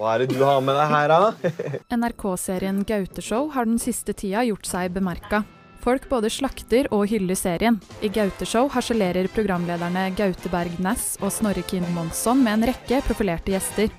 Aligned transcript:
Hva 0.00 0.14
er 0.16 0.22
det 0.22 0.32
du 0.32 0.40
har 0.40 0.62
med 0.64 0.78
deg 0.78 0.88
her, 0.88 1.12
da? 1.12 1.50
NRK-serien 2.00 2.78
Gauteshow 2.88 3.50
har 3.52 3.66
den 3.68 3.76
siste 3.76 4.14
tida 4.16 4.46
gjort 4.48 4.64
seg 4.64 4.94
bemerka. 4.94 5.42
Folk 5.84 6.06
både 6.08 6.30
slakter 6.32 6.88
og 6.88 7.04
hyller 7.10 7.36
serien. 7.36 7.76
I 8.00 8.08
Gauteshow 8.08 8.70
harselerer 8.72 9.28
programlederne 9.34 10.06
Gaute 10.16 10.48
Berg 10.52 10.80
Næss 10.80 11.18
og 11.20 11.34
Snorre 11.36 11.64
Kinn 11.68 11.84
Monsson 11.92 12.40
med 12.40 12.54
en 12.54 12.66
rekke 12.72 13.02
profilerte 13.04 13.52
gjester. 13.52 13.92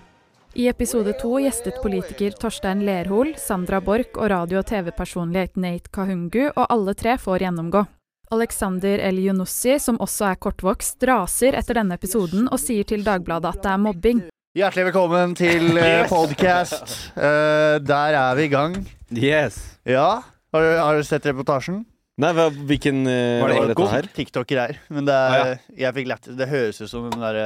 I 0.57 0.67
episode 0.73 1.13
to 1.21 1.35
gjestet 1.45 1.77
politiker 1.85 2.33
Torstein 2.33 2.81
Lerhol, 2.85 3.35
Sandra 3.37 3.77
Borch 3.79 4.17
og 4.17 4.33
radio- 4.33 4.63
og 4.63 4.67
TV-personlighet 4.73 5.61
Nate 5.61 5.93
Kahungu, 5.93 6.47
og 6.49 6.65
alle 6.65 6.97
tre 6.97 7.19
får 7.21 7.45
gjennomgå. 7.45 7.85
Alexander 8.33 9.05
El 9.05 9.21
Yunussi, 9.21 9.77
som 9.77 10.01
også 10.01 10.31
er 10.33 10.41
kortvokst, 10.41 10.97
raser 11.05 11.53
etter 11.61 11.77
denne 11.77 12.01
episoden 12.01 12.49
og 12.49 12.57
sier 12.59 12.89
til 12.89 13.05
Dagbladet 13.05 13.53
at 13.53 13.63
det 13.63 13.75
er 13.77 13.83
mobbing. 13.85 14.29
Hjertelig 14.51 14.83
velkommen 14.89 15.31
til 15.39 15.77
yes. 15.79 16.09
podcast. 16.11 16.89
Uh, 17.15 17.77
der 17.87 18.17
er 18.19 18.33
vi 18.35 18.49
i 18.49 18.51
gang. 18.51 18.73
Yes. 19.15 19.55
Ja, 19.87 20.19
har 20.51 20.65
du, 20.65 20.71
har 20.75 20.97
du 20.99 21.05
sett 21.07 21.23
reportasjen? 21.29 21.85
Nei, 22.19 22.33
hva, 22.35 22.49
hvilken 22.51 22.99
uh, 23.07 23.39
Var 23.39 23.47
det 23.53 23.59
var 23.61 23.69
dette 23.71 23.85
her? 23.93 24.09
TikTok-greier. 24.17 24.75
Men 24.91 25.07
det, 25.07 25.15
er, 25.15 25.53
Ah, 25.55 25.61
jeg 25.85 25.95
fikk 25.95 26.09
lett, 26.11 26.27
det 26.35 26.49
høres 26.51 26.81
ut 26.83 26.91
som 26.91 27.05
den 27.07 27.23
derre 27.23 27.45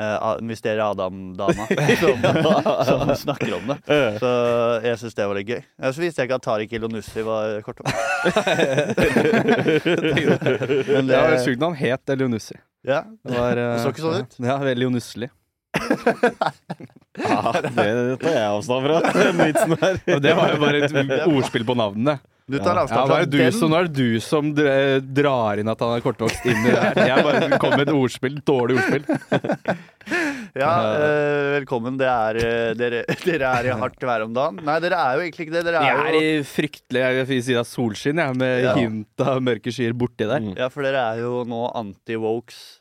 uh, 0.00 0.40
Mysteriet 0.48 0.80
Adam-dama 0.86 1.66
som, 2.00 2.16
som 2.88 3.04
snakker 3.26 3.52
om 3.58 3.68
det. 3.74 3.78
Øh. 3.98 4.16
Så 4.24 4.30
jeg 4.88 4.96
syns 5.02 5.18
det 5.20 5.26
var 5.28 5.36
litt 5.42 5.50
gøy. 5.52 5.60
Og 5.84 5.92
Så 5.92 6.00
visste 6.06 6.24
jeg 6.24 6.30
ikke 6.30 6.38
at 6.40 6.46
Tariq 6.48 6.72
Ilonussi 6.80 7.20
var 7.28 7.60
kortvokst. 7.66 7.92
Men 10.94 11.12
Ja, 11.12 11.20
det, 11.28 11.44
Sjukt 11.44 11.60
navn 11.60 11.76
het 11.84 12.08
Elionussi. 12.16 12.56
ja, 12.88 13.02
Det, 13.04 13.36
var, 13.36 13.52
eh, 13.60 13.74
Det 13.76 13.84
så 13.84 13.92
ikke 13.92 14.06
sånn 14.06 14.22
ut. 14.24 14.32
Ja, 14.48 14.56
veldig 14.64 14.88
unusselig. 14.94 15.28
Ja, 17.18 17.52
det, 17.58 18.18
tar 18.22 18.34
jeg 18.34 18.48
avstand 18.48 18.84
fra, 18.88 18.98
den 19.18 19.38
vitsen 19.42 19.78
her. 19.82 20.00
Og 20.14 20.20
det 20.22 20.34
var 20.38 20.52
jo 20.54 20.58
bare 20.62 20.82
et 20.86 21.14
ordspill 21.26 21.64
på 21.66 21.74
navnene. 21.78 22.18
du 22.48 22.56
tar 22.62 22.78
avstand 22.84 23.10
fra 23.10 23.24
du 23.26 23.36
den. 23.40 23.52
som, 23.52 23.72
nå 23.72 23.80
er 23.80 23.88
det 23.88 23.96
du 23.98 24.20
som 24.24 24.52
drar 24.54 25.58
inn 25.60 25.68
at 25.72 25.82
han 25.84 25.96
er 25.96 26.04
kortvokst 26.04 26.46
inn 26.48 26.62
i 26.62 26.70
det 26.70 26.78
her. 26.84 27.00
Jeg 27.10 27.26
bare 27.26 27.58
kom 27.60 27.74
med 27.76 27.88
et 27.88 27.94
ordspill. 27.96 28.38
Dårlig 28.46 28.78
ordspill. 28.80 29.04
Ja, 30.58 30.70
øh, 30.96 31.46
velkommen. 31.58 31.98
Det 32.00 32.06
er, 32.08 32.38
eh, 32.40 32.70
dere, 32.74 33.02
dere 33.28 33.50
er 33.60 33.66
i 33.68 33.74
hardt 33.78 34.00
vær 34.08 34.24
om 34.24 34.32
dagen. 34.34 34.56
Nei, 34.64 34.78
dere 34.82 34.96
er 34.96 35.18
jo 35.18 35.26
egentlig 35.26 35.44
ikke 35.44 35.54
det. 35.58 35.62
Dere 35.68 35.82
Jeg 35.84 35.92
er 35.92 36.08
er 36.08 36.14
jo 36.16 36.22
i 36.24 36.46
fryktelig 36.48 37.02
jeg 37.04 37.18
vil 37.18 37.42
si 37.44 37.52
det 37.52 37.58
er 37.60 37.68
solskinn, 37.68 38.22
jeg, 38.24 38.38
med 38.40 38.64
Ja. 38.64 38.72
hint 38.78 39.22
av 39.22 39.42
mørke 39.44 39.70
skyer 39.74 39.92
borti 39.92 40.24
der. 40.26 40.40
Mm. 40.42 40.54
Ja, 40.58 40.70
for 40.72 40.82
dere 40.88 41.04
er 41.12 41.20
jo 41.20 41.44
nå 41.46 41.60
anti-wokes 41.78 42.77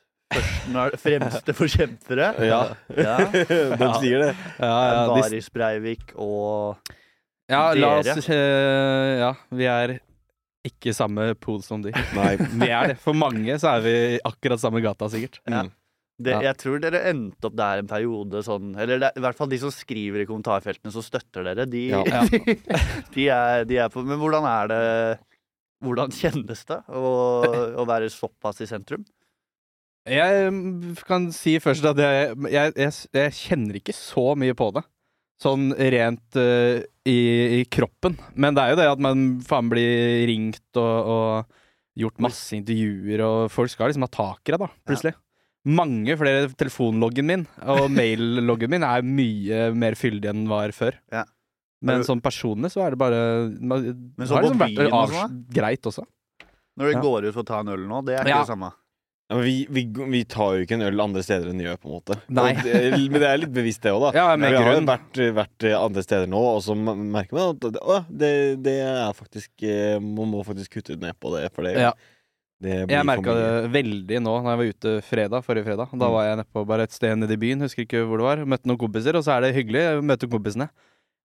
fremste 1.01 1.53
forkjempere. 1.55 2.31
Ja, 2.47 2.61
Ja. 2.95 3.17
de 3.79 3.89
sier 4.01 4.25
det. 4.25 4.33
Ja, 4.59 4.73
ja, 4.91 5.07
de, 5.07 5.21
Baris 5.21 5.49
Breivik 5.53 6.13
og 6.15 6.77
ja, 7.47 7.71
la 7.77 7.93
oss 8.01 8.27
eh, 8.27 9.13
Ja, 9.21 9.31
vi 9.55 9.67
er 9.71 9.97
ikke 10.67 10.91
samme 10.95 11.29
pool 11.39 11.61
som 11.63 11.81
de. 11.83 11.93
Nei. 12.17 12.35
Vi 12.37 12.67
er 12.67 12.93
det. 12.93 12.97
For 12.99 13.15
mange 13.15 13.55
så 13.61 13.77
er 13.77 13.83
vi 13.85 13.93
akkurat 14.27 14.59
samme 14.59 14.81
gata, 14.83 15.07
sikkert. 15.11 15.39
Ja. 15.47 15.63
Mm. 15.63 15.71
det, 16.19 16.33
Ja. 16.33 16.41
Jeg 16.49 16.57
tror 16.59 16.81
dere 16.83 17.03
endte 17.11 17.47
opp 17.47 17.55
der 17.55 17.83
en 17.83 17.87
periode 17.87 18.41
sånn 18.43 18.73
Eller 18.75 18.99
det, 18.99 19.11
i 19.15 19.21
hvert 19.23 19.37
fall 19.37 19.51
de 19.51 19.59
som 19.61 19.71
skriver 19.71 20.23
i 20.23 20.27
kommentarfeltene 20.27 20.91
som 20.91 21.05
støtter 21.05 21.45
dere, 21.47 21.67
de, 21.69 21.87
Ja. 21.93 22.03
Ja. 22.03 22.23
de, 23.15 23.29
er, 23.29 23.63
de 23.69 23.79
er 23.85 23.93
på 23.93 24.03
Men 24.03 24.19
hvordan 24.19 24.47
er 24.49 24.71
det 24.73 24.83
Hvordan 25.85 26.09
kjennes 26.11 26.65
det 26.65 26.79
å, 26.89 27.09
å 27.77 27.83
være 27.85 28.09
såpass 28.09 28.63
i 28.65 28.67
sentrum? 28.67 29.05
Jeg 30.07 30.51
mm, 30.53 30.95
kan 31.07 31.27
si 31.35 31.57
først 31.63 31.85
at 31.89 31.99
jeg, 32.01 32.35
jeg, 32.53 32.73
jeg, 32.79 32.93
jeg 33.17 33.35
kjenner 33.41 33.79
ikke 33.79 33.95
så 33.95 34.31
mye 34.39 34.55
på 34.57 34.69
det. 34.77 34.83
Sånn 35.43 35.69
rent 35.77 36.37
uh, 36.39 36.79
i, 37.05 37.17
i 37.59 37.61
kroppen. 37.69 38.15
Men 38.33 38.57
det 38.57 38.63
er 38.63 38.73
jo 38.73 38.79
det 38.79 38.89
at 38.89 39.03
man 39.03 39.27
faen 39.45 39.69
blir 39.69 40.25
ringt 40.29 40.79
og, 40.81 41.11
og 41.13 41.57
gjort 41.97 42.21
masse 42.25 42.55
intervjuer, 42.57 43.21
og 43.25 43.53
folk 43.53 43.71
skal 43.73 43.91
liksom 43.91 44.05
ha 44.05 44.11
tak 44.13 44.49
i 44.49 44.53
deg, 44.55 44.61
da, 44.63 44.69
plutselig. 44.87 45.13
Mange 45.67 46.15
flere 46.15 46.47
Telefonloggen 46.55 47.27
min 47.27 47.43
og 47.67 47.89
mailloggen 47.97 48.71
min 48.71 48.85
er 48.87 49.03
mye 49.03 49.65
mer 49.75 49.97
fyldig 49.99 50.29
enn 50.31 50.45
den 50.45 50.51
var 50.51 50.71
før. 50.75 50.97
Ja. 51.13 51.25
Men 51.85 52.01
sånn 52.07 52.21
personlig 52.25 52.71
så 52.73 52.81
er 52.87 52.95
det 52.95 52.97
bare 52.97 53.17
Man, 53.61 53.83
Men 54.17 54.25
så 54.25 54.39
har 54.39 54.47
på 54.47 54.49
liksom 54.49 54.63
vært 54.63 55.11
sånn, 55.13 55.35
greit 55.53 55.85
også. 55.85 56.07
Når 56.77 56.89
du 56.89 56.93
Ja. 56.95 57.01
går 57.03 57.27
ut 57.27 57.35
for 57.35 57.43
å 57.43 57.49
ta 57.51 57.59
en 57.61 57.69
øl 57.73 57.83
nå, 57.89 58.01
det 58.05 58.15
er 58.15 58.25
ikke 58.25 58.33
Ja. 58.33 58.39
det 58.41 58.49
samme. 58.53 58.71
Ja, 59.29 59.37
vi, 59.43 59.65
vi, 59.69 59.81
vi 60.13 60.21
tar 60.23 60.53
jo 60.55 60.63
ikke 60.63 60.77
en 60.77 60.85
øl 60.87 61.01
andre 61.03 61.19
steder 61.25 61.49
enn 61.51 61.59
vi 61.59 61.65
gjør, 61.65 61.79
på 61.83 61.89
en 61.89 61.95
måte. 61.97 62.15
Det, 62.31 62.83
men 63.11 63.17
det 63.19 63.27
er 63.27 63.41
litt 63.41 63.51
bevisst, 63.51 63.81
det 63.83 63.91
òg, 63.91 64.05
da. 64.05 64.11
Ja, 64.15 64.27
vi 64.39 64.51
har 64.55 64.77
vært, 64.87 65.19
vært 65.35 65.65
andre 65.75 66.03
steder 66.05 66.29
nå, 66.31 66.43
og 66.55 66.61
så 66.63 66.75
merker 66.79 67.35
man 67.35 67.49
at 67.57 67.65
det, 67.75 67.81
å, 67.83 67.97
det, 68.07 68.29
det 68.63 68.75
er 68.87 69.11
faktisk 69.17 69.65
eh, 69.67 69.97
Man 69.99 70.31
må 70.31 70.45
faktisk 70.47 70.77
kutte 70.79 70.95
ned 71.01 71.17
på 71.19 71.33
det, 71.35 71.49
for 71.51 71.67
det, 71.67 71.73
Ja. 71.75 71.91
det 72.63 72.77
blir 72.87 72.95
Jeg 72.95 73.05
merka 73.11 73.35
det 73.35 73.49
veldig 73.75 74.21
nå 74.23 74.37
når 74.37 74.47
jeg 74.53 74.61
var 74.63 74.71
ute 74.71 74.95
fredag, 75.09 75.43
forrige 75.45 75.67
fredag. 75.67 75.91
Da 75.91 76.07
Mm. 76.07 76.15
var 76.15 76.23
jeg 76.29 76.39
nedpå 76.45 76.63
bare 76.71 76.87
et 76.87 76.95
sted 76.95 77.19
nede 77.19 77.35
i 77.35 77.41
byen, 77.43 77.67
husker 77.67 77.83
ikke 77.83 78.05
hvor 78.07 78.23
det 78.23 78.29
var. 78.31 78.45
Møtte 78.55 78.71
noen 78.71 78.79
kompiser, 78.79 79.19
og 79.19 79.27
så 79.27 79.35
er 79.35 79.43
det 79.49 79.55
hyggelig 79.59 79.83
å 79.99 80.01
møte 80.07 80.31
kompisene. 80.31 80.69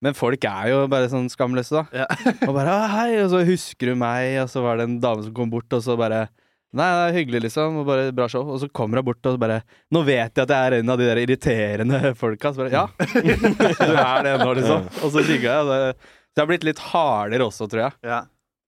Men 0.02 0.18
folk 0.18 0.42
er 0.50 0.72
jo 0.74 0.82
bare 0.90 1.06
sånn 1.06 1.30
skamløse, 1.30 1.70
da. 1.78 2.02
Ja. 2.02 2.06
og 2.48 2.56
bare 2.58 2.74
'hei', 2.90 3.22
og 3.22 3.30
så 3.30 3.46
husker 3.46 3.92
du 3.92 3.94
meg, 3.94 4.42
og 4.42 4.50
så 4.50 4.58
var 4.66 4.82
det 4.82 4.90
en 4.90 4.98
dame 4.98 5.22
som 5.22 5.32
kom 5.38 5.54
bort, 5.54 5.70
og 5.70 5.86
så 5.86 5.94
bare 5.96 6.24
Nei, 6.72 6.86
det 6.96 7.00
er 7.10 7.16
hyggelig, 7.18 7.40
liksom. 7.44 7.74
Bare 7.84 8.12
bra 8.16 8.26
show. 8.32 8.46
Og 8.48 8.60
så 8.62 8.68
kommer 8.72 8.96
hun 9.02 9.04
bort 9.10 9.26
og 9.28 9.38
bare 9.42 9.62
'Nå 9.92 10.04
vet 10.06 10.32
jeg 10.34 10.42
at 10.46 10.48
jeg 10.54 10.66
er 10.72 10.78
en 10.80 10.88
av 10.94 10.98
de 10.98 11.04
der 11.10 11.20
irriterende 11.20 12.14
folka.' 12.16 12.52
Så 12.54 12.62
bare 12.64 12.72
'Ja, 12.72 12.86
du 13.88 13.94
er 13.96 14.22
det 14.24 14.36
nå', 14.40 14.54
liksom. 14.56 14.86
Og 15.04 15.12
så 15.12 15.20
kikka 15.26 15.48
jeg, 15.52 15.66
det, 15.68 15.96
så 16.32 16.36
jeg 16.36 16.42
har 16.42 16.46
blitt 16.52 16.64
litt 16.64 16.78
hardere 16.92 17.44
også, 17.44 17.68
tror 17.68 17.84
jeg. 17.88 17.92
Ja. 18.08 18.22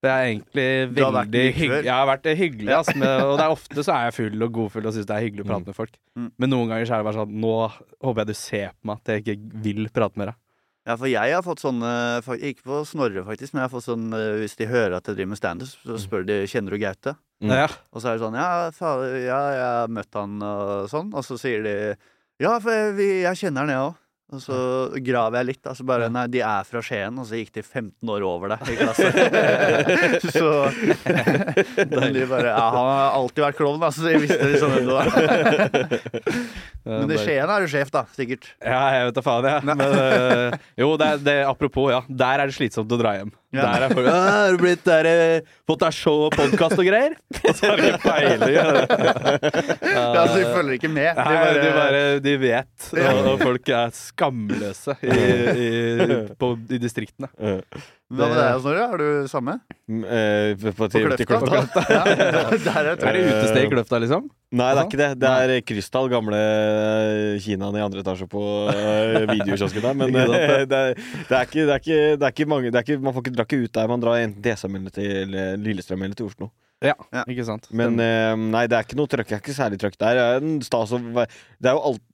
Det 0.04 0.10
er 0.12 0.24
egentlig 0.28 0.68
veldig 0.92 1.42
hyggelig. 1.56 1.84
Jeg 1.86 1.94
har 1.96 2.04
vært 2.10 2.26
hyggelig, 2.36 2.72
ass, 2.76 2.90
med, 2.94 3.08
og 3.24 3.38
det 3.38 3.44
er 3.46 3.52
ofte 3.54 3.80
så 3.86 3.92
er 3.94 4.02
jeg 4.10 4.14
full 4.18 4.42
og 4.44 4.50
godfull 4.52 4.84
og 4.84 4.92
syns 4.92 5.06
det 5.08 5.16
er 5.16 5.22
hyggelig 5.24 5.46
å 5.46 5.48
prate 5.48 5.64
Mm. 5.64 5.70
med 5.72 5.74
folk. 5.78 5.94
Mm. 6.18 6.26
Men 6.38 6.50
noen 6.52 6.68
ganger 6.68 6.84
så 6.84 6.92
er 6.92 6.98
det 7.00 7.06
bare 7.08 7.24
sånn 7.24 7.40
Nå 7.40 7.54
håper 8.04 8.20
jeg 8.20 8.26
du 8.26 8.34
ser 8.36 8.68
på 8.76 8.84
meg 8.84 8.98
at 9.00 9.08
jeg 9.14 9.24
ikke 9.24 9.62
vil 9.64 9.88
prate 9.88 10.18
med 10.20 10.28
deg. 10.28 10.34
Ja, 10.84 10.98
for 11.00 11.08
jeg 11.08 11.32
har 11.32 11.44
fått 11.44 11.62
sånne 11.64 11.90
Ikke 12.44 12.66
på 12.66 12.82
Snorre, 12.84 13.22
faktisk, 13.24 13.54
men 13.54 13.62
jeg 13.62 13.70
har 13.70 13.72
fått 13.72 13.86
sånn 13.86 14.10
eh, 14.12 14.40
Hvis 14.42 14.58
de 14.58 14.68
hører 14.68 14.98
at 14.98 15.08
jeg 15.08 15.16
driver 15.16 15.30
med 15.32 15.40
standup, 15.40 15.70
så 15.80 15.96
spør 16.00 16.26
de 16.28 16.42
kjenner 16.50 16.76
du 16.76 16.80
Gaute. 16.82 17.14
Mm. 17.40 17.54
Ja. 17.56 17.68
Og 17.92 18.02
så 18.02 18.10
er 18.10 18.18
det 18.18 18.24
sånn 18.26 18.36
Ja, 18.36 18.48
fader, 18.76 19.16
ja 19.22 19.40
jeg 19.54 19.64
har 19.64 19.94
møtt 19.96 20.20
han 20.20 20.36
og 20.44 20.90
sånn. 20.92 21.12
Og 21.16 21.24
så 21.26 21.40
sier 21.40 21.64
de 21.64 21.76
Ja, 22.42 22.58
for 22.58 22.70
jeg, 22.74 23.22
jeg 23.24 23.40
kjenner 23.40 23.64
han, 23.64 23.72
jeg 23.72 23.86
òg. 23.88 24.00
Og 24.34 24.42
så 24.42 24.58
graver 25.04 25.40
jeg 25.40 25.48
litt. 25.52 25.62
Altså 25.70 25.86
bare 25.86 26.10
Nei, 26.12 26.26
de 26.32 26.42
er 26.44 26.66
fra 26.68 26.82
Skien, 26.84 27.18
og 27.20 27.28
så 27.28 27.38
gikk 27.38 27.52
de 27.56 27.62
15 27.64 28.12
år 28.14 28.26
over 28.26 28.54
deg 28.54 28.72
i 28.72 28.76
klasse. 28.80 29.10
så 30.36 30.50
de 30.74 32.26
bare 32.30 32.50
Ja, 32.50 32.66
han 32.74 32.90
har 32.90 33.18
alltid 33.20 33.44
vært 33.46 33.60
klovn, 33.60 33.84
altså. 33.86 34.04
Så 34.04 34.22
visste 34.24 34.50
liksom 34.50 34.74
hvem 34.74 34.90
det 34.90 34.98
var. 34.98 35.08
Men 37.04 37.14
i 37.14 37.20
Skien 37.22 37.48
er 37.48 37.64
du 37.64 37.70
sjef, 37.70 37.92
da. 37.94 38.04
Sikkert. 38.16 38.50
Ja, 38.60 38.82
jeg 38.98 39.08
vet 39.08 39.18
da 39.18 39.24
faen, 39.24 39.48
jeg. 39.48 39.68
Men 39.70 39.84
øh, 39.86 40.58
jo, 40.84 40.90
det, 41.00 41.10
det, 41.24 41.38
apropos, 41.48 41.90
ja. 41.94 42.02
Der 42.08 42.44
er 42.44 42.50
det 42.50 42.58
slitsomt 42.58 42.92
å 42.92 43.00
dra 43.00 43.16
hjem. 43.20 43.32
Ja. 43.54 43.64
Der 43.70 43.84
er 43.86 43.92
folk 43.94 44.08
Har 44.10 44.50
du 44.50 44.58
blitt 44.58 44.84
der, 44.88 45.06
øh, 45.06 45.52
fått 45.70 45.82
deg 45.84 45.94
show 45.94 46.24
og 46.26 46.34
podkast 46.34 46.74
og 46.80 46.86
greier? 46.88 47.14
Og 47.46 47.54
så 47.54 47.70
har 47.70 47.78
vi 47.78 47.90
peiling. 48.02 48.54
Ja, 49.94 50.24
så 50.26 50.38
de 50.38 50.44
følger 50.50 50.76
ikke 50.78 50.90
med. 50.90 51.10
De 51.14 51.24
bare, 51.24 51.54
de, 51.60 51.72
bare, 51.76 52.02
de 52.24 52.34
vet, 52.42 52.88
og, 52.98 53.20
og 53.34 53.44
folk 53.44 53.68
er 53.78 53.92
skamløse 53.94 54.96
i, 55.04 55.18
i, 55.66 56.22
på, 56.40 56.54
i 56.74 56.80
distriktene. 56.82 57.30
Eh, 57.38 57.60
Hva 58.14 58.28
med 58.30 58.36
deg, 58.38 58.58
Snorre? 58.62 58.88
Har 58.90 59.00
du 59.00 59.28
samme? 59.30 59.56
På, 59.86 60.00
eh, 60.18 60.54
på, 60.60 60.74
På 60.78 60.88
Kløfta? 60.92 61.38
På 61.40 61.50
Kløfta? 61.52 61.84
Kløfta? 61.84 61.86
Ja, 61.94 62.04
der 62.64 62.90
er 62.92 63.04
Er 63.08 63.16
det 63.16 63.24
utested 63.28 63.62
i 63.64 63.70
Kløfta, 63.72 64.00
liksom? 64.02 64.28
Nei, 64.54 64.68
det 64.70 64.80
er 64.80 64.88
ikke 64.88 65.00
det. 65.00 65.08
Det 65.18 65.30
er 65.30 65.52
Krystall, 65.66 66.08
gamle 66.12 66.38
eh, 66.38 67.36
kinaen 67.42 67.78
i 67.78 67.82
andre 67.82 68.04
etasje 68.04 68.28
på 68.30 68.42
uh, 68.68 69.24
videokiosken 69.32 69.82
der. 69.82 69.96
Men 69.98 70.14
eh, 70.14 70.26
det, 70.30 70.78
er, 70.78 70.94
det, 70.94 71.38
er 71.38 71.48
ikke, 71.48 71.64
det, 71.64 71.72
er 71.74 71.80
ikke, 71.82 71.98
det 72.20 72.28
er 72.28 72.34
ikke 72.36 72.48
mange 72.52 72.70
det 72.70 72.78
er 72.80 72.86
ikke, 72.86 73.02
Man 73.02 73.16
får 73.16 73.24
ikke 73.26 73.34
dra 73.38 73.48
ikke 73.48 73.62
ut 73.64 73.74
der. 73.80 73.90
Man 73.90 74.04
drar 74.04 74.20
enten 74.22 74.44
til 74.44 74.60
SM 74.60 74.78
eller 74.78 74.94
til 74.94 75.38
eh, 75.40 75.54
Lillestrøm 75.64 76.06
eller 76.06 76.20
til 76.20 76.30
Oslo. 76.30 76.50
Ja, 76.84 76.94
Ja. 77.16 77.22
ikke 77.30 77.46
sant. 77.48 77.70
Men 77.72 77.96
uh, 77.98 78.34
nei, 78.36 78.66
det 78.70 78.78
er 78.78 78.86
ikke 78.86 78.98
noe 78.98 79.10
trøkk. 79.10 79.30
Det 79.30 79.38
er 79.38 79.42
ikke 79.42 79.56
særlig 79.56 79.80
trøkk 79.82 79.98
der. 79.98 80.18
Det 80.18 80.24
er, 80.24 80.42
en 80.44 80.58
stas 80.66 80.94
å, 80.94 81.00
det 81.02 81.70
er 81.70 81.78
jo 81.78 81.86
alt 81.90 82.04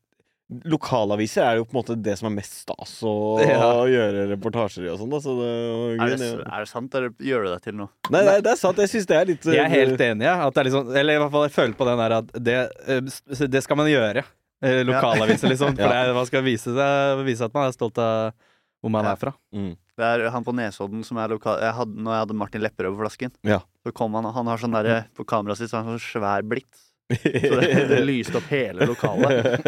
Lokalaviser 0.67 1.45
er 1.47 1.59
jo 1.61 1.65
på 1.69 1.75
en 1.77 1.79
måte 1.81 1.95
det 2.03 2.17
som 2.19 2.27
er 2.31 2.35
mest 2.41 2.57
stas 2.65 2.97
å, 3.07 3.13
Ja. 3.45 3.61
å 3.81 3.85
gjøre 3.91 4.27
reportasjer 4.33 4.89
i 4.89 4.91
og 4.93 4.99
sånt, 4.99 5.13
da, 5.15 5.21
Så 5.23 5.35
det, 5.39 5.51
og, 5.71 5.85
Er 5.95 6.17
det, 6.17 6.31
er 6.43 6.65
det 6.65 6.71
sant, 6.73 6.95
eller 6.99 7.15
gjør 7.23 7.47
du 7.47 7.51
det 7.53 7.61
til 7.69 7.77
noe? 7.79 7.91
Nei, 8.11 8.25
er, 8.27 8.43
det 8.45 8.53
er 8.57 8.61
sant. 8.61 8.83
Jeg 8.83 8.91
syns 8.93 9.07
det 9.11 9.17
er 9.21 9.31
litt 9.31 9.47
Jeg 9.47 9.63
er 9.63 9.71
helt 9.73 10.05
enig, 10.09 10.27
ja, 10.27 10.37
at 10.49 10.57
det 10.59 10.67
er 10.67 10.73
sånn, 10.75 10.91
eller 10.91 11.17
i 11.17 11.23
hvert 11.23 11.35
fall 11.37 11.47
jeg 11.47 11.55
føler 11.57 11.79
på 11.79 11.89
den 11.91 12.03
der 12.03 12.17
at 12.19 12.33
det, 12.51 12.59
eh, 12.91 13.47
det 13.57 13.63
skal 13.67 13.79
man 13.81 13.91
gjøre. 13.91 14.25
Eh, 14.61 14.83
Lokalaviser, 14.85 15.49
liksom. 15.55 15.73
For 15.79 15.87
det 15.89 16.01
er, 16.03 16.11
man 16.19 16.27
skal 16.29 16.43
vise, 16.45 16.75
seg, 16.77 17.23
vise 17.25 17.47
at 17.47 17.55
man 17.57 17.71
er 17.71 17.77
stolt 17.79 17.97
av 18.03 18.35
hvor 18.81 18.93
man 18.93 19.05
Ja. 19.07 19.15
er 19.15 19.21
fra. 19.21 19.33
mm. 19.55 19.71
Det 20.01 20.07
er 20.09 20.31
han 20.33 20.45
på 20.47 20.53
Nesodden 20.57 21.03
som 21.05 21.19
er 21.21 21.29
lokal... 21.29 21.59
Jeg 21.61 21.75
hadde, 21.77 21.93
når 22.01 22.15
jeg 22.15 22.23
hadde 22.25 22.37
Martin 22.41 22.63
Lepperød 22.65 22.95
på 22.97 23.03
flasken, 23.03 23.33
Ja. 23.45 23.59
så 23.85 23.93
kom 23.93 24.15
han 24.17 24.25
Han 24.33 24.47
har 24.49 24.57
sånn 24.63 24.73
derre 24.73 25.03
På 25.13 25.27
kameraet 25.29 25.61
sitt 25.61 25.69
så 25.69 25.77
har 25.77 25.85
han 25.91 25.99
sånn 25.99 26.07
svær 26.23 26.47
blits. 26.49 26.87
Så 27.11 27.61
det, 27.61 27.69
det 27.91 28.01
lyste 28.13 28.39
opp 28.41 28.49
hele 28.53 28.87
lokalet. 28.89 29.67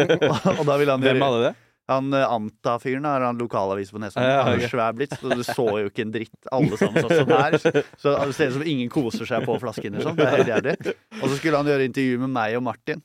Og, 0.57 0.65
da 0.67 0.77
ville 0.79 0.95
han 0.95 1.03
Hvem 1.03 1.21
hadde 1.25 1.43
det? 1.49 1.53
Han 1.91 2.13
eh, 2.15 2.23
Anta-fyren 2.31 3.03
er 3.09 3.25
han 3.27 3.39
lokalavis 3.41 3.89
på 3.91 3.99
Nesodden. 3.99 4.29
Ja, 4.29 4.43
Han 4.47 4.55
ok. 4.55 4.63
er 4.63 4.71
svær 4.71 4.93
blitt, 4.95 5.15
så 5.19 5.33
du 5.35 5.43
så 5.43 5.65
jo 5.83 5.89
ikke 5.89 6.05
en 6.05 6.13
dritt. 6.13 6.37
Alle 6.55 6.77
sammen 6.79 7.03
satt 7.03 7.17
sånn 7.19 7.33
her. 7.35 7.57
Så 7.99 8.13
det 8.15 8.37
ser 8.37 8.53
ut 8.53 8.57
som 8.59 8.63
ingen 8.75 8.91
koser 8.93 9.27
seg 9.27 9.43
på 9.47 9.57
flasken. 9.59 9.97
Liksom. 9.99 10.15
Det 10.15 10.27
er 10.29 10.37
helt 10.37 10.53
jævlig. 10.53 10.95
Og 11.19 11.25
så 11.27 11.33
skulle 11.41 11.59
han 11.59 11.67
gjøre 11.73 11.89
intervju 11.89 12.21
med 12.23 12.31
meg 12.37 12.55
og 12.59 12.63
Martin. 12.69 13.03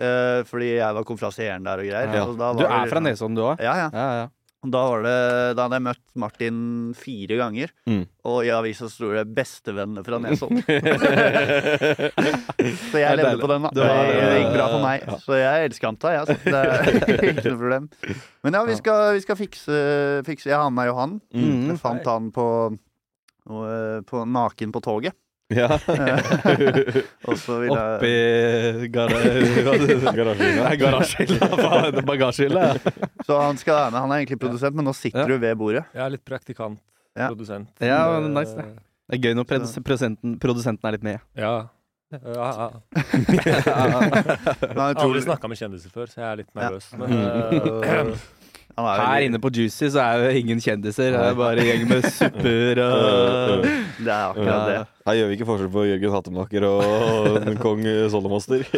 Eh, 0.00 0.40
fordi 0.48 0.70
jeg 0.78 0.96
var 0.96 1.04
konferansieren 1.04 1.66
der 1.68 1.82
og 1.82 1.90
greier. 1.90 2.14
Ja. 2.16 2.24
Og 2.24 2.60
Du 2.62 2.64
er 2.64 2.88
fra 2.88 3.02
Nesodden, 3.04 3.36
du 3.36 3.44
òg? 3.44 3.60
Ja, 3.60 3.76
ja. 3.84 3.88
Ja, 3.92 4.08
ja. 4.22 4.28
Da, 4.60 4.80
var 4.90 5.00
det, 5.06 5.12
da 5.56 5.64
hadde 5.64 5.78
jeg 5.78 5.84
møtt 5.86 6.02
Martin 6.20 6.56
fire 6.92 7.36
ganger, 7.40 7.70
Mm. 7.88 8.02
og 8.28 8.42
i 8.44 8.50
avisa 8.52 8.90
sto 8.92 9.08
det 9.14 9.22
'Bestevennene 9.32 10.02
fra 10.04 10.18
Nesodden'. 10.24 10.60
Så 12.90 13.00
jeg 13.00 13.16
levde 13.16 13.40
på 13.40 13.48
den, 13.50 13.62
da. 13.64 13.70
Det 13.72 13.86
gikk 14.36 14.52
bra 14.54 14.66
for 14.68 14.82
meg. 14.84 15.06
Ja. 15.06 15.16
Så 15.24 15.38
jeg 15.40 15.70
elsker 15.70 15.88
Anta, 15.90 16.12
jeg. 16.12 16.20
Altså. 16.20 16.36
Det 16.44 16.60
er 16.60 17.24
ikke 17.32 17.46
noe 17.54 17.60
problem. 17.62 17.88
Men 18.44 18.58
ja, 18.58 18.62
vi 18.68 18.76
skal, 18.80 19.14
vi 19.16 19.24
skal 19.24 19.36
fikse, 19.40 19.80
fikse 20.28 20.50
Jeg 20.52 20.56
har 20.60 20.68
med 20.70 20.76
meg 20.82 20.90
Johan. 20.92 21.16
Mm. 21.32 21.66
Jeg 21.72 21.80
fant 21.80 22.04
han 22.12 22.30
på, 22.34 22.46
og, 23.50 24.04
på 24.12 24.24
naken 24.28 24.72
på 24.76 24.84
toget. 24.84 25.16
Ja. 25.50 25.66
Og 27.28 27.34
så 27.40 27.56
vil 27.58 27.72
jeg 27.72 27.74
Oppi 27.74 28.90
gara- 28.94 29.22
Garasjehylla. 30.14 30.68
Garasjehylla. 30.78 32.02
Bagasjehylla. 32.06 32.66
Så 33.26 33.40
han 33.42 33.58
skal 33.58 33.74
være 33.74 33.90
med. 33.90 34.00
Han 34.04 34.12
er 34.14 34.20
egentlig 34.22 34.38
produsent, 34.44 34.76
men 34.78 34.86
nå 34.86 34.94
sitter 34.94 35.24
Ja. 35.24 35.26
du 35.26 35.38
ved 35.42 35.56
bordet. 35.58 35.84
Jeg 35.94 36.04
er 36.06 36.14
litt 36.14 36.24
praktikant. 36.24 36.78
Ja. 37.18 37.26
Produsent. 37.32 37.68
Ja, 37.82 37.98
men 38.20 38.30
nice, 38.38 38.54
det. 38.54 38.64
Det 39.10 39.18
er 39.18 39.22
gøy 39.26 39.34
når 39.40 39.44
produs- 39.50 39.74
produsenten, 39.82 40.38
produsenten 40.38 40.86
er 40.86 40.92
litt 40.94 41.02
med. 41.02 41.18
Ja. 41.36 41.54
ja, 42.14 42.18
ja. 42.34 42.68
Men 43.30 43.42
jeg 43.42 43.64
har 43.74 44.94
Aldri 45.02 45.22
snakka 45.24 45.48
med 45.50 45.58
kjendiser 45.58 45.90
før, 45.94 46.06
så 46.10 46.20
jeg 46.22 46.28
er 46.30 46.36
litt 46.44 46.54
nervøs. 46.58 46.86
Men 46.98 47.12
eh, 47.12 47.18
han 48.78 48.86
er 48.86 48.86
Her 48.86 49.02
veldig- 49.02 49.26
inne 49.28 49.40
på 49.42 49.50
Juicy 49.58 49.90
så 49.94 50.00
er 50.04 50.24
jo 50.24 50.30
ingen 50.40 50.62
kjendiser. 50.62 51.10
Det 51.14 51.20
er 51.26 51.34
bare 51.38 51.66
gjeng 51.66 51.84
med 51.90 52.06
supper 52.06 52.80
og 52.86 53.66
Det 54.04 54.08
er 54.14 54.24
akkurat 54.30 54.70
det. 54.70 54.80
Her 55.08 55.14
gjør 55.16 55.28
vi 55.30 55.36
ikke 55.38 55.46
forskjell 55.48 55.70
på 55.72 55.82
Jørgen 55.88 56.10
Hattemaker 56.12 56.64
og 56.68 57.46
kong 57.62 57.86
Sollomoster. 58.12 58.60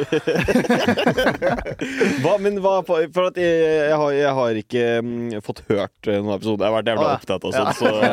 hva, 2.23 2.37
men 2.39 2.61
hva 2.63 2.77
For 2.87 3.03
at 3.27 3.35
jeg, 3.41 3.57
jeg, 3.67 3.97
har, 3.99 4.11
jeg 4.15 4.31
har 4.39 4.55
ikke 4.61 4.85
mm, 5.03 5.41
fått 5.43 5.63
hørt 5.67 6.07
eh, 6.07 6.21
noen 6.23 6.37
episoder. 6.37 6.63
Jeg 6.63 6.71
har 6.71 6.77
vært 6.77 6.87
jævla 6.93 7.09
opptatt 7.17 7.43
og 7.49 7.53
sånn, 7.57 7.73
så 7.75 7.91
Men, 7.99 8.07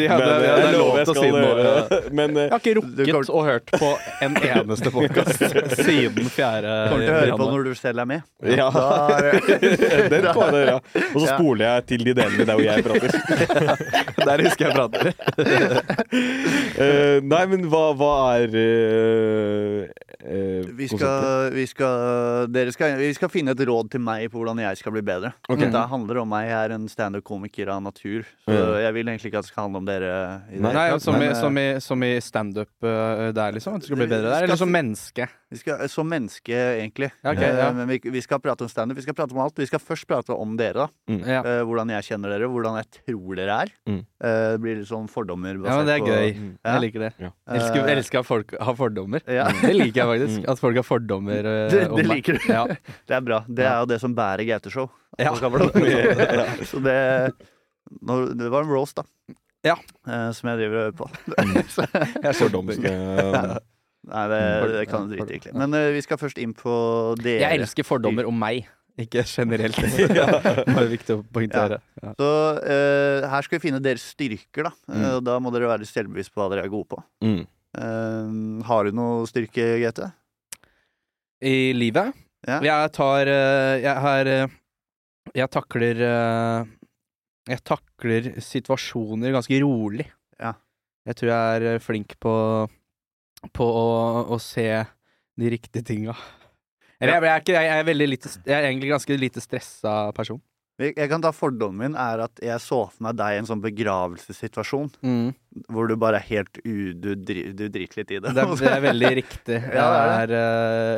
eh, 0.00 0.08
hadde 0.14 0.30
jeg 0.46 0.72
lov 0.78 0.96
til 0.96 1.12
å 1.12 1.14
si 1.18 1.28
noe. 1.34 1.50
eh, 1.60 2.08
Men 2.18 2.30
eh, 2.36 2.40
Jeg 2.46 2.52
har 2.54 2.60
ikke 2.62 2.76
rukket 2.80 3.28
å 3.28 3.30
hørt 3.46 3.68
på 3.76 3.90
en 4.26 4.32
eneste 4.40 4.88
podkast 4.96 5.36
siden 5.82 6.24
fjerde 6.32 6.72
Kommer 6.88 7.04
til 7.04 7.12
å 7.12 7.20
høre 7.20 7.36
på 7.36 7.44
når 7.52 7.62
du 7.68 7.72
selv 7.76 8.00
er 8.00 8.08
med. 8.14 8.20
ja. 8.48 8.68
Den 10.08 10.24
kommer 10.32 10.32
jeg 10.32 10.32
til 10.32 10.40
å 10.40 10.42
gjøre. 10.62 10.80
Og 11.12 11.20
så 11.20 11.26
spoler 11.34 11.64
jeg 11.66 11.84
til 11.92 12.00
de 12.08 12.12
delene 12.16 12.48
der 12.48 12.56
hvor 12.56 12.64
jeg 12.64 12.80
prater. 12.86 13.12
Der 14.24 14.40
husker 14.46 14.64
jeg 14.64 14.72
prater. 14.72 15.04
Nei, 17.26 17.42
men 17.50 17.64
hva, 17.66 17.88
hva 17.98 18.10
er 18.38 18.52
eh, 18.54 19.88
eh, 20.26 20.66
Vi 20.76 20.88
skal, 20.90 21.50
vi, 21.54 21.66
skal, 21.70 22.46
dere 22.52 22.74
skal, 22.74 22.96
vi 23.00 23.12
skal 23.16 23.30
finne 23.32 23.54
et 23.56 23.62
råd 23.68 23.90
til 23.94 24.02
meg 24.04 24.26
på 24.32 24.40
hvordan 24.40 24.60
jeg 24.64 24.80
skal 24.80 24.94
bli 24.96 25.04
bedre. 25.06 25.32
Okay. 25.48 25.64
Dette 25.64 25.86
handler 25.92 26.22
om 26.22 26.30
meg. 26.34 26.48
Jeg 26.50 26.58
er 26.58 26.76
en 26.76 26.88
standup-komiker 26.90 27.72
av 27.72 27.82
natur. 27.86 28.26
Så 28.44 28.52
mm. 28.52 28.74
jeg 28.82 28.96
vil 28.98 29.12
egentlig 29.12 29.32
ikke 29.32 29.42
at 29.42 29.48
det 29.48 29.52
skal 29.52 29.66
handle 29.68 29.82
om 29.84 29.88
dere. 29.88 30.12
I 30.50 30.58
det 30.58 30.64
Nei, 30.66 30.74
Nei, 30.76 30.86
som 31.06 31.16
i, 31.16 31.22
men, 31.22 31.30
eh, 31.30 31.40
som 31.40 31.62
i, 31.62 31.66
som 31.86 32.06
i 32.06 32.12
standup 32.24 32.72
uh, 32.86 33.30
der, 33.36 33.56
liksom? 33.56 33.78
At 33.78 33.86
du 33.86 33.90
skal 33.90 34.02
bli 34.02 34.10
bedre 34.10 34.32
der? 34.34 34.48
Eller 34.48 34.60
som 34.60 34.72
menneske? 34.72 35.30
vi 35.48 35.60
skal, 35.60 35.88
som 35.88 36.08
menneske, 36.08 36.52
egentlig. 36.52 37.10
Okay, 37.22 37.46
Eh, 37.46 37.58
ja. 37.58 37.72
Men 37.72 37.86
vi, 37.88 38.00
vi 38.02 38.20
skal 38.22 38.40
prate 38.42 38.64
om 38.64 38.70
standup. 38.70 38.98
Vi 38.98 39.02
skal 39.02 39.14
prate 39.14 39.34
om 39.34 39.40
alt. 39.44 39.54
Vi 39.58 39.66
skal 39.68 39.78
først 39.78 40.06
prate 40.08 40.34
om 40.34 40.56
dere. 40.58 40.88
da 41.06 41.14
Ja. 41.14 41.42
Eh, 41.44 41.62
Hvordan 41.62 41.88
jeg 41.94 42.02
kjenner 42.02 42.34
dere, 42.34 42.48
hvordan 42.50 42.76
jeg 42.80 42.88
tror 42.98 43.36
dere 43.36 43.58
er. 43.62 43.72
Mm. 43.86 44.00
Eh, 44.00 44.50
Det 44.56 44.60
blir 44.60 44.76
litt 44.80 44.88
sånn 44.88 45.08
fordommer. 45.08 45.54
ja, 45.54 45.76
men 45.76 45.86
det 45.86 45.94
er 45.94 46.00
på- 46.00 46.06
gøy. 46.06 46.34
Mm. 46.34 46.58
Ja. 46.64 46.72
Jeg 46.72 46.80
liker 46.82 47.00
det. 47.00 47.12
Ja. 47.18 47.30
Elsker, 47.48 47.86
Eh, 47.86 47.96
elsker 47.96 48.18
at 48.18 48.26
folk 48.26 48.54
har 48.58 48.74
fordommer. 48.74 49.20
Ja. 49.26 49.46
Det 49.52 49.74
liker 49.74 49.94
jeg 49.94 50.06
faktisk. 50.06 50.15
Mm. 50.24 50.44
At 50.48 50.58
folk 50.62 50.76
har 50.80 50.86
fordommer 50.86 51.44
uh, 51.46 51.70
Det- 51.70 51.88
det 51.96 52.06
meg. 52.06 52.16
liker 52.16 52.38
du. 52.38 52.46
Ja. 52.52 52.64
Det 53.08 53.14
er 53.16 53.20
bra. 53.26 53.44
Det 53.48 53.64
er 53.66 53.78
jo 53.82 53.86
det 53.92 54.00
som 54.00 54.14
bærer 54.16 54.44
Gaute-show. 54.48 54.88
Ja. 55.18 55.32
Så 56.70 56.80
det, 56.84 56.96
det 58.36 58.50
var 58.52 58.62
en 58.62 58.70
roast, 58.72 58.96
da. 58.96 59.04
Ja. 59.66 59.74
Uh, 60.06 60.30
som 60.36 60.48
jeg 60.52 60.58
driver 60.62 60.76
og 60.76 60.84
øver 60.86 60.96
på. 60.96 61.10
Jeg 61.36 62.30
er 62.30 62.36
fordomsk. 62.38 62.84
eh, 62.86 63.56
Nei, 64.12 64.24
det, 64.30 64.40
det 64.76 64.82
kan 64.88 65.08
du 65.08 65.16
drite 65.16 65.26
i, 65.32 65.36
egentlig. 65.40 65.54
Men 65.58 65.74
uh, 65.74 65.88
vi 65.96 66.02
skal 66.04 66.18
først 66.20 66.38
inn 66.38 66.52
på 66.54 66.72
dere. 67.18 67.40
Jeg 67.42 67.60
elsker 67.64 67.86
fordommer 67.88 68.28
om 68.30 68.36
meg, 68.38 68.68
ikke 69.02 69.24
generelt. 69.28 69.76
Det 69.76 70.06
er 70.14 70.86
viktig 70.92 71.16
å 71.18 71.24
poengtere. 71.34 71.80
Ja. 72.04 72.12
Så 72.20 72.28
uh, 72.62 73.26
her 73.32 73.42
skal 73.48 73.58
vi 73.58 73.64
finne 73.66 73.80
deres 73.82 74.06
styrker, 74.14 74.68
da. 74.70 74.72
Eh, 74.86 74.94
Mm. 75.18 75.24
da 75.26 75.34
må 75.42 75.50
dere 75.52 75.68
være 75.72 75.84
selvbevisst 75.88 76.32
på 76.32 76.40
hva 76.44 76.46
dere 76.54 76.62
er 76.68 76.72
gode 76.72 76.88
på. 76.94 77.02
mm. 77.26 77.42
Eh, 77.76 78.28
har 78.68 78.86
du 78.86 78.96
noe 78.96 79.26
styrke, 79.28 79.66
GT? 79.82 80.06
I 81.44 81.56
livet? 81.76 82.16
Ja. 82.46 82.60
Jeg 82.64 82.92
tar 82.94 83.28
eh, 83.28 83.82
Jeg 83.82 84.00
har 84.04 84.28
eh, 84.30 84.52
Jeg 85.34 85.50
takler 85.52 86.00
Jeg 87.50 87.62
takler 87.66 88.30
situasjoner 88.40 89.34
ganske 89.36 89.60
rolig. 89.64 90.08
Ja. 90.40 90.54
Jeg 91.06 91.20
tror 91.20 91.32
jeg 91.32 91.70
er 91.74 91.84
flink 91.84 92.16
på 92.22 92.34
På 93.52 93.66
å, 93.68 93.86
å 94.32 94.40
se 94.40 94.70
de 95.36 95.50
riktige 95.52 95.84
tinga. 95.84 96.14
Eller 96.96 97.18
jeg, 97.18 97.22
jeg, 97.22 97.30
er 97.30 97.42
ikke, 97.42 97.64
jeg, 97.66 97.80
er 97.84 98.08
lite, 98.08 98.30
jeg 98.46 98.56
er 98.56 98.68
egentlig 98.70 98.88
ganske 98.88 99.18
lite 99.20 99.42
stressa 99.44 99.92
person. 100.16 100.40
Jeg 100.80 101.08
kan 101.08 101.22
ta 101.24 101.30
Fordommen 101.32 101.92
min 101.92 101.98
er 102.00 102.22
at 102.24 102.40
jeg 102.40 102.60
så 102.64 102.82
for 102.88 103.04
meg 103.04 103.16
deg 103.16 103.34
i 103.34 103.40
en 103.42 103.48
sånn 103.48 103.62
begravelsessituasjon. 103.64 104.90
Hvor 105.72 105.88
du 105.88 105.96
bare 106.00 106.20
er 106.20 106.26
helt 106.28 106.58
u... 106.64 106.92
Du, 106.92 107.14
du 107.16 107.64
driter 107.68 108.02
litt 108.02 108.10
i 108.10 108.20
det. 108.20 108.34
Det, 108.34 108.42
er, 108.44 108.56
det 108.60 108.72
er 108.74 108.84
veldig 108.88 109.14
riktig. 109.22 109.60
Jeg 109.78 109.80
er, 110.26 110.36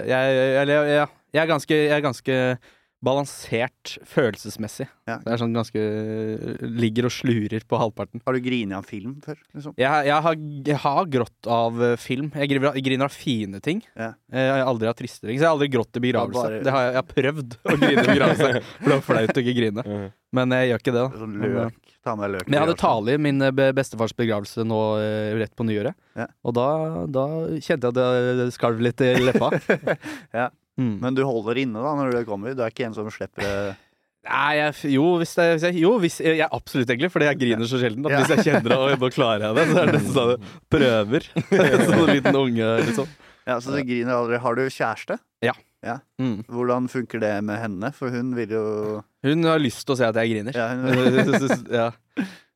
jeg, 0.09 0.35
jeg, 0.39 0.59
eller, 0.65 0.91
ja, 0.95 1.07
jeg, 1.33 1.43
er 1.45 1.49
ganske, 1.55 1.79
jeg 1.85 1.95
er 1.99 2.05
ganske 2.05 2.37
balansert 2.99 3.93
følelsesmessig. 4.11 4.89
Ja. 5.07 5.21
Det 5.23 5.31
er 5.31 5.39
sånn 5.39 5.53
ganske 5.55 5.83
Ligger 6.67 7.07
og 7.07 7.13
slurer 7.15 7.63
på 7.71 7.79
halvparten. 7.79 8.23
Har 8.27 8.35
du 8.35 8.41
grinet 8.43 8.75
av 8.81 8.89
film 8.89 9.13
før? 9.23 9.39
Liksom? 9.55 9.77
Jeg, 9.79 10.09
jeg, 10.09 10.19
har, 10.25 10.39
jeg 10.67 10.81
har 10.83 11.07
grått 11.15 11.51
av 11.59 11.79
eh, 11.93 11.95
film. 12.03 12.33
Jeg 12.35 12.51
griner, 12.51 12.75
jeg 12.75 12.87
griner 12.89 13.07
av 13.07 13.15
fine 13.15 13.61
ting. 13.65 13.85
Ja. 13.95 14.11
Eh, 14.33 14.49
Jeg 14.49 14.57
har 14.57 14.67
aldri 14.73 14.91
hatt 14.91 14.99
triste 14.99 15.29
ting. 15.29 15.39
Så 15.39 15.45
jeg 15.47 15.51
har 15.51 15.55
aldri 15.55 15.71
grått 15.77 15.95
i 16.01 16.03
begravelse. 16.09 16.43
Bare- 16.49 16.63
Det 16.67 16.75
har 16.75 16.89
jeg, 16.89 16.97
jeg 16.97 17.03
har 17.05 17.11
prøvd 17.15 17.57
å 17.63 17.77
grine 17.85 18.03
i 18.03 18.09
begravelse, 18.11 18.51
for 18.51 18.73
det 18.89 18.95
var 18.97 19.07
flaut 19.13 19.31
å 19.39 19.45
ikke 19.45 19.57
grine. 19.63 19.87
Men 20.37 20.53
jeg 20.53 20.69
gjør 20.71 20.83
ikke 20.83 20.93
det. 20.95 21.03
da 21.05 21.21
Sånn 21.23 21.37
eh, 21.41 21.55
løk. 21.57 21.93
Ta 22.05 22.15
med 22.19 22.33
løk. 22.35 22.47
Men 22.47 22.59
jeg 22.59 22.65
hadde 22.67 22.79
tale 22.81 23.15
i 23.17 23.21
min 23.29 23.43
eh, 23.45 23.53
bestefars 23.77 24.15
begravelse 24.17 24.65
nå 24.69 24.81
eh, 25.01 25.33
rett 25.41 25.55
på 25.57 25.67
nyåret. 25.67 25.97
Ja. 26.19 26.29
Og 26.45 26.55
da, 26.59 26.69
da 27.09 27.25
kjente 27.57 27.89
jeg 27.91 27.97
at 27.97 28.39
det 28.43 28.49
skalv 28.57 28.83
litt 28.85 29.05
i 29.05 29.15
leppa. 29.25 29.53
Ja. 30.39 30.51
Mm. 30.79 31.01
Men 31.03 31.17
du 31.17 31.25
holder 31.27 31.59
inne 31.59 31.81
da 31.83 31.91
når 31.99 32.13
du 32.15 32.19
kommer? 32.29 32.53
Du 32.55 32.61
er 32.63 32.71
ikke 32.71 32.85
en 32.87 32.93
som 32.95 33.09
slipper 33.11 33.43
det 33.43 33.77
Nei, 34.29 34.59
jeg, 34.59 34.91
jo, 34.93 35.05
hvis 35.19 35.31
jeg, 35.39 35.55
hvis 35.57 35.65
jeg, 35.65 35.75
jo, 35.81 35.91
hvis 36.03 36.19
jeg, 36.21 36.35
jeg 36.43 36.49
absolutt 36.53 36.91
egentlig, 36.93 37.09
fordi 37.15 37.29
jeg 37.31 37.39
griner 37.41 37.71
så 37.71 37.79
sjelden. 37.81 38.05
At 38.05 38.13
Ja. 38.13 38.19
Hvis 38.21 38.33
jeg 38.35 38.45
kjenner 38.45 38.75
det, 38.75 38.77
og 38.77 39.03
nå 39.03 39.09
klarer 39.15 39.45
jeg 39.47 39.57
det, 39.57 39.65
så 39.71 39.79
er 39.81 39.89
det 39.89 39.95
nesten 39.95 40.17
sånn 40.19 40.51
prøver. 40.75 41.29
sånn 41.89 42.11
liten 42.13 42.37
unge, 42.37 42.69
liksom. 42.91 43.09
Ja, 43.49 43.57
Så 43.65 43.73
du 43.73 43.81
griner 43.89 44.19
aldri. 44.19 44.41
Har 44.45 44.59
du 44.59 44.67
kjæreste? 44.67 45.17
Mm. 46.19 46.41
Hvordan 46.51 46.89
funker 46.91 47.21
det 47.23 47.33
med 47.47 47.61
henne? 47.63 47.93
For 47.95 48.11
hun 48.11 48.33
vil 48.35 48.51
jo 48.57 48.65
Hun 49.23 49.45
har 49.47 49.61
lyst 49.63 49.85
til 49.87 49.95
å 49.95 49.99
se 50.01 50.09
at 50.09 50.17
jeg 50.19 50.33
griner. 50.35 50.57
Ja, 50.59 50.73
hun, 50.75 51.69
ja. 51.81 51.91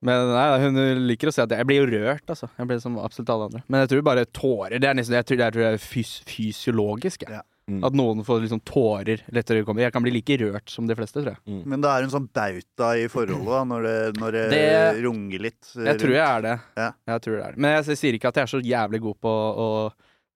Men 0.02 0.32
nei, 0.34 0.46
hun 0.64 0.80
liker 1.06 1.30
å 1.30 1.34
se 1.34 1.44
at 1.44 1.52
jeg, 1.54 1.62
jeg 1.62 1.68
blir 1.70 1.78
jo 1.84 1.86
rørt, 1.92 2.24
altså. 2.26 2.48
Jeg 2.58 2.66
blir 2.66 2.80
som 2.82 2.98
absolutt 2.98 3.30
alle 3.30 3.46
andre. 3.50 3.62
Men 3.70 3.84
jeg 3.84 3.92
tror 3.92 4.02
bare 4.10 4.26
tårer 4.26 4.82
Det 4.82 4.90
er 4.90 4.98
nesten 4.98 5.14
Jeg 5.14 5.28
tror 5.28 5.38
det 5.38 5.46
er, 5.46 5.54
tror 5.54 5.68
er 5.70 5.78
fys 5.82 6.16
fysiologisk. 6.26 7.22
Ja. 7.30 7.44
Mm. 7.70 7.78
At 7.86 7.94
noen 7.94 8.24
får 8.26 8.40
liksom 8.42 8.60
tårer 8.66 9.22
lettere 9.32 9.62
kommer. 9.64 9.84
Jeg 9.84 9.94
kan 9.94 10.02
bli 10.02 10.10
like 10.16 10.34
rørt 10.40 10.72
som 10.72 10.88
de 10.90 10.96
fleste, 10.98 11.22
tror 11.22 11.36
jeg. 11.36 11.60
men 11.70 11.80
da 11.84 11.92
er 11.94 12.02
hun 12.02 12.10
sånn 12.10 12.26
bauta 12.34 12.88
i 12.98 13.04
forholdet, 13.10 13.52
da, 13.54 13.60
når 13.70 13.86
det, 13.86 13.98
når 14.18 14.32
det, 14.36 14.42
Det- 14.50 15.04
runger 15.06 15.44
litt. 15.46 15.60
Jeg 15.78 16.00
tror 16.02 16.16
jeg 16.16 16.24
er 16.26 16.42
det. 16.42 16.56
Ja. 16.76 16.88
Jeg 17.14 17.22
tror 17.22 17.36
det 17.38 17.44
er 17.44 17.52
det. 17.54 17.62
Men 17.62 17.76
jeg 17.78 17.98
sier 18.02 18.18
ikke 18.18 18.32
at 18.32 18.40
jeg 18.40 18.42
er 18.48 18.52
så 18.56 18.60
jævlig 18.66 19.00
god 19.06 19.20
på 19.22 19.30
å 19.66 19.68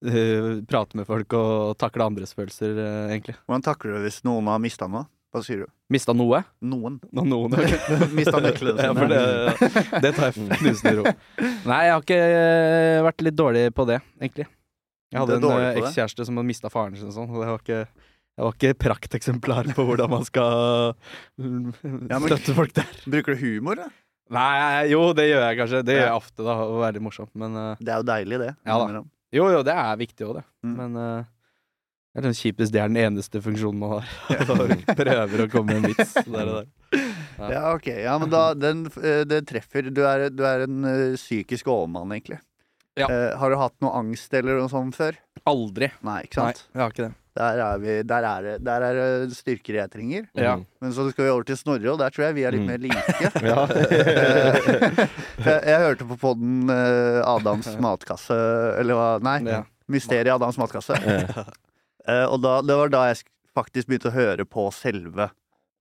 øh, 0.07 0.49
prate 0.69 0.99
med 0.99 1.09
folk 1.09 1.37
og 1.39 1.77
takle 1.81 2.07
andres 2.07 2.35
følelser, 2.37 2.73
uh, 2.79 3.13
egentlig. 3.13 3.37
Hvordan 3.47 3.65
takler 3.67 3.97
du 3.99 4.07
hvis 4.07 4.23
noen 4.27 4.51
har 4.53 4.63
mista 4.63 4.89
noe? 4.91 5.07
Hva 5.35 5.43
sier 5.45 5.65
du? 5.65 5.71
Mista 5.93 6.15
noe? 6.17 6.41
Noen. 6.65 6.97
No, 7.13 7.25
Noen. 7.29 7.57
Mista 8.19 8.41
nøklene 8.41 8.87
Ja, 8.87 8.93
for 8.97 9.11
det, 9.11 9.21
det 10.05 10.13
tar 10.17 10.31
jeg 10.31 10.47
knusende 10.63 10.95
ro. 11.01 11.15
Nei, 11.69 11.81
jeg 11.85 11.93
har 11.93 12.05
ikke 12.07 12.21
øh, 12.25 13.01
vært 13.11 13.25
litt 13.27 13.37
dårlig 13.37 13.65
på 13.77 13.87
det, 13.91 14.01
egentlig. 14.23 14.47
Jeg 15.13 15.23
hadde 15.23 15.37
en 15.39 15.83
ekskjæreste 15.83 16.27
som 16.27 16.41
hadde 16.41 16.49
mista 16.49 16.71
faren 16.73 16.97
sin 16.99 17.11
og 17.11 17.15
sånn, 17.15 17.29
og 17.31 17.43
det 17.43 17.51
var 17.53 17.63
ikke 17.63 17.83
jeg 18.37 18.45
var 18.45 18.57
ikke 18.59 18.77
prakteksemplar 18.85 19.69
på 19.73 19.85
hvordan 19.89 20.11
man 20.13 20.25
skal 20.29 20.93
øh, 21.41 21.69
Ja, 22.11 22.19
men- 22.19 22.27
støtte 22.29 22.57
folk 22.57 22.75
der. 22.77 22.91
Bruker 23.09 23.33
du 23.37 23.41
humor, 23.41 23.81
da? 23.81 23.87
Nei, 24.37 24.89
jo, 24.91 25.13
det 25.15 25.29
gjør 25.29 25.45
jeg 25.45 25.59
kanskje. 25.61 25.81
Det 25.87 25.95
gjør 25.97 26.09
jeg 26.09 26.19
ofte, 26.19 26.43
da, 26.43 26.57
å 26.67 26.81
være 26.83 26.97
litt 26.97 27.05
morsom. 27.07 27.29
Men 27.39 27.55
uh, 27.55 27.69
Det 27.79 27.93
er 27.95 28.01
jo 28.03 28.07
deilig, 28.09 28.41
det. 28.43 28.49
Ja 28.67 28.79
da. 28.83 29.03
Jo, 29.37 29.49
jo, 29.55 29.63
det 29.67 29.75
er 29.77 29.99
viktig 30.01 30.27
òg, 30.29 30.39
det. 30.41 30.45
Mm. 30.67 30.75
Men 30.81 30.97
uh, 31.01 31.33
Det 32.17 32.23
er 32.23 32.27
sånn 32.31 32.39
kjipest 32.39 32.73
det 32.75 32.81
er 32.81 32.89
den 32.93 33.01
eneste 33.03 33.43
funksjonen 33.45 33.83
man 33.83 33.95
har. 33.99 34.11
Og 34.57 34.73
prøver 35.03 35.45
å 35.45 35.49
komme 35.53 35.77
med 35.77 35.83
en 35.83 35.93
vits. 35.93 36.15
der 36.25 36.49
og 36.49 36.59
der. 36.63 36.71
Ja. 37.37 37.49
Ja, 37.53 37.63
ok. 37.75 37.89
Ja, 38.01 38.15
men 38.23 38.33
da, 38.33 38.43
den, 38.57 38.87
eh, 39.03 39.23
det 39.29 39.43
treffer. 39.51 39.91
Du 39.93 40.01
er, 40.09 40.31
du 40.33 40.41
er 40.49 40.65
en 40.65 40.87
eh, 40.89 41.19
psykisk 41.21 41.69
overmann, 41.69 42.15
egentlig. 42.17 42.39
Ja. 42.97 43.11
Uh, 43.13 43.35
har 43.37 43.53
du 43.53 43.59
hatt 43.61 43.77
noe 43.85 43.93
angst 43.99 44.33
eller 44.33 44.57
noe 44.57 44.73
sånt 44.73 44.97
før? 44.97 45.19
Aldri. 45.45 45.91
Nei, 46.07 46.23
ikke 46.25 46.41
Nei, 46.41 46.55
sant? 46.57 46.71
jeg 46.73 46.81
har 46.81 46.95
ikke 46.95 47.05
det. 47.11 47.13
Der 47.37 47.59
er, 47.67 47.79
vi, 47.83 47.95
der, 48.09 48.25
er 48.25 48.45
det, 48.47 48.55
der 48.65 48.85
er 48.87 48.99
det 49.27 49.37
styrker 49.37 49.77
jeg 49.83 49.91
trenger. 49.93 50.25
Ja. 50.35 50.55
Mm. 50.57 50.65
Men 50.81 50.95
så 50.97 51.05
skal 51.13 51.27
vi 51.27 51.31
over 51.35 51.45
til 51.49 51.59
Snorre, 51.61 51.91
og 51.93 51.99
der 52.01 52.15
tror 52.15 52.25
jeg 52.31 52.37
vi 52.39 52.45
er 52.49 52.57
litt 52.57 52.65
Mm. 52.65 52.71
mer 52.73 52.81
like. 52.81 53.31
Ja. 53.51 53.67
Jeg, 55.47 55.61
jeg 55.69 55.81
hørte 55.83 56.07
på 56.09 56.17
podden 56.21 56.71
eh, 56.73 57.21
Adams 57.29 57.69
matkasse, 57.83 58.37
eller 58.81 58.97
hva 58.99 59.09
Nei, 59.23 59.39
Ja. 59.51 59.63
Mysteriet 59.93 60.33
Adams 60.35 60.59
matkasse. 60.61 60.97
Eh, 60.99 61.45
Eh, 62.07 62.23
og 62.31 62.39
da, 62.39 62.61
det 62.63 62.75
var 62.79 62.87
da 62.95 62.99
jeg 63.09 63.25
faktisk 63.51 63.89
begynte 63.91 64.13
å 64.13 64.15
høre 64.15 64.45
på 64.47 64.69
selve 64.71 65.25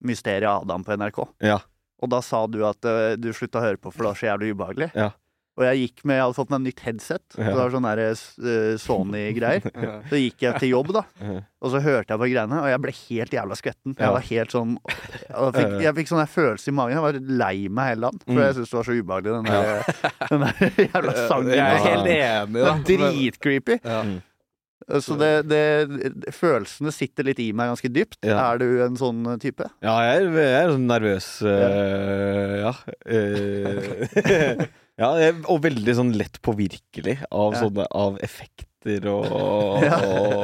Mysteriet 0.10 0.48
Adam 0.50 0.82
på 0.82 0.96
NRK. 0.98 1.20
Ja. 1.46 1.60
Og 2.02 2.10
da 2.10 2.18
sa 2.26 2.40
du 2.50 2.64
at 2.66 2.82
uh, 2.90 3.12
du 3.14 3.28
slutta 3.30 3.60
å 3.62 3.66
høre 3.68 3.78
på, 3.78 3.92
for 3.94 4.02
det 4.02 4.10
var 4.10 4.18
så 4.18 4.26
jævlig 4.32 4.50
ubehagelig. 4.56 4.88
Ja. 4.98 5.12
Og 5.56 5.64
jeg 5.64 5.80
gikk 5.86 6.02
med, 6.04 6.18
jeg 6.18 6.24
hadde 6.26 6.36
fått 6.36 6.50
meg 6.52 6.64
nytt 6.66 6.82
headset. 6.84 7.22
Så 7.32 7.40
det 7.40 7.54
var 7.56 7.70
sånn 7.72 7.86
eh, 7.88 8.74
Sony-greier. 8.84 9.64
Så 10.12 10.20
gikk 10.20 10.44
jeg 10.44 10.60
til 10.60 10.74
jobb, 10.74 10.92
da. 10.98 11.04
Eh. 11.24 11.38
Og 11.64 11.72
så 11.72 11.80
hørte 11.82 12.12
jeg 12.12 12.20
på 12.22 12.28
greiene, 12.28 12.60
og 12.60 12.68
jeg 12.70 12.82
ble 12.84 12.92
helt 12.98 13.32
jævla 13.38 13.56
skvetten. 13.58 13.96
Ja. 13.96 14.04
Jeg 14.04 14.14
var 14.18 14.26
helt 14.28 14.52
sånn 14.54 14.74
Jeg 14.86 15.56
fikk, 15.56 15.72
jeg 15.86 15.96
fikk 16.02 16.12
sånn 16.12 16.28
følelse 16.36 16.70
i 16.70 16.76
magen. 16.76 16.98
Jeg 17.00 17.06
var 17.08 17.20
lei 17.46 17.56
meg 17.72 17.94
hele 17.94 18.10
dagen. 18.10 18.22
For 18.28 18.36
Mm. 18.36 18.44
jeg 18.44 18.58
syntes 18.60 18.70
det 18.76 18.80
var 18.82 18.88
så 18.92 19.00
ubehagelig, 19.00 19.32
den 19.34 19.50
der, 19.50 19.66
den 20.36 20.46
der 20.46 20.86
jævla 20.92 21.18
sangen. 21.32 21.52
Jeg 21.56 21.66
er 21.66 21.80
sånn. 21.80 21.90
helt 21.90 22.14
enig, 22.20 22.62
da. 22.68 22.78
Dritcreepy. 22.92 23.80
Ja. 23.88 24.00
Så 25.02 25.16
det, 25.18 25.32
det, 25.50 26.30
følelsene 26.36 26.92
sitter 26.94 27.26
litt 27.26 27.40
i 27.42 27.48
meg 27.58 27.72
ganske 27.72 27.90
dypt. 27.90 28.20
Ja. 28.28 28.52
Er 28.52 28.60
du 28.62 28.68
en 28.86 29.00
sånn 29.00 29.24
type? 29.42 29.66
Ja, 29.82 29.96
jeg 30.06 30.28
er, 30.28 30.36
jeg 30.44 30.58
er 30.60 30.74
sånn 30.76 30.90
nervøs 30.92 31.30
uh, 31.48 32.60
Ja. 32.60 32.74
eh, 33.10 34.66
ja, 35.00 35.32
og 35.52 35.62
veldig 35.66 35.96
sånn 35.98 36.14
lett 36.18 36.40
påvirkelig 36.46 37.18
av 37.32 37.54
Ja. 37.56 37.62
sånne 37.66 37.88
Av 37.92 38.18
effekter 38.24 39.08
og, 39.12 39.25
Ja. 39.88 39.98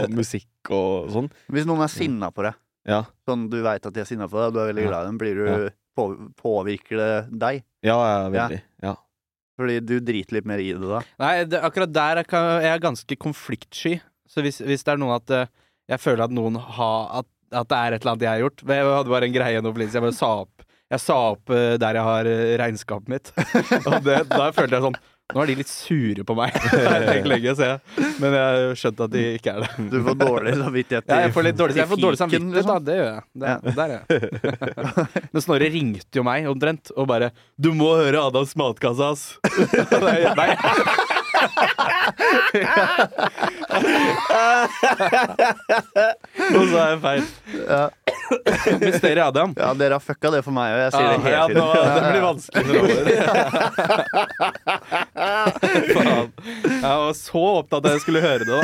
og 0.05 0.09
musikk 0.15 0.71
og 0.73 1.09
sånn. 1.13 1.29
Hvis 1.51 1.65
noen 1.69 1.83
er 1.85 1.91
sinna 1.93 2.31
på 2.31 2.43
deg, 2.47 2.55
Ja. 2.87 3.03
sånn 3.27 3.49
du 3.49 3.61
veit 3.63 3.85
at 3.85 3.93
de 3.93 4.01
er 4.01 4.09
sinna 4.09 4.27
på 4.27 4.37
deg, 4.39 4.47
og 4.49 4.53
du 4.53 4.59
er 4.59 4.73
veldig 4.73 4.87
glad 4.89 5.03
i 5.03 5.07
dem, 5.11 5.17
blir 5.21 5.35
du 5.35 5.45
Ja. 5.45 5.69
på, 5.95 6.07
påvirker 6.41 6.97
det 6.97 7.39
deg? 7.39 7.63
Ja, 7.83 7.97
ja, 7.97 8.29
veldig. 8.29 8.61
Ja. 8.83 8.95
Fordi 9.59 9.79
du 9.85 9.99
driter 9.99 10.33
litt 10.39 10.45
mer 10.45 10.57
i 10.63 10.71
det 10.73 10.81
da? 10.81 11.01
Nei, 11.19 11.43
det, 11.45 11.59
akkurat 11.61 11.91
der 11.93 12.17
er 12.23 12.25
jeg 12.63 12.71
er 12.71 12.79
ganske 12.79 13.17
konfliktsky. 13.17 13.99
Så 14.27 14.41
hvis, 14.41 14.61
hvis 14.63 14.83
det 14.83 14.93
er 14.93 14.97
noen 14.97 15.15
at 15.19 15.29
eh, 15.35 15.47
jeg 15.91 15.99
føler 15.99 16.23
at 16.23 16.31
noen 16.31 16.55
har 16.55 17.19
at, 17.19 17.27
at 17.51 17.67
det 17.67 17.77
er 17.77 17.93
et 17.93 18.01
eller 18.01 18.13
annet 18.13 18.21
jeg 18.23 18.31
har 18.31 18.39
gjort 18.45 18.61
Jeg 18.71 18.85
hadde 18.87 19.11
bare 19.11 19.27
en 19.27 19.33
greie 19.35 19.61
nå. 19.61 19.73
Jeg 19.77 20.01
bare 20.01 20.13
sa 20.15 20.29
opp 20.45 20.60
Jeg 20.91 20.99
sa 20.99 21.15
opp 21.31 21.49
eh, 21.55 21.77
der 21.81 21.97
jeg 21.99 22.03
har 22.07 22.27
eh, 22.27 22.57
regnskapet 22.59 23.07
mitt. 23.11 23.31
Og 23.87 23.97
det, 24.05 24.19
da 24.31 24.51
følte 24.55 24.75
jeg 24.77 24.85
sånn 24.89 24.99
Nå 25.31 25.39
er 25.39 25.47
de 25.47 25.53
litt 25.61 25.69
sure 25.71 26.25
på 26.27 26.33
meg. 26.35 26.51
Jeg 26.75 27.21
lenge, 27.23 27.53
jeg, 27.55 27.75
men 28.19 28.33
jeg 28.35 28.41
har 28.41 28.73
skjønt 28.81 28.99
at 29.05 29.13
de 29.13 29.21
ikke 29.37 29.53
er 29.53 29.61
det. 29.63 29.69
Du 29.93 29.95
får 30.03 30.17
dårlig 30.19 30.55
samvittighet 30.59 31.07
Ja, 31.07 31.19
jeg 31.23 31.31
får 31.31 31.45
litt 31.47 31.55
dårlig, 31.61 31.77
jeg 31.79 31.87
får 31.87 32.01
dårlig 32.03 32.19
samvittighet, 32.19 32.51
da. 32.51 32.57
liksom. 32.59 32.83
Det 32.89 32.97
gjør 32.97 33.07
jeg. 33.07 33.23
Det, 33.39 33.75
Der 33.77 33.85
er 33.85 33.93
jeg. 33.95 34.03
Men 35.31 35.45
Snorre 35.45 35.69
ringte 35.71 36.19
jo 36.19 36.25
meg 36.27 36.49
omtrent 36.51 36.91
og 36.97 37.07
bare 37.13 37.31
'Du 37.55 37.71
må 37.71 37.93
høre 38.01 38.25
Adams 38.27 38.51
matkasse, 38.59 39.07
ass'. 39.07 39.39
Nei. 40.35 40.51
Nå 46.51 46.61
sa 46.71 46.85
jeg 46.91 46.99
feil. 47.03 47.23
Ja. 47.63 47.81
Mysteriet 48.85 49.23
Adam. 49.25 49.53
Ja, 49.57 49.73
dere 49.77 49.93
har 49.97 50.03
fucka 50.03 50.31
det 50.33 50.41
for 50.45 50.53
meg, 50.55 50.71
òg. 50.73 50.79
jeg 50.85 50.91
sier 50.95 51.05
Ja, 51.05 51.11
det 51.11 51.23
hele 51.25 51.35
ja, 51.35 51.45
tiden. 51.47 51.61
nå, 51.61 51.67
det 51.81 52.09
blir 52.11 52.23
vanskelig 52.27 52.65
framover. 52.71 54.11
faen. 55.95 56.27
Jeg 56.81 56.97
var 57.03 57.13
så 57.17 57.43
opptatt 57.61 57.79
av 57.81 57.85
at 57.85 57.95
jeg 57.97 58.03
skulle 58.05 58.21
høre 58.23 58.45
det, 58.45 58.49
da. 58.51 58.61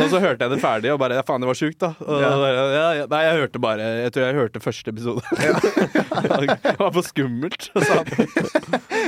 Og 0.00 0.06
så 0.12 0.20
hørte 0.22 0.46
jeg 0.46 0.54
det 0.54 0.60
ferdig, 0.62 0.92
og 0.94 1.00
bare 1.02 1.18
ja, 1.18 1.24
faen, 1.26 1.42
det 1.44 1.50
var 1.50 1.58
sjukt, 1.58 1.78
da. 1.82 1.90
Og, 2.06 2.20
Ja. 2.22 2.30
ja, 2.46 2.86
ja, 3.02 3.06
nei, 3.10 3.22
jeg 3.26 3.40
hørte 3.42 3.58
bare 3.62 3.82
Jeg 4.06 4.12
tror 4.14 4.22
jeg 4.26 4.34
hørte 4.40 4.62
første 4.64 4.88
episode. 4.94 5.20
det 5.36 6.76
var 6.80 6.90
for 6.96 7.04
skummelt. 7.06 7.68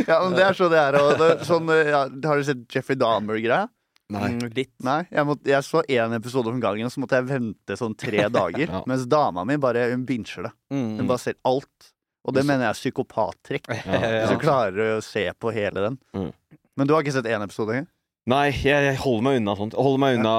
Ja, 0.09 0.21
men 0.25 0.37
det 0.37 0.45
er 0.47 0.55
så 0.59 0.69
det 0.73 0.79
er. 0.83 0.99
Og 1.01 1.19
det, 1.21 1.31
sånn, 1.49 1.69
ja, 1.89 2.05
har 2.29 2.37
du 2.41 2.45
sett 2.47 2.65
Jeffrey 2.75 2.99
Dahmer-greia? 3.01 3.67
Nei. 4.09 4.31
Mm, 4.39 4.47
litt. 4.57 4.73
Nei, 4.87 5.03
jeg, 5.13 5.27
må, 5.29 5.35
jeg 5.45 5.65
så 5.67 5.83
én 5.85 6.15
episode 6.17 6.49
om 6.49 6.61
gangen, 6.63 6.89
så 6.89 7.03
måtte 7.03 7.19
jeg 7.21 7.27
vente 7.29 7.77
sånn 7.77 7.97
tre 7.99 8.25
dager. 8.39 8.67
Ja. 8.73 8.83
Mens 8.89 9.05
dama 9.11 9.45
mi 9.45 9.59
bare 9.61 9.91
hun 9.93 10.07
binger 10.09 10.49
det. 10.49 10.55
Hun 10.73 10.97
Mm. 11.03 11.07
bare 11.11 11.19
ser 11.27 11.37
alt. 11.49 11.91
Og 12.29 12.35
det 12.37 12.43
mener 12.45 12.67
jeg 12.67 12.75
er 12.75 12.81
psykopattrekk. 12.83 13.69
Ja. 13.89 14.01
Hvis 14.25 14.33
du 14.35 14.41
klarer 14.43 14.97
å 14.97 15.05
se 15.05 15.27
på 15.41 15.53
hele 15.55 15.85
den. 15.91 15.99
Mm. 16.17 16.33
Men 16.77 16.87
du 16.89 16.93
har 16.95 17.03
ikke 17.05 17.15
sett 17.19 17.29
én 17.29 17.45
episode 17.45 17.73
engang? 17.77 17.89
Nei, 18.29 18.51
jeg, 18.53 18.83
jeg 18.85 18.99
holder 19.01 19.23
meg 19.25 19.39
unna 19.41 19.55
sånt. 19.57 19.73
Jeg 19.73 19.85
holder 19.87 20.01
meg 20.03 20.19
unna 20.19 20.35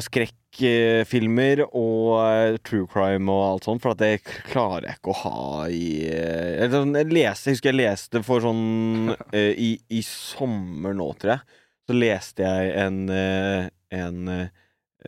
skrekkfilmer 0.00 1.60
og 1.66 2.14
eh, 2.22 2.56
true 2.64 2.86
crime 2.88 3.28
og 3.32 3.42
alt 3.50 3.66
sånt, 3.68 3.82
for 3.84 3.92
at 3.92 4.00
det 4.00 4.14
klarer 4.48 4.86
jeg 4.88 4.96
ikke 5.00 5.12
å 5.12 5.18
ha 5.26 5.42
i 5.68 5.82
eh, 6.08 6.54
eller 6.62 6.72
sånn, 6.72 6.94
jeg, 6.96 7.10
leste, 7.12 7.50
jeg 7.50 7.58
husker 7.58 7.72
jeg 7.72 7.78
leste 7.82 8.22
for 8.24 8.44
sånn 8.44 9.12
eh, 9.36 9.52
i, 9.60 9.70
I 9.92 10.00
sommer 10.06 10.96
nå, 10.96 11.10
tror 11.20 11.34
jeg, 11.36 11.58
så 11.88 11.96
leste 11.96 12.44
jeg 12.44 12.72
en, 12.76 12.96
eh, 13.08 13.68
en 13.96 14.28
eh, 14.28 14.48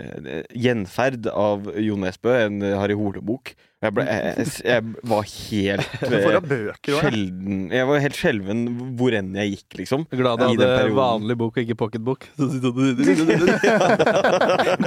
eh, 0.01 0.47
gjenferd 0.57 1.27
av 1.29 1.67
Jo 1.77 1.99
Nesbø, 2.01 2.33
en 2.47 2.63
Harry 2.81 2.97
Hole-bok. 2.97 3.53
Jeg, 3.81 3.97
jeg, 3.97 4.47
jeg, 4.65 4.95
var 5.09 5.25
helt 5.25 6.43
bøker 6.51 6.97
sjelden 7.01 7.71
Jeg 7.73 7.87
var 7.89 8.03
helt 8.05 8.19
skjelven 8.19 8.59
hvor 8.99 9.15
enn 9.17 9.31
jeg 9.41 9.55
gikk, 9.55 9.77
liksom. 9.79 10.05
Glad 10.13 10.41
du 10.41 10.45
hadde 10.51 10.89
vanlig 10.97 11.37
bok 11.41 11.57
og 11.57 11.63
ikke 11.65 11.79
pocketbok. 11.81 12.27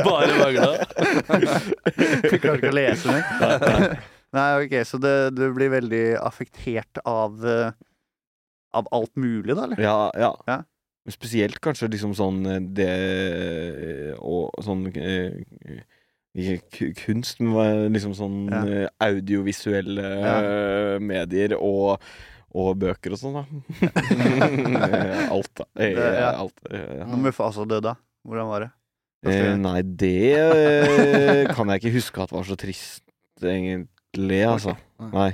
Bare 0.01 0.33
mangla. 0.41 0.73
Du 2.25 2.38
klarte 2.41 2.59
ikke 2.59 2.73
å 2.73 2.77
lese 2.77 3.17
den. 3.17 3.97
Nei, 4.33 4.50
ok, 4.65 4.77
Så 4.89 5.01
det, 5.01 5.15
du 5.38 5.45
blir 5.53 5.73
veldig 5.73 6.05
affektert 6.21 7.01
av 7.05 7.41
Av 8.73 8.88
alt 8.93 9.13
mulig, 9.17 9.53
da, 9.53 9.65
eller? 9.65 9.81
Ja, 9.81 9.97
ja. 10.17 10.33
Ja. 10.50 10.62
Spesielt 11.12 11.57
kanskje 11.60 11.89
liksom 11.91 12.13
sånn 12.15 12.38
eh, 12.48 12.60
det 12.77 12.91
Og 14.24 14.53
sånn 14.63 14.86
eh, 14.95 15.41
kunst, 17.03 17.41
liksom 17.93 18.13
sånn 18.17 18.38
Ja. 18.50 18.62
eh, 18.65 18.88
audiovisuelle 19.05 20.05
ja. 20.24 20.38
medier 21.03 21.53
og, 21.60 22.00
og 22.55 22.72
bøker 22.81 23.13
og 23.13 23.19
sånn, 23.22 23.36
da. 23.38 23.43
Eh, 23.83 25.27
alt, 25.36 25.51
da. 25.60 25.67
Eh, 25.77 25.93
Det- 25.93 26.15
ja. 26.22 26.31
alt, 26.39 26.57
eh, 26.72 26.88
ja. 27.01 27.05
Når 27.12 27.22
Mufasa 27.27 27.65
døde, 27.69 27.93
hvordan 28.25 28.48
var 28.50 28.60
det? 28.65 28.72
Eh, 29.25 29.53
nei, 29.55 29.81
det 29.83 30.15
eh, 30.36 31.53
kan 31.53 31.69
jeg 31.69 31.79
ikke 31.83 31.93
huske 32.00 32.24
at 32.25 32.31
var 32.33 32.43
så 32.48 32.57
trist, 32.60 33.03
egentlig, 33.41 34.41
altså. 34.55 34.74
Nei. 35.13 35.31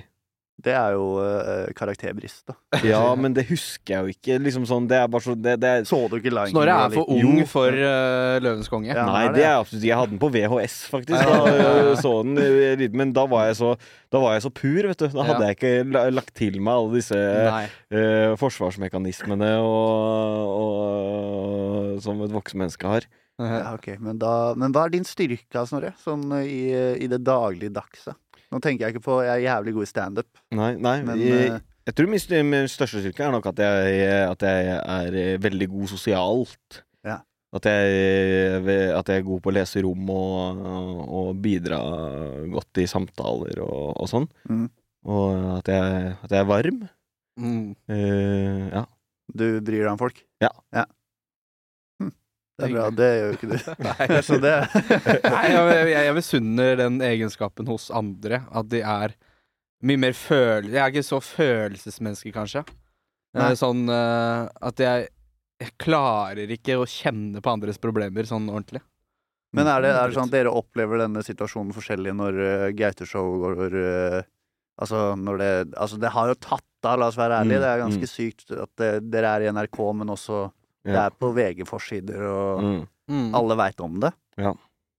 Det 0.59 0.73
er 0.75 0.91
jo 0.97 1.05
uh, 1.23 1.69
karakterbrist, 1.77 2.41
da. 2.49 2.55
Ja, 2.91 3.01
men 3.15 3.31
det 3.37 3.45
husker 3.47 3.93
jeg 3.93 4.01
jo 4.03 4.13
ikke. 4.15 4.39
Liksom 4.43 4.65
sånn, 4.67 4.89
det 4.91 4.97
er 4.99 5.07
bare 5.11 5.23
så 5.23 5.35
det, 5.39 5.53
det 5.63 5.69
er, 5.71 5.85
Så 5.87 5.99
du 6.11 6.17
ikke 6.17 6.33
Lion 6.33 6.49
King? 6.49 6.57
Snorre 6.57 6.75
er 6.83 6.95
for 6.97 7.13
ung 7.15 7.39
Jo. 7.39 7.45
for 7.47 7.77
uh, 7.79 8.35
Løvens 8.43 8.67
konge. 8.71 8.89
Ja, 8.91 9.05
Nei, 9.07 9.21
er 9.29 9.37
det 9.37 9.45
er 9.47 9.55
absolutt 9.61 9.85
Jeg 9.87 9.95
hadde 10.01 10.11
den 10.15 10.19
på 10.21 10.31
VHS, 10.35 10.75
faktisk. 10.91 11.15
Da, 11.29 11.37
jeg 11.55 11.95
så 12.03 12.11
den 12.27 12.41
eh, 12.43 12.83
Men 12.91 13.13
da 13.15 13.23
var 13.31 13.47
jeg 13.47 13.55
så 13.61 13.71
Da 14.11 14.19
var 14.23 14.35
jeg 14.35 14.43
så 14.49 14.51
pur, 14.59 14.81
vet 14.91 14.99
du. 14.99 15.07
Da 15.15 15.27
hadde 15.31 15.47
Ja. 15.47 15.53
jeg 15.53 15.59
ikke 15.61 16.11
lagt 16.11 16.35
til 16.35 16.59
meg 16.59 16.75
alle 16.75 16.99
disse 16.99 17.21
eh, 17.23 18.35
forsvarsmekanismene 18.41 19.53
og, 19.63 20.53
og, 20.59 21.99
som 22.03 22.19
et 22.25 22.33
voksen 22.35 22.59
menneske 22.65 22.89
har. 22.89 23.07
Ja, 23.39 23.69
ok, 23.77 23.93
men, 24.03 24.17
da, 24.19 24.51
men 24.59 24.73
hva 24.75 24.89
er 24.89 24.91
din 24.97 25.05
styrke, 25.07 25.61
Snorre? 25.69 25.93
Sånn 26.03 26.25
eh, 26.41 26.49
i, 26.49 26.63
i 27.05 27.07
det 27.07 27.21
dagligdagse? 27.23 28.17
Nå 28.49 28.59
tenker 28.63 28.87
jeg 28.87 28.95
ikke 28.95 29.05
på 29.05 29.19
Jeg 29.21 29.35
er 29.35 29.45
jævlig 29.45 29.75
god 29.77 29.85
i 29.85 29.89
standup, 29.89 30.29
Nei, 30.57 30.71
nei 30.81 30.95
men 31.05 31.21
jeg, 31.21 31.49
eh, 31.53 31.65
jeg 31.89 31.97
tror 31.97 32.11
min, 32.11 32.21
min 32.49 32.69
største 32.69 33.01
styrke 33.03 33.25
er 33.25 33.33
nok 33.33 33.49
at 33.51 33.61
jeg, 33.63 34.03
at 34.29 34.45
jeg 34.45 34.77
er 34.77 35.17
eh, 35.17 35.35
veldig 35.41 35.67
god 35.71 35.91
sosialt. 35.93 36.81
Ja. 37.05 37.19
At 37.55 37.65
jeg, 37.65 38.61
at 38.93 39.09
jeg 39.09 39.21
er 39.21 39.25
god 39.25 39.41
på 39.41 39.49
å 39.49 39.55
lese 39.55 39.81
rom 39.81 40.11
og, 40.13 40.59
og 41.09 41.31
bidra 41.41 41.79
godt 42.51 42.83
i 42.83 42.85
samtaler 42.89 43.63
og, 43.65 43.95
og 43.95 44.11
sånn. 44.11 44.29
Mm. 44.49 44.67
Og 45.09 45.33
at 45.55 45.71
jeg, 45.73 46.13
at 46.19 46.35
jeg 46.35 46.43
er 46.43 46.49
varm. 46.49 46.83
Mm. 47.39 47.73
Uh, 47.89 48.67
ja. 48.69 48.83
du 49.31 49.45
bryr 49.63 49.85
deg 49.85 49.91
om 49.93 50.01
folk? 50.01 50.21
Ja. 50.43 50.51
Hm, 50.75 50.91
det 52.59 52.67
er 52.67 52.75
bra. 52.75 52.89
Det 52.91 53.07
gjør 53.09 53.25
jo 53.25 53.37
ikke 53.37 53.49
du. 53.49 53.57
Nei, 53.87 54.19
Så 54.25 54.39
det 54.43 54.53
Nei, 55.35 55.45
jeg, 55.53 55.87
jeg, 55.93 56.15
misunner 56.17 56.75
den 56.81 56.99
egenskapen 57.05 57.69
hos 57.71 57.87
andre. 57.95 58.43
At 58.51 58.69
de 58.73 58.83
er 58.83 59.15
mye 59.87 60.01
mer 60.01 60.17
føl... 60.17 60.69
Jeg 60.73 60.81
er 60.83 60.91
ikke 60.91 61.07
så 61.07 61.21
følelsesmenneske, 61.23 62.33
kanskje. 62.35 62.65
Eh, 62.67 63.39
Nei. 63.39 63.53
Sånn 63.59 63.85
uh, 63.87 64.49
at 64.69 64.83
jeg, 64.83 65.07
jeg 65.61 65.75
klarer 65.81 66.51
ikke 66.55 66.79
å 66.81 66.87
kjenne 66.89 67.43
på 67.43 67.53
andres 67.53 67.79
problemer 67.81 68.27
sånn 68.27 68.49
ordentlig. 68.51 68.83
Men 69.55 69.69
er 69.71 69.81
det, 69.81 69.93
er 69.95 70.11
det 70.11 70.17
sånn 70.19 70.29
at 70.29 70.35
dere 70.35 70.53
opplever 70.53 71.01
denne 71.01 71.23
situasjonen 71.25 71.73
forskjellig 71.73 72.13
når 72.17 72.43
uh, 72.43 72.67
Gaute-show 72.77 73.31
går 73.45 73.79
uh, 73.79 74.19
Altså, 74.79 74.99
når 75.19 75.39
det 75.41 75.49
Altså, 75.73 75.97
det 75.99 76.11
har 76.13 76.29
jo 76.29 76.37
tatt 76.39 76.87
av, 76.87 76.99
la 77.01 77.09
oss 77.11 77.17
være 77.19 77.41
ærlige. 77.41 77.57
Mm, 77.57 77.63
Det 77.63 77.69
er 77.69 77.81
ganske 77.81 78.07
mm. 78.07 78.11
sykt 78.13 78.53
at 78.55 78.69
det, 78.79 78.91
dere 79.11 79.33
er 79.35 79.43
i 79.43 79.49
NRK, 79.51 79.79
men 79.99 80.13
også 80.13 80.45
det 80.85 80.95
er 80.95 81.09
på 81.19 81.33
VG-forsider, 81.35 82.21
og 82.29 82.63
Mm. 82.63 82.87
Mm. 83.09 83.33
alle 83.35 83.55
veit 83.57 83.79
om 83.81 83.99
det. 83.99 84.13
Ja. 84.37 84.53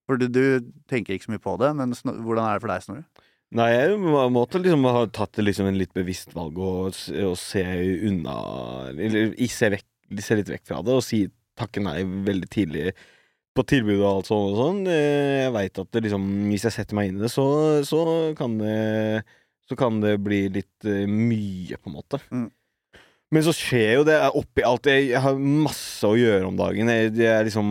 For 0.07 0.17
du, 0.19 0.27
du 0.29 0.61
tenker 0.91 1.15
ikke 1.15 1.29
så 1.29 1.33
mye 1.37 1.43
på 1.45 1.59
det, 1.59 1.75
men 1.77 1.95
sn 1.95 2.09
hvordan 2.25 2.45
er 2.49 2.59
det 2.59 2.63
for 2.65 2.73
deg, 2.75 2.83
Snorre? 2.83 3.05
Nei, 3.53 3.69
jeg 3.73 3.99
må- 3.99 4.31
måtte 4.31 4.61
liksom 4.63 4.85
ha 4.87 5.07
tatt 5.07 5.33
liksom 5.43 5.67
en 5.67 5.79
litt 5.79 5.93
bevisst 5.95 6.35
valg 6.35 6.57
og, 6.59 6.95
og 6.95 7.37
se 7.39 7.63
unna 8.07 8.91
Eller 8.91 9.33
se, 9.49 9.71
vekk, 9.71 9.87
se 10.23 10.37
litt 10.37 10.47
vekk 10.53 10.67
fra 10.67 10.83
det 10.83 10.95
og 10.95 11.03
si 11.03 11.25
takke 11.59 11.83
nei 11.83 12.03
veldig 12.05 12.49
tidlig 12.49 12.93
på 13.57 13.65
tilbud 13.67 13.99
og 14.01 14.07
alt 14.13 14.27
sånn 14.31 14.53
og 14.53 14.57
sånn. 14.61 14.87
Eh, 14.87 15.43
Jeg 15.47 15.53
veit 15.53 15.79
at 15.83 15.91
det 15.91 16.03
liksom 16.05 16.29
Hvis 16.51 16.63
jeg 16.69 16.73
setter 16.79 16.95
meg 16.95 17.09
inn 17.11 17.19
i 17.19 17.23
det, 17.27 17.31
så, 17.35 17.83
så 17.83 18.05
kan 18.39 18.55
det 18.59 19.25
Så 19.69 19.77
kan 19.77 19.99
det 20.01 20.15
bli 20.23 20.49
litt 20.49 20.85
eh, 20.87 21.07
mye, 21.07 21.77
på 21.79 21.91
en 21.91 21.97
måte. 21.99 22.21
Mm. 22.31 22.51
Men 23.31 23.45
så 23.47 23.53
skjer 23.55 24.01
jo 24.01 24.07
det 24.09 24.17
oppi 24.35 24.63
alt. 24.67 24.89
Jeg, 24.91 25.15
har 25.23 25.37
masse 25.39 26.07
å 26.07 26.17
gjøre 26.19 26.49
om 26.49 26.57
dagen. 26.59 26.91
Jeg, 26.91 27.13
jeg, 27.15 27.31
er 27.31 27.47
liksom, 27.47 27.69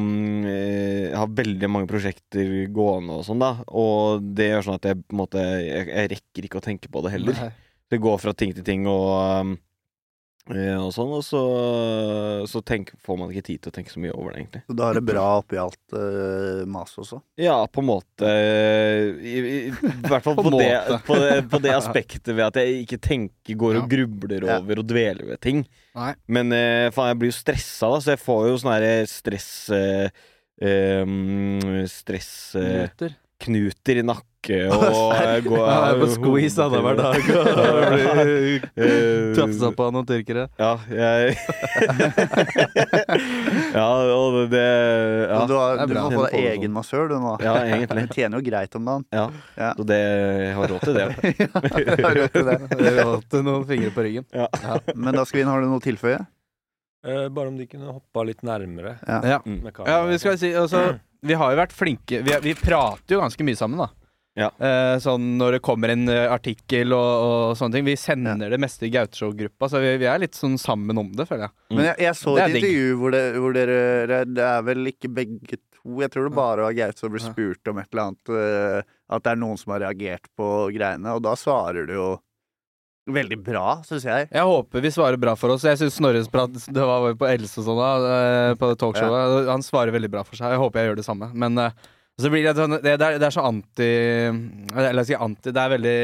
eh, 0.48 1.10
jeg 1.10 1.18
har 1.20 1.34
veldig 1.36 1.70
mange 1.72 1.90
prosjekter 1.90 2.54
gående 2.72 3.18
og 3.20 3.26
sånn, 3.28 3.44
da. 3.44 3.66
Og 3.68 4.24
det 4.24 4.54
gjør 4.54 4.70
sånn 4.70 4.80
at 4.80 4.88
jeg 4.88 5.02
på 5.02 5.18
en 5.18 5.20
måte 5.20 5.44
Jeg, 5.44 5.90
jeg 5.90 6.12
rekker 6.14 6.48
ikke 6.48 6.62
å 6.62 6.64
tenke 6.64 6.92
på 6.92 7.04
det 7.04 7.12
heller. 7.18 7.42
Nei. 7.44 7.52
Det 7.90 8.00
går 8.00 8.22
fra 8.22 8.36
ting 8.38 8.54
til 8.56 8.64
ting 8.64 8.86
og, 8.88 9.10
um, 9.42 9.54
eh, 10.56 10.76
og 10.80 10.90
sånn, 10.96 11.12
og 11.14 11.24
så, 11.26 11.40
så 12.50 12.62
tenk, 12.66 12.92
får 13.06 13.18
man 13.20 13.30
ikke 13.34 13.46
tid 13.50 13.62
til 13.64 13.72
å 13.72 13.76
tenke 13.76 13.94
så 13.94 14.02
mye 14.04 14.14
over 14.16 14.34
det, 14.34 14.40
egentlig. 14.44 14.62
Så 14.70 14.76
da 14.80 14.88
er 14.90 15.00
det 15.00 15.04
bra 15.10 15.26
oppi 15.42 15.60
alt 15.62 15.96
uh, 15.96 16.64
maset 16.70 17.02
også? 17.04 17.20
Ja, 17.40 17.58
på 17.70 17.84
en 17.84 17.90
måte 17.90 18.30
I, 18.30 19.36
i, 19.36 19.54
i 19.70 19.74
hvert 20.10 20.26
fall 20.26 20.38
På 20.40 20.48
på, 20.48 20.54
det, 20.58 20.72
på, 21.08 21.20
det, 21.22 21.30
på 21.52 21.62
det 21.64 21.76
aspektet 21.76 22.32
ved 22.34 22.46
at 22.48 22.60
jeg 22.62 22.82
ikke 22.86 23.00
tenker, 23.10 23.60
går 23.60 23.82
og 23.84 23.88
grubler 23.92 24.40
grubler 24.40 24.48
Ja. 24.50 24.58
over 24.64 24.82
og 24.82 24.90
dveler 24.90 25.26
ved 25.34 25.42
ting. 25.44 25.64
Nei. 25.98 26.12
Men 26.32 26.52
uh, 26.56 26.90
faen, 26.96 27.12
jeg 27.14 27.22
blir 27.22 27.32
jo 27.34 27.38
stressa, 27.40 27.90
da, 27.94 28.02
så 28.04 28.14
jeg 28.16 28.22
får 28.24 28.44
jo 28.50 28.60
sånne 28.64 28.78
her 28.80 29.10
stress 29.10 29.50
Stress 31.90 32.32
eh, 32.60 32.90
knuter. 32.90 33.14
knuter 33.40 34.00
i 34.02 34.04
nakke 34.40 34.70
og 34.72 35.14
jeg 35.16 35.44
går 35.46 35.70
Han 35.70 35.84
er 35.90 35.96
på 36.00 36.08
squeeze 36.14 36.62
annenhver 36.64 36.96
dag 36.96 37.16
og 37.36 37.46
Eh, 38.80 39.36
tafsa 39.36 39.72
på 39.76 39.90
noen 39.92 40.06
tyrkere. 40.08 40.46
Ja, 40.60 40.78
jeg 40.90 41.36
Ja, 43.76 43.88
og 44.16 44.50
det 44.52 44.64
Ja, 45.30 45.46
du 45.48 45.54
har, 45.58 45.78
det 45.84 45.94
du 45.94 46.00
har 46.00 46.32
deg 46.32 46.46
egen 46.54 46.72
massør, 46.74 47.08
du 47.10 47.16
nå? 47.20 47.36
ja 47.44 47.54
egentlig. 47.66 48.08
Du 48.10 48.14
tjener 48.16 48.38
jo 48.40 48.44
greit 48.50 48.76
om 48.80 48.86
dagen. 48.88 49.06
Ja. 49.14 49.26
Ja. 49.58 49.74
Så 49.78 49.84
det 49.88 50.00
jeg 50.00 50.56
har 50.56 50.68
råd 50.74 50.82
til 50.88 50.94
det. 50.98 51.06
Jeg 51.30 51.36
har 52.06 52.16
råd 52.20 52.30
til 52.34 52.46
det. 52.50 52.58
Det 52.80 52.90
råd 53.04 53.22
til 53.30 53.42
noen 53.48 53.66
fingre 53.70 53.92
på 53.96 54.02
ryggen. 54.08 54.26
Ja 54.34 54.48
Men 54.96 55.12
da, 55.18 55.24
Skvin, 55.28 55.48
har 55.50 55.58
du 55.62 55.66
noe 55.70 55.80
å 55.82 55.84
tilføye? 55.84 56.20
Eh, 57.06 57.28
bare 57.32 57.48
om 57.52 57.58
de 57.60 57.66
kunne 57.70 57.94
hoppa 57.96 58.20
litt 58.28 58.42
nærmere 58.44 58.92
Ja. 59.08 59.20
Ja. 59.36 59.40
Mm. 59.46 59.62
Ja, 59.88 59.98
vi 60.10 60.18
skal 60.20 60.38
si 60.40 60.50
altså, 60.52 60.80
Vi 61.24 61.34
har 61.40 61.48
jo 61.54 61.58
vært 61.62 61.72
flinke 61.72 62.20
Vi, 62.28 62.32
vi 62.44 62.52
prater 62.60 63.16
jo 63.16 63.22
ganske 63.24 63.44
mye 63.48 63.56
sammen, 63.60 63.80
da. 63.80 63.88
Ja. 64.40 64.50
Eh, 64.56 64.96
sånn 65.04 65.34
når 65.40 65.58
det 65.58 65.64
kommer 65.66 65.92
en 65.92 66.08
eh, 66.12 66.26
artikkel 66.32 66.94
og, 66.96 67.10
og 67.26 67.58
sånne 67.60 67.78
ting. 67.80 67.88
Vi 67.90 67.98
sender 68.00 68.54
det 68.54 68.60
meste 68.62 68.88
i 68.88 68.94
Gauteshow-gruppa, 68.94 69.70
så 69.72 69.82
vi, 69.84 69.96
vi 70.00 70.08
er 70.10 70.22
litt 70.24 70.38
sånn 70.38 70.56
sammen 70.62 71.02
om 71.02 71.12
det, 71.16 71.28
føler 71.30 71.50
jeg. 71.50 71.56
Mm. 71.70 71.76
Men 71.76 71.90
jeg, 71.90 71.98
jeg 72.06 72.20
så 72.22 72.36
et 72.38 72.44
er 72.46 72.56
intervju 72.56 72.94
hvor, 73.02 73.16
det, 73.16 73.26
hvor 73.40 73.58
dere 73.58 74.22
Det 74.30 74.46
er 74.46 74.64
vel 74.70 74.94
ikke 74.94 75.12
begge 75.20 75.60
to. 75.60 76.00
Jeg 76.00 76.12
tror 76.14 76.28
det 76.28 76.38
bare 76.38 76.66
var 76.68 76.78
Gaute 76.78 77.02
som 77.02 77.12
ble 77.14 77.22
spurt 77.24 77.70
om 77.72 77.78
et 77.80 77.88
eller 77.94 78.10
annet 78.10 78.32
eh, 78.36 78.90
At 79.16 79.24
det 79.24 79.32
er 79.32 79.40
noen 79.40 79.60
som 79.60 79.72
har 79.74 79.86
reagert 79.86 80.28
på 80.38 80.50
greiene, 80.76 81.14
og 81.16 81.24
da 81.24 81.36
svarer 81.40 81.88
du 81.88 81.96
jo 81.96 82.10
veldig 83.10 83.40
bra, 83.42 83.80
syns 83.88 84.04
jeg. 84.06 84.28
Jeg 84.30 84.46
håper 84.46 84.84
vi 84.86 84.90
svarer 84.94 85.18
bra 85.18 85.32
for 85.40 85.56
oss. 85.56 85.64
Jeg 85.66 85.80
syns 85.80 85.96
Snorres 85.98 86.28
prat 86.30 86.52
Det 86.54 86.84
var 86.86 87.08
på 87.18 87.26
Else 87.26 87.58
og 87.58 87.66
sånn, 87.66 87.80
da, 87.80 88.18
eh, 88.18 88.58
på 88.60 88.70
talkshowet. 88.78 89.48
Han 89.50 89.66
svarer 89.66 89.96
veldig 89.96 90.12
bra 90.14 90.22
for 90.28 90.38
seg. 90.38 90.54
Jeg 90.54 90.62
håper 90.62 90.84
jeg 90.84 90.92
gjør 90.92 91.00
det 91.02 91.08
samme. 91.08 91.32
Men 91.34 91.58
eh, 92.20 92.24
så 92.24 92.30
blir 92.34 92.44
det, 92.44 92.54
sånn- 92.60 92.78
det, 92.84 92.98
det, 93.00 93.06
er, 93.08 93.20
det 93.22 93.30
er 93.30 93.34
så 93.34 93.46
anti 93.48 93.88
Eller 94.76 95.00
jeg 95.02 95.14
sier 95.14 95.24
anti 95.24 95.54
Det 95.56 95.62
er 95.64 95.72
veldig 95.78 95.96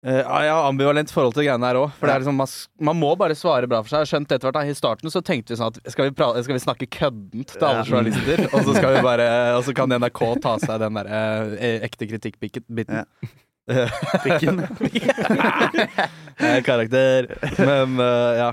jeg 0.00 0.16
ja, 0.24 0.36
Jeg 0.46 0.52
har 0.56 0.64
ambivalent 0.70 1.10
forhold 1.12 1.34
til 1.36 1.44
greiene 1.44 1.66
her 1.68 1.76
òg. 1.76 1.90
For 1.98 2.08
det 2.08 2.14
er 2.14 2.22
liksom, 2.22 2.38
man, 2.40 2.52
man 2.88 2.96
må 2.96 3.10
bare 3.20 3.34
svare 3.36 3.68
bra 3.68 3.82
for 3.84 3.92
seg. 3.92 4.06
Skjønt 4.08 4.30
etter 4.32 4.48
hvert 4.48 4.56
da, 4.56 4.62
I 4.64 4.72
starten 4.78 5.12
så 5.12 5.20
tenkte 5.20 5.52
vi 5.52 5.58
sånn 5.60 5.74
at 5.74 5.92
skal 5.92 6.08
vi, 6.08 6.14
pra 6.16 6.30
skal 6.40 6.56
vi 6.56 6.62
snakke 6.64 6.88
køddent 6.96 7.52
til 7.52 7.66
alle 7.68 7.82
Ja. 7.82 7.84
journalister? 7.90 8.46
Og 8.48 8.64
så 8.64 8.78
skal 8.78 8.94
vi 8.96 9.02
bare 9.04 9.26
Og 9.58 9.66
så 9.66 9.74
kan 9.76 9.92
NRK 9.92 10.22
ta 10.40 10.54
seg 10.62 10.80
den 10.80 10.96
derre 10.96 11.20
uh, 11.52 11.76
ekte 11.84 12.08
kritikkbiten. 12.14 13.02
Ja. 13.02 13.04
Pikken. 14.24 14.64
Karakter. 16.70 17.28
Men 17.60 18.00
uh, 18.00 18.32
ja. 18.40 18.50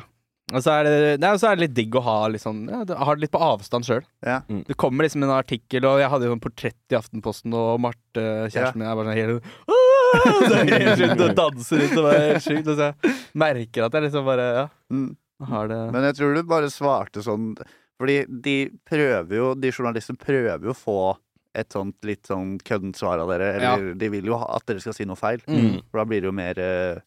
Og 0.55 0.61
så 0.63 0.71
er, 0.79 0.83
det, 0.87 1.19
nei, 1.19 1.29
og 1.35 1.39
så 1.41 1.49
er 1.49 1.57
det 1.57 1.65
litt 1.65 1.73
digg 1.75 1.95
å 1.99 2.01
ha 2.05 2.29
sånn 2.39 2.69
ja, 2.71 2.83
det- 2.87 2.95
Ha 2.95 3.15
det 3.15 3.21
litt 3.25 3.31
på 3.33 3.41
avstand 3.43 3.83
sjøl. 3.83 4.03
Ja. 4.23 4.37
Mm. 4.47 4.61
Det 4.69 4.77
kommer 4.79 5.03
liksom 5.03 5.23
en 5.23 5.33
artikkel, 5.35 5.83
og 5.83 5.99
jeg 5.99 6.09
hadde 6.09 6.29
jo 6.29 6.31
en 6.37 6.39
portrett 6.39 6.93
i 6.93 6.95
Aftenposten, 6.95 7.53
og 7.53 7.81
Marte, 7.83 8.23
kjæresten 8.47 8.77
min, 8.79 8.87
er 8.87 8.95
bare 8.95 9.11
sånn 9.11 9.19
helt 9.19 9.43
«Åh!» 9.67 10.47
Så 10.47 10.61
jeg 10.63 10.87
helt 10.87 11.21
og 11.25 11.35
danser 11.35 11.83
ut, 11.83 11.97
og 11.99 12.07
er 12.13 12.21
helt 12.31 12.45
sjukt. 12.45 12.67
Og 12.71 12.77
så 12.79 12.87
jeg 12.93 13.15
merker 13.35 13.85
at 13.89 13.97
jeg 13.97 14.03
liksom 14.07 14.23
bare 14.25 14.47
Ja, 14.55 14.67
Mm. 14.89 15.17
har 15.51 15.67
det 15.67 15.91
Men 15.91 16.03
jeg 16.07 16.15
tror 16.15 16.33
du 16.33 16.43
bare 16.43 16.69
svarte 16.71 17.21
sånn 17.21 17.57
Fordi 17.99 18.25
de 18.41 18.69
prøver 18.89 19.35
jo 19.35 19.53
De 19.53 19.69
journalistene 19.69 20.17
prøver 20.17 20.63
jo 20.63 20.71
å 20.71 20.77
få 20.79 21.17
et 21.57 21.69
sånt 21.73 21.95
litt 22.05 22.23
sånn 22.29 22.59
køddent 22.61 22.95
svar 22.95 23.17
av 23.19 23.27
dere. 23.33 23.55
Eller 23.57 23.93
de 23.95 24.09
vil 24.13 24.25
jo 24.29 24.37
ha- 24.37 24.55
at 24.55 24.65
dere 24.67 24.79
skal 24.79 24.93
si 24.93 25.03
noe 25.09 25.15
feil. 25.17 25.39
Mm. 25.49 25.81
For 25.89 25.97
da 25.97 26.05
blir 26.05 26.21
det 26.21 26.27
jo 26.29 26.31
mer 26.31 26.59
eh, 26.61 26.99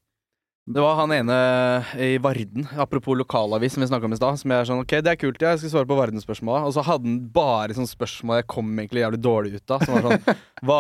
Det 0.70 0.78
var 0.84 0.94
han 1.00 1.10
ene 1.10 1.36
i 1.98 2.12
Varden, 2.22 2.68
apropos 2.78 3.16
lokalavis, 3.18 3.72
som 3.74 3.82
vi 3.82 3.88
snakka 3.90 4.06
om 4.06 4.12
i 4.14 4.18
stad, 4.20 4.36
som 4.38 4.52
jeg 4.54 4.62
er 4.62 4.68
sånn 4.68 4.82
OK, 4.84 4.92
det 5.02 5.10
er 5.10 5.18
kult, 5.18 5.40
jeg 5.42 5.58
skal 5.58 5.72
svare 5.72 5.88
på 5.90 5.96
Varden-spørsmåla. 5.98 6.60
Og 6.68 6.74
så 6.76 6.84
hadde 6.86 7.08
han 7.10 7.16
bare 7.34 7.74
sånne 7.74 7.90
spørsmål 7.90 8.38
jeg 8.38 8.46
kom 8.54 8.68
egentlig 8.78 9.02
jævlig 9.02 9.20
dårlig 9.24 9.52
ut 9.58 9.74
av. 9.74 9.82
Som 9.82 9.96
var 9.96 10.06
sånn 10.06 10.38
hva, 10.70 10.78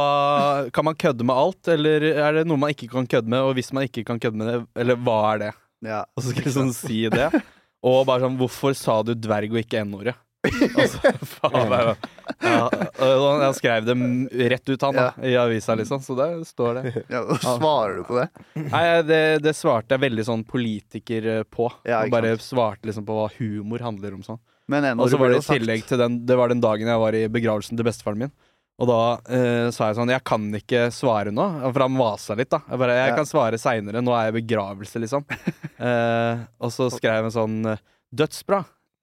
Kan 0.76 0.86
man 0.86 0.98
kødde 1.00 1.26
med 1.26 1.40
alt, 1.42 1.72
eller 1.74 2.06
er 2.12 2.38
det 2.38 2.44
noe 2.46 2.62
man 2.62 2.70
ikke 2.76 2.90
kan 2.92 3.08
kødde 3.10 3.32
med? 3.34 3.42
Og 3.48 3.56
hvis 3.58 3.72
man 3.74 3.88
ikke 3.88 4.06
kan 4.12 4.22
kødde 4.22 4.38
med 4.38 4.52
det, 4.52 4.60
eller 4.84 5.00
hva 5.02 5.18
er 5.32 5.42
det? 5.42 5.50
Ja. 5.90 6.04
Og 6.14 6.22
så 6.22 6.30
skulle 6.30 6.46
jeg 6.52 6.58
sånn 6.60 6.74
si 6.76 7.02
det. 7.10 7.26
Og 7.82 8.02
bare 8.06 8.22
sånn 8.28 8.38
Hvorfor 8.38 8.76
sa 8.78 9.00
du 9.02 9.16
dverg 9.16 9.56
og 9.56 9.62
ikke 9.64 9.82
n-ordet? 9.88 10.14
Altså, 10.80 11.02
faen, 11.34 11.66
det 11.68 11.78
er 11.82 11.88
jo- 11.90 11.98
ja, 12.42 12.66
og 13.06 13.42
jeg 13.44 13.56
skrev 13.58 13.86
det 13.88 13.96
rett 14.52 14.72
ut, 14.72 14.84
han, 14.86 14.98
da, 14.98 15.06
i 15.26 15.34
avisa, 15.40 15.76
liksom. 15.78 16.02
Så 16.04 16.16
der 16.18 16.38
står 16.46 16.80
det. 16.80 16.92
ja. 17.12 17.22
Og 17.24 17.40
svarer 17.44 18.00
du 18.00 18.04
på 18.08 18.18
det? 18.18 18.28
Nei, 18.66 18.84
det, 19.08 19.22
det 19.44 19.54
svarte 19.58 19.96
jeg 19.96 20.04
veldig 20.06 20.26
sånn 20.28 20.44
politiker 20.48 21.30
eh, 21.38 21.42
på. 21.48 21.70
Ja, 21.88 22.04
og 22.04 22.14
bare 22.14 22.36
svarte 22.42 22.88
liksom 22.90 23.06
på 23.08 23.16
hva 23.18 23.26
humor 23.38 23.82
handler 23.84 24.16
om 24.18 24.24
sånn. 24.26 24.40
Men 24.70 24.86
Og 25.02 25.10
så 25.10 25.18
var 25.18 25.32
det 25.32 25.40
i 25.42 25.48
tillegg 25.48 25.82
til 25.88 25.98
den 25.98 26.20
Det 26.28 26.36
var 26.38 26.52
den 26.52 26.60
dagen 26.62 26.86
jeg 26.86 27.00
var 27.02 27.16
i 27.18 27.24
begravelsen 27.32 27.74
til 27.78 27.86
bestefaren 27.88 28.20
min. 28.22 28.32
Og 28.80 28.86
da 28.88 28.98
eh, 29.28 29.66
sa 29.74 29.90
jeg 29.90 29.96
sånn 29.98 30.12
Jeg 30.12 30.22
kan 30.24 30.44
ikke 30.56 30.86
svare 30.94 31.32
nå. 31.34 31.46
For 31.66 31.84
han 31.84 31.96
masa 31.96 32.36
litt, 32.38 32.52
da. 32.54 32.62
Jeg 32.70 32.80
bare 32.80 32.98
Jeg 33.00 33.16
kan 33.18 33.28
svare 33.28 33.58
seinere. 33.60 34.00
Nå 34.04 34.14
er 34.16 34.28
jeg 34.28 34.36
i 34.36 34.40
begravelse, 34.42 35.02
liksom. 35.02 35.26
Eh, 35.80 36.40
og 36.60 36.68
så 36.74 36.90
skrev 36.92 37.14
jeg 37.16 37.24
en 37.30 37.32
sånn 37.32 37.54
Dødsbra. 38.12 38.58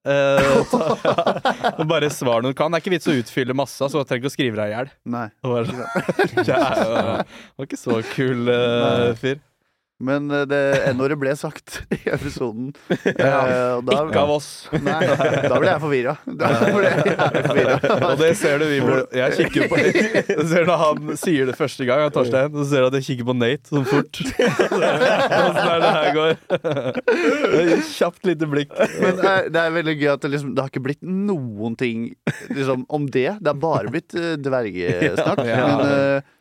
Eh, 0.08 0.64
så, 0.70 0.80
ja, 1.04 1.86
bare 1.92 2.10
svar 2.14 2.44
når 2.44 2.54
du 2.54 2.60
kan. 2.60 2.72
Det 2.72 2.80
er 2.80 2.86
ikke 2.86 2.96
vits 2.96 3.10
å 3.10 3.16
utfylle 3.18 3.56
masse, 3.58 3.82
så 3.82 4.04
du 4.04 4.08
trenger 4.08 4.24
ikke 4.24 4.32
å 4.32 4.36
skrive 4.36 4.60
deg 4.60 4.72
i 4.72 4.76
hjel. 4.76 4.92
Det 6.48 7.58
var 7.58 7.68
ikke 7.68 7.82
så 7.82 8.00
kul 8.14 8.52
uh, 8.52 9.12
fyr. 9.20 9.42
Men 9.98 10.30
eh, 10.30 10.44
det 10.46 10.62
n-ordet 10.92 11.18
ble 11.18 11.34
sagt 11.38 11.80
i 11.98 12.02
episoden. 12.14 12.74
Ja. 13.18 13.40
Eh, 13.48 13.78
da, 13.88 14.02
Ikke 14.06 14.22
av 14.22 14.32
oss. 14.36 14.48
Nei, 14.72 15.00
da 15.48 15.58
ble 15.58 15.70
jeg 15.70 15.82
forvirra. 15.82 16.14
Jeg. 16.28 17.78
Og 18.06 18.20
det 18.20 18.30
ser 18.38 18.60
du 18.62 18.66
vi 18.70 18.78
ble, 18.84 19.00
Jeg 19.16 19.36
kikker 19.38 19.70
på 19.72 19.80
Du 19.80 20.44
ser 20.50 20.68
når 20.68 20.82
han 20.82 21.18
sier 21.20 21.50
det 21.50 21.56
første 21.58 21.88
gang, 21.88 22.04
Torstein, 22.14 22.52
så 22.54 22.66
ser 22.70 22.84
du 22.84 22.90
at 22.90 22.98
jeg 23.00 23.06
kikker 23.08 23.28
på 23.30 23.36
Nate 23.38 23.72
sånn 23.72 23.88
fort. 23.88 24.22
Åssen 24.22 25.64
er 25.64 25.84
det 25.84 25.92
her 25.98 26.10
går? 26.18 27.82
Kjapt 27.90 28.30
lite 28.30 28.50
blikk. 28.52 28.74
Men 29.02 29.20
det 29.20 29.32
er, 29.32 29.50
det 29.54 29.64
er 29.64 29.76
veldig 29.80 29.98
gøy 29.98 30.12
at 30.14 30.26
det, 30.26 30.34
liksom, 30.36 30.54
det 30.56 30.66
har 30.66 30.74
ikke 30.74 30.86
blitt 30.90 31.04
noen 31.08 31.78
ting 31.80 32.08
liksom, 32.54 32.86
om 32.94 33.08
det. 33.10 33.30
Det 33.42 33.54
har 33.54 33.62
bare 33.62 33.94
blitt 33.94 34.18
uh, 34.18 34.36
dvergesnakk. 34.42 35.44
Ja. 35.48 35.68
Men, 35.68 35.86
eh, 35.88 36.34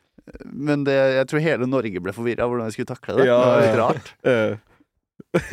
men 0.44 0.82
det, 0.86 0.94
jeg 1.20 1.28
tror 1.30 1.42
hele 1.44 1.66
Norge 1.70 2.00
ble 2.02 2.12
forvirra 2.16 2.46
hvordan 2.48 2.66
vi 2.70 2.74
skulle 2.76 2.90
takle 2.94 3.16
det. 3.20 3.26
Ja, 3.28 3.36
det 3.38 3.52
var 3.52 3.66
litt 3.66 3.80
rart. 3.82 4.14
Eh, 4.26 4.56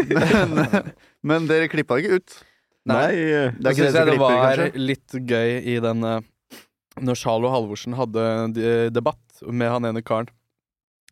Men, 0.08 0.58
men 1.28 1.46
dere 1.50 1.68
klippa 1.72 1.98
ikke 2.00 2.18
ut. 2.20 2.36
nei 2.88 3.00
Nei 3.16 3.42
Det 3.64 3.74
syns 3.78 3.80
det 3.80 3.92
som 3.94 4.00
jeg 4.02 4.12
det 4.12 4.20
var 4.22 4.34
kanskje? 4.44 4.82
litt 4.84 5.16
gøy 5.30 5.52
i 5.74 5.76
den 5.84 6.04
eh, 6.08 6.26
Når 7.04 7.20
Charlo 7.20 7.52
Halvorsen 7.52 7.96
hadde 7.98 8.26
de- 8.56 8.90
debatt 8.96 9.44
med 9.48 9.72
han 9.72 9.88
ene 9.90 10.04
karen 10.06 10.30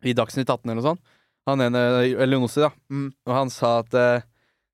i 0.04 0.12
Dagsnytt 0.16 0.48
18 0.50 0.64
eller 0.66 0.80
noe 0.80 0.86
sånt. 0.92 1.02
Han 1.46 1.60
ene, 1.62 1.80
eller 2.16 2.32
Jonossi, 2.36 2.60
da. 2.64 2.70
Mm. 2.90 3.08
Og 3.28 3.34
han 3.36 3.50
sa 3.54 3.76
at 3.82 3.94
eh, 3.98 4.24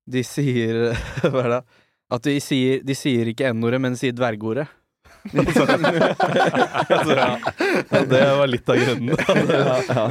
de 0.09 0.23
sier 0.25 0.79
Hva 1.23 1.43
er 1.45 1.51
det? 1.57 1.61
At 2.09 2.23
de 2.25 2.35
sier, 2.41 2.79
de 2.85 2.95
sier 2.97 3.29
ikke 3.29 3.51
n-ordet, 3.53 3.77
men 3.83 3.97
sier 3.99 4.15
dvergordet. 4.17 4.65
Altså, 5.29 7.15
ja. 7.15 7.27
Ja, 7.89 8.01
det 8.09 8.21
var 8.39 8.49
litt 8.49 8.69
av 8.69 8.79
grunnen. 8.79 9.13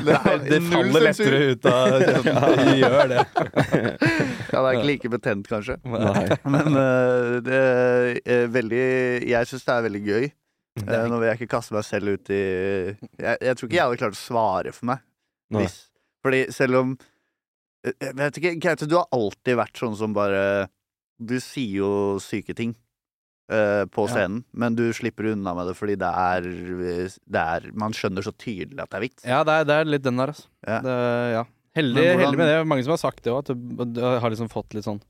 Det, 0.07 0.19
det 0.45 0.61
faller 0.69 1.05
lettere 1.09 1.41
ut 1.51 1.69
av 1.69 1.95
kjeften. 2.05 2.39
Det 2.59 2.77
gjør 2.79 3.13
det. 3.13 3.25
Ja, 4.53 4.63
det 4.63 4.63
er 4.63 4.73
ikke 4.77 4.89
like 4.89 5.13
betent, 5.13 5.51
kanskje. 5.51 5.79
Nei. 5.85 6.25
Men 6.47 6.79
uh, 6.79 7.39
det 7.45 7.63
er 8.25 8.49
veldig 8.55 8.85
Jeg 9.29 9.51
syns 9.51 9.67
det 9.67 9.75
er 9.75 9.87
veldig 9.89 10.03
gøy. 10.07 10.31
Uh, 10.85 11.05
nå 11.11 11.19
vil 11.19 11.29
jeg 11.33 11.41
ikke 11.41 11.53
kaste 11.57 11.75
meg 11.75 11.87
selv 11.87 12.15
ut 12.15 12.31
i 12.31 12.39
Jeg, 12.39 13.37
jeg 13.43 13.59
tror 13.59 13.67
ikke 13.67 13.79
jeg 13.79 13.85
hadde 13.85 14.01
klart 14.05 14.19
å 14.19 14.21
svare 14.21 14.75
for 14.77 14.93
meg. 14.93 15.05
Hvis, 15.59 15.79
fordi 16.25 16.43
selv 16.53 16.83
om 16.83 16.91
eh, 17.87 17.95
Jeg 18.05 18.17
vet 18.19 18.41
ikke, 18.41 18.57
Gaute, 18.61 18.89
du 18.89 18.99
har 18.99 19.09
alltid 19.17 19.57
vært 19.57 19.81
sånn 19.81 19.97
som 19.97 20.13
bare 20.13 20.43
Du 21.17 21.39
sier 21.41 21.79
jo 21.81 21.91
syke 22.21 22.53
ting 22.57 22.75
eh, 23.51 23.85
på 23.87 24.07
Ja. 24.09 24.15
scenen, 24.15 24.45
men 24.53 24.75
du 24.75 24.93
slipper 24.93 25.33
unna 25.33 25.55
med 25.55 25.67
det 25.69 25.77
fordi 25.77 25.97
det 25.97 26.09
er, 26.11 26.43
det 26.43 27.43
er 27.43 27.71
Man 27.75 27.93
skjønner 27.93 28.23
så 28.23 28.33
tydelig 28.37 28.81
at 28.81 28.91
det 28.91 28.97
er 28.99 29.01
vits. 29.07 29.25
Ja, 29.25 29.43
det 29.45 29.53
er, 29.61 29.65
det 29.65 29.75
er 29.81 29.85
litt 29.85 30.03
den 30.05 30.17
der, 30.21 30.29
altså. 30.35 30.47
Ja. 30.67 30.81
Det, 30.85 30.97
ja. 31.35 31.45
Heldig, 31.77 32.03
hvordan- 32.03 32.21
heldig 32.25 32.39
med 32.39 32.47
det. 32.49 32.67
Mange 32.67 32.83
som 32.85 32.91
har 32.97 32.99
sagt 32.99 33.23
det 33.23 33.33
òg, 33.33 33.39
at 33.39 33.47
du, 33.55 33.85
du 33.95 34.01
har 34.03 34.31
liksom 34.31 34.49
fått 34.51 34.75
litt 34.75 34.85
sånn 34.85 35.01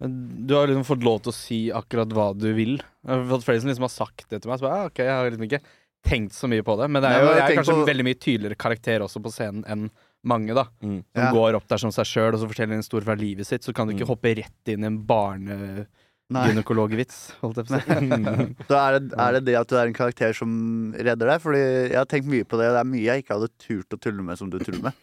Du 0.00 0.54
har 0.54 0.66
liksom 0.68 0.84
fått 0.86 1.02
lov 1.02 1.22
til 1.22 1.32
å 1.32 1.34
si 1.34 1.58
akkurat 1.74 2.08
hva 2.14 2.28
du 2.38 2.52
vil. 2.54 2.76
Jeg 2.78 3.10
har 3.10 3.24
fått 3.32 3.42
flere 3.44 3.60
som 3.60 3.68
liksom 3.68 3.82
har 3.82 3.90
sagt 3.90 4.28
det 4.30 4.42
til 4.42 4.48
meg. 4.50 4.60
Så 4.60 4.62
bare, 4.68 4.82
ah, 4.82 4.86
ok, 4.86 4.98
Jeg 5.02 5.10
har 5.10 5.30
liksom 5.30 5.46
ikke 5.48 5.60
tenkt 6.06 6.32
så 6.38 6.46
mye 6.48 6.62
på 6.62 6.76
det. 6.78 6.86
Men 6.88 7.02
det 7.02 7.10
er 7.10 7.18
jo, 7.24 7.26
jeg 7.32 7.38
jeg 7.40 7.50
er 7.50 7.56
kanskje 7.58 7.74
på- 7.74 7.80
en 7.82 7.88
veldig 7.90 8.04
mye 8.06 8.18
tydeligere 8.22 8.56
karakter 8.56 9.00
også 9.02 9.18
på 9.24 9.32
scenen 9.34 9.64
enn 9.66 9.90
mange, 10.22 10.54
da. 10.54 10.64
Mm. 10.82 11.02
Som 11.14 11.24
Ja. 11.24 11.32
går 11.32 11.54
opp 11.58 11.66
der 11.66 11.78
som 11.78 11.90
seg 11.90 12.06
sjøl 12.06 12.32
og 12.34 12.38
så 12.40 12.46
forteller 12.46 12.74
en 12.78 12.82
stor 12.86 13.00
fra 13.02 13.14
livet 13.16 13.44
sitt. 13.46 13.62
Så 13.64 13.74
kan 13.74 13.88
du 13.88 13.94
ikke 13.94 14.06
Mm. 14.06 14.14
hoppe 14.14 14.36
rett 14.36 14.66
inn 14.70 14.84
i 14.84 14.86
en 14.86 15.04
Nei. 15.04 15.86
Barnegynekologvits, 16.34 17.18
holdt 17.42 17.60
jeg 17.62 17.68
på 17.68 17.74
å 17.74 17.80
si. 17.80 18.08
Så 18.68 18.76
er 18.78 18.96
det, 18.98 19.12
er 19.24 19.36
det 19.38 19.42
det 19.48 19.54
at 19.60 19.68
du 19.70 19.76
er 19.80 19.88
en 19.90 19.96
karakter 19.96 20.34
som 20.36 20.50
redder 20.96 21.30
deg? 21.32 21.42
Fordi 21.44 21.60
jeg 21.62 21.96
har 21.96 22.08
tenkt 22.10 22.28
mye 22.32 22.44
på 22.48 22.58
det, 22.60 22.68
og 22.70 22.76
det 22.76 22.82
er 22.82 22.90
mye 22.92 23.06
jeg 23.06 23.24
ikke 23.24 23.38
hadde 23.38 23.50
turt 23.64 23.96
å 23.96 24.00
tulle 24.04 24.26
med 24.26 24.40
som 24.40 24.50
du 24.52 24.58
tuller 24.60 24.82
med. 24.90 24.98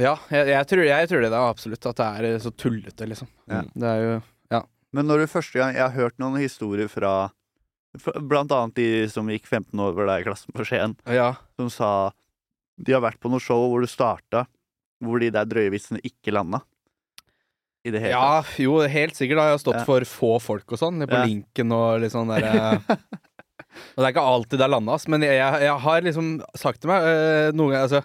ja, 0.00 0.14
jeg, 0.32 0.48
jeg, 0.54 0.68
tror, 0.72 0.84
jeg 0.88 1.10
tror 1.12 1.24
det 1.26 1.32
da 1.34 1.42
absolutt. 1.50 1.86
At 1.92 2.00
det 2.00 2.08
er 2.20 2.28
eh, 2.32 2.38
så 2.42 2.52
tullete, 2.56 3.08
liksom. 3.12 3.28
Ja. 3.52 3.62
Det 3.74 3.92
er 3.92 4.02
jo 4.06 4.16
Men 4.96 5.08
når 5.10 5.24
du 5.24 5.26
første 5.28 5.58
gang 5.58 5.74
Jeg 5.74 5.82
har 5.82 5.92
hørt 5.92 6.14
noen 6.22 6.38
historier 6.40 6.88
fra 6.88 7.10
fra- 8.00 8.20
Blant 8.22 8.52
annet 8.54 8.76
de 8.78 8.86
som 9.12 9.28
gikk 9.28 9.44
15 9.48 9.72
år 9.82 9.90
over 9.92 10.06
deg 10.08 10.22
i 10.22 10.26
klassen 10.28 10.54
på 10.56 10.64
Skien, 10.68 10.94
Ja. 11.10 11.34
som 11.58 11.68
sa 11.72 11.90
de 12.78 12.92
har 12.92 13.00
vært 13.04 13.18
på 13.20 13.28
noe 13.32 13.40
show 13.40 13.66
hvor 13.70 13.80
du 13.80 13.88
starta, 13.88 14.42
hvor 15.04 15.20
de 15.20 15.30
der 15.32 15.46
drøye 15.48 15.70
vitsene 15.72 16.00
ikke 16.04 16.32
landa. 16.36 16.60
I 17.86 17.92
det 17.94 18.00
hele 18.02 18.12
Ja, 18.16 18.42
jo, 18.58 18.80
helt 18.90 19.14
sikkert. 19.18 19.38
Da. 19.38 19.46
Jeg 19.50 19.56
har 19.56 19.62
stått 19.62 19.78
Ja. 19.80 19.84
for 19.86 20.06
få 20.10 20.32
folk 20.42 20.74
og 20.74 20.80
sånn, 20.80 20.98
på 21.06 21.14
Ja. 21.20 21.24
linken 21.28 21.72
og 21.76 22.00
litt 22.02 22.14
sånn 22.14 22.30
derre 22.32 22.80
Og 23.96 24.00
det 24.00 24.06
er 24.06 24.12
ikke 24.14 24.24
alltid 24.24 24.56
det 24.58 24.64
har 24.64 24.72
landa, 24.72 24.96
men 25.12 25.24
jeg, 25.26 25.36
jeg, 25.36 25.62
jeg 25.66 25.80
har 25.84 26.04
liksom 26.06 26.28
sagt 26.56 26.80
til 26.80 26.88
meg 26.88 27.04
øh, 27.04 27.48
noen 27.52 27.74
ganger 27.74 27.82
altså, 27.84 28.00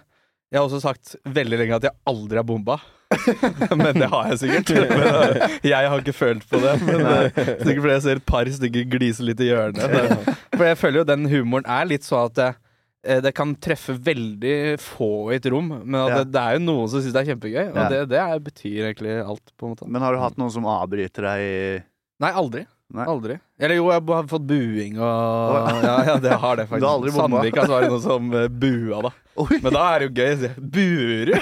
Jeg 0.52 0.58
har 0.60 0.66
også 0.68 0.80
sagt 0.84 1.14
veldig 1.24 1.58
lenge 1.62 1.78
at 1.78 1.86
jeg 1.88 1.96
aldri 2.12 2.36
har 2.36 2.44
bomba. 2.44 2.76
men 3.76 3.96
det 3.96 4.08
har 4.08 4.28
jeg 4.30 4.38
sikkert. 4.42 4.70
Men, 4.92 5.02
eh, 5.04 5.56
jeg 5.68 5.88
har 5.92 6.00
ikke 6.00 6.14
følt 6.16 6.44
på 6.48 6.60
det. 6.60 6.74
Men 6.84 7.02
eh, 7.08 7.40
Sikkert 7.60 7.80
fordi 7.84 7.92
jeg 7.96 8.04
ser 8.04 8.20
et 8.20 8.26
par 8.28 8.48
stykker 8.56 8.86
glise 8.92 9.24
litt 9.24 9.40
i 9.44 9.48
hjørnet. 9.50 10.28
For 10.56 10.64
jeg 10.68 10.78
føler 10.80 11.00
jo 11.02 11.06
den 11.08 11.26
humoren 11.32 11.68
er 11.68 11.88
litt 11.88 12.04
sånn 12.08 12.28
at 12.30 12.40
det, 13.02 13.24
eh, 13.24 13.32
kan 13.34 13.54
treffe 13.56 13.96
veldig 13.98 14.78
få 14.80 15.32
i 15.32 15.36
et 15.40 15.46
rom, 15.50 15.68
men 15.84 15.98
Ja. 16.08 16.18
det, 16.18 16.32
det 16.32 16.40
er 16.42 16.58
jo 16.58 16.64
noen 16.66 16.88
som 16.88 17.00
syns 17.02 17.12
det 17.12 17.22
er 17.22 17.34
kjempegøy. 17.34 17.64
Og 17.72 17.76
Ja. 17.76 17.88
det, 17.88 18.02
det 18.10 18.18
er, 18.18 18.38
betyr 18.38 18.92
egentlig 18.92 19.16
alt, 19.26 19.42
på 19.58 19.66
en 19.66 19.74
måte. 19.74 19.88
Men 19.88 20.02
har 20.02 20.12
du 20.14 20.20
hatt 20.22 20.38
noen 20.38 20.50
som 20.54 20.64
avbryter 20.64 21.22
deg 21.22 21.40
i 21.48 21.82
Nei, 22.22 22.30
aldri. 22.30 22.66
Nei. 22.92 23.06
Aldri. 23.08 23.38
Eller 23.58 23.78
jo, 23.78 23.86
jeg 23.90 24.02
har 24.06 24.26
fått 24.28 24.44
buing 24.46 24.98
og 25.00 25.68
Ja, 25.88 25.94
ja 26.04 26.16
det 26.20 26.36
har 26.38 26.56
det 26.60 26.68
faktisk. 26.68 26.80
Du 26.84 26.86
har 26.86 26.94
aldri 26.98 27.10
bomba? 27.16 27.40
Sandvika 27.40 27.64
så 27.64 27.72
var 27.72 27.80
det 27.80 27.90
noen 27.90 28.04
som 28.04 28.32
eh, 28.36 28.48
bua, 28.48 29.00
da. 29.08 29.12
Oi! 29.42 29.58
Men 29.64 29.72
da 29.72 29.84
er 29.88 29.98
det 29.98 30.08
jo 30.08 30.12
gøy 30.20 30.32
å 30.32 30.38
si 30.42 30.50
'Buer 30.60 31.30
du?' 31.30 31.36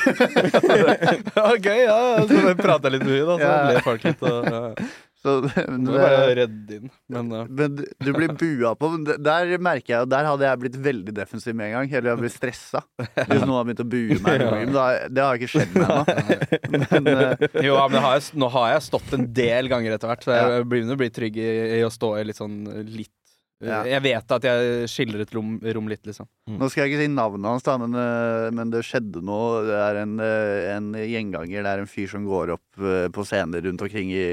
ja, 1.40 1.46
gøy, 1.58 1.80
ja. 1.82 1.98
Så 2.30 2.54
prata 2.54 2.86
jeg 2.86 2.94
litt 2.96 3.08
henne, 3.08 3.26
da, 3.26 3.38
så 3.42 3.50
ble 3.66 3.82
folk 3.88 4.06
litt 4.06 4.22
og 4.30 4.84
Så, 5.20 5.35
Må 5.68 5.92
bare 5.98 6.30
redde 6.38 6.76
inn. 6.78 6.90
Men 7.12 7.26
uh. 7.35 7.42
Men 7.48 7.74
du- 7.76 7.85
du 8.00 8.11
blir 8.16 8.33
bua 8.40 8.70
på. 8.80 8.88
men 8.94 9.04
Der 9.20 9.50
merker 9.61 9.98
jeg 9.98 10.09
Der 10.09 10.24
hadde 10.24 10.46
jeg 10.48 10.61
blitt 10.62 10.78
veldig 10.80 11.12
defensiv 11.18 11.54
med 11.59 11.68
en 11.68 11.74
gang. 11.76 11.92
Eller 11.92 12.14
jeg 12.14 12.22
blitt 12.22 12.37
stressa. 12.38 12.80
Hvis 12.96 13.44
noen 13.44 13.59
hadde 13.59 13.68
begynt 13.68 13.85
å 13.85 13.88
bue 13.92 14.18
meg. 14.24 14.46
Ja. 14.80 14.88
det 15.12 15.24
har 15.26 15.37
ikke 15.37 15.52
skjedd 15.52 15.76
meg 15.76 15.87
ennå. 15.92 16.88
Men 16.96 17.12
eh, 17.12 17.46
jo, 17.68 17.76
men 17.90 18.00
har 18.00 18.16
jeg, 18.16 18.30
nå 18.40 18.48
har 18.54 18.72
jeg 18.76 18.87
stått 18.88 19.12
en 19.18 19.28
del 19.37 19.68
ganger 19.68 19.96
etter 19.98 20.09
hvert, 20.09 20.24
så 20.24 20.33
jeg 20.37 20.50
Ja. 20.56 20.64
begynner 20.72 20.96
å 20.96 21.00
bli 21.04 21.11
trygg 21.12 21.37
i, 21.42 21.48
i 21.80 21.80
å 21.85 21.90
stå 21.92 22.14
i 22.20 22.24
litt 22.30 22.38
sånn 22.40 22.61
litt 22.88 23.12
Ja. 23.61 23.83
Jeg 23.85 24.00
vet 24.06 24.33
at 24.33 24.44
jeg 24.48 24.87
skiller 24.88 25.20
et 25.20 25.35
rom, 25.37 25.59
rom 25.61 25.88
litt, 25.90 26.00
liksom. 26.09 26.24
Nå 26.48 26.70
skal 26.72 26.87
jeg 26.87 26.94
ikke 26.94 27.02
si 27.02 27.11
navnet 27.12 27.44
hans, 27.50 27.66
da, 27.66 27.74
men, 27.83 27.92
eh, 27.92 28.46
men 28.56 28.70
det 28.72 28.80
skjedde 28.88 29.20
noe. 29.20 29.59
Det 29.68 29.76
er 29.85 29.98
en, 30.00 30.14
en 30.24 30.87
gjenganger. 30.96 31.66
Det 31.66 31.74
er 31.74 31.83
en 31.83 31.90
fyr 31.90 32.09
som 32.09 32.24
går 32.24 32.54
opp 32.56 32.80
på 33.12 33.26
scener 33.28 33.61
rundt 33.68 33.85
omkring 33.85 34.14
i 34.16 34.24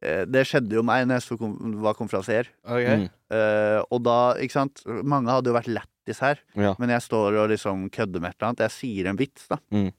Det 0.00 0.44
skjedde 0.46 0.76
jo 0.78 0.82
meg 0.86 1.06
når 1.10 1.18
jeg 1.24 1.38
var 1.82 1.96
konferansier. 1.98 2.46
Mm. 2.68 3.08
Uh, 3.34 3.80
og 3.92 4.02
da, 4.06 4.18
ikke 4.40 4.54
sant 4.54 4.80
Mange 5.04 5.28
hadde 5.28 5.50
jo 5.50 5.56
vært 5.56 5.66
lættis 5.68 6.20
her, 6.24 6.38
Ja. 6.56 6.70
men 6.78 6.88
jeg 6.94 7.02
står 7.04 7.34
og 7.42 7.50
liksom 7.50 7.88
kødder 7.90 8.22
med 8.22 8.30
et 8.30 8.36
eller 8.38 8.48
annet. 8.52 8.62
Jeg 8.68 8.74
sier 8.76 9.08
en 9.10 9.18
vits, 9.18 9.48
da. 9.50 9.58
Mm. 9.74 9.90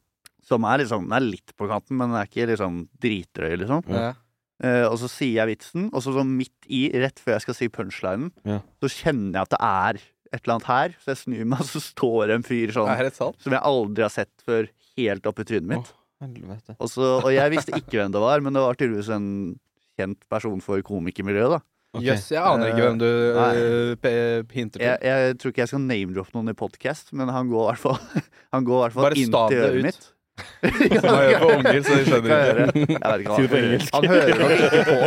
Som 0.49 0.63
er 0.65 0.79
liksom 0.81 1.03
Den 1.05 1.13
er 1.19 1.25
litt 1.27 1.51
på 1.59 1.67
kanten, 1.69 1.97
men 1.99 2.09
den 2.09 2.17
er 2.21 2.25
ikke 2.31 2.47
liksom 2.49 2.79
dritdrøy, 3.03 3.57
liksom. 3.62 3.83
Ja. 3.91 4.13
Uh, 4.63 4.85
og 4.89 4.97
så 5.03 5.07
sier 5.12 5.38
jeg 5.43 5.51
vitsen, 5.53 5.89
og 5.93 6.01
så 6.03 6.12
så 6.15 6.23
midt 6.27 6.65
i, 6.67 6.89
rett 6.99 7.19
før 7.21 7.35
jeg 7.38 7.45
skal 7.45 7.55
si 7.59 7.69
punchlinen, 7.69 8.31
Ja. 8.47 8.62
så 8.81 8.89
kjenner 8.91 9.38
jeg 9.38 9.41
at 9.45 9.53
det 9.53 9.62
er 9.62 10.01
et 10.33 10.41
eller 10.43 10.55
annet 10.57 10.67
her. 10.71 10.95
Så 11.03 11.12
jeg 11.13 11.21
snur 11.25 11.45
meg, 11.45 11.59
og 11.59 11.69
så 11.69 11.79
står 11.83 12.33
en 12.35 12.43
fyr 12.43 12.71
sånn 12.75 12.89
Er 12.91 13.03
det 13.07 13.13
sant? 13.15 13.38
som 13.39 13.51
jeg 13.55 13.62
aldri 13.63 14.03
har 14.07 14.09
sett 14.15 14.31
før, 14.47 14.67
helt 14.97 15.23
oppi 15.29 15.43
trynet 15.47 15.69
mitt. 15.75 15.93
Oh, 16.21 16.75
Og, 16.79 16.89
så, 16.91 17.05
og 17.23 17.31
jeg 17.31 17.51
visste 17.53 17.71
ikke 17.77 17.95
hvem 18.01 18.12
det 18.12 18.19
var, 18.19 18.41
men 18.43 18.51
det 18.53 18.59
var 18.65 18.75
tydeligvis 18.75 19.07
en 19.15 19.29
kjent 19.99 20.23
person 20.31 20.63
for 20.63 20.81
komikermiljøet, 20.85 21.57
da. 21.57 21.62
Jøss, 21.89 22.03
okay. 22.03 22.13
yes, 22.13 22.25
jeg 22.35 22.45
aner 22.45 22.69
ikke 22.69 22.83
hvem 22.85 22.97
du 23.01 23.07
eh, 24.05 24.43
hinter 24.53 24.77
til. 24.77 24.85
Jeg, 24.85 24.97
jeg 25.01 25.38
tror 25.41 25.53
ikke 25.53 25.63
jeg 25.63 25.71
skal 25.71 25.81
name-droppe 25.81 26.35
noen 26.38 26.51
i 26.51 26.57
podkast, 26.57 27.09
men 27.17 27.31
han 27.33 27.49
går 27.49 27.63
i 27.63 27.71
hvert 27.71 27.81
fall, 27.81 28.23
han 28.53 28.67
går 28.67 28.77
i 28.77 28.83
hvert 28.83 28.97
fall 28.99 29.17
inn 29.17 29.33
til 29.33 29.63
øret 29.63 29.79
ut. 29.79 29.85
mitt. 29.89 30.09
Som 30.39 31.09
man 31.09 31.23
gjør 31.25 31.39
på 31.41 31.49
unger, 31.55 31.79
så 31.83 31.95
de 31.97 32.03
skjønner 32.05 32.29
ikke. 32.29 32.83
Jeg 32.93 33.09
vet 33.09 33.19
ikke 33.23 33.33
på 33.35 33.43
hva 33.49 33.57
han 33.95 34.03
hører 34.13 34.35
nok 34.39 34.51
ikke 34.55 34.83
på. 34.89 34.97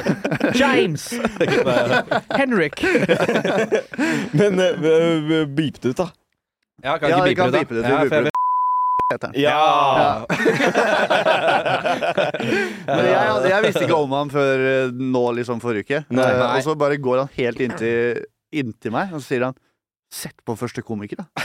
James! 0.62 1.04
Henrik! 2.38 2.84
Men 4.38 4.62
uh, 4.62 5.42
beep 5.56 5.82
det 5.82 5.92
ut, 5.92 6.04
da. 6.04 6.08
Ja, 6.82 6.96
kan 6.98 7.10
Ja, 7.10 7.24
ikke 7.26 7.42
kan 7.42 7.52
beepe 7.52 7.74
beepe 7.74 7.74
det. 7.74 7.82
Ut, 7.82 7.84
da. 7.84 7.90
Ja, 7.90 7.98
for 7.98 8.08
beeper 8.08 8.16
jeg 8.16 8.24
det. 8.30 8.38
Heter 9.12 9.30
han. 9.30 9.36
Ja! 9.38 10.26
Men 12.88 13.04
jeg, 13.06 13.50
jeg 13.52 13.60
visste 13.66 13.84
ikke 13.86 13.98
om 13.98 14.12
han 14.16 14.30
før 14.32 14.56
eh, 14.70 14.88
nå, 14.96 15.24
liksom 15.38 15.60
forrige 15.62 15.84
uke. 15.86 15.98
Nei. 16.14 16.28
Eh, 16.30 16.38
Nei. 16.40 16.56
og 16.56 16.60
så 16.66 16.72
bare 16.78 16.96
går 17.02 17.16
han 17.24 17.30
helt 17.36 17.58
inntil, 17.64 17.98
inntil 18.52 18.92
meg, 18.94 19.06
og 19.12 19.18
så 19.22 19.26
sier 19.34 19.44
han 19.50 19.56
Sett 20.12 20.42
på 20.44 20.52
første 20.60 20.82
komiker, 20.84 21.16
da. 21.22 21.24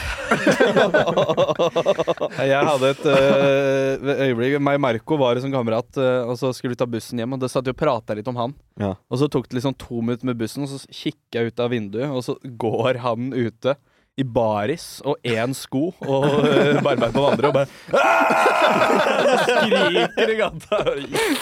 Jeg 2.44 2.60
hadde 2.68 2.90
et 2.92 3.00
øh, 3.08 3.96
øyeblikk 4.26 4.58
Meg 4.60 4.76
og 4.76 4.82
Marco 4.84 5.16
var 5.22 5.40
som 5.40 5.48
kamerat, 5.54 5.88
øh, 5.96 6.28
og 6.28 6.36
så 6.36 6.50
skulle 6.52 6.74
vi 6.74 6.80
ta 6.82 6.84
bussen 6.84 7.16
hjem. 7.16 7.32
Og 7.32 7.40
da 7.40 7.48
satt 7.48 7.64
vi 7.64 7.72
og 7.72 7.78
prata 7.80 8.12
litt 8.18 8.28
om 8.28 8.36
han. 8.36 8.52
Ja. 8.76 8.92
Og 9.08 9.16
så 9.22 9.24
tok 9.32 9.48
det 9.48 9.56
liksom 9.56 9.72
to 9.80 10.02
minutter 10.02 10.28
med 10.28 10.36
bussen, 10.36 10.66
og 10.66 10.70
så 10.74 10.84
kikker 10.84 11.32
jeg 11.40 11.48
ut 11.54 11.62
av 11.64 11.72
vinduet, 11.72 12.12
og 12.12 12.20
så 12.26 12.36
går 12.60 13.00
han 13.06 13.32
ute. 13.32 13.72
I 14.18 14.24
baris 14.26 14.86
og 15.06 15.16
én 15.22 15.54
sko 15.54 15.92
og 16.02 16.26
øh, 16.42 16.82
barbeint 16.82 17.14
på 17.14 17.22
den 17.22 17.32
andre 17.32 17.48
og 17.48 17.54
bare 17.54 17.66
«Ah!» 17.94 18.48
Skriker 19.48 20.32
i 20.32 20.36
gata. 20.38 20.78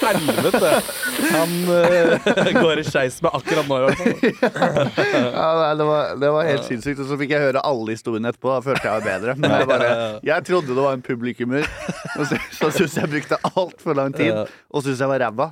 Helvete! 0.01 0.71
Han 1.31 1.55
uh, 1.69 2.63
går 2.63 2.81
i 2.81 2.85
skeis 2.87 3.19
med 3.25 3.35
akkurat 3.37 3.69
nå, 3.69 3.79
i 3.79 3.87
hvert 3.87 4.01
fall. 4.01 4.15
Ja, 5.37 5.49
nei, 5.61 5.71
det, 5.79 5.87
var, 5.89 6.13
det 6.21 6.31
var 6.37 6.49
helt 6.51 6.67
sinnssykt. 6.69 7.03
Og 7.03 7.11
så 7.11 7.19
fikk 7.21 7.35
jeg 7.35 7.45
høre 7.47 7.63
alle 7.67 7.97
historiene 7.97 8.33
etterpå. 8.33 8.53
Da 8.53 8.63
følte 8.65 8.89
jeg 8.89 8.95
meg 8.97 9.09
bedre. 9.09 9.37
Men 9.41 9.55
jeg, 9.55 9.69
bare, 9.71 9.91
jeg 10.27 10.47
trodde 10.51 10.77
det 10.77 10.87
var 10.87 10.99
en 10.99 11.05
publikummer, 11.07 11.69
og 12.17 12.29
så, 12.29 12.41
så 12.59 12.71
syntes 12.75 12.99
jeg 13.01 13.13
brukte 13.13 13.41
altfor 13.53 13.99
lang 13.99 14.17
tid. 14.17 14.43
Og 14.71 14.85
syntes 14.85 15.03
jeg 15.05 15.13
var 15.13 15.25
ræva. 15.27 15.51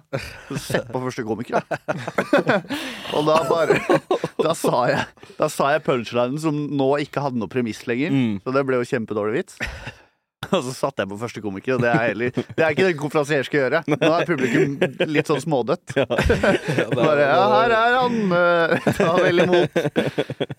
Sett 0.61 0.91
på 0.93 1.03
første 1.07 1.27
komiker, 1.27 1.61
da. 1.61 2.61
Og 3.15 3.27
da 3.29 3.37
bare 3.49 3.77
Da 4.43 4.53
sa 4.57 4.85
jeg, 4.91 5.05
da 5.39 5.49
sa 5.53 5.71
jeg 5.73 5.85
punchlinen 5.87 6.41
som 6.41 6.57
nå 6.75 6.89
ikke 7.05 7.14
hadde 7.23 7.39
noe 7.39 7.49
premiss 7.53 7.85
lenger. 7.87 8.11
Mm. 8.11 8.41
Så 8.43 8.53
det 8.57 8.63
ble 8.67 8.81
jo 8.81 8.89
kjempedårlig 8.89 9.35
vits. 9.43 9.59
Og 10.53 10.61
så 10.61 10.75
satte 10.77 11.01
jeg 11.03 11.09
på 11.09 11.17
første 11.17 11.41
komiker, 11.41 11.73
og 11.79 11.81
det 11.81 11.89
er, 11.89 12.03
heller, 12.11 12.35
det 12.37 12.61
er 12.67 12.75
ikke 12.75 12.85
det 12.85 12.97
konferansier 13.01 13.47
skal 13.47 13.63
gjøre. 13.63 13.79
Nå 13.89 14.11
er 14.13 14.27
publikum 14.29 14.75
litt 15.09 15.31
sånn 15.31 15.41
smådødt. 15.41 15.95
Bare, 16.99 17.25
ja, 17.25 17.47
her 17.55 17.73
er 17.79 17.97
han! 17.97 18.19
eh, 18.37 18.91
Ta 18.99 19.15
vel 19.25 19.41
imot. 19.47 19.79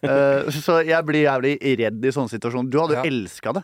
Uh, 0.02 0.50
Så 0.56 0.80
jeg 0.90 1.06
blir 1.06 1.28
jævlig 1.28 1.54
redd 1.84 2.02
i 2.10 2.14
sånne 2.18 2.34
situasjoner. 2.34 2.72
Du 2.74 2.80
hadde 2.82 2.98
jo 2.98 3.04
Ja. 3.04 3.06
elska 3.12 3.54
det. 3.60 3.64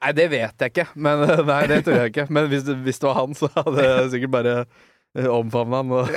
Nei, 0.00 0.12
det 0.16 0.28
vet 0.32 0.64
jeg 0.64 0.72
ikke. 0.72 0.86
Men, 0.96 1.26
nei, 1.52 1.60
det 1.74 1.82
tror 1.84 2.00
jeg 2.00 2.12
ikke. 2.14 2.26
Men 2.32 2.48
hvis 2.48 2.64
hvis 2.86 3.00
det 3.04 3.08
var 3.10 3.20
han, 3.20 3.36
så 3.36 3.52
hadde 3.52 3.84
jeg 3.84 4.10
sikkert 4.16 4.32
bare 4.38 4.56
øh, 4.64 5.30
omfavna 5.42 5.82
han. 5.82 5.92
Og 5.92 6.08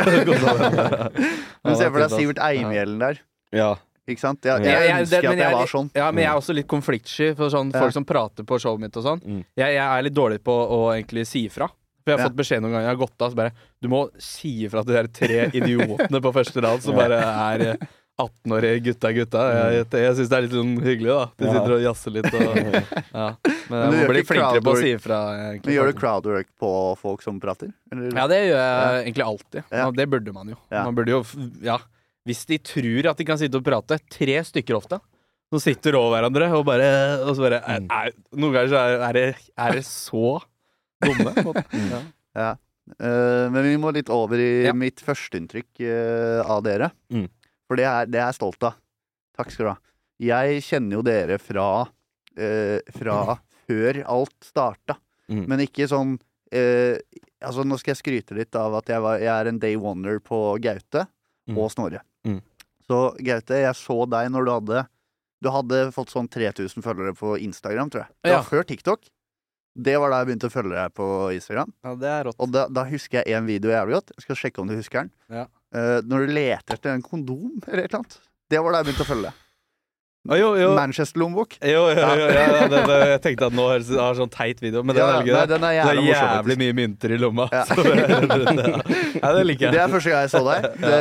meg. 0.47 1.21
Men 1.65 1.75
se 1.79 1.87
for 1.91 1.99
deg 2.05 2.13
Sivert 2.15 2.41
Eimhjellen 2.47 3.01
der. 3.01 3.19
Ja. 3.51 3.73
Ikke 4.11 4.23
sant? 4.23 4.39
Jeg, 4.43 4.63
jeg, 4.63 4.71
Jeg- 4.89 5.01
ønsker 5.01 5.21
det- 5.21 5.29
men 5.29 5.31
at 5.31 5.43
jeg 5.43 5.51
jeg- 5.51 5.59
var 5.59 5.67
sånn. 5.73 5.91
Ja, 5.95 6.11
men 6.11 6.23
jeg 6.23 6.31
er 6.31 6.39
også 6.41 6.53
litt 6.55 6.67
konfliktsky 6.67 7.35
for 7.37 7.49
sånn 7.49 7.71
Ja. 7.73 7.79
folk 7.79 7.93
som 7.93 8.05
prater 8.05 8.43
på 8.43 8.59
showet 8.59 8.79
mitt 8.79 8.97
og 8.97 9.03
sånn. 9.03 9.21
Mm. 9.23 9.43
Jeg, 9.55 9.75
jeg 9.75 9.85
er 9.99 10.03
litt 10.03 10.13
dårlig 10.13 10.39
på 10.43 10.51
å 10.55 10.81
egentlig 10.95 11.25
si 11.27 11.47
ifra. 11.47 11.67
For 12.03 12.11
jeg 12.11 12.17
har 12.17 12.25
Ja. 12.25 12.29
fått 12.29 12.37
beskjed 12.37 12.61
noen 12.63 12.71
ganger 12.73 12.87
jeg 12.89 12.97
har 12.97 13.01
gått 13.07 13.21
av, 13.21 13.31
så 13.31 13.35
bare 13.35 13.51
Du 13.81 13.87
må 13.89 14.09
si 14.19 14.65
ifra 14.67 14.83
til 14.83 14.93
de 14.93 15.01
der 15.01 15.07
tre 15.07 15.51
idiotene 15.59 16.21
på 16.21 16.33
første 16.33 16.61
rad 16.61 16.81
som 16.81 16.95
bare 16.95 17.17
er 17.21 17.61
eh, 17.61 17.77
18-årige 18.21 18.83
gutta 18.85 19.09
gutta. 19.15 19.41
Jeg, 19.73 19.85
jeg 19.89 20.15
syns 20.17 20.29
det 20.29 20.37
er 20.37 20.41
litt 20.45 20.51
sånn 20.53 20.73
hyggelig, 20.83 21.09
da. 21.09 21.25
De 21.37 21.45
sitter 21.49 21.73
og 21.73 21.81
jazzer 21.81 22.11
litt 22.13 22.27
og 22.33 22.41
Ja. 23.15 23.27
Men 23.71 23.71
Men 23.71 23.93
jeg 23.93 24.01
må 24.01 24.09
bli 24.11 24.23
flinkere 24.27 24.61
på 24.65 24.73
å 24.75 24.77
si 24.81 24.91
ifra. 24.93 25.19
Men 25.63 25.73
gjør 25.73 25.89
du 25.93 25.97
crowdwork 25.97 26.47
på 26.59 26.71
folk 27.01 27.21
som 27.23 27.39
prater? 27.39 27.71
Eller? 27.91 28.11
Ja, 28.13 28.27
det 28.27 28.41
gjør 28.49 28.59
jeg 28.61 29.05
egentlig 29.07 29.25
alltid. 29.25 29.63
Ja. 29.71 29.87
Det 29.91 30.09
burde 30.11 30.33
man 30.33 30.49
jo. 30.53 30.57
Ja. 30.71 30.83
Man 30.85 30.95
burde 30.95 31.09
jo 31.15 31.23
Ja. 31.63 31.77
Hvis 32.27 32.43
de 32.49 32.57
tror 32.61 33.07
at 33.11 33.17
de 33.17 33.25
kan 33.25 33.39
sitte 33.41 33.57
og 33.57 33.65
prate, 33.65 33.97
tre 34.13 34.35
stykker 34.45 34.77
ofte, 34.77 34.99
som 35.51 35.59
sitter 35.59 35.95
over 35.97 36.15
hverandre 36.19 36.47
og 36.55 36.65
bare, 36.67 36.89
og 37.25 37.35
bare 37.41 37.59
er, 37.65 37.79
Mm. 37.81 37.87
er, 37.91 38.11
Noen 38.37 38.53
ganger 38.53 38.69
så 38.71 38.81
er, 39.09 39.13
det, 39.17 39.23
er 39.57 39.71
det 39.75 39.83
så 39.87 40.39
dumme. 41.01 41.33
på 41.33 41.41
en 41.41 41.49
måte. 41.49 42.01
Ja. 42.37 42.51
Uh, 43.01 43.47
men 43.51 43.63
vi 43.63 43.75
må 43.77 43.91
litt 43.93 44.09
over 44.09 44.39
i 44.39 44.65
Ja. 44.65 44.73
mitt 44.73 44.99
førsteinntrykk 45.03 45.81
uh, 45.83 46.41
av 46.49 46.63
dere. 46.63 46.91
Mm. 47.11 47.27
For 47.67 47.75
det 47.79 47.85
er, 47.85 48.05
det 48.05 48.19
er 48.21 48.29
jeg 48.31 48.37
stolt 48.39 48.63
av. 48.63 48.77
Takk 49.37 49.51
skal 49.51 49.65
du 49.65 49.69
ha. 49.71 49.77
Jeg 50.21 50.61
kjenner 50.63 50.97
jo 50.99 51.01
dere 51.01 51.37
fra, 51.41 51.67
uh, 51.87 52.79
fra 52.97 53.17
før 53.67 54.01
alt 54.05 54.37
starta. 54.45 54.97
Mm. 55.31 55.45
Men 55.47 55.59
ikke 55.67 55.87
sånn 55.89 56.17
Altså, 56.51 57.63
nå 57.63 57.77
skal 57.79 57.93
jeg 57.93 57.99
skryte 58.01 58.35
litt 58.35 58.55
av 58.59 58.73
at 58.75 58.89
jeg, 58.91 58.99
var, 58.99 59.21
jeg 59.23 59.31
er 59.31 59.47
en 59.47 59.59
day 59.61 59.77
wonder 59.79 60.17
på 60.19 60.59
Gaute 60.59 61.05
Mm. 61.49 61.57
og 61.57 61.71
Snorre. 61.73 62.01
Mm. 62.27 62.41
Så 62.87 62.99
Gaute, 63.23 63.61
jeg 63.63 63.75
så 63.75 63.97
deg 64.09 64.29
når 64.33 64.45
du 64.45 64.51
hadde 64.51 64.87
Du 65.41 65.49
hadde 65.49 65.77
fått 65.95 66.11
sånn 66.13 66.27
3000 66.29 66.83
følgere 66.85 67.15
på 67.17 67.31
Instagram, 67.41 67.89
tror 67.89 68.03
jeg. 68.03 68.09
Det 68.23 68.29
Ja. 68.31 68.41
var 68.41 68.43
før 68.45 68.63
TikTok. 68.63 69.07
Det 69.73 69.95
var 69.97 70.11
da 70.11 70.19
jeg 70.19 70.27
begynte 70.27 70.49
å 70.49 70.53
følge 70.53 70.75
deg 70.75 70.93
på 70.93 71.07
Instagram. 71.33 71.73
ja, 71.83 71.95
det 71.95 72.07
er 72.11 72.23
rått. 72.27 72.35
Og 72.37 72.51
da, 72.51 72.67
da 72.67 72.83
husker 72.85 73.23
jeg 73.25 73.33
en 73.39 73.45
video 73.47 73.71
jævlig 73.71 73.93
godt. 73.95 74.11
Jeg 74.17 74.21
skal 74.27 74.35
sjekke 74.35 74.59
om 74.61 74.67
du 74.67 74.75
husker 74.75 75.01
den. 75.01 75.11
Ja. 75.31 75.45
Uh, 75.73 76.01
når 76.05 76.27
du 76.27 76.33
leter 76.35 76.75
etter 76.75 76.91
en 76.93 77.01
kondom 77.01 77.57
eller 77.67 77.85
et 77.85 77.89
eller 77.93 78.03
annet. 78.03 78.19
Det 78.51 78.59
var 78.61 78.71
da 78.71 78.83
jeg 78.83 78.85
begynte 78.91 79.05
å 79.07 79.09
følge 79.15 79.23
deg. 79.31 79.33
Jo. 80.21 80.75
Manchester-lommebok. 80.77 81.55
Jo, 81.65 81.87
jo, 81.89 81.95
jo, 81.97 82.25
ja, 82.29 82.67
det, 82.69 82.81
det, 82.85 82.97
jeg 83.09 83.21
tenkte 83.23 83.47
at 83.49 83.55
nå 83.57 83.63
høres 83.71 83.87
det 83.89 84.09
sånn 84.19 84.29
teit 84.29 84.59
video, 84.61 84.83
men 84.85 84.93
den 84.93 85.01
Ja, 85.01 85.15
nei, 85.17 85.23
det. 85.25 85.47
den 85.49 85.63
er 85.65 85.71
Det 85.73 85.79
jævlig 85.79 86.11
er 86.13 86.19
jævlig 86.21 86.57
mye 86.61 86.75
mynter 86.77 87.13
i 87.15 87.17
lomma. 87.17 87.47
Ja. 87.49 87.63
Så 87.65 87.77
det, 87.81 87.95
ja, 89.23 89.31
det 89.33 89.45
liker 89.49 89.65
jeg. 89.65 89.73
Det 89.73 89.81
er 89.81 89.89
første 89.95 90.13
gang 90.13 90.21
jeg 90.27 90.33
så 90.35 90.43
deg. 90.45 90.67
Det, 90.85 90.99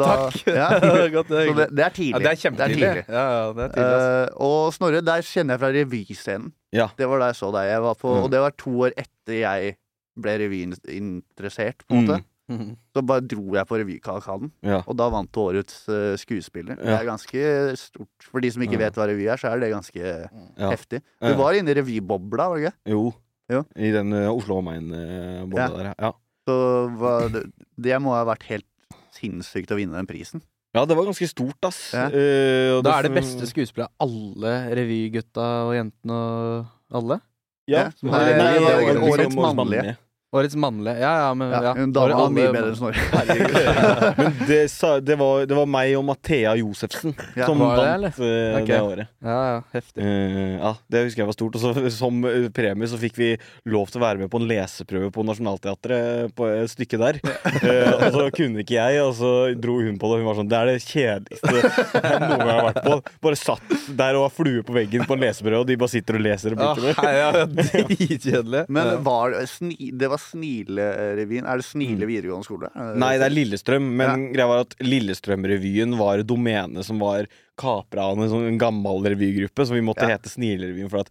da, 0.00 0.08
Takk. 0.08 0.38
Ja. 0.48 0.68
Det 0.78 0.88
er 0.88 1.12
det 1.28 1.42
er 1.42 1.74
det, 1.76 1.84
er 1.84 1.92
tidlig. 1.98 2.14
Ja, 2.14 2.22
det 2.24 2.30
er 2.32 2.40
kjempetidlig. 2.46 3.04
Ja, 3.04 3.26
ja, 3.36 3.44
det 3.52 3.66
er 3.66 3.74
tidlig, 3.76 3.92
altså. 3.98 4.32
uh, 4.40 4.48
og 4.48 4.72
Snorre, 4.78 5.04
der 5.04 5.28
kjenner 5.28 5.54
jeg 5.58 5.62
fra 5.66 5.70
revyscenen. 5.76 6.48
Ja. 6.76 6.88
Det 6.98 7.08
var 7.08 7.20
da 7.22 7.28
jeg 7.34 7.38
så 7.42 7.52
deg. 7.54 7.68
Jeg 7.74 7.84
var 7.84 8.00
på, 8.00 8.14
Mm. 8.16 8.22
Og 8.24 8.32
det 8.32 8.40
var 8.46 8.56
to 8.64 8.72
år 8.88 8.96
etter 8.96 9.36
jeg 9.42 9.76
ble 10.18 10.34
revyinteressert, 10.40 11.84
på 11.86 11.94
en 11.94 12.06
måte. 12.08 12.18
Mm. 12.22 12.26
Mhm. 12.48 12.76
Så 12.96 13.02
bare 13.04 13.20
dro 13.28 13.54
jeg 13.54 13.66
på 13.68 13.76
revykavalkaden, 13.78 14.50
Ja. 14.64 14.82
og 14.86 14.96
da 14.96 15.08
vant 15.12 15.30
du 15.32 15.40
årets 15.40 15.82
uh, 15.88 16.16
skuespiller. 16.16 16.76
Det 16.80 16.86
er 16.94 17.04
ganske 17.04 17.76
stort. 17.76 18.08
For 18.30 18.40
de 18.40 18.50
som 18.50 18.62
ikke 18.62 18.78
Ja. 18.80 18.86
vet 18.88 18.94
hva 18.96 19.06
revy 19.06 19.26
er, 19.28 19.36
så 19.36 19.52
er 19.52 19.60
det 19.60 19.70
ganske 19.72 20.00
Ja. 20.00 20.70
heftig. 20.70 21.02
Ja. 21.20 21.28
Du 21.32 21.34
var 21.42 21.52
inne 21.52 21.68
i 21.70 21.74
revybobla, 21.74 22.48
var 22.48 22.56
du 22.56 22.64
ikke? 22.64 22.72
Jo. 22.86 23.14
Jo. 23.50 23.64
I 23.76 23.90
den 23.92 24.12
uh, 24.12 24.32
Oslo 24.32 24.62
omegn-bobla 24.62 25.56
Ja. 25.68 25.68
der, 25.76 25.94
ja. 25.98 26.12
Så 26.48 26.56
hva, 26.96 27.28
det, 27.30 27.52
det 27.78 28.00
må 28.00 28.12
ha 28.16 28.24
vært 28.24 28.44
helt 28.48 28.64
sinnssykt 29.12 29.70
å 29.70 29.76
vinne 29.76 29.92
den 29.92 30.06
prisen. 30.08 30.40
Ja, 30.74 30.84
det 30.84 30.96
var 30.96 31.04
ganske 31.04 31.26
stort, 31.28 31.60
ass. 31.64 31.92
Ja. 31.92 32.08
Uh, 32.08 32.78
og 32.78 32.84
Da 32.84 32.98
er 32.98 33.08
det 33.08 33.14
beste 33.16 33.44
skuespillet 33.48 33.88
alle 34.00 34.52
revygutta 34.76 35.66
og 35.68 35.74
jentene 35.76 36.16
og 36.16 36.66
alle? 36.92 37.20
Ja. 37.68 37.78
Ja. 37.78 37.90
Nei, 38.02 38.10
Nei, 38.10 38.36
nei, 38.38 38.52
det 38.54 38.62
var 38.62 38.70
det 38.94 39.00
var 39.00 39.08
årets 39.12 39.34
liksom 39.34 39.56
mannlige. 39.56 39.96
Årets 40.36 40.56
mannlige. 40.60 40.98
Ja, 41.00 41.10
ja, 41.22 41.28
men 41.34 41.48
Ja, 41.50 41.62
ja. 41.64 41.70
Hun 41.72 41.92
dama 41.92 42.16
var 42.18 42.32
mye 42.36 42.50
bedre 42.52 42.68
enn 42.68 42.76
Snorre. 42.76 44.16
Men 44.18 44.34
det, 44.48 44.58
sa, 44.68 44.90
det, 45.00 45.14
var, 45.16 45.46
det 45.48 45.56
var 45.56 45.68
meg 45.72 45.94
og 45.96 46.02
Mathea 46.04 46.50
Josefsen 46.60 47.14
Ja. 47.38 47.46
som 47.48 47.56
vant 47.62 47.78
det, 48.04 48.10
uh, 48.20 48.58
okay. 48.58 48.66
Det 48.68 48.80
året. 48.84 49.08
Ja, 49.24 49.36
ja, 49.54 49.62
heftig. 49.72 50.04
uh, 50.04 50.58
ja, 50.58 50.72
Det 50.92 51.02
husker 51.06 51.22
jeg 51.22 51.30
var 51.30 51.36
stort. 51.38 51.56
Og 51.56 51.62
så 51.64 51.92
som 51.96 52.20
eh, 52.28 52.50
premie 52.52 52.90
så 52.92 52.98
fikk 53.00 53.16
vi 53.16 53.30
lov 53.72 53.88
til 53.88 54.02
å 54.02 54.04
være 54.04 54.20
med 54.20 54.28
på 54.34 54.42
en 54.42 54.48
leseprøve 54.50 55.08
på 55.16 55.24
Nationaltheatret 55.30 56.34
på 56.36 56.50
et 56.52 56.74
stykke 56.74 57.00
der. 57.00 57.20
uh, 57.24 57.96
og 57.96 58.18
så 58.18 58.26
kunne 58.36 58.66
ikke 58.66 58.76
jeg, 58.76 59.00
og 59.06 59.16
så 59.16 59.32
dro 59.56 59.78
hun 59.80 59.96
på 59.96 60.12
det. 60.12 60.18
og 60.18 60.26
Hun 60.26 60.28
var 60.28 60.38
sånn 60.42 60.52
Det 60.52 60.60
er 60.60 60.72
det 60.74 60.76
kjedeligste 60.84 61.56
jeg 61.56 62.20
noen 62.26 62.44
gang 62.44 62.52
har 62.52 62.68
vært 62.68 62.82
på. 62.84 62.98
Bare 63.24 63.40
satt 63.46 63.74
der 63.96 64.20
og 64.20 64.26
var 64.26 64.36
flue 64.42 64.60
på 64.68 64.76
veggen 64.76 65.08
på 65.08 65.16
en 65.16 65.24
leseprøve, 65.24 65.64
og 65.64 65.72
de 65.72 65.80
bare 65.80 65.94
sitter 65.96 66.20
og 66.20 66.26
leser 66.28 66.52
og 66.52 66.66
Å, 66.68 66.70
blir 66.76 67.00
hei, 67.00 67.16
ja, 67.16 67.32
dritkjedelig. 67.48 68.66
Men 68.68 68.92
var 69.08 69.32
det, 69.32 69.46
sni, 69.56 69.92
det 69.96 70.12
var 70.12 70.17
Snilerevyen? 70.18 71.46
Er 71.48 71.56
det 71.62 71.64
Snile 71.66 72.04
Mm. 72.06 72.10
videregående 72.10 72.44
skole? 72.48 72.70
Nei, 72.98 73.16
det 73.18 73.26
er 73.26 73.34
Lillestrøm, 73.34 73.88
men 73.96 74.32
greia 74.34 74.46
var 74.50 74.60
at 74.66 74.76
Lillestrøm-revyen 74.84 75.96
var 75.98 76.22
domenet 76.22 76.84
som 76.84 76.98
var 77.02 77.26
kapra 77.58 78.10
av 78.12 78.18
en 78.22 78.28
sånn 78.30 78.58
gammel 78.60 79.02
revygruppe, 79.04 79.66
så 79.66 79.74
vi 79.74 79.80
måtte 79.82 80.06
Ja. 80.06 80.16
hete 80.16 80.28
Snilerevyen 80.30 80.90
for 80.90 81.00
at 81.00 81.10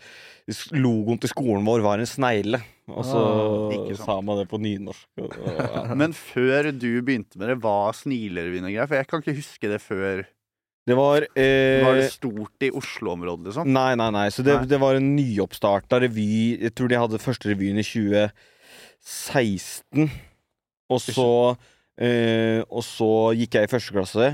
logoen 0.71 1.19
til 1.19 1.29
skolen 1.29 1.65
vår 1.65 1.81
var 1.83 1.99
en 1.99 2.05
snegle. 2.05 2.61
Og 2.87 3.03
så 3.03 3.19
Ah, 3.91 3.93
sa 3.99 4.21
man 4.21 4.37
det 4.37 4.47
på 4.47 4.57
nynorsk. 4.61 5.05
Og, 5.19 5.33
og, 5.37 5.57
ja. 5.59 5.93
Men 5.99 6.13
før 6.13 6.71
du 6.71 7.01
begynte 7.01 7.35
med 7.35 7.49
det, 7.49 7.61
var 7.61 7.91
Snilerevyen 7.91 8.63
og 8.63 8.71
greier? 8.71 8.87
For 8.87 8.95
jeg 8.95 9.07
kan 9.07 9.21
ikke 9.21 9.35
huske 9.35 9.67
det 9.73 9.81
før. 9.83 10.25
Det 10.87 10.95
var 10.95 11.25
eh, 11.35 11.83
Var 11.83 11.95
det 11.99 12.11
stort 12.13 12.63
i 12.63 12.69
Oslo-området, 12.71 13.49
liksom? 13.49 13.67
Nei, 13.67 13.93
nei, 13.99 14.09
nei. 14.09 14.29
Så 14.31 14.41
det, 14.41 14.55
Nei. 14.55 14.65
det 14.71 14.79
var 14.79 14.95
en 14.95 15.17
nyoppstarta 15.17 15.99
revy. 15.99 16.61
Jeg 16.61 16.71
tror 16.79 16.87
de 16.87 16.95
hadde 16.95 17.19
første 17.19 17.49
revyen 17.51 17.75
i 17.77 17.83
2016. 19.07 20.09
Og 20.91 21.01
så 21.03 21.27
eh, 21.99 22.61
Og 22.69 22.83
så 22.85 23.09
gikk 23.39 23.57
jeg 23.57 23.67
i 23.67 23.71
første 23.71 23.95
klasse, 23.95 24.27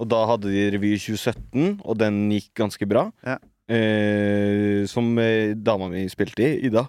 og 0.00 0.08
da 0.08 0.22
hadde 0.30 0.48
de 0.52 0.66
revy 0.76 0.94
i 0.96 1.00
2017, 1.00 1.80
og 1.84 1.98
den 2.00 2.22
gikk 2.32 2.52
ganske 2.56 2.86
bra. 2.88 3.08
Ja. 3.26 3.38
Eh, 3.70 4.86
som 4.90 5.12
eh, 5.20 5.52
dama 5.54 5.90
mi 5.92 6.06
spilte 6.10 6.46
i, 6.46 6.66
Ida. 6.70 6.86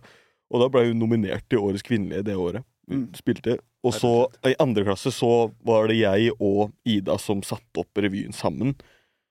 Og 0.52 0.64
da 0.64 0.68
ble 0.72 0.86
hun 0.90 1.00
nominert 1.00 1.44
til 1.52 1.60
Årets 1.64 1.84
kvinnelige 1.88 2.24
det 2.28 2.36
året. 2.40 2.64
Hun 2.90 3.06
Mm. 3.06 3.14
spilte. 3.16 3.58
Og 3.84 3.94
så, 3.96 4.10
i 4.46 4.56
andre 4.60 4.84
klasse, 4.84 5.12
så 5.16 5.52
var 5.66 5.88
det 5.88 6.00
jeg 6.02 6.32
og 6.40 6.72
Ida 6.86 7.16
som 7.18 7.40
satte 7.42 7.80
opp 7.80 7.96
revyen 7.98 8.34
sammen. 8.36 8.74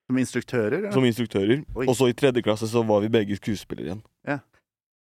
Som 0.09 0.17
instruktører? 0.19 0.87
Ja. 0.87 0.93
Som 0.95 1.05
instruktører. 1.05 1.61
Og 1.77 1.93
så 1.95 2.09
i 2.09 2.15
tredje 2.17 2.43
klasse 2.43 2.67
så 2.71 2.83
var 2.87 3.01
vi 3.05 3.09
begge 3.13 3.37
skuespillere 3.37 3.85
igjen. 3.91 4.03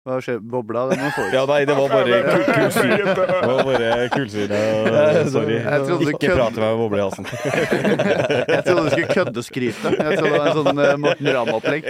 Hva 0.05 0.19
skjer? 0.21 0.37
Bobla? 0.37 0.83
Den 0.91 0.99
må 1.01 1.07
få 1.15 1.23
ut. 1.25 1.33
Ja, 1.33 1.45
nei, 1.49 1.63
det 1.65 1.73
var 1.73 1.89
bare 1.89 2.17
kul- 2.21 2.93
Det 2.93 3.47
var 3.49 3.63
bare 3.65 4.09
kulsyre. 4.13 4.57
Sorry. 5.33 5.55
Jeg 5.57 5.79
trodde 5.87 6.05
du 6.05 6.11
Ikke 6.11 6.27
kødde. 6.27 6.35
prate 6.37 6.59
med 6.61 6.61
meg 6.61 6.69
med 6.69 6.77
boble 6.83 6.97
i 6.99 7.01
halsen. 7.01 7.25
Jeg 8.53 8.61
trodde 8.67 8.83
du 8.85 8.89
skulle 8.93 9.15
køddeskryte. 9.17 9.87
Jeg 9.97 10.19
trodde 10.19 10.29
det 10.29 10.37
var 10.37 10.45
en 10.51 10.57
sånn 10.59 10.77
eh, 10.83 10.91
Morten 11.01 11.25
Ramm-opplegg. 11.33 11.83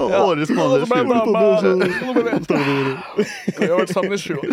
Årets 0.00 0.48
Vi 0.48 0.56
har 3.68 3.76
vært 3.76 3.92
sammen 3.92 4.16
i 4.16 4.20
sju 4.24 4.32
år. 4.40 4.48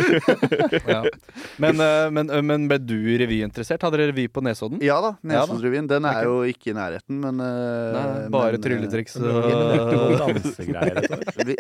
ja. 0.92 1.00
men, 1.64 1.80
eh, 1.88 2.10
men, 2.20 2.30
eh, 2.36 2.44
men 2.52 2.68
ble 2.68 2.82
du 2.84 2.98
revyinteressert? 3.24 3.80
Hadde 3.88 3.96
dere 4.02 4.12
revy 4.12 4.28
på 4.28 4.44
Nesodden? 4.44 4.84
Ja 4.84 5.00
da. 5.08 5.14
Nesoddsrevyen. 5.24 5.88
Den 5.88 6.04
er 6.12 6.28
jo 6.28 6.42
ikke 6.52 6.74
i 6.74 6.78
nærheten, 6.78 7.16
men 7.24 7.40
eh, 7.40 7.96
Nei, 7.96 8.28
bare 8.36 8.52
men, 8.52 8.60
eh, 8.60 8.64
trylletriks 8.68 9.16
og 9.24 9.24
dansegreier. 10.20 10.97
Vi, 11.48 11.56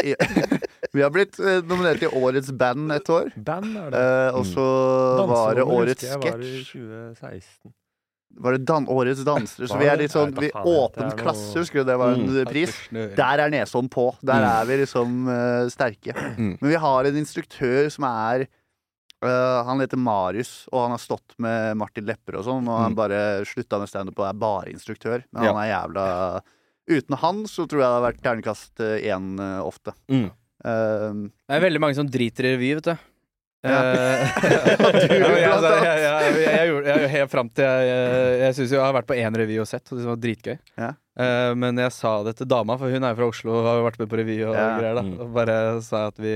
vi 0.97 1.01
har 1.03 1.11
blitt 1.13 1.39
eh, 1.39 1.61
nominert 1.67 1.99
til 2.03 2.09
Årets 2.15 2.51
band 2.57 2.91
et 2.95 3.09
år. 3.09 3.31
Band 3.37 3.75
er 3.77 3.89
det. 3.91 4.01
eh, 4.05 4.37
og 4.37 4.45
så 4.45 4.67
var 5.29 5.55
det 5.59 5.63
Årets 5.65 6.07
sketsj. 6.15 6.77
Var 8.37 8.53
det 8.57 8.65
dan 8.69 8.85
Årets 8.91 9.23
dansere? 9.25 9.65
Så 9.71 9.77
vi 9.79 9.87
er 9.89 9.97
litt 9.97 10.11
sånn 10.13 10.33
Vi 10.37 10.51
Åpen 10.51 11.09
klasse, 11.17 11.55
husker 11.57 11.81
du 11.81 11.87
det 11.89 11.95
var 11.97 12.13
en 12.13 12.27
Mm. 12.27 12.45
pris? 12.51 12.75
Der 12.91 13.39
er 13.41 13.49
Nesodden 13.49 13.89
på. 13.89 14.11
Der 14.21 14.43
Mm. 14.43 14.49
er 14.51 14.65
vi 14.65 14.77
liksom 14.83 15.27
uh, 15.27 15.69
sterke. 15.69 16.13
Mm. 16.37 16.57
Men 16.61 16.69
vi 16.69 16.75
har 16.75 17.05
en 17.05 17.15
instruktør 17.23 17.89
som 17.91 18.03
er 18.05 18.47
Uh, 19.17 19.63
Han 19.65 19.79
heter 19.81 19.97
Marius, 19.97 20.67
og 20.71 20.79
han 20.83 20.91
har 20.91 20.99
stått 21.01 21.33
med 21.41 21.75
Martin 21.75 22.05
Lepper 22.05 22.35
og 22.37 22.43
sånn, 22.45 22.67
og 22.69 22.77
han 22.83 22.91
Mm. 22.91 22.95
bare 22.95 23.45
slutta 23.49 23.79
med 23.79 23.89
standup 23.89 24.19
og 24.19 24.27
er 24.29 24.33
bare 24.37 24.69
instruktør. 24.69 25.23
Men 25.33 25.43
Ja. 25.43 25.53
han 25.53 25.63
er 25.63 25.71
jævla 25.73 26.41
Uten 26.87 27.17
han 27.19 27.43
så 27.51 27.65
tror 27.67 27.81
jeg 27.81 27.87
det 27.87 27.93
hadde 27.97 28.07
vært 28.07 28.21
terningkast 28.23 28.81
én 29.03 29.33
uh, 29.41 29.61
ofte. 29.67 29.91
Mm. 30.11 30.29
Uh, 30.63 31.27
Det 31.47 31.57
er 31.57 31.63
veldig 31.67 31.81
mange 31.83 31.97
som 31.99 32.07
driter 32.09 32.47
i 32.47 32.53
revy, 32.55 32.73
vet 32.79 32.87
du. 32.91 32.95
Ja. 33.67 33.79
Eh, 33.83 34.35
Du, 35.09 35.15
ja, 35.41 35.55
jeg, 35.57 36.67
gjorde- 36.69 37.07
helt 37.11 37.31
fram 37.33 37.47
til 37.49 37.65
Jeg, 37.65 37.87
jeg, 37.89 38.35
jeg 38.43 38.55
synes 38.55 38.71
jo 38.71 38.77
jeg 38.77 38.85
har 38.85 38.93
vært 38.95 39.07
på 39.09 39.17
én 39.17 39.35
revy 39.41 39.57
og 39.59 39.67
sett, 39.67 39.89
og 39.91 39.97
det 39.99 40.05
var 40.07 40.19
dritgøy. 40.23 40.55
Ja. 40.77 40.91
Uh, 41.17 41.51
men 41.57 41.81
jeg 41.81 41.91
sa 41.95 42.11
det 42.27 42.35
til 42.37 42.47
dama, 42.47 42.77
for 42.77 42.93
hun 42.93 43.03
er 43.03 43.15
jo 43.15 43.19
fra 43.19 43.29
Oslo 43.33 43.55
og 43.57 43.65
har 43.67 43.79
jo 43.81 43.87
vært 43.89 43.99
med 44.03 44.11
på 44.13 44.19
revy 44.21 44.37
og 44.45 44.53
Ja. 44.55 44.67
greier. 44.77 44.95
da 44.99 45.03
Mm. 45.07 45.13
Og 45.25 45.33
bare 45.33 45.57
sa 45.81 46.05
at 46.11 46.17
vi 46.21 46.35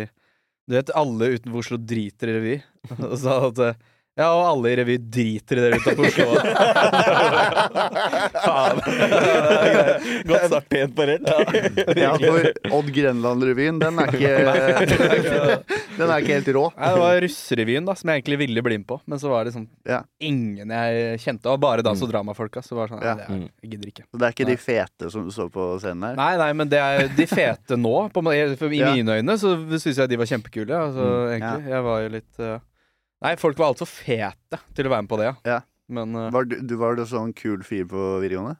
Du 0.68 0.76
vet, 0.78 0.92
alle 0.96 1.32
utenfor 1.38 1.60
Oslo 1.64 1.78
driter 1.78 2.30
i 2.32 2.36
revy. 2.40 2.56
og 3.12 3.18
sa 3.22 3.38
at 3.48 3.60
eh, 3.70 3.80
Ja, 4.22 4.30
og 4.38 4.44
alle 4.52 4.72
i 4.72 4.76
revy 4.82 4.96
driter 5.02 5.58
i 5.58 5.64
det 5.66 5.70
rundt 5.74 5.88
på 5.98 6.06
Oslo. 6.06 6.28
Faen. 8.46 8.82
Godt 10.30 10.48
sagt. 10.52 10.70
Pent 10.72 10.96
parert. 10.96 11.26
Ja, 11.98 12.12
for 12.22 12.48
Odd 12.78 12.92
Grenland-revyen, 12.96 13.80
den 13.82 14.00
er 14.02 14.14
ikke 14.16 14.34
Den 15.98 16.08
er 16.10 16.22
ikke 16.24 16.36
helt 16.38 16.50
rå. 16.56 16.64
Nei, 16.78 16.92
det 16.96 17.02
var 17.04 17.18
Russerevyen, 17.26 17.88
da, 17.88 17.96
som 18.00 18.12
jeg 18.12 18.22
egentlig 18.22 18.40
ville 18.46 18.64
bli 18.66 18.78
med 18.82 18.88
på. 18.90 19.00
Men 19.12 19.22
så 19.22 19.32
var 19.32 19.46
det 19.48 19.54
sånn 19.56 19.68
Ja. 19.88 20.02
ingen 20.24 20.70
jeg 20.72 21.20
kjente. 21.26 21.50
Og 21.52 21.60
bare 21.62 21.84
dans- 21.86 22.02
og 22.02 22.10
dramafolka. 22.12 22.64
Så 22.66 22.76
var 22.78 22.88
det 22.88 22.96
sånn, 22.96 23.04
Ja. 23.06 23.16
det 23.20 23.28
er, 23.28 23.44
jeg 23.64 23.72
gidder 23.76 23.88
ikke. 23.92 24.06
Så 24.12 24.18
Det 24.22 24.26
er 24.30 24.36
ikke 24.38 24.50
de 24.52 24.58
fete 24.58 25.12
som 25.12 25.26
du 25.28 25.32
så 25.36 25.50
på 25.52 25.68
scenen 25.82 26.04
her. 26.12 26.16
Nei, 26.16 26.38
nei, 26.38 26.52
men 26.54 26.70
det 26.72 26.80
er 26.80 27.08
de 27.18 27.26
fete 27.30 27.78
nå. 27.78 27.96
På. 28.14 28.22
I 28.32 28.78
Ja. 28.82 28.94
mine 28.96 29.18
øyne 29.20 29.38
så 29.38 29.56
syns 29.80 29.98
jeg 29.98 30.10
de 30.10 30.16
var 30.18 30.26
kjempekule. 30.26 30.72
Altså, 30.88 31.02
Mm, 31.12 31.32
egentlig. 31.36 31.70
Jeg 31.72 31.84
var 31.84 32.02
jo 32.02 32.10
litt 32.10 32.40
uh... 32.40 32.60
Nei, 33.22 33.36
folk 33.38 33.58
var 33.62 33.72
altfor 33.74 33.86
fete 33.90 34.60
til 34.76 34.88
å 34.88 34.92
være 34.94 35.06
med 35.06 35.12
på 35.12 35.20
det, 35.22 35.30
ja. 35.46 35.60
Men 35.92 36.16
uh, 36.16 36.30
Var 36.34 36.46
du, 36.48 36.56
du 36.66 36.76
var 36.80 36.96
du 36.98 37.04
sånn 37.06 37.34
kul 37.36 37.62
fyr 37.68 37.84
på 37.92 38.06
videoene? 38.24 38.56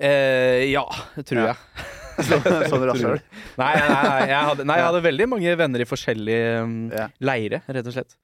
eh, 0.00 0.64
Ja, 0.70 0.84
tror 1.22 1.42
Ja. 1.42 1.52
jeg. 1.52 1.92
Sånn, 2.26 2.40
sånn 2.72 2.84
rasshøl? 2.88 3.18
Nei, 3.60 3.72
nei, 3.76 3.88
nei, 3.92 4.28
jeg 4.30 4.44
hadde, 4.48 4.64
nei, 4.64 4.76
jeg 4.80 4.86
hadde 4.88 5.02
veldig 5.04 5.26
mange 5.28 5.56
venner 5.60 5.82
i 5.84 5.88
forskjellige 5.88 6.62
um, 6.64 6.76
Ja. 6.94 7.10
leire, 7.20 7.58
rett 7.68 7.90
og 7.90 7.92
slett. 7.92 8.14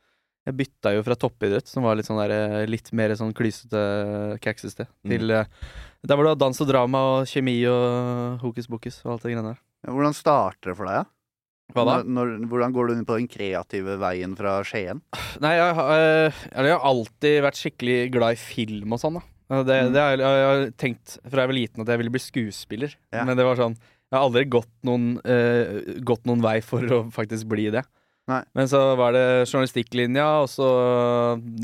Jeg 0.48 0.56
bytta 0.58 0.94
jo 0.96 1.02
fra 1.06 1.14
toppidrett, 1.20 1.68
som 1.68 1.84
var 1.84 1.98
litt 1.98 2.08
sånn 2.08 2.16
der, 2.22 2.32
eh, 2.32 2.64
litt 2.72 2.88
mer 2.96 3.12
sånn 3.18 3.34
klysete 3.36 3.82
kaksested, 4.42 4.88
Mm. 5.04 5.10
til 5.12 5.30
eh, 5.36 5.44
der 6.08 6.16
var 6.18 6.30
det 6.30 6.38
dans 6.40 6.60
og 6.64 6.70
drama 6.72 7.02
og 7.18 7.26
kjemi 7.30 7.58
og 7.68 8.40
hokus 8.46 8.66
pokus 8.72 8.96
og 9.04 9.12
alt 9.18 9.22
det 9.26 9.34
greiene 9.34 9.52
der. 9.52 9.60
Ja, 9.84 9.92
Hvordan 9.92 10.16
starter 10.16 10.72
det 10.72 10.76
for 10.80 10.88
deg? 10.88 11.02
Ja? 11.02 11.04
Hva 11.74 11.84
da? 11.88 11.96
Når, 12.04 12.32
når, 12.38 12.48
hvordan 12.50 12.72
går 12.76 12.86
du 12.88 12.92
inn 12.94 13.06
på 13.08 13.16
den 13.18 13.28
kreative 13.32 13.96
veien 14.02 14.36
fra 14.36 14.58
Skien? 14.68 15.00
Nei, 15.40 15.54
jeg, 15.58 15.74
har, 15.78 15.92
eh, 15.96 16.42
jeg 16.52 16.74
har 16.76 16.86
alltid 16.92 17.38
vært 17.46 17.60
skikkelig 17.60 17.98
glad 18.12 18.36
i 18.36 18.40
film 18.42 18.92
og 18.92 19.00
sånn, 19.02 19.18
da. 19.20 19.26
Det, 19.52 19.74
Mm. 19.82 19.92
det 19.92 20.00
jeg 20.02 20.18
jeg 20.22 20.44
har 20.48 20.62
tenkt 20.80 21.18
fra 21.28 21.42
jeg 21.42 21.48
var 21.50 21.56
liten 21.58 21.82
at 21.82 21.88
jeg 21.92 21.98
ville 22.00 22.12
bli 22.14 22.20
skuespiller. 22.24 22.94
Ja. 23.12 23.24
Men 23.28 23.36
det 23.36 23.44
var 23.44 23.56
sånn 23.60 23.74
Jeg 23.76 24.18
har 24.18 24.24
aldri 24.28 24.44
gått 24.48 24.68
noen, 24.84 25.16
uh, 25.24 26.00
gått 26.04 26.24
noen 26.28 26.40
vei 26.44 26.58
for 26.60 26.80
å 26.84 26.98
faktisk 27.12 27.48
bli 27.48 27.70
det. 27.72 27.82
Nei. 28.28 28.42
Men 28.54 28.68
så 28.68 28.94
var 28.96 29.12
det 29.16 29.22
journalistikklinja, 29.48 30.26
og 30.44 30.48
så 30.52 30.66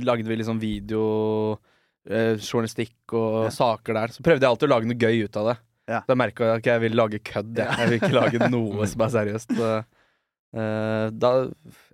lagde 0.05 0.27
vi 0.29 0.37
liksom 0.41 0.59
video, 0.61 1.59
eh, 2.09 2.37
journalistikk 2.41 3.13
og 3.13 3.45
Ja. 3.45 3.51
saker 3.51 3.95
der. 3.95 4.09
Så 4.09 4.23
prøvde 4.25 4.41
jeg 4.41 4.49
alltid 4.51 4.69
å 4.69 4.73
lage 4.73 4.89
noe 4.89 4.97
gøy 4.99 5.25
ut 5.25 5.37
av 5.37 5.47
det. 5.53 5.57
Ja. 5.89 6.01
Da 6.09 6.15
merka 6.15 6.45
jeg 6.45 6.57
at 6.59 6.65
jeg 6.73 6.81
ville 6.81 6.97
lage 6.97 7.19
kødd. 7.25 7.55
Jeg, 7.57 7.69
jeg 7.79 7.89
vil 7.89 7.99
ikke 8.01 8.17
lage 8.17 8.51
noe 8.51 8.87
som 8.91 9.01
er 9.07 9.13
seriøst. 9.15 9.55
Så, 9.57 9.85
eh, 10.55 11.11
da 11.13 11.33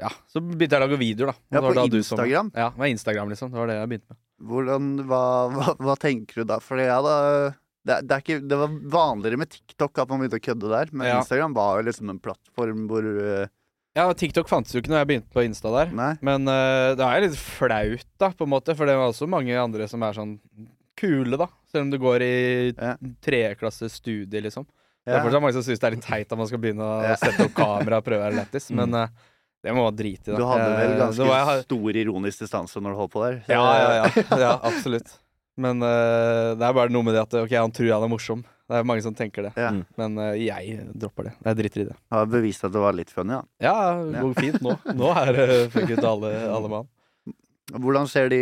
Ja, 0.00 0.10
så 0.30 0.40
begynte 0.42 0.76
jeg 0.76 0.82
å 0.82 0.86
lage 0.86 1.00
videoer, 1.00 1.32
da. 1.32 1.36
Ja, 1.56 1.60
på 1.64 1.74
da 1.74 1.86
du 1.86 2.02
som- 2.02 2.18
Instagram? 2.18 2.52
Ja, 2.54 2.70
det 2.70 2.78
var 2.78 2.86
Instagram, 2.92 3.28
liksom. 3.34 3.50
Det 3.50 3.58
var 3.58 3.66
det 3.72 3.76
jeg 3.80 3.88
begynte 3.94 4.10
med. 4.14 4.20
Hvordan, 4.44 4.88
hva, 5.08 5.22
hva, 5.54 5.74
hva 5.78 5.96
tenker 5.98 6.42
du 6.42 6.44
da? 6.44 6.58
For 6.60 6.76
jeg 6.82 6.90
hadde 6.90 7.54
det, 7.84 7.98
det, 8.08 8.16
ikke, 8.24 8.38
det 8.48 8.56
var 8.58 8.72
vanligere 8.94 9.36
med 9.38 9.50
TikTok 9.52 9.98
at 10.00 10.08
man 10.08 10.22
begynte 10.22 10.40
å 10.40 10.44
kødde 10.46 10.70
der, 10.72 10.88
men 10.92 11.06
Ja. 11.06 11.18
Instagram 11.20 11.54
var 11.54 11.78
jo 11.82 11.86
liksom 11.90 12.10
en 12.10 12.18
plattform 12.18 12.86
hvor 12.88 13.04
uh, 13.04 13.46
Ja, 13.94 14.06
TikTok 14.12 14.48
fantes 14.48 14.72
jo 14.74 14.80
ikke 14.80 14.90
når 14.90 15.02
jeg 15.04 15.08
begynte 15.12 15.30
på 15.36 15.44
Insta 15.46 15.70
der. 15.70 15.92
Nei. 15.94 16.14
Men 16.24 16.48
uh, 16.48 16.94
det 16.98 17.04
er 17.04 17.20
litt 17.26 17.36
flaut, 17.38 18.06
da, 18.18 18.30
på 18.34 18.42
en 18.48 18.50
måte. 18.56 18.74
For 18.74 18.86
det 18.88 18.96
var 18.98 19.12
også 19.12 19.28
mange 19.30 19.54
andre 19.54 19.86
som 19.86 20.02
er 20.02 20.16
sånn 20.16 20.32
kule, 20.98 21.36
da. 21.38 21.46
Selv 21.70 21.86
om 21.86 21.90
du 21.92 21.98
går 22.02 22.22
i 22.26 22.34
Ja. 22.74 22.96
tredjeklasse 23.22 23.86
studie, 23.92 24.40
liksom. 24.42 24.66
Det 25.04 25.12
er 25.14 25.20
fortsatt 25.24 25.42
mange 25.44 25.52
som 25.58 25.62
syns 25.66 25.80
det 25.82 25.86
er 25.90 25.94
litt 25.98 26.04
teit 26.06 26.32
at 26.32 26.38
man 26.40 26.48
skal 26.48 26.60
begynne 26.62 26.84
å 26.84 27.02
Ja. 27.04 27.14
sette 27.24 27.44
opp 27.48 27.54
kamera 27.58 27.98
og 28.00 28.04
prøve 28.06 28.22
å 28.22 28.24
være 28.28 28.38
lættis, 28.40 28.70
men 28.72 28.94
uh, 28.96 29.06
det 29.64 29.72
må 29.76 29.84
man 29.84 29.96
drite 29.96 30.28
i, 30.28 30.32
da. 30.32 30.38
Du 30.40 30.44
hadde 30.48 30.70
vel 30.78 30.94
Eh, 30.94 30.98
ganske 31.02 31.20
det 31.22 31.28
var- 31.28 31.44
jeg- 31.54 31.64
stor 31.68 31.98
ironisk 32.04 32.38
distanse 32.44 32.80
når 32.80 32.90
du 32.94 32.98
holdt 33.02 33.12
på 33.12 33.22
der. 33.24 33.36
Ja, 33.48 33.62
ja, 33.76 33.92
ja. 34.00 34.38
ja 34.40 34.52
absolutt. 34.62 35.12
Men 35.56 35.78
uh, 35.84 36.54
det 36.58 36.64
er 36.66 36.72
bare 36.74 36.90
noe 36.90 37.04
med 37.06 37.14
det 37.14 37.22
at 37.22 37.34
ok, 37.44 37.52
han 37.54 37.70
tror 37.72 37.92
han 37.94 38.02
er 38.08 38.10
morsom. 38.10 38.42
Det 38.64 38.78
er 38.80 38.86
mange 38.88 39.02
som 39.04 39.14
tenker 39.14 39.44
det. 39.44 39.52
Ja. 39.60 39.68
Mm. 39.76 39.82
Men 40.00 40.18
uh, 40.18 40.32
jeg 40.40 40.80
dropper 40.96 41.28
det. 41.28 41.34
Jeg 41.44 41.56
driter 41.60 41.80
i 41.82 41.86
det. 41.90 41.96
Har 42.10 42.26
bevist 42.32 42.64
at 42.64 42.72
det 42.72 42.80
var 42.82 42.96
litt 42.96 43.12
funny, 43.12 43.36
ja. 43.36 43.42
Ja, 43.60 43.76
det 44.08 44.22
går 44.24 44.34
fint 44.40 44.60
nå. 44.64 44.72
Nå 44.96 45.10
er 45.20 45.32
det 45.36 45.48
fuck 45.76 45.92
ut 45.92 46.00
alle, 46.04 46.32
alle 46.48 46.70
mann. 46.72 46.88
Hvordan 47.76 48.08
ser 48.08 48.28
de 48.32 48.40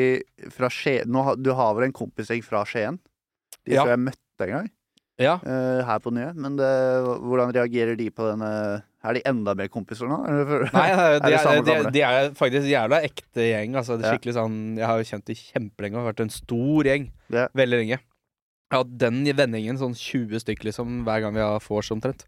fra 0.51 0.67
Skien 0.73 1.07
Du 1.39 1.53
har 1.55 1.75
vel 1.79 1.85
en 1.89 1.93
kompisgjeng 1.95 2.41
fra 2.47 2.65
Skien? 2.67 2.97
De 3.67 3.75
Ja. 3.77 3.83
tror 3.85 3.93
jeg 3.95 4.03
møtte 4.09 4.47
en 4.49 4.55
gang 4.57 4.71
Ja. 5.23 5.37
uh, 5.43 5.83
her 5.87 6.01
på 6.03 6.13
Nye. 6.15 6.31
Men 6.35 6.57
det, 6.59 6.71
hvordan 7.23 7.53
reagerer 7.55 7.99
de 7.99 8.09
på 8.13 8.27
denne 8.31 8.51
Er 9.03 9.17
de 9.17 9.23
enda 9.27 9.55
mer 9.59 9.71
kompiser 9.73 10.11
nå? 10.11 10.21
Eller? 10.31 10.67
Nei, 10.75 10.87
de, 11.25 11.33
er, 11.35 11.43
de, 11.43 11.63
gamle? 11.67 11.93
de 11.95 12.05
er 12.07 12.31
faktisk 12.39 12.69
jævla 12.71 13.03
ekte 13.07 13.49
gjeng. 13.49 13.77
Altså. 13.81 13.99
Det 13.99 14.09
er 14.09 14.17
skikkelig 14.19 14.37
sånn 14.39 14.61
Jeg 14.79 14.89
har 14.89 15.01
jo 15.01 15.09
kjent 15.13 15.31
de 15.31 15.39
kjempelenge 15.39 16.01
og 16.01 16.11
vært 16.11 16.25
en 16.27 16.35
stor 16.35 16.91
gjeng. 16.91 17.09
Ja. 17.35 17.49
Veldig 17.59 17.83
lenge. 17.85 17.99
Jeg 17.99 18.79
har 18.79 18.87
hatt 18.87 18.95
den 19.03 19.25
vendingen, 19.37 19.77
sånn 19.77 19.93
20 19.99 20.41
stykker 20.47 20.71
liksom, 20.71 21.03
hver 21.05 21.21
gang 21.21 21.35
vi 21.37 21.43
har 21.45 21.61
vors 21.67 21.91
omtrent. 21.93 22.25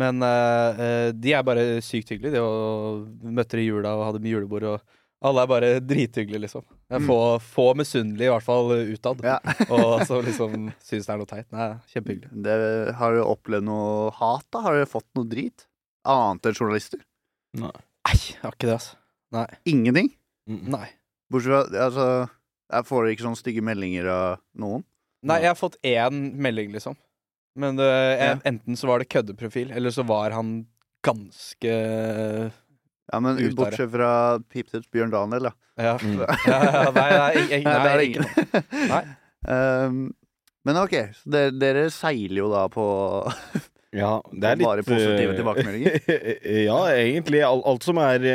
Men 0.00 0.20
eh, 0.22 1.10
de 1.16 1.32
er 1.32 1.44
bare 1.46 1.64
sykt 1.84 2.12
hyggelige. 2.12 2.36
De 2.36 2.42
og 2.44 3.06
møtte 3.24 3.58
i 3.60 3.64
jula 3.64 3.94
og 3.96 4.06
hadde 4.10 4.20
med 4.20 4.34
julebord. 4.34 4.66
Og 4.74 4.99
alle 5.20 5.42
er 5.42 5.48
bare 5.50 5.70
drithyggelige, 5.84 6.46
liksom. 6.46 6.64
Mm. 6.90 7.04
får 7.06 7.42
få 7.44 7.66
misunnelige, 7.76 8.30
i 8.30 8.32
hvert 8.32 8.46
fall 8.46 8.72
utad. 8.72 9.20
Ja. 9.26 9.36
og 9.76 10.06
så 10.08 10.20
liksom 10.24 10.70
syns 10.80 11.06
det 11.06 11.12
er 11.12 11.20
noe 11.20 11.28
teit. 11.28 11.48
Nei, 11.52 11.68
kjempehyggelig. 11.92 12.30
Det, 12.46 12.54
har 12.96 13.14
du 13.14 13.20
opplevd 13.26 13.68
noe 13.68 14.14
hat, 14.16 14.46
da? 14.54 14.64
Har 14.64 14.80
du 14.80 14.88
fått 14.88 15.08
noe 15.18 15.28
drit? 15.28 15.66
Annet 16.08 16.48
enn 16.48 16.56
journalister? 16.56 17.02
Nei, 17.60 17.74
Nei, 18.08 18.16
jeg 18.16 18.40
har 18.40 18.56
ikke 18.56 18.70
det, 18.70 18.78
altså. 18.78 18.96
Nei. 19.36 19.46
Ingenting? 19.68 20.08
Mm. 20.50 20.64
Nei. 20.72 20.86
Bortsett 21.30 21.52
fra 21.52 21.84
altså, 21.84 22.06
Jeg 22.72 22.86
får 22.88 23.10
ikke 23.10 23.26
sånne 23.26 23.38
stygge 23.38 23.62
meldinger 23.62 24.08
av 24.10 24.40
noen? 24.58 24.82
Nei, 25.28 25.42
jeg 25.44 25.52
har 25.52 25.58
fått 25.58 25.76
én 25.84 26.24
melding, 26.40 26.72
liksom. 26.72 26.96
Men 27.60 27.76
det, 27.76 27.86
jeg, 27.90 28.40
enten 28.48 28.78
så 28.78 28.88
var 28.88 29.02
det 29.02 29.10
køddeprofil, 29.12 29.74
eller 29.76 29.92
så 29.92 30.06
var 30.08 30.32
han 30.32 30.62
ganske 31.04 31.74
Ja, 33.10 33.18
men 33.20 33.38
Utare. 33.40 33.54
bortsett 33.58 33.90
fra 33.92 34.10
pipetips 34.52 34.90
Bjørn 34.94 35.10
Daniel, 35.14 35.50
da. 35.50 35.52
Ja. 35.80 35.96
Mm. 36.04 36.20
ja, 36.46 36.58
ja 36.60 36.90
nei, 36.94 37.08
nei, 37.10 37.30
jeg, 37.50 37.64
Nei, 37.64 37.72
nei, 37.72 37.82
det 37.82 37.90
er 37.90 37.98
det 37.98 38.06
ingen- 38.06 38.30
ikke. 38.30 38.62
Nei. 38.90 39.04
Um, 39.50 40.00
men 40.68 40.76
ok, 40.76 40.94
så 41.16 41.30
dere, 41.32 41.52
dere 41.56 41.84
seiler 41.94 42.42
jo 42.42 42.48
da 42.52 42.66
på 42.68 42.84
Ja, 43.96 44.10
det 44.30 44.50
er 44.50 44.58
litt 44.60 44.66
Bare 44.68 44.84
positive 44.84 45.32
eh, 45.32 45.38
tilbakemeldinger? 45.38 45.94
ja, 46.66 46.76
egentlig. 46.92 47.40
Alt, 47.46 47.64
alt, 47.66 47.86
som 47.88 47.98
er, 48.04 48.26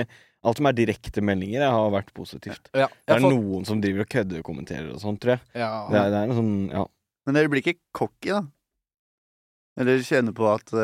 alt 0.44 0.58
som 0.60 0.68
er 0.72 0.76
direkte 0.76 1.22
meldinger, 1.24 1.64
har 1.70 1.94
vært 1.94 2.10
positivt. 2.18 2.72
Ja, 2.76 2.90
Det 3.06 3.16
er 3.20 3.24
får... 3.24 3.36
noen 3.38 3.70
som 3.70 3.80
driver 3.84 4.04
og 4.04 4.10
kødder 4.12 4.42
og 4.42 5.00
sånt, 5.06 5.22
tror 5.24 5.36
jeg. 5.38 5.46
ja. 5.62 5.70
Det 5.94 6.02
er, 6.02 6.10
det 6.12 6.20
er 6.24 6.34
en 6.34 6.40
sånn, 6.42 6.56
ja. 6.74 6.84
Men 7.26 7.38
dere 7.40 7.50
blir 7.54 7.62
ikke 7.64 7.78
cocky, 7.96 8.34
da? 8.34 8.42
Eller 9.76 10.00
kjenner 10.08 10.32
på 10.32 10.46
at 10.48 10.70
uh, 10.72 10.80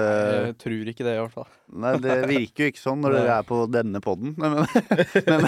Jeg 0.49 0.55
tror 0.59 0.89
ikke 0.91 1.05
det, 1.05 1.13
i 1.15 1.19
hvert 1.21 1.35
fall. 1.35 1.47
Nei, 1.79 1.93
det 2.03 2.15
virker 2.27 2.65
jo 2.65 2.71
ikke 2.73 2.81
sånn 2.81 2.99
når 3.05 3.13
dere 3.17 3.37
er 3.39 3.45
på 3.47 3.59
denne 3.71 4.01
poden. 4.03 4.33
Men, 4.41 4.57
men, 5.31 5.45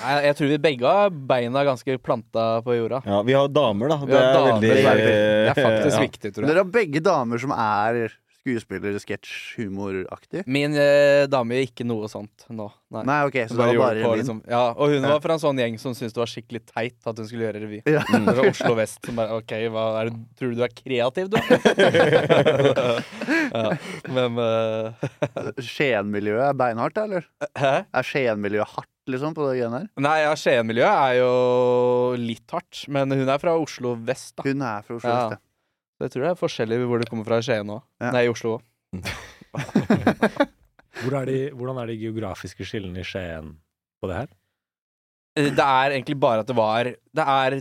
Nei, 0.00 0.14
jeg 0.24 0.38
tror 0.38 0.52
vi 0.54 0.60
begge 0.68 0.94
har 0.98 1.12
beina 1.32 1.66
ganske 1.68 1.98
planta 2.00 2.46
på 2.64 2.78
jorda. 2.78 3.02
ja. 3.04 3.20
Vi 3.26 3.36
har 3.36 3.50
damer, 3.52 3.92
da. 3.92 3.98
Vi 4.04 4.12
Det 4.14 4.20
har 4.22 4.28
er 4.30 4.38
damer, 4.38 4.54
veldig 4.54 4.70
det 4.70 4.78
er, 4.86 5.02
det 5.02 5.50
er 5.52 5.60
faktisk 5.60 5.98
ja. 5.98 6.04
viktig, 6.06 6.32
tror 6.32 6.46
jeg. 6.46 6.52
dere 6.52 6.64
har 6.64 6.72
begge 6.78 7.04
damer 7.04 7.44
som 7.44 7.52
er 7.52 8.16
skuespillere, 8.46 9.00
sketsj, 9.02 9.32
humoraktig. 9.58 10.44
Min 10.46 10.76
eh, 10.78 11.26
dame 11.30 11.58
gjør 11.58 11.66
ikke 11.66 11.86
noe 11.88 12.06
sånt 12.10 12.46
nå. 12.48 12.70
Nei. 12.94 13.02
Nei, 13.08 13.18
ok, 13.26 13.36
så 13.50 13.56
det 13.58 13.64
var 13.66 13.78
bare 13.80 14.04
på, 14.06 14.12
liksom, 14.20 14.40
ja, 14.46 14.62
og 14.70 14.92
hun 14.94 15.02
var 15.02 15.18
fra 15.24 15.34
en 15.34 15.42
sånn 15.42 15.58
gjeng 15.58 15.74
som 15.82 15.94
syntes 15.98 16.14
det 16.14 16.22
var 16.22 16.30
skikkelig 16.30 16.62
teit 16.70 17.08
at 17.10 17.18
hun 17.18 17.26
skulle 17.26 17.48
gjøre 17.48 17.62
revy. 17.64 17.80
Ja. 17.90 18.04
Mm. 18.14 18.28
Fra 18.30 18.44
Oslo 18.52 18.74
vest. 18.78 19.00
Som 19.06 19.18
bare 19.18 19.34
OK, 19.40 19.54
hva 19.74 19.86
er 20.00 20.12
det, 20.12 20.20
tror 20.38 20.52
du 20.54 20.60
du 20.60 20.64
er 20.64 20.74
kreativ, 20.76 21.32
du? 21.32 21.36
ja, 23.56 23.70
men 24.14 24.38
uh, 24.42 25.06
Skien-miljøet 25.58 26.50
er 26.50 26.58
beinhardt, 26.58 27.00
eller? 27.02 27.26
Hæ? 27.58 27.72
Er 27.90 28.06
Skien-miljøet 28.06 28.70
hardt, 28.76 28.92
liksom, 29.10 29.34
på 29.36 29.48
det 29.48 29.58
greiene 29.58 29.82
her? 29.82 29.88
Nei, 30.06 30.16
ja, 30.22 30.34
Skien-miljøet 30.38 31.02
er 31.10 31.18
jo 31.20 31.32
litt 32.20 32.54
hardt, 32.54 32.84
men 32.92 33.12
hun 33.16 33.26
er 33.34 33.42
fra 33.42 33.56
Oslo 33.58 33.96
vest, 34.06 34.34
da. 34.38 34.46
Hun 34.46 34.62
er 34.62 34.86
fra 34.86 35.00
Oslo 35.00 35.10
Ja. 35.12 35.26
vest. 35.34 35.42
Så 35.96 36.04
jeg 36.06 36.12
tror 36.12 36.22
det 36.26 36.30
er 36.34 36.40
forskjellig 36.40 36.78
hvor 36.90 37.00
du 37.00 37.06
kommer 37.08 37.24
fra 37.28 37.38
i 37.40 37.44
Skien 37.46 37.70
òg. 37.72 37.82
Ja. 38.02 38.10
Nei, 38.12 38.26
i 38.26 38.32
Oslo 38.32 38.58
òg. 38.58 38.64
Hvor 40.96 41.12
er 41.18 41.28
hvordan 41.52 41.76
er 41.82 41.90
de 41.90 41.96
geografiske 42.00 42.64
skillene 42.64 43.02
i 43.02 43.04
Skien 43.04 43.50
på 44.00 44.08
det 44.08 44.16
her? 44.16 44.30
Eh, 45.36 45.50
Det 45.52 45.64
er 45.64 45.92
egentlig 45.92 46.16
bare 46.20 46.40
at 46.40 46.48
det 46.48 46.56
var 46.56 46.84
Det 46.88 47.26
er 47.26 47.58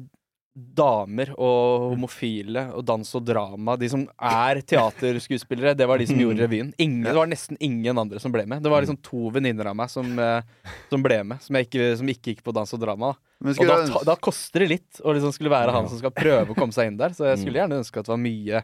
damer 0.55 1.33
og 1.35 1.89
homofile 1.91 2.69
og 2.77 2.85
dans 2.87 3.09
og 3.17 3.23
drama. 3.27 3.75
De 3.79 3.89
som 3.91 4.05
er 4.15 4.61
teaterskuespillere, 4.63 5.75
det 5.75 5.87
var 5.89 5.99
de 5.99 6.07
som 6.07 6.19
gjorde 6.19 6.45
revyen. 6.45 6.69
Ingen, 6.79 7.03
det 7.03 7.15
var 7.17 7.27
nesten 7.27 7.59
ingen 7.59 7.99
andre 7.99 8.21
som 8.23 8.31
ble 8.31 8.45
med. 8.47 8.63
Det 8.63 8.71
var 8.71 8.85
liksom 8.85 9.01
to 9.03 9.33
venninner 9.35 9.67
av 9.71 9.75
meg 9.75 9.91
som, 9.91 10.07
eh, 10.19 10.71
som 10.91 11.03
ble 11.03 11.19
med, 11.27 11.43
som, 11.43 11.59
jeg 11.59 11.67
ikke, 11.67 11.89
som 11.99 12.13
ikke 12.13 12.33
gikk 12.33 12.45
på 12.45 12.55
dans 12.55 12.71
og 12.71 12.81
drama. 12.81 13.11
Da. 13.11 13.51
Og 13.51 13.67
da, 13.67 13.81
ta, 13.91 14.05
da 14.07 14.15
koster 14.15 14.63
det 14.63 14.71
litt 14.71 15.03
å 15.03 15.11
liksom 15.17 15.35
skulle 15.35 15.51
være 15.51 15.75
han 15.75 15.91
som 15.91 15.99
skal 15.99 16.15
prøve 16.15 16.55
å 16.55 16.57
komme 16.57 16.75
seg 16.75 16.87
inn 16.89 17.01
der. 17.03 17.11
Så 17.17 17.27
jeg 17.27 17.43
skulle 17.43 17.59
gjerne 17.59 17.81
ønske 17.83 17.99
at 17.99 18.07
det 18.07 18.15
var 18.15 18.23
mye 18.23 18.63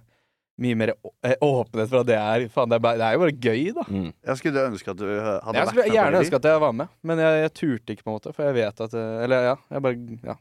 mye 0.61 0.77
mer 0.77 0.93
eh, 1.25 1.35
åpenhet 1.41 1.89
for 1.89 2.03
at 2.03 2.07
det 2.09 2.17
er 2.19 2.47
Faen, 2.53 2.69
det 2.69 2.77
er, 2.77 2.83
bare, 2.83 2.99
det 2.99 3.05
er 3.07 3.15
jo 3.15 3.21
bare 3.23 3.35
gøy, 3.35 3.61
da. 3.75 3.85
Mm. 3.87 4.09
Jeg 4.29 4.39
skulle 4.39 4.65
ønske 4.69 4.93
at 4.93 4.99
du 4.99 5.05
hadde 5.07 5.55
Jeg 5.57 5.65
vært 5.65 5.71
skulle 5.71 5.85
med 5.85 5.91
på 5.91 5.95
gjerne 5.95 6.19
ønske 6.21 6.39
at 6.41 6.49
jeg 6.51 6.63
var 6.63 6.75
med, 6.77 6.91
men 7.07 7.21
jeg, 7.23 7.39
jeg 7.41 7.53
turte 7.57 7.95
ikke, 7.95 8.05
på 8.05 8.11
en 8.11 8.17
måte. 8.17 8.33
For 8.35 8.47
jeg 8.47 8.57
vet 8.59 8.83
at 8.85 8.97
eh, 8.97 9.23
Eller 9.25 9.47
ja, 9.49 9.55
jeg 9.71 9.85
bare 9.87 10.19
ja, 10.31 10.35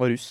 var 0.00 0.12
russ. 0.12 0.28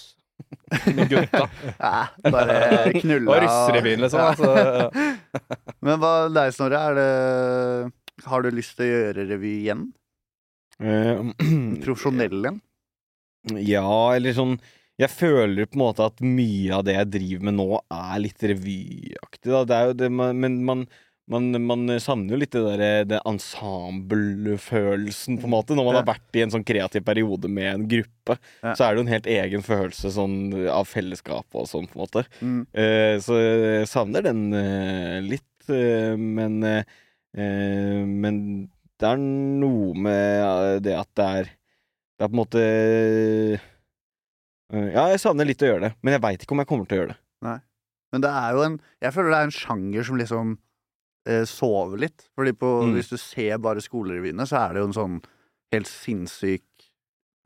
Med 0.95 1.09
gutta. 1.09 1.49
Ja, 1.77 2.07
bare 2.31 2.93
knulla 2.99 3.31
var 3.31 3.43
russrevyen, 3.45 4.01
liksom. 4.01 4.19
Ja. 4.19 4.27
Altså. 4.33 5.11
Men 5.85 6.01
hva 6.01 6.13
deg, 6.33 6.53
Snorre? 6.55 6.81
Er 6.81 6.97
det 6.99 8.25
Har 8.25 8.45
du 8.45 8.49
lyst 8.53 8.75
til 8.77 8.87
å 8.87 8.93
gjøre 8.93 9.27
revy 9.29 9.53
igjen? 9.61 9.85
Eh, 10.81 11.21
Profesjonell 11.85 12.39
igjen? 12.41 12.61
Ja, 13.61 14.15
eller 14.15 14.33
sånn 14.33 14.55
Jeg 14.97 15.11
føler 15.13 15.69
på 15.69 15.77
en 15.77 15.83
måte 15.83 16.07
at 16.07 16.23
mye 16.23 16.79
av 16.79 16.85
det 16.87 16.95
jeg 16.97 17.11
driver 17.13 17.49
med 17.49 17.57
nå, 17.59 17.69
er 17.93 18.21
litt 18.23 18.45
revyaktig. 18.47 19.49
Da. 19.51 19.63
Det 19.67 19.77
er 19.77 19.91
jo 19.91 19.97
det 20.01 20.11
man, 20.21 20.39
men 20.39 20.61
man, 20.65 20.85
man, 21.31 21.47
man 21.65 21.87
savner 21.99 22.33
jo 22.35 22.39
litt 22.41 22.51
det 22.53 22.61
der, 22.77 23.05
det 23.09 23.19
ensemblefølelsen, 23.25 25.39
på 25.41 25.45
en 25.47 25.51
måte. 25.55 25.75
Når 25.77 25.85
man 25.87 25.95
Ja. 25.95 25.99
har 26.03 26.09
vært 26.13 26.35
i 26.37 26.41
en 26.43 26.51
sånn 26.53 26.65
kreativ 26.67 27.01
periode 27.07 27.47
med 27.49 27.69
en 27.73 27.87
gruppe, 27.89 28.33
Ja. 28.63 28.73
så 28.75 28.81
er 28.85 28.89
det 28.93 28.97
jo 28.99 29.05
en 29.07 29.13
helt 29.15 29.27
egen 29.27 29.61
følelse 29.65 30.11
sånn, 30.13 30.35
av 30.69 30.85
fellesskap 30.87 31.45
og 31.53 31.65
sånn, 31.67 31.87
på 31.89 31.95
en 31.97 32.03
måte. 32.05 32.25
Mm. 32.41 32.61
Uh, 32.77 33.15
så 33.25 33.33
jeg 33.41 33.87
savner 33.89 34.21
den 34.23 34.53
uh, 34.53 35.19
litt, 35.21 35.69
uh, 35.69 36.15
men 36.17 36.83
Men 37.37 38.69
det 38.97 39.07
er 39.09 39.17
noe 39.19 39.91
med 39.93 40.83
det 40.83 40.93
at 40.95 41.09
det 41.19 41.25
er 41.25 41.43
Det 42.15 42.23
er 42.23 42.27
på 42.29 42.31
en 42.31 42.43
måte 42.45 42.61
Ja, 44.71 45.09
jeg 45.11 45.19
savner 45.19 45.43
litt 45.45 45.59
å 45.61 45.65
gjøre 45.67 45.81
det, 45.81 45.93
men 46.01 46.13
jeg 46.13 46.21
veit 46.23 46.41
ikke 46.45 46.51
om 46.55 46.59
jeg 46.63 46.67
kommer 46.69 46.87
til 46.87 46.97
å 46.97 47.01
gjøre 47.01 47.11
det. 47.11 47.17
Men 48.13 48.21
det 48.23 48.29
er 48.31 48.51
jo 48.55 48.61
en 48.63 48.79
Jeg 49.03 49.11
føler 49.13 49.29
det 49.33 49.37
er 49.41 49.49
en 49.49 49.51
sjanger 49.51 50.03
som 50.07 50.15
liksom 50.17 50.55
eh, 51.25 51.43
sover 51.45 51.97
litt. 51.97 52.29
Fordi 52.35 52.53
på, 52.53 52.69
Mm. 52.85 52.93
hvis 52.95 53.09
du 53.09 53.17
ser 53.17 53.57
bare 53.57 53.81
skolerevyene, 53.81 54.45
så 54.47 54.57
er 54.69 54.73
det 54.73 54.79
jo 54.83 54.87
en 54.87 54.93
sånn 54.93 55.21
helt 55.73 55.87
sinnssyk 55.87 56.61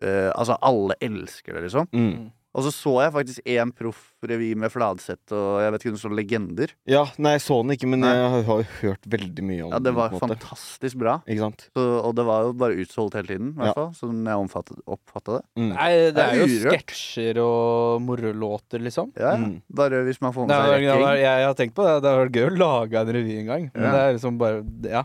eh, 0.01 0.31
Altså, 0.35 0.57
alle 0.61 0.95
elsker 1.01 1.53
det, 1.53 1.63
liksom. 1.67 1.87
Mm. 1.93 2.31
Og 2.57 2.63
så 2.65 2.71
så 2.73 2.91
jeg 3.03 3.11
faktisk 3.13 3.39
én 3.45 3.69
proffrevy 3.77 4.55
med 4.57 4.71
Fladseth 4.73 5.31
og 5.37 5.59
jeg 5.61 5.71
vet 5.71 5.83
ikke, 5.83 5.91
noen 5.93 6.01
sånne 6.01 6.17
legender. 6.17 6.71
Ja, 6.89 7.03
nei, 7.21 7.35
jeg 7.37 7.43
så 7.45 7.59
den 7.61 7.75
ikke, 7.75 7.87
men 7.91 7.99
Nei. 8.01 8.09
jeg 8.15 8.43
har 8.47 8.63
hørt 8.81 9.03
veldig 9.05 9.43
mye 9.45 9.65
om 9.67 9.71
Ja, 9.75 9.79
det 9.85 9.93
var 9.93 10.09
den, 10.09 10.17
måte. 10.17 10.33
fantastisk 10.33 10.97
bra. 10.97 11.13
Ikke 11.29 11.43
sant? 11.45 11.67
Så, 11.77 11.83
og 12.03 12.15
det 12.17 12.25
var 12.25 12.47
jo 12.47 12.53
bare 12.57 12.73
utsolgt 12.81 13.13
hele 13.13 13.27
tiden, 13.29 13.51
i 13.53 13.59
Ja. 13.61 13.73
hvert 13.73 13.75
fall. 13.75 13.91
Sånn 13.93 14.25
jeg 14.25 14.81
oppfatta 14.89 15.37
det. 15.37 15.43
Mm. 15.61 15.69
Nei, 15.75 15.89
det 15.93 16.15
Det 16.15 16.23
er 16.25 16.29
er 16.33 16.35
jo 16.41 16.47
urørt. 16.49 16.73
sketsjer 16.73 17.37
og 17.45 18.01
morolåter, 18.01 18.79
liksom. 18.81 19.13
Ja. 19.15 19.35
Mm. 19.37 19.61
Bare 19.69 20.03
hvis 20.09 20.19
man 20.21 20.33
får 20.33 20.47
Det 20.47 20.55
med 20.57 20.65
seg 20.65 20.73
rekking. 20.73 21.05
jeg, 21.05 21.19
jeg 21.21 21.45
har 21.45 21.53
tenkt 21.53 21.75
på 21.75 21.83
det. 21.85 22.01
Det 22.01 22.09
hadde 22.09 22.25
vært 22.25 22.37
gøy 22.39 22.49
å 22.49 22.57
lage 22.57 22.93
en 22.99 23.13
revy 23.13 23.39
en 23.39 23.45
gang. 23.45 23.71
Men 23.75 23.83
Ja. 23.83 23.91
det 23.91 23.99
er 24.01 24.13
liksom 24.17 24.37
bare 24.39 24.89
Ja. 24.89 25.03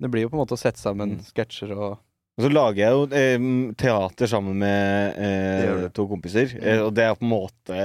Det 0.00 0.10
blir 0.10 0.20
jo 0.22 0.28
på 0.28 0.34
en 0.36 0.44
måte 0.46 0.52
å 0.52 0.58
sette 0.60 0.76
sammen 0.76 1.16
Mm. 1.16 1.24
sketsjer 1.32 1.70
og 1.78 1.98
Og 2.34 2.42
så 2.42 2.48
lager 2.50 2.80
jeg 2.82 2.90
jo 2.96 3.02
eh, 3.14 3.44
teater 3.78 4.26
sammen 4.26 4.56
med 4.58 5.18
eh, 5.22 5.60
det 5.68 5.82
det. 5.84 5.90
to 5.94 6.08
kompiser. 6.10 6.50
Eh, 6.58 6.80
og 6.82 6.90
det 6.96 7.04
er 7.06 7.14
på 7.14 7.22
en 7.22 7.30
måte 7.30 7.76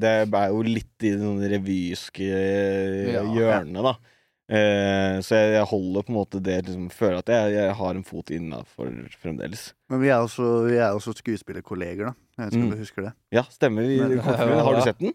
Det 0.00 0.08
er 0.08 0.48
jo 0.54 0.62
litt 0.64 1.04
i 1.04 1.10
det 1.18 1.50
revyske 1.52 2.24
eh, 2.30 3.10
Ja. 3.12 3.22
hjørnet, 3.36 3.82
da. 3.84 3.92
Eh, 4.50 5.20
så 5.22 5.36
jeg, 5.36 5.52
jeg 5.60 5.66
holder 5.70 6.02
på 6.02 6.10
en 6.10 6.16
måte 6.16 6.40
det 6.42 6.56
liksom 6.66 6.88
Føler 6.90 7.20
at 7.20 7.28
jeg, 7.30 7.52
jeg 7.54 7.74
har 7.78 7.94
en 7.94 8.02
fot 8.08 8.32
innafor 8.34 8.88
fremdeles. 9.22 9.68
Men 9.92 10.00
vi 10.02 10.08
er 10.10 10.24
også, 10.24 10.48
vi 10.66 10.80
er 10.80 10.96
også 10.96 11.14
skuespillerkolleger, 11.20 12.08
da. 12.10 12.14
Jeg 12.40 12.46
vet 12.46 12.56
ikke 12.56 12.64
om 12.64 12.70
Mm. 12.70 12.74
du 12.74 12.80
husker 12.82 13.02
det. 13.04 13.12
Ja, 13.36 13.44
stemmer. 13.52 13.82
Vi, 13.86 14.00
Men- 14.00 14.18
Har 14.24 14.74
du 14.74 14.80
sett 14.82 14.98
den? 14.98 15.12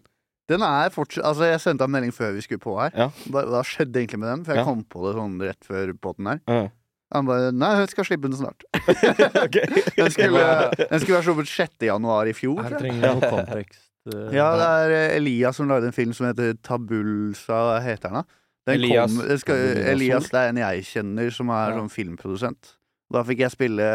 Den 0.48 0.62
er 0.62 0.90
fortsatt 0.94 1.24
Altså, 1.26 1.42
jeg 1.50 1.58
sendte 1.60 1.82
en 1.84 1.90
melding 1.90 2.14
før 2.14 2.32
vi 2.38 2.40
skulle 2.46 2.62
på 2.62 2.78
her. 2.78 2.92
Ja. 2.94 3.08
Hva, 3.34 3.42
hva 3.50 3.64
skjedde 3.66 3.98
egentlig 3.98 4.20
med 4.22 4.30
den? 4.30 4.44
For 4.46 4.54
jeg 4.54 4.62
Ja. 4.62 4.64
kom 4.70 4.84
på 4.84 5.02
det 5.10 5.16
sånn 5.18 5.40
rett 5.42 5.64
før 5.66 5.92
båten 5.98 6.26
her. 6.30 6.40
Ja. 6.46 6.68
Han 7.14 7.26
bare 7.28 7.52
Nei, 7.54 7.72
jeg 7.84 7.90
skal 7.92 8.04
slippe 8.08 8.28
den 8.28 8.38
snart. 8.38 8.64
Den 9.96 10.10
skulle, 10.10 10.46
den 10.90 11.00
skulle 11.00 11.18
være 11.18 11.26
sluppet 11.28 11.48
6. 11.52 11.76
januar 11.86 12.26
i 12.26 12.34
fjor. 12.36 12.62
Her 12.66 12.74
trenger 12.80 12.98
vi 13.00 13.12
noe 13.20 13.30
kontekst. 13.36 13.82
eh, 14.12 14.34
Ja, 14.34 14.48
det 14.58 14.66
er 14.66 14.94
eh, 14.96 15.16
Elias 15.20 15.56
som 15.60 15.68
lagde 15.70 15.86
en 15.90 15.96
film 15.96 16.12
som 16.16 16.26
heter 16.28 16.56
Tabulsa, 16.66 17.78
heter 17.84 18.10
den 18.10 18.20
da. 18.20 18.24
Den 18.66 18.80
Elias. 18.80 19.12
Kom, 19.14 19.28
det 19.30 19.38
skal, 19.44 19.60
Elias 19.94 20.30
det 20.32 20.40
er 20.42 20.48
en 20.50 20.58
jeg 20.64 20.86
kjenner 20.88 21.30
som 21.34 21.50
er 21.54 21.70
Ja. 21.70 21.76
sånn 21.78 21.92
filmprodusent. 21.94 22.72
Da 23.14 23.22
fikk 23.22 23.44
jeg 23.44 23.54
spille 23.54 23.90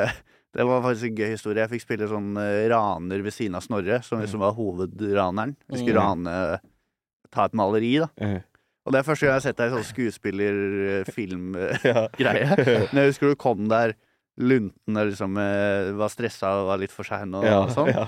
Det 0.55 0.63
var 0.67 0.81
faktisk 0.83 1.09
en 1.11 1.15
gøy 1.19 1.29
historie. 1.31 1.61
Jeg 1.65 1.71
fikk 1.71 1.83
spille 1.85 2.07
sånn 2.11 2.31
eh, 2.39 2.65
raner 2.71 3.21
ved 3.23 3.31
siden 3.35 3.55
av 3.59 3.63
Snorre, 3.63 4.01
som 4.03 4.19
liksom 4.23 4.39
var 4.43 4.55
hovedraneren. 4.55 5.53
Vi 5.71 5.79
skulle 5.83 5.99
Mm. 5.99 6.27
rane 6.27 6.59
Ta 7.31 7.45
et 7.47 7.53
maleri, 7.55 7.93
da. 7.99 8.09
Eh, 8.81 8.87
Og 8.87 8.91
det 8.93 8.99
er 8.99 9.03
første 9.07 9.25
gang 9.25 9.33
jeg 9.35 9.39
har 9.39 9.45
sett 9.45 9.59
deg 9.59 9.67
i 9.69 9.75
sånn 9.75 9.91
skuespiller-film-greie. 9.93 12.07
Ja. 12.21 12.33
Men 12.91 12.97
jeg 13.03 13.09
husker 13.13 13.25
du 13.31 13.35
kom 13.39 13.61
der 13.71 13.89
lunten 14.41 14.97
og 14.97 15.05
liksom 15.09 15.31
eh, 15.37 15.91
var 15.99 16.09
stressa 16.09 16.47
og 16.61 16.67
var 16.71 16.77
litt 16.81 16.93
for 16.95 17.03
sein 17.05 17.33
og, 17.35 17.43
Ja, 17.45 17.57
og 17.65 17.69
sånn. 17.75 17.89
ja. 17.91 18.05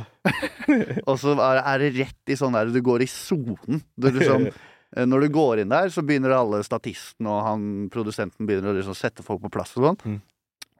Og 1.09 1.15
så 1.19 1.29
er, 1.35 1.77
det 1.83 1.89
rett 1.99 2.29
i 2.31 2.35
sånn 2.39 2.55
der 2.55 2.71
du 2.71 2.79
går 2.81 3.03
i 3.03 3.07
sonen. 3.11 3.81
Liksom 4.01 4.47
eh, 4.49 5.05
Når 5.05 5.19
du 5.25 5.29
går 5.35 5.59
inn 5.61 5.69
der, 5.73 5.87
så 5.93 6.01
begynner 6.05 6.31
alle 6.37 6.63
statisten 6.65 7.27
og 7.29 7.39
han 7.45 7.61
produsenten 7.93 8.47
begynner 8.49 8.71
å 8.71 8.77
liksom 8.79 8.95
sette 8.97 9.21
folk 9.25 9.41
på 9.43 9.51
plass 9.53 9.75
og 9.77 9.83
sånn. 9.91 9.99
Mm. 10.15 10.19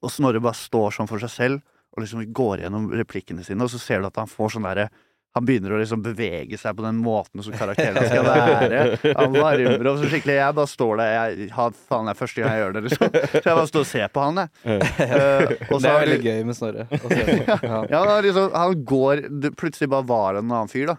Og 0.03 0.09
Snorre 0.11 0.41
bare 0.43 0.57
står 0.57 0.89
sånn 0.97 1.09
for 1.11 1.19
seg 1.23 1.31
selv 1.35 1.57
og 1.93 1.97
liksom 2.01 2.23
går 2.33 2.57
gjennom 2.63 2.87
replikkene 2.89 3.43
sine, 3.45 3.61
og 3.61 3.69
så 3.69 3.77
ser 3.77 4.01
du 4.01 4.07
at 4.09 4.17
han 4.17 4.31
får 4.31 4.49
sånn 4.55 4.65
derre 4.65 4.87
han 5.33 5.45
begynner 5.47 5.73
å 5.73 5.79
liksom 5.81 6.01
bevege 6.05 6.57
seg 6.61 6.75
på 6.77 6.83
den 6.85 6.99
måten 7.01 7.41
som 7.41 7.55
karakterene 7.57 8.03
skal 8.11 8.27
være. 8.27 8.81
Han 9.17 9.33
varmer 9.33 9.87
opp 9.89 9.97
så 10.03 10.09
skikkelig. 10.11 10.35
Jeg 10.37 10.57
bare 10.59 10.69
står 10.69 10.99
der. 11.01 11.13
Jeg 11.15 11.47
har, 11.55 11.71
faen, 11.89 12.05
det 12.05 12.13
er 12.13 12.19
første 12.19 12.43
gang 12.43 12.53
jeg 12.53 12.61
gjør 12.63 12.75
det, 12.77 12.83
liksom. 12.85 13.17
Så 13.33 13.41
jeg 13.41 13.57
bare 13.57 13.71
står 13.71 13.85
og 13.85 13.89
ser 13.89 14.11
på 14.13 14.27
han, 14.27 14.43
jeg. 14.43 14.51
Uh, 14.67 15.55
og 15.71 15.73
så 15.73 15.81
Det 15.81 15.89
er 15.93 15.99
veldig 16.03 16.19
du- 16.21 16.27
gøy 16.29 16.43
med 16.51 16.59
Snorre. 16.59 16.85
Ja. 17.63 17.79
ja, 17.89 18.03
liksom, 18.25 18.53
han 18.53 18.85
går 18.85 19.23
Plutselig 19.57 19.89
bare 19.89 20.05
var 20.13 20.29
han 20.37 20.43
en 20.45 20.53
annen 20.53 20.69
fyr, 20.71 20.93
da. 20.93 20.97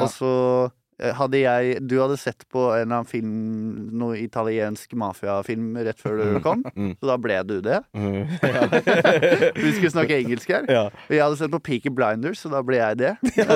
Og 0.00 0.10
så 0.12 0.32
hadde 1.16 1.38
jeg 1.40 1.78
Du 1.88 1.94
hadde 2.00 2.16
sett 2.20 2.44
på 2.52 2.66
en 2.74 2.82
eller 2.82 3.00
annen 3.00 3.08
film, 3.08 3.30
noe 4.00 4.18
italiensk 4.20 4.92
mafiafilm, 5.00 5.72
rett 5.86 6.00
før 6.00 6.18
du 6.20 6.40
kom. 6.44 6.62
Mm. 6.76 6.92
Så 7.00 7.08
da 7.10 7.16
ble 7.20 7.38
du 7.48 7.56
det. 7.64 7.78
Mm. 7.96 8.26
Vi 9.62 9.72
skulle 9.76 9.92
snakke 9.94 10.18
engelsk 10.20 10.50
her. 10.52 10.66
Ja. 10.70 10.84
Og 10.90 11.14
jeg 11.14 11.22
hadde 11.24 11.38
sett 11.40 11.52
på 11.54 11.60
Peaky 11.70 11.92
Blinders, 11.94 12.42
så 12.44 12.50
da 12.52 12.60
ble 12.66 12.80
jeg 12.80 13.00
det. 13.00 13.12
Ja, 13.38 13.46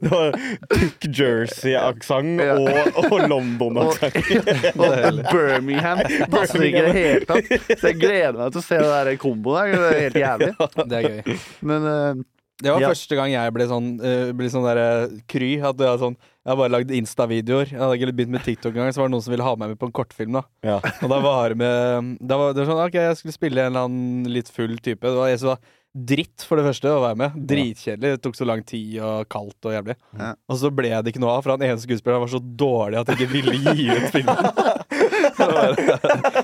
det 0.00 0.10
var 0.10 0.36
Tuck 0.70 1.08
Jersey-aksent 1.18 2.40
Ja. 2.40 2.56
og, 2.56 3.00
og 3.10 3.16
London-aksent. 3.30 4.70
Og 4.80 5.20
Birmingham 5.32 6.02
passer 6.32 6.64
ikke 6.68 6.84
i 6.84 6.86
det 6.86 6.96
hele 6.96 7.26
tatt. 7.28 7.54
Så 7.80 7.90
jeg 7.92 8.00
gleder 8.00 8.38
meg 8.38 8.54
til 8.54 8.62
å 8.62 8.66
se 8.66 8.80
den 8.80 8.90
der 8.94 9.12
komboen 9.20 9.72
der. 9.72 9.80
Det 9.80 9.90
er 9.90 10.04
helt 10.06 10.20
jævlig. 10.20 10.50
Det 10.90 11.00
er 11.00 11.08
gøy. 11.08 11.38
Men 11.70 11.88
eh, 11.90 12.22
Det 12.60 12.70
var 12.74 12.80
Ja. 12.80 12.90
første 12.92 13.16
gang 13.16 13.30
jeg 13.32 13.52
ble 13.56 13.66
sånn, 13.66 13.88
uh, 14.00 14.32
ble 14.36 14.50
sånn 14.52 14.66
der, 14.68 14.78
eh, 14.78 15.08
kry. 15.28 15.50
At 15.64 15.78
jeg, 15.80 15.98
sånn, 16.02 16.16
jeg 16.46 16.56
bare 16.60 16.72
lagd 16.74 16.90
Insta-videoer. 16.90 17.70
Jeg 17.72 17.78
hadde 17.80 17.96
ikke 17.98 18.12
begynt 18.16 18.34
med 18.36 18.44
TikTok 18.44 18.74
engang. 18.74 18.92
Så 18.92 19.00
var 19.00 19.08
det 19.08 19.14
noen 19.16 19.22
som 19.24 19.32
ville 19.32 19.44
ha 19.48 19.56
meg 19.56 19.68
med 19.74 19.78
på 19.80 19.86
en 19.88 19.92
kortfilm. 19.92 20.32
da 20.32 20.42
Ja. 20.62 20.76
Og 21.02 21.08
da 21.08 21.20
var 21.20 21.48
det 21.50 21.56
med 21.58 22.18
da 22.20 22.36
var 22.36 22.52
det 22.52 22.66
var 22.66 22.74
sånn, 22.74 22.86
Ok, 22.86 22.92
jeg 23.00 23.16
skulle 23.16 23.32
spille 23.38 23.58
en 23.64 23.72
eller 23.72 23.84
annen 23.88 24.24
litt 24.32 24.48
full 24.48 24.76
type. 24.78 25.00
Det 25.00 25.16
var 25.16 25.28
jeg 25.28 25.38
som 25.40 25.48
var 25.54 25.58
dritt, 25.90 26.44
for 26.46 26.54
det 26.56 26.64
første, 26.68 26.86
å 26.86 27.00
være 27.02 27.16
med. 27.18 27.32
Dritkjedelig. 27.50 28.00
Det 28.14 28.22
tok 28.22 28.36
så 28.38 28.46
lang 28.46 28.62
tid 28.62 29.00
og 29.02 29.28
kaldt 29.28 29.66
og 29.66 29.72
jævlig. 29.74 29.96
Ja. 30.16 30.34
Og 30.48 30.56
så 30.60 30.70
ble 30.70 30.88
det 31.02 31.10
ikke 31.12 31.18
noe 31.18 31.32
av, 31.34 31.42
for 31.42 31.50
han 31.56 31.64
ene 31.66 31.80
skuespilleren 31.82 32.20
var 32.22 32.30
så 32.30 32.38
dårlig 32.38 33.00
at 33.00 33.08
jeg 33.10 33.18
ikke 33.18 33.32
ville 33.32 33.74
gi 33.74 33.88
ut 33.90 34.10
filmen. 34.14 34.36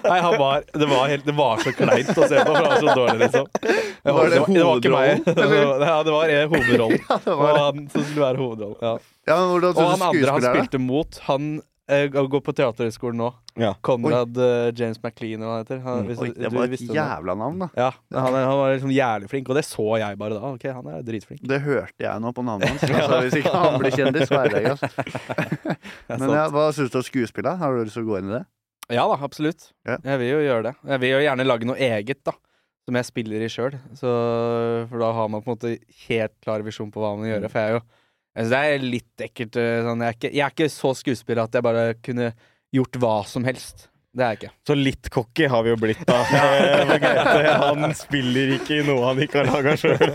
Nei, 0.07 0.18
han 0.20 0.38
var, 0.40 0.64
det, 0.72 0.88
var 0.90 1.07
helt, 1.11 1.26
det 1.26 1.34
var 1.38 1.62
så 1.64 1.72
kleint 1.76 2.11
å 2.12 2.26
se 2.28 2.40
på, 2.40 2.50
for 2.50 2.57
han 2.57 2.66
var 2.70 2.82
så 2.82 2.96
dårlig, 2.96 3.18
liksom. 3.26 3.46
Jeg 3.62 4.16
Var 4.16 4.30
det 4.30 4.34
det, 4.34 4.40
var, 4.40 4.50
det 4.57 4.64
var 4.66 4.82
ikke 4.82 4.96
meg. 4.96 5.30
Ja, 5.90 5.96
det 6.07 6.16
var 6.16 6.34
eh, 6.34 6.44
hovedrollen. 6.50 7.00
ja, 7.11 7.20
det 7.24 7.38
var 7.44 7.62
han 7.62 7.86
som 7.94 8.04
skulle 8.11 8.26
være 8.26 8.42
hovedrollen. 8.42 8.76
Ja. 8.82 8.96
Ja, 9.26 9.40
men 9.40 9.48
hvordan 9.57 9.72
Og 9.74 9.90
han 9.96 10.07
andre 10.11 10.36
han 10.36 10.44
spilte 10.52 10.78
mot, 10.82 11.18
han 11.26 11.48
eh, 11.90 12.07
går 12.12 12.40
på 12.46 12.54
Teaterhøgskolen 12.54 13.18
nå. 13.18 13.32
Ja. 13.57 13.70
Conrad 13.80 14.36
uh, 14.36 14.68
James 14.76 14.98
McLean, 15.00 15.40
eller 15.40 15.48
hva 15.48 15.54
han 15.57 15.62
heter. 15.64 15.78
Han, 15.86 16.02
Mm. 16.02 16.09
hvis, 16.11 16.18
Oi, 16.20 16.28
det 16.36 16.50
var 16.52 16.74
et 16.76 16.82
jævla 16.92 17.34
navn, 17.40 17.62
da. 17.64 17.68
Ja, 17.78 17.86
han, 18.12 18.34
han 18.36 18.59
var 18.61 18.74
liksom 18.74 18.90
jævlig 18.92 19.30
flink, 19.32 19.48
og 19.48 19.57
det 19.57 19.62
så 19.64 19.86
jeg 20.02 20.18
bare 20.20 20.36
da. 20.36 20.50
Ok, 20.52 20.66
han 20.76 20.90
er 20.92 21.07
dritflink. 21.07 21.40
Det 21.48 21.62
hørte 21.64 22.04
jeg 22.04 22.20
nå 22.20 22.32
på 22.36 22.44
navnet 22.44 22.68
hans. 22.74 22.84
Altså, 23.00 23.20
hvis 23.24 23.38
ikke 23.40 23.54
han 23.57 23.78
blir 23.80 23.96
kjendis, 23.96 24.28
så 24.28 24.42
er 24.42 24.52
det 24.52 24.62
altså. 24.74 24.90
Men 26.12 26.34
ja, 26.36 26.44
hva 26.52 26.66
syns 26.76 26.92
du 26.92 27.00
om 27.00 27.07
skuespillet? 27.07 27.59
Har 27.62 27.72
du 27.72 27.86
lyst 27.86 27.96
til 27.96 28.04
å 28.04 28.11
gå 28.12 28.20
inn 28.20 28.28
i 28.30 28.36
det? 28.36 28.44
Ja 28.93 29.05
da, 29.11 29.16
absolutt. 29.26 29.70
Ja. 29.89 29.97
Jeg 30.05 30.20
vil 30.22 30.28
jo 30.30 30.43
gjøre 30.45 30.62
det. 30.68 30.74
Jeg 30.93 31.01
vil 31.03 31.11
jo 31.16 31.22
gjerne 31.24 31.47
lage 31.47 31.66
noe 31.66 31.78
eget, 31.82 32.20
da. 32.26 32.34
Som 32.87 32.95
jeg 33.01 33.09
spiller 33.09 33.43
i 33.43 33.49
sjøl. 33.51 33.74
For 33.99 34.99
da 35.03 35.09
har 35.16 35.30
man 35.32 35.43
på 35.43 35.51
en 35.51 35.57
måte 35.57 35.72
helt 36.07 36.37
klar 36.45 36.62
visjon 36.62 36.93
på 36.95 37.03
hva 37.03 37.14
man 37.16 37.24
vil 37.26 37.32
gjør. 37.34 37.49
For 37.51 37.59
jeg 37.59 37.72
er 37.72 37.74
jo 37.78 37.80
altså 38.37 38.53
det 38.53 38.61
er 38.76 38.84
litt 38.84 39.24
ekkelt. 39.26 39.57
eh, 39.59 39.80
Sånn, 39.87 40.05
jeg, 40.05 40.12
er 40.12 40.18
ikke, 40.20 40.30
jeg 40.37 40.45
er 40.47 40.55
ikke 40.55 40.68
så 40.76 40.93
skuespiller 40.95 41.49
at 41.49 41.57
jeg 41.59 41.66
bare 41.66 41.84
kunne 42.05 42.28
gjort 42.76 42.99
hva 43.03 43.14
som 43.26 43.47
helst. 43.49 43.89
Det 44.16 44.24
er 44.24 44.30
jeg 44.32 44.38
ikke. 44.40 44.50
Så 44.66 44.74
litt 44.78 45.10
cocky 45.12 45.48
har 45.52 45.64
vi 45.66 45.72
jo 45.74 45.78
blitt, 45.80 46.04
da. 46.08 46.22
Eh, 47.36 47.48
han 47.60 47.92
spiller 47.96 48.54
ikke 48.56 48.78
i 48.78 48.84
noe 48.86 49.02
han 49.04 49.18
ikke 49.20 49.42
har 49.42 49.48
laga 49.50 49.74
sjøl. 49.78 49.98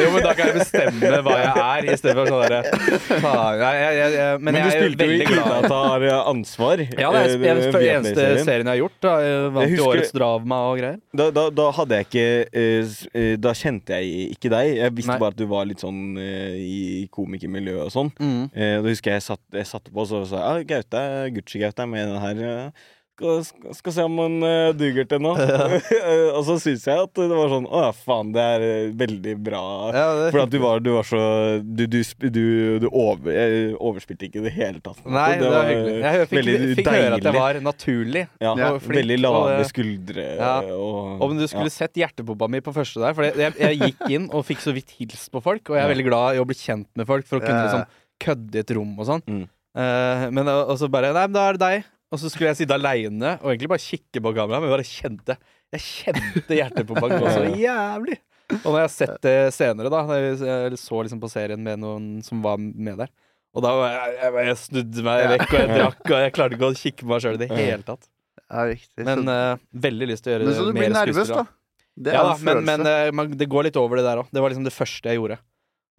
Jo, 0.00 0.08
men 0.14 0.24
da 0.24 0.32
kan 0.34 0.48
jeg 0.48 0.56
bestemme 0.56 1.10
hva 1.24 1.34
jeg 1.38 1.50
er, 1.52 1.86
i 1.92 1.96
stedet 1.98 2.16
for 2.16 2.30
sånn 2.30 2.42
derre 2.42 2.60
Men, 4.40 4.56
Men 4.56 4.58
du 4.58 4.70
spilte 4.72 5.06
jo 5.06 5.14
i 5.14 5.20
Ida 5.22 5.60
tar 5.70 6.06
ansvar. 6.18 6.82
Ja, 6.98 7.10
det 7.14 7.20
er 7.20 7.34
eh, 7.36 7.38
den 7.40 7.86
eneste 7.86 8.26
serien 8.46 8.66
jeg 8.66 8.72
har 8.72 8.80
gjort. 8.80 8.98
Da. 9.04 9.14
Jeg 9.22 9.52
vant 9.54 9.66
Jeg 9.68 9.78
jo 9.78 9.86
årets 9.92 10.14
drama 10.16 10.60
og 10.70 10.80
greier. 10.80 10.98
Da, 11.14 11.28
da, 11.34 11.46
da 11.54 11.68
hadde 11.76 12.00
jeg 12.00 12.08
ikke 12.08 12.26
eh, 12.64 12.96
eh, 13.12 13.32
Da 13.40 13.54
kjente 13.56 14.00
jeg 14.00 14.34
ikke 14.36 14.52
deg. 14.56 14.72
Jeg 14.80 14.96
visste 14.98 15.14
Nei. 15.14 15.20
bare 15.22 15.36
at 15.36 15.40
du 15.40 15.46
var 15.50 15.68
litt 15.70 15.84
sånn 15.84 16.02
eh, 16.20 16.58
i 16.58 16.80
komikermiljøet 17.14 17.86
og 17.86 17.94
sånn. 17.94 18.12
Mm. 18.18 18.42
Eh, 18.50 18.76
da 18.80 18.90
husker 18.90 19.14
jeg 19.14 19.20
jeg 19.20 19.26
satt, 19.28 19.42
jeg 19.52 19.68
satte 19.68 19.92
på, 19.92 20.00
og 20.00 20.08
så 20.08 20.22
sa 20.28 20.40
jeg 20.40 20.48
ah, 20.48 20.66
Gaute, 20.70 21.02
Gucci-Gaute 21.60 21.84
er 21.84 21.92
med 21.92 22.06
i 22.06 22.08
den 22.08 22.24
her. 22.24 22.42
eh, 22.48 22.88
Skal, 23.20 23.42
skal, 23.44 23.74
skal 23.76 23.92
se 23.92 24.04
om 24.08 24.14
han 24.16 24.36
uh, 24.40 24.70
duger 24.72 25.04
til 25.04 25.20
noe. 25.20 25.36
og 26.36 26.40
så 26.46 26.54
syns 26.62 26.86
jeg 26.88 27.02
at 27.04 27.18
det 27.20 27.36
var 27.36 27.50
sånn 27.52 27.66
Å 27.68 27.82
ja, 27.82 27.90
faen, 27.92 28.30
det 28.32 28.44
er 28.54 28.64
eh, 28.64 28.92
veldig 28.96 29.34
bra. 29.44 29.60
Ja, 29.92 30.04
er 30.24 30.32
For 30.32 30.44
at 30.46 30.54
du 30.54 30.56
var, 30.62 30.80
du 30.80 30.88
var 30.94 31.04
så 31.04 31.20
Du, 31.60 31.82
du, 31.84 31.98
du, 32.00 32.40
du 32.80 32.86
over, 32.88 33.28
overspilte 33.76 34.30
ikke 34.30 34.40
i 34.40 34.46
det 34.46 34.54
hele 34.56 34.80
tatt. 34.80 35.04
Nei, 35.04 35.26
det 35.36 35.52
var 35.52 35.68
hyggelig. 35.68 35.98
Jeg 36.00 36.30
fikk, 36.30 36.34
veldig 36.38 36.56
fikk 36.80 36.90
høre 36.94 37.12
at 37.18 37.28
jeg 37.28 37.36
var 37.36 37.60
naturlig. 37.68 38.24
ja, 38.40 38.56
ja. 38.62 38.72
flink, 38.80 38.98
Veldig 39.02 39.20
lave 39.20 39.44
og, 39.58 39.68
skuldre 39.68 40.26
Ja. 40.40 40.56
og 40.80 41.28
Om 41.28 41.36
du 41.42 41.46
skulle 41.50 41.76
sett 41.76 42.00
hjertepumpa 42.00 42.48
mi 42.48 42.64
på 42.64 42.72
første 42.72 43.04
der. 43.04 43.16
For 43.18 43.28
jeg, 43.28 43.52
jeg, 43.60 43.80
gikk 43.84 44.06
inn 44.16 44.30
og 44.32 44.48
fikk 44.48 44.64
så 44.64 44.72
vidt 44.72 44.96
hils 44.96 45.28
på 45.28 45.44
folk, 45.44 45.68
og 45.68 45.76
jeg 45.76 45.84
er 45.84 45.92
veldig 45.92 46.08
glad 46.08 46.38
i 46.38 46.40
å 46.40 46.48
bli 46.48 46.56
kjent 46.56 46.88
med 46.96 47.10
folk 47.10 47.28
for 47.28 47.36
å 47.36 47.44
kunne 47.44 47.66
liksom 47.68 47.84
kødde 48.20 48.56
i 48.56 48.64
et 48.64 48.78
rom 48.80 48.96
og 48.96 49.12
sånn. 49.12 49.28
Mm. 49.28 49.48
Eh, 49.78 50.26
men 50.34 50.50
og 50.50 50.72
og 50.72 50.78
så 50.80 50.88
bare 50.90 51.12
Nei, 51.14 51.26
men 51.28 51.36
da 51.36 51.46
er 51.48 51.58
det 51.58 51.62
deg. 51.62 51.88
Og 52.10 52.18
så 52.18 52.30
skulle 52.30 52.50
jeg 52.50 52.64
sitte 52.64 52.74
aleine 52.74 53.36
og 53.38 53.52
egentlig 53.52 53.70
bare 53.70 53.84
kikke 53.84 54.22
på 54.24 54.32
kameraet, 54.34 54.64
men 54.64 54.72
bare 54.72 54.86
kjente 54.86 55.36
Jeg 55.70 55.82
kjente 55.84 56.56
hjertepumpa 56.58 57.10
gå 57.12 57.30
så 57.30 57.44
jævlig. 57.54 58.18
Og 58.56 58.66
når 58.66 58.78
jeg 58.80 58.86
har 58.88 58.94
sett 58.94 59.18
det 59.22 59.34
senere, 59.54 59.92
da 59.92 60.00
jeg 60.18 60.40
jeg 60.42 60.78
så 60.80 61.02
liksom 61.04 61.20
på 61.22 61.30
serien 61.30 61.60
med 61.62 61.78
noen 61.84 62.08
som 62.26 62.40
var 62.42 62.58
med 62.58 62.98
der 62.98 63.12
Og 63.54 63.62
da 63.62 63.76
var 63.78 63.94
jeg, 63.94 64.16
jeg, 64.18 64.46
jeg 64.48 64.56
snudde 64.64 65.04
meg 65.06 65.22
vekk, 65.36 65.46
og 65.46 65.60
jeg 65.60 65.70
drakk, 65.76 66.02
og 66.08 66.16
jeg 66.24 66.34
klarte 66.34 66.58
ikke 66.58 66.72
å 66.72 66.80
kikke 66.80 67.04
på 67.04 67.12
meg 67.12 67.22
sjøl 67.22 67.38
i 67.38 67.42
det 67.44 67.50
hele 67.54 67.86
tatt. 67.86 68.10
Men 69.06 69.30
eh, 69.30 69.62
veldig 69.86 70.10
lyst 70.10 70.26
til 70.26 70.32
å 70.32 70.34
gjøre 70.34 70.50
men 70.50 70.58
så 70.58 70.66
du 70.66 70.74
blir 70.74 70.94
nervøs, 70.94 71.30
da. 71.30 71.46
Det 72.00 72.14
Ja 72.14 72.22
da, 72.24 72.34
men, 72.46 72.62
men 72.64 72.86
uh, 72.86 73.10
man, 73.14 73.30
det 73.36 73.46
går 73.50 73.68
litt 73.68 73.78
over 73.78 74.00
det 74.00 74.06
der 74.06 74.22
òg. 74.22 74.30
Det 74.32 74.42
var 74.42 74.52
liksom 74.52 74.66
det 74.66 74.74
første 74.74 75.10
jeg 75.10 75.20
gjorde. 75.20 75.36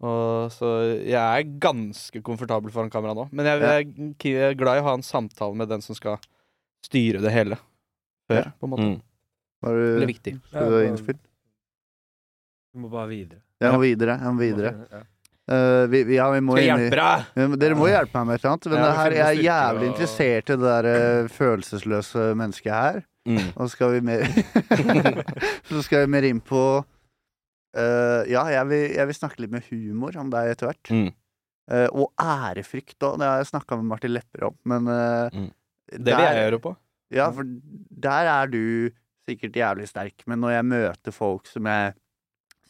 Og, 0.02 0.50
så 0.50 0.68
jeg 1.06 1.14
er 1.14 1.50
ganske 1.62 2.22
komfortabel 2.26 2.72
foran 2.74 2.90
kamera 2.90 3.14
nå. 3.14 3.28
Men 3.30 3.46
jeg, 3.46 3.60
Ja. 3.62 3.74
jeg, 3.78 4.34
er 4.50 4.54
glad 4.58 4.76
i 4.78 4.82
å 4.82 4.88
ha 4.88 4.94
en 4.98 5.02
samtale 5.06 5.54
med 5.54 5.68
den 5.70 5.80
som 5.84 5.94
skal 5.94 6.18
styre 6.82 7.20
det 7.22 7.30
hele. 7.30 7.58
Før, 8.28 8.44
Ja. 8.44 8.50
på 8.58 8.66
en 8.66 8.70
måte. 8.72 8.88
Mm. 8.88 9.00
Var 9.62 9.70
Det 9.78 9.86
du, 9.98 10.02
er 10.02 10.06
viktig. 10.10 10.34
skal 10.50 10.70
du 10.70 10.76
ha 10.76 10.82
innspill? 10.90 11.18
Du 12.74 12.80
må 12.82 12.90
bare 12.90 13.08
videre. 13.12 13.40
Jeg 13.60 13.72
må 13.72 13.80
videre. 13.84 14.18
Jeg 14.18 14.32
må 14.34 14.40
videre. 14.42 14.74
Ja. 14.90 15.02
Eh, 15.52 15.86
vi, 15.90 16.02
vi, 16.04 16.14
ja, 16.16 16.30
vi 16.32 16.40
må 16.40 16.54
Skal 16.56 16.64
jeg 16.64 16.72
inn 16.72 16.80
i- 16.80 16.88
hjelpe 16.90 17.26
deg? 17.44 17.58
Dere 17.60 17.74
må 17.78 17.86
hjelpe 17.90 18.14
meg 18.14 18.26
med 18.26 18.34
et 18.34 18.44
eller 18.44 18.52
annet. 18.52 18.66
Men 18.72 18.78
Ja, 18.82 18.92
her, 18.96 19.10
jeg 19.12 19.26
er 19.38 19.42
jævlig 19.42 19.86
og- 19.88 19.92
interessert 19.94 20.50
i 20.50 20.56
det 20.56 20.60
der 20.60 20.88
uh, 21.24 21.28
følelsesløse 21.28 22.34
mennesket 22.34 22.72
her. 22.72 23.04
Mm. 23.26 23.52
Og 23.56 23.70
skal 23.70 23.92
vi 23.92 24.00
mer 24.00 24.22
Så 25.70 25.82
skal 25.84 26.06
vi 26.06 26.10
mer 26.10 26.22
inn 26.26 26.40
på 26.40 26.84
eh, 27.74 28.22
Ja, 28.32 28.44
jeg 28.52 28.66
vil, 28.68 28.84
jeg 28.96 29.06
vil 29.10 29.14
snakke 29.18 29.40
litt 29.44 29.50
med 29.54 29.64
humor 29.70 30.16
om 30.20 30.30
deg 30.30 30.52
etter 30.54 30.70
hvert. 30.72 30.90
Mm. 30.92 31.10
Uh, 31.72 31.86
og 31.94 32.08
ærefrykt 32.20 32.98
òg. 33.06 33.18
Det 33.20 33.26
har 33.28 33.38
jeg 33.38 33.46
snakka 33.52 33.76
med 33.78 33.86
Martin 33.86 34.12
Lepper 34.12 34.48
om. 34.50 34.56
Men 34.68 34.88
uh, 34.90 35.28
Mm. 35.32 35.50
Det 35.92 36.14
vil 36.16 36.24
jeg 36.24 36.36
gjøre 36.40 36.58
på. 36.64 36.70
Ja, 37.12 37.26
for 37.36 37.44
der 37.44 38.28
er 38.32 38.46
du 38.48 38.90
sikkert 39.28 39.52
jævlig 39.60 39.86
sterk. 39.90 40.22
Men 40.26 40.40
når 40.40 40.54
jeg 40.56 40.64
møter 40.64 41.12
folk 41.12 41.46
som 41.46 41.66
jeg 41.68 41.92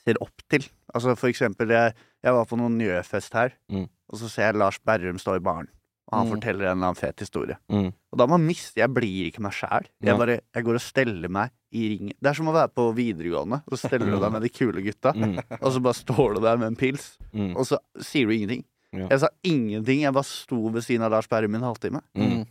ser 0.04 0.18
opp 0.20 0.42
til 0.50 0.64
Altså 0.92 1.14
for 1.16 1.30
eksempel, 1.30 1.70
jeg, 1.72 1.94
jeg 2.20 2.32
var 2.36 2.44
på 2.44 2.56
noen 2.60 2.74
Njø-fest 2.76 3.32
her, 3.32 3.54
Mm. 3.70 3.86
og 4.12 4.18
så 4.20 4.28
ser 4.28 4.50
jeg 4.50 4.56
Lars 4.60 4.76
Berrum 4.84 5.16
stå 5.18 5.36
i 5.38 5.40
baren. 5.40 5.68
Og 6.12 6.18
han 6.18 6.26
Mm. 6.28 6.32
forteller 6.34 6.66
en 6.66 6.76
eller 6.76 6.86
annen 6.90 6.98
fet 7.00 7.18
historie. 7.24 7.56
Mm. 7.72 7.92
Og 8.12 8.18
da 8.18 8.26
må 8.26 8.36
man 8.36 8.44
miste 8.46 8.76
Jeg 8.82 8.92
blir 8.92 9.30
ikke 9.30 9.40
meg 9.40 9.52
sjæl. 9.56 9.86
Jeg, 10.02 10.18
bare, 10.18 10.40
jeg 10.54 10.64
går 10.66 10.74
og 10.74 10.80
steller 10.84 11.28
meg 11.32 11.50
i 11.72 11.86
ringen. 11.94 12.14
Det 12.20 12.30
er 12.30 12.36
som 12.38 12.48
å 12.50 12.54
være 12.54 12.70
på 12.76 12.84
videregående. 12.96 13.62
Så 13.72 13.78
steller 13.86 14.10
du 14.12 14.18
deg 14.20 14.32
med 14.34 14.42
de 14.44 14.50
kule 14.52 14.82
gutta, 14.84 15.12
Mm. 15.16 15.38
og 15.60 15.68
så 15.72 15.80
bare 15.82 15.98
står 15.98 16.34
du 16.36 16.40
der 16.44 16.56
med 16.60 16.72
en 16.72 16.76
pils, 16.76 17.16
Mm. 17.32 17.54
og 17.56 17.64
så 17.68 17.78
sier 18.00 18.26
du 18.28 18.32
ingenting. 18.36 18.64
Ja. 18.92 19.06
Jeg 19.08 19.20
sa 19.22 19.28
ingenting. 19.42 20.02
Jeg 20.04 20.12
bare 20.12 20.28
sto 20.28 20.68
ved 20.68 20.82
siden 20.84 21.02
av 21.06 21.10
Lars 21.14 21.26
Berrum 21.28 21.54
i 21.54 21.56
en 21.56 21.64
halvtime. 21.64 22.02
Mm. 22.14 22.42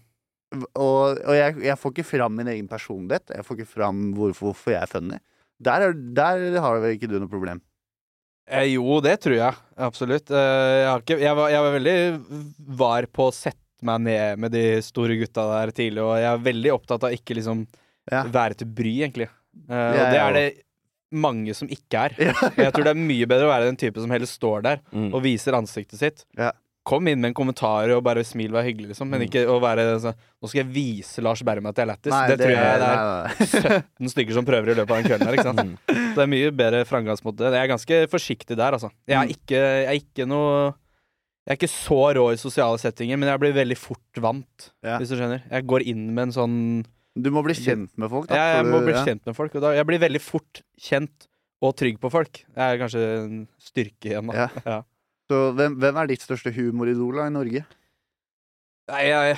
Og, 0.76 1.20
og 1.22 1.36
jeg, 1.38 1.60
jeg 1.64 1.78
får 1.80 1.94
ikke 1.94 2.06
fram 2.10 2.34
min 2.36 2.50
egen 2.52 2.68
personlighet. 2.68 3.30
Jeg 3.38 3.46
får 3.48 3.60
ikke 3.62 3.72
fram 3.78 4.00
hvorfor, 4.18 4.50
hvorfor 4.52 4.74
jeg 4.74 4.82
er 4.82 4.90
funny. 4.92 5.20
Der, 5.62 5.86
er, 5.86 5.94
der 5.94 6.58
har 6.60 6.80
vel 6.82 6.98
ikke 6.98 7.08
du 7.08 7.20
noe 7.22 7.30
problem. 7.32 7.62
Eh, 8.50 8.66
jo, 8.74 8.98
det 9.06 9.14
tror 9.24 9.38
jeg. 9.38 9.56
Absolutt. 9.78 10.32
Eh, 10.34 10.82
jeg, 10.82 10.90
har 10.90 11.06
ikke, 11.06 11.20
jeg, 11.22 11.36
var, 11.38 11.52
jeg 11.54 11.62
var 11.68 11.76
veldig 11.78 11.96
var 12.82 13.08
på 13.14 13.30
å 13.30 13.36
sette 13.38 13.60
meg 13.88 14.02
ned 14.10 14.42
med 14.44 14.52
de 14.54 14.66
store 14.86 15.16
gutta 15.22 15.46
der 15.54 15.72
tidlig, 15.78 16.02
og 16.04 16.18
jeg 16.20 16.28
er 16.34 16.44
veldig 16.50 16.74
opptatt 16.76 17.06
av 17.08 17.14
ikke 17.16 17.38
liksom 17.38 17.64
Ja. 18.10 18.24
være 18.24 18.56
til 18.58 18.68
bry, 18.68 18.96
egentlig. 19.06 19.28
Uh, 19.70 19.76
og 19.76 20.02
det 20.10 20.20
er 20.24 20.34
det 20.34 20.48
mange 21.12 21.54
som 21.54 21.68
ikke 21.68 22.06
er. 22.08 22.16
Ja, 22.24 22.34
Jeg 22.58 22.74
tror 22.74 22.84
det 22.88 22.96
er 22.96 23.00
mye 23.04 23.28
bedre 23.28 23.46
å 23.46 23.52
være 23.52 23.68
den 23.70 23.78
type 23.78 24.00
som 24.02 24.10
heller 24.10 24.26
står 24.30 24.64
der 24.64 24.80
Mm. 24.96 25.14
og 25.14 25.22
viser 25.24 25.54
ansiktet 25.54 26.00
sitt. 26.00 26.26
Ja. 26.40 26.52
Kom 26.84 27.06
inn 27.08 27.20
med 27.22 27.30
en 27.30 27.36
kommentar 27.38 27.92
og 27.94 28.00
bare 28.04 28.24
smil, 28.26 28.50
vær 28.50 28.64
hyggelig, 28.66 28.88
liksom. 28.96 29.08
Men 29.12 29.22
Mm. 29.22 29.28
ikke 29.28 29.44
å 29.46 29.60
være 29.62 30.00
sånn 30.02 30.16
Nå 30.42 30.50
skal 30.50 30.64
jeg 30.64 30.72
vise 30.74 31.22
Lars 31.22 31.44
Berrum 31.46 31.68
at 31.70 31.76
jeg 31.78 31.84
er 31.86 31.92
lættis. 31.92 32.10
Det, 32.16 32.38
Det, 32.38 32.38
tror 32.42 32.56
jeg 32.56 32.58
det 32.58 32.82
er 32.82 32.82
nei, 32.82 33.70
nei. 33.70 33.82
17 34.02 34.10
stykker 34.16 34.34
som 34.34 34.46
prøver 34.48 34.72
i 34.72 34.76
løpet 34.80 34.90
av 34.90 34.98
den 35.04 35.06
kvelden 35.12 35.28
her, 35.30 35.36
ikke 35.38 35.50
sant. 35.52 35.60
Mm. 35.62 35.76
Så 35.86 36.16
det 36.18 36.24
er 36.26 36.32
mye 36.34 36.52
bedre 36.58 36.82
framgangsmåte. 36.90 37.52
Jeg 37.54 37.62
er 37.62 37.70
ganske 37.76 38.00
forsiktig 38.10 38.58
der, 38.58 38.72
altså. 38.80 38.90
Jeg 39.06 39.18
er 39.20 39.28
Mm. 39.28 39.36
ikke, 39.36 39.60
jeg 39.62 39.86
er 39.86 40.00
ikke 40.02 40.28
noe 40.28 40.74
Jeg 41.46 41.54
er 41.54 41.58
ikke 41.58 41.74
så 41.74 42.02
rå 42.16 42.24
i 42.32 42.38
sosiale 42.38 42.78
settinger, 42.78 43.18
men 43.18 43.28
jeg 43.30 43.40
blir 43.42 43.54
veldig 43.54 43.78
fort 43.78 44.18
vant, 44.22 44.72
Ja. 44.84 44.98
hvis 45.00 45.10
du 45.10 45.16
skjønner. 45.18 45.42
Jeg 45.50 45.66
går 45.68 45.82
inn 45.90 46.14
med 46.14 46.28
en 46.30 46.32
sånn 46.32 46.86
Du 47.16 47.28
må 47.34 47.42
bli 47.44 47.54
kjent 47.58 47.92
med 48.00 48.10
folk, 48.12 48.30
da. 48.30 48.36
Jeg 48.36 48.66
må 48.70 48.80
du- 48.80 48.86
bli 48.88 48.96
ja. 48.96 49.04
kjent 49.06 49.26
med 49.26 49.36
folk, 49.36 49.54
da 49.54 49.74
Jeg 49.76 49.86
blir 49.88 50.00
veldig 50.00 50.22
fort 50.22 50.62
kjent 50.80 51.28
og 51.62 51.76
trygg 51.76 52.00
på 52.00 52.10
folk. 52.10 52.46
Det 52.48 52.58
er 52.58 52.80
kanskje 52.80 53.02
en 53.20 53.48
styrke 53.60 54.10
igjen, 54.14 54.32
da. 54.32 54.34
Ja. 54.34 54.48
Ja. 54.66 54.80
Så 55.32 55.54
hvem, 55.56 55.78
hvem 55.80 55.96
er 55.96 56.08
ditt 56.08 56.24
største 56.24 56.52
humoridol 56.52 57.22
i 57.24 57.30
Norge? 57.32 57.62
Nei, 58.92 59.04
jeg 59.08 59.38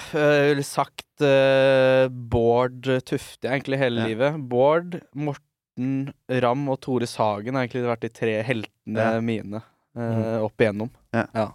ville 0.50 0.64
sagt 0.66 1.22
uh, 1.22 2.08
Bård 2.10 2.88
Tufte 3.06 3.50
egentlig 3.52 3.78
hele 3.78 4.02
Ja. 4.02 4.08
livet. 4.08 4.40
Bård, 4.50 5.02
Morten 5.14 6.14
Ramm 6.30 6.70
og 6.70 6.80
Tore 6.82 7.06
Sagen 7.10 7.54
har 7.54 7.68
egentlig 7.68 7.86
vært 7.86 8.06
de 8.08 8.10
tre 8.10 8.42
heltene 8.48 9.06
Ja. 9.06 9.20
mine 9.22 9.62
mm. 9.94 10.42
opp 10.48 10.58
igjennom. 10.58 10.90
Ja. 11.14 11.52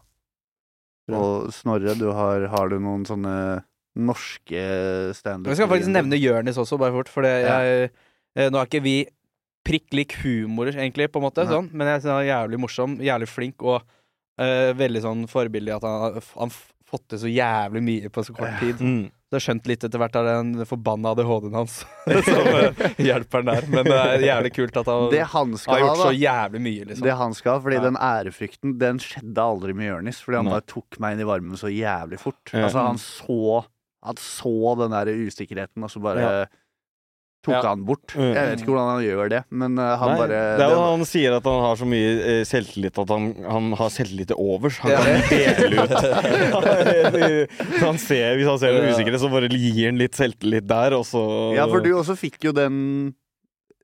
Og 1.09 1.49
Snorre, 1.57 1.95
du 1.99 2.11
har, 2.13 2.47
har 2.53 2.69
du 2.69 2.79
noen 2.79 3.07
sånne 3.09 3.65
norske 3.99 4.63
standup 5.19 5.51
Jeg 5.53 5.57
skal 5.61 5.69
faktisk 5.73 5.93
nevne 5.95 6.19
Jørnis 6.21 6.59
også, 6.61 6.79
bare 6.81 6.95
fort. 6.95 7.09
For 7.13 7.23
det, 7.27 7.35
Ja. 7.45 7.59
jeg, 7.61 7.91
eh, 8.37 8.49
nå 8.51 8.61
er 8.61 8.67
ikke 8.71 8.83
vi 8.83 8.97
prikk 9.69 9.93
lik 9.93 10.15
humor, 10.23 10.71
egentlig, 10.71 11.11
på 11.13 11.21
en 11.21 11.27
måte, 11.29 11.45
sånn, 11.45 11.69
men 11.75 11.87
jeg 11.87 12.01
synes 12.03 12.15
han 12.15 12.23
er 12.23 12.31
jævlig 12.33 12.59
morsom, 12.63 12.97
jævlig 13.05 13.29
flink, 13.29 13.63
og 13.63 13.83
uh, 14.41 14.73
veldig 14.79 15.03
sånn 15.03 15.27
forbilledlig 15.29 15.75
at 15.77 15.83
han 15.85 16.01
har 16.15 16.51
fått 16.89 17.09
til 17.11 17.19
så 17.19 17.29
jævlig 17.29 17.83
mye 17.85 18.09
på 18.09 18.23
så 18.25 18.33
kort 18.33 18.49
Ja. 18.55 18.59
tid. 18.63 18.79
Mm. 18.81 19.11
Så 19.29 19.37
jeg 19.37 19.37
har 19.37 19.45
skjønt 19.45 19.67
litt 19.69 19.83
etter 19.85 19.99
hvert 20.01 20.17
av 20.17 20.25
den 20.25 20.65
forbanna 20.65 21.11
ADHD-en 21.13 21.53
hans 21.53 21.85
som 22.25 22.47
eh, 22.49 22.73
hjelper 22.97 23.43
han 23.43 23.51
der. 23.51 23.67
Men 23.69 23.85
det 23.85 23.99
er 23.99 24.25
jævlig 24.25 24.53
kult 24.57 24.79
at 24.81 24.87
han 24.89 25.13
han 25.13 25.53
har 25.69 25.83
gjort 25.83 26.01
så 26.01 26.13
jævlig 26.17 26.61
mye, 26.65 26.87
liksom. 26.89 27.05
Det 27.05 27.17
han 27.19 27.35
skal 27.35 27.53
ha, 27.53 27.61
fordi 27.61 27.77
Ja. 27.77 27.83
den 27.91 27.97
ærefrykten 28.01 28.79
Den 28.79 28.99
skjedde 29.05 29.37
aldri 29.37 29.75
med 29.77 29.91
Jonis. 29.91 30.23
Fordi 30.25 30.37
han 30.41 30.45
Nei. 30.49 30.53
bare 30.57 30.65
tok 30.73 30.99
meg 30.99 31.13
inn 31.13 31.21
i 31.21 31.29
varmen 31.29 31.61
så 31.61 31.69
jævlig 31.69 32.19
fort. 32.23 32.41
Ja. 32.55 32.65
Altså 32.71 32.87
Han 32.87 32.97
så 32.97 33.67
Han 34.05 34.15
så 34.23 34.77
den 34.79 34.91
der 34.95 35.07
usikkerheten, 35.27 35.83
og 35.83 35.91
så 35.91 36.01
bare 36.01 36.21
Ja. 36.23 36.47
tok 37.45 37.55
Ja. 37.55 37.63
han 37.71 37.85
bort. 37.87 38.15
Mm. 38.15 38.35
Jeg 38.35 38.47
vet 38.49 38.61
ikke 38.63 38.73
hvordan 38.75 38.91
han 38.95 39.03
gjør 39.05 39.29
det, 39.31 39.41
men 39.51 39.79
uh, 39.79 39.97
han 39.99 40.09
Nei, 40.11 40.19
bare 40.19 40.39
det 40.59 40.65
er 40.67 40.71
jo 40.75 40.81
Han 40.85 41.05
sier 41.07 41.37
at 41.37 41.45
han 41.45 41.61
har 41.65 41.77
så 41.81 41.87
mye 41.87 42.09
eh, 42.31 42.43
selvtillit 42.45 42.99
at 42.99 43.09
han, 43.15 43.29
han 43.47 43.73
har 43.79 43.89
selvtillit 43.95 44.29
til 44.33 44.37
overs. 44.43 44.79
Han 44.83 44.91
Ja. 44.91 45.03
kan 45.03 45.23
dele 45.31 45.83
ut. 45.83 45.95
Så 47.79 47.85
han 47.91 47.99
ser, 47.99 48.37
hvis 48.39 48.47
han 48.51 48.59
ser 48.59 48.75
noe 48.75 48.91
usikkerhet, 48.93 49.21
så 49.23 49.31
bare 49.33 49.49
gir 49.55 49.87
han 49.87 49.99
litt 50.03 50.15
selvtillit 50.19 50.67
der, 50.67 50.95
og 50.99 51.05
så 51.07 51.23
Ja, 51.57 51.67
for 51.71 51.81
du 51.81 51.91
også 51.95 52.17
fikk 52.19 52.39
jo 52.45 52.53
den 52.53 53.15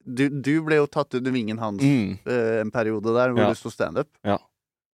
Du, 0.05 0.29
du 0.29 0.61
ble 0.67 0.77
jo 0.83 0.87
tatt 0.87 1.15
under 1.17 1.33
vingen 1.33 1.57
hans 1.59 1.81
mm. 1.81 2.19
eh, 2.29 2.61
en 2.61 2.71
periode 2.71 3.15
der 3.15 3.31
hvor 3.33 3.41
Ja. 3.47 3.49
du 3.49 3.55
sto 3.57 3.71
standup. 3.73 4.11
Ja. 4.23 4.37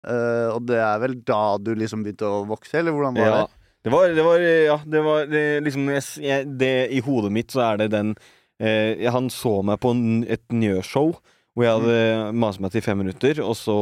Uh, 0.06 0.54
og 0.56 0.64
det 0.70 0.78
er 0.80 1.00
vel 1.02 1.16
da 1.28 1.58
du 1.60 1.74
liksom 1.76 2.04
begynte 2.06 2.24
å 2.30 2.46
vokse, 2.48 2.78
eller 2.80 2.94
hvordan 2.94 3.18
var 3.18 3.26
Ja. 3.26 3.40
det? 3.42 3.56
Det 3.86 3.92
var, 3.94 4.10
det 4.12 4.24
var 4.28 4.40
Ja, 4.44 4.78
det 4.86 5.02
var 5.06 5.26
det, 5.32 5.44
liksom 5.64 5.88
jeg, 6.20 6.48
det, 6.60 6.72
I 6.92 7.00
hodet 7.06 7.32
mitt 7.32 7.52
så 7.56 7.62
er 7.72 7.78
det 7.84 7.92
den 7.94 8.14
eh, 8.60 9.06
Han 9.14 9.30
så 9.32 9.62
meg 9.64 9.80
på 9.84 9.94
en, 9.96 10.24
et 10.28 10.44
Njø-show. 10.52 11.14
Hvor 11.58 11.66
jeg 11.66 11.80
hadde 11.80 12.34
mast 12.40 12.62
meg 12.64 12.72
til 12.72 12.84
fem 12.86 13.00
minutter, 13.02 13.40
og 13.44 13.56
så 13.58 13.74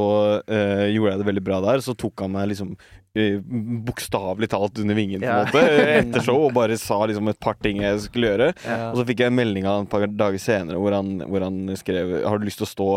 eh, 0.50 0.88
gjorde 0.96 1.12
jeg 1.12 1.20
det 1.22 1.26
veldig 1.28 1.44
bra 1.46 1.58
der. 1.62 1.82
Så 1.86 1.94
tok 2.00 2.24
han 2.24 2.32
meg 2.34 2.48
liksom 2.50 2.72
eh, 3.14 3.36
bokstavelig 3.86 4.48
talt 4.50 4.80
under 4.82 4.98
vingen 4.98 5.22
på 5.22 5.28
en 5.28 5.34
Ja. 5.34 5.44
måte 5.46 5.84
etter 6.00 6.24
show 6.30 6.46
og 6.48 6.56
bare 6.58 6.78
sa 6.82 6.98
liksom 7.10 7.30
et 7.30 7.38
par 7.44 7.58
ting 7.62 7.84
jeg 7.84 8.00
skulle 8.08 8.32
gjøre. 8.32 8.48
Ja. 8.66 8.80
Og 8.94 8.98
så 9.02 9.06
fikk 9.10 9.22
jeg 9.22 9.30
en 9.34 9.38
melding 9.38 9.68
av 9.70 9.82
han 9.82 9.90
et 9.90 9.94
par 9.94 10.08
dager 10.10 10.42
senere 10.42 10.80
hvor 10.82 10.96
han, 10.96 11.20
hvor 11.28 11.46
han 11.46 11.60
skrev 11.78 12.16
Har 12.26 12.40
du 12.42 12.48
lyst 12.48 12.64
til 12.64 12.70
å 12.70 12.72
stå 12.72 12.90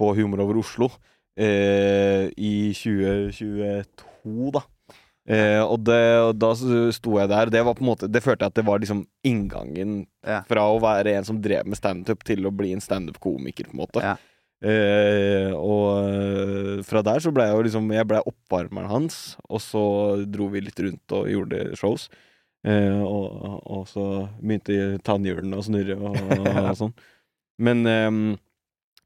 på 0.00 0.12
Humor 0.16 0.40
over 0.46 0.62
Oslo 0.62 0.88
eh, 1.36 2.30
i 2.40 2.54
2022, 2.78 4.50
da? 4.56 4.62
Eh, 5.28 5.60
og, 5.62 5.84
det, 5.86 6.00
og 6.18 6.32
da 6.42 6.48
sto 6.58 7.18
jeg 7.20 7.30
der. 7.30 7.50
Det 7.54 7.60
var 7.62 7.76
på 7.78 7.84
en 7.84 7.90
måte 7.92 8.08
Det 8.10 8.24
følte 8.24 8.42
jeg 8.42 8.50
at 8.50 8.56
det 8.58 8.64
var 8.66 8.80
liksom 8.82 9.04
inngangen 9.22 10.00
Ja. 10.26 10.40
fra 10.48 10.64
å 10.66 10.80
være 10.82 11.14
en 11.16 11.24
som 11.28 11.38
drev 11.42 11.66
med 11.66 11.78
standup, 11.78 12.24
til 12.26 12.46
å 12.46 12.50
bli 12.54 12.72
en 12.74 12.82
standup-komiker, 12.82 13.70
på 13.70 13.76
en 13.76 13.82
måte. 13.84 14.02
Ja. 14.02 14.16
Eh, 14.62 15.50
og 15.58 15.86
eh, 16.06 16.82
fra 16.86 17.02
der 17.02 17.18
så 17.22 17.32
ble 17.34 17.48
jeg 17.48 17.56
jo 17.56 17.62
liksom 17.66 17.88
Jeg 17.90 18.06
ble 18.06 18.20
oppvarmeren 18.30 18.90
hans, 18.92 19.16
og 19.50 19.58
så 19.62 19.82
dro 20.30 20.46
vi 20.52 20.62
litt 20.62 20.78
rundt 20.78 21.14
og 21.18 21.30
gjorde 21.30 21.64
shows. 21.78 22.08
Eh, 22.66 23.00
og, 23.02 23.62
og 23.66 23.88
så 23.90 24.04
begynte 24.38 25.00
tannhjulene 25.02 25.58
å 25.58 25.64
snurre 25.66 25.96
og, 25.98 26.18
og 26.18 26.76
sånn. 26.78 26.94
Men 27.66 27.86
ehm, 27.90 28.22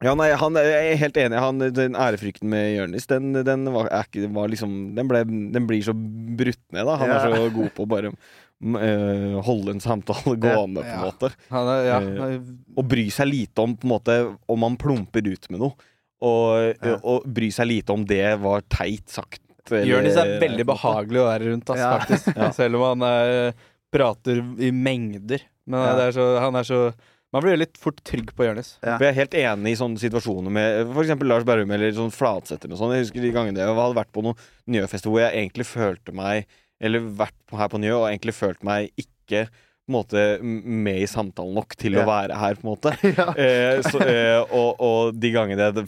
ja, 0.03 0.13
nei, 0.13 0.27
han, 0.37 0.53
jeg 0.61 0.89
er 0.91 0.99
helt 1.01 1.17
enig. 1.17 1.39
Han, 1.41 1.59
den 1.73 1.95
ærefrykten 1.97 2.49
med 2.51 2.75
Jonis, 2.75 3.07
den, 3.09 3.31
den, 3.45 3.65
var, 3.73 3.87
er 3.89 4.05
ikke, 4.05 4.27
var 4.33 4.47
liksom 4.51 4.95
den, 4.97 5.07
ble, 5.09 5.23
den 5.25 5.65
blir 5.69 5.81
så 5.85 5.95
brutt 5.95 6.61
ned, 6.75 6.85
da. 6.85 6.97
Han 7.01 7.09
er 7.15 7.25
så 7.25 7.47
god 7.55 7.71
på 7.73 7.85
å 7.87 7.89
bare 7.89 8.11
eh, 8.11 9.37
holde 9.47 9.73
en 9.75 9.81
samtale 9.83 10.35
gående, 10.41 10.83
på 10.83 10.87
en 10.87 10.93
Ja. 10.93 11.01
måte. 11.05 11.31
Han 11.53 11.67
er, 11.73 11.83
ja, 11.89 11.99
Eh, 12.27 12.39
Og 12.77 12.87
bry 12.87 13.07
seg 13.09 13.27
lite 13.31 13.61
om 13.65 13.75
på 13.77 13.85
en 13.87 13.93
måte 13.95 14.37
om 14.47 14.59
man 14.59 14.77
plumper 14.77 15.25
ut 15.27 15.49
med 15.49 15.59
noe. 15.65 15.73
Og, 16.21 16.75
Ja. 16.83 16.97
og 17.03 17.25
bry 17.25 17.49
seg 17.53 17.67
lite 17.67 17.93
om 17.93 18.05
det 18.05 18.39
var 18.41 18.61
teit 18.69 19.09
sagt. 19.09 19.41
Jonis 19.69 20.15
er 20.15 20.39
veldig 20.39 20.65
behagelig 20.65 21.19
å 21.21 21.27
være 21.27 21.51
rundt, 21.51 21.69
ass, 21.69 21.77
Ja. 21.79 21.97
faktisk. 21.99 22.37
Ja. 22.37 22.51
Selv 22.51 22.75
om 22.79 22.99
han 23.01 23.01
er, 23.09 23.53
prater 23.91 24.37
i 24.59 24.71
mengder. 24.71 25.41
Men 25.67 25.79
Ja. 25.83 25.95
det 25.95 26.03
er 26.07 26.11
så, 26.21 26.39
han 26.39 26.55
er 26.55 26.63
så 26.63 26.93
Man 27.37 27.45
blir 27.45 27.59
litt 27.61 27.77
fort 27.77 27.99
trygg 28.07 28.31
på 28.33 28.47
Jonis. 28.47 28.71
Ja. 28.81 28.95
For 28.97 29.05
jeg 29.05 29.13
er 29.13 29.17
helt 29.19 29.35
enig 29.37 29.75
i 29.75 29.77
sånne 29.77 30.01
situasjoner 30.01 30.53
med 30.55 30.89
f.eks. 30.95 31.11
Lars 31.29 31.45
Berrum 31.45 31.69
eller 31.75 31.91
sånn 31.93 32.09
Flatsæter 32.15 32.71
og 32.73 32.79
sånn. 32.81 32.95
Jeg 32.97 33.03
husker 33.05 33.21
de 33.27 33.29
gangene 33.35 33.61
jeg 33.61 33.69
hadde 33.77 33.97
vært 33.99 34.09
på 34.15 34.23
noen 34.25 34.39
Njø-fester 34.73 35.13
hvor 35.13 35.21
jeg 35.21 35.35
egentlig 35.43 35.67
følte 35.69 36.15
meg 36.17 36.47
Eller 36.81 37.05
vært 37.21 37.37
her 37.61 37.69
på 37.69 37.79
Njø 37.83 37.93
og 37.99 38.07
egentlig 38.09 38.33
følte 38.37 38.65
meg 38.65 38.89
ikke 39.05 39.45
på 39.51 39.93
en 39.93 39.95
måte 39.99 40.23
med 40.43 40.97
i 40.99 41.07
samtalen 41.07 41.53
nok 41.55 41.77
til 41.79 41.93
Ja. 41.95 42.01
å 42.03 42.09
være 42.09 42.35
her, 42.41 42.57
på 42.59 42.65
en 42.65 42.71
måte. 42.73 42.91
Ja. 43.21 43.27
Eh, 43.39 43.79
så, 43.85 44.01
eh, 44.03 44.41
og, 44.49 44.81
og 44.83 45.13
de 45.21 45.31
gangene 45.31 45.69
jeg 45.69 45.85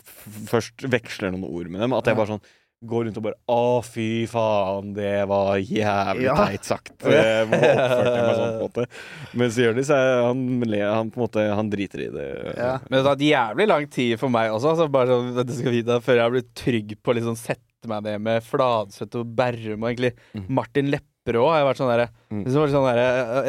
først 0.54 0.86
veksler 0.88 1.34
noen 1.34 1.50
ord 1.50 1.68
med 1.74 1.82
dem, 1.84 1.98
at 1.98 2.08
jeg 2.08 2.16
bare 2.22 2.32
sånn 2.38 2.46
går 2.86 3.06
rundt 3.06 3.18
og 3.20 3.24
bare 3.26 3.36
Å, 3.52 3.82
fy 3.84 4.26
faen, 4.32 4.94
det 4.96 5.26
var 5.28 5.58
jævlig 5.60 6.24
Ja. 6.24 6.36
teit 6.46 6.64
sagt. 6.64 6.94
Hvorfor 7.02 7.12
oppførte 7.12 8.14
jeg 8.16 8.24
meg 8.24 8.38
sånn, 8.40 8.54
på 8.54 8.60
en 8.60 8.64
måte. 8.64 8.86
Mens 9.42 9.58
Jonis, 9.60 9.90
er- 9.92 10.24
han, 10.28 10.44
ler- 10.62 10.94
han 10.94 11.12
på 11.12 11.20
en 11.20 11.26
måte 11.28 11.48
Han 11.56 11.70
driter 11.70 12.06
i 12.06 12.10
det. 12.14 12.28
Ja. 12.58 12.78
Men 12.88 12.96
det 12.96 13.04
har 13.04 13.10
tatt 13.16 13.26
jævlig 13.28 13.68
lang 13.68 13.88
tid 13.92 14.18
for 14.22 14.30
meg 14.30 14.52
også, 14.52 14.72
altså, 14.76 14.88
bare 14.92 15.08
sånn, 15.08 15.38
at 15.44 15.48
du 15.48 15.54
skal 15.58 15.72
vite, 15.76 16.00
før 16.06 16.16
jeg 16.16 16.24
har 16.24 16.32
blitt 16.38 16.54
trygg 16.56 16.96
på 17.04 17.12
å 17.12 17.18
liksom 17.20 17.36
sette 17.40 17.88
meg 17.88 18.04
ned 18.04 18.22
med 18.22 18.44
Fladseth 18.44 19.16
og 19.22 19.36
Berrum 19.36 19.84
og 19.84 19.90
egentlig 19.92 20.14
Mm. 20.36 20.46
Martin 20.50 20.90
Lepperød 21.30 21.50
har 21.50 21.60
jeg 21.60 21.68
vært 21.70 21.80
sånn 21.80 21.92
derre 21.94 22.10
Mm. 22.30 22.44
sånn 22.46 22.86
der, 22.86 23.00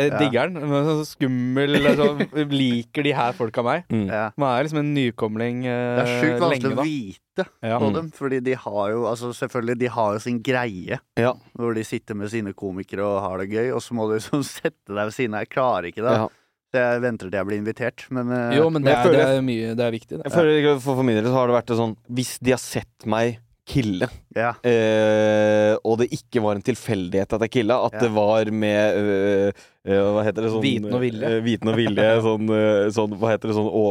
Jeg 0.01 0.11
digger 0.19 0.49
den, 0.49 0.69
men 0.71 0.85
sånn 0.87 1.05
skummel 1.05 1.75
sånn, 1.97 2.49
Liker 2.61 3.03
de 3.05 3.13
her 3.13 3.33
folka 3.37 3.63
meg? 3.63 3.85
Mm. 3.91 4.07
Ja. 4.09 4.31
Man 4.41 4.55
er 4.59 4.65
liksom 4.65 4.79
en 4.81 4.95
nykomling 4.95 5.65
eh, 5.67 5.97
Det 5.99 6.05
er 6.07 6.23
sjukt 6.23 6.41
vanskelig 6.41 6.77
å 6.79 6.85
vite 6.85 7.47
Ja. 7.63 7.79
på 7.79 7.91
Mm. 7.91 7.95
dem, 7.95 8.11
fordi 8.11 8.41
de 8.43 8.55
har 8.55 8.91
jo 8.91 9.05
altså 9.07 9.33
selvfølgelig, 9.37 9.79
de 9.79 9.87
har 9.89 10.13
jo 10.15 10.19
sin 10.21 10.41
greie. 10.43 10.99
Ja. 11.17 11.33
Hvor 11.57 11.75
de 11.75 11.83
sitter 11.85 12.15
med 12.15 12.31
sine 12.31 12.53
komikere 12.55 13.01
og 13.05 13.21
har 13.23 13.39
det 13.39 13.51
gøy, 13.51 13.73
og 13.75 13.81
så 13.81 13.93
må 13.95 14.09
du 14.09 14.17
liksom 14.19 14.43
sette 14.57 14.89
deg 14.89 14.97
ved 15.09 15.13
siden 15.13 15.35
av. 15.35 15.41
Jeg 15.45 15.51
klarer 15.51 15.89
ikke 15.93 16.03
det. 16.05 16.17
Ja. 16.17 16.29
Jeg 16.73 17.01
venter 17.03 17.29
til 17.31 17.35
jeg 17.35 17.47
blir 17.49 17.59
invitert, 17.59 18.07
men 18.15 18.31
eh, 18.31 18.57
Jo, 18.57 18.71
Men 18.71 18.83
det 18.83 18.93
men 18.93 18.95
er, 18.95 19.05
føler- 19.05 19.27
det 19.27 19.39
er 19.39 19.43
mye 19.43 19.75
Det 19.75 19.85
er 19.85 19.91
viktig, 19.91 20.17
det. 20.17 20.23
Jeg 20.25 20.33
føler 20.33 20.79
For, 20.81 20.95
for 20.95 21.03
min 21.03 21.17
del 21.17 21.25
så 21.27 21.35
har 21.35 21.47
det 21.49 21.57
vært 21.67 21.77
sånn 21.77 21.97
Hvis 22.09 22.39
de 22.39 22.51
har 22.53 22.59
sett 22.63 23.07
meg 23.07 23.39
kille, 23.71 24.09
ja. 24.37 24.51
eh, 24.67 25.75
og 25.87 26.01
det 26.01 26.09
ikke 26.17 26.43
var 26.43 26.59
en 26.59 26.65
tilfeldighet 26.67 27.37
at 27.37 27.45
jeg 27.47 27.53
killa, 27.61 27.77
at 27.87 27.95
Ja. 27.97 28.01
det 28.05 28.11
var 28.17 28.51
med 28.51 28.97
øh, 28.99 29.53
øh, 29.87 30.01
Hva 30.17 30.25
heter 30.27 30.43
det? 30.45 30.51
Sånn, 30.53 30.65
Viten 30.65 30.95
og 30.97 31.01
vilje. 31.05 31.29
øh, 31.31 31.43
viten 31.47 31.71
og 31.73 31.79
vilje. 31.79 32.09
sånn, 32.27 32.51
sånn 32.97 33.15
Hva 33.21 33.31
heter 33.35 33.53
det? 33.53 33.57
Sånn, 33.61 33.71
å, 33.71 33.85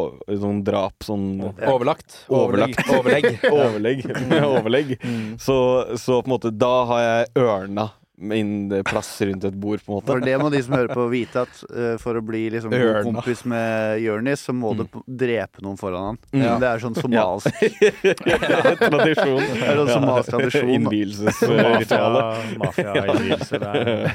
sånn 0.44 0.60
drap. 0.68 0.98
Sånn 1.08 1.26
Ja. 1.48 1.54
Overlagt. 1.74 2.20
Overlagt. 2.30 2.84
Overlegg. 2.98 3.30
overlegg. 3.50 4.04
overlegg. 4.52 4.94
Mm. 5.04 5.32
Så, 5.40 5.58
så 5.98 6.20
på 6.22 6.28
en 6.30 6.36
måte 6.36 6.52
Da 6.56 6.74
har 6.92 7.06
jeg 7.08 7.32
ørna 7.48 7.90
min 8.20 8.70
plass 8.86 9.10
rundt 9.24 9.46
et 9.48 9.56
bord, 9.56 9.80
på 9.86 9.92
en 9.94 9.98
måte. 10.00 10.08
For 10.12 10.20
det 10.24 10.36
må 10.42 10.50
de 10.52 10.60
som 10.66 10.74
hører 10.76 10.92
på 10.94 11.06
vite, 11.12 11.44
at 11.48 11.62
uh, 11.72 11.98
for 12.02 12.20
å 12.20 12.22
bli 12.26 12.50
liksom 12.52 12.72
god 12.74 13.04
kompis 13.08 13.46
med 13.48 14.02
Jonis, 14.04 14.44
så 14.46 14.54
må 14.54 14.74
du 14.76 14.84
Mm. 14.84 15.04
du 15.08 15.16
drepe 15.26 15.62
noen 15.64 15.78
foran 15.80 16.06
han. 16.10 16.18
Mm. 16.34 16.60
Det 16.60 16.68
er 16.70 16.80
sånn 16.84 16.96
somalsk 17.04 17.50
Tradisjon. 18.80 19.44
Det 19.44 19.66
er 19.68 19.80
sånn 19.80 19.92
somalisk 19.92 20.30
tradisjon. 20.34 20.70
Innvielsesritualet. 20.78 22.54
Mafia-innvielse. 22.62 23.60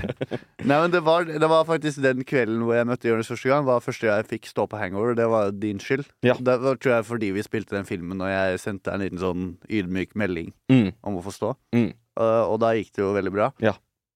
Nei, 0.68 0.78
men 0.80 0.90
det 0.94 1.02
var, 1.04 1.24
det 1.28 1.48
var 1.50 1.64
faktisk 1.68 2.02
den 2.04 2.24
kvelden 2.28 2.62
hvor 2.64 2.76
jeg 2.78 2.88
møtte 2.88 3.10
Jonis 3.10 3.30
første 3.32 3.50
gang. 3.52 3.66
Var 3.68 3.84
første 3.84 4.08
gang 4.08 4.22
jeg 4.22 4.30
fikk 4.36 4.48
stå 4.50 4.66
på 4.70 4.80
hangover. 4.80 5.16
Det 5.18 5.26
var 5.30 5.52
din 5.52 5.80
skyld. 5.82 6.06
Ja. 6.26 6.36
Det 6.38 6.56
var 6.64 6.78
tror 6.80 6.96
jeg 6.98 7.08
fordi 7.10 7.32
vi 7.36 7.44
spilte 7.46 7.76
den 7.76 7.88
filmen, 7.88 8.20
og 8.24 8.30
jeg 8.32 8.60
sendte 8.62 8.94
en 8.94 9.04
liten 9.04 9.20
sånn 9.22 9.50
ydmyk 9.68 10.14
melding 10.18 10.52
Mm. 10.72 10.92
om 11.04 11.18
å 11.18 11.22
få 11.24 11.32
stå. 11.34 11.52
Mm. 11.76 11.90
Uh, 12.18 12.44
og 12.48 12.60
da 12.62 12.70
gikk 12.76 12.92
det 12.94 13.02
jo 13.02 13.10
veldig 13.14 13.32
bra. 13.34 13.48
Ja. 13.62 13.72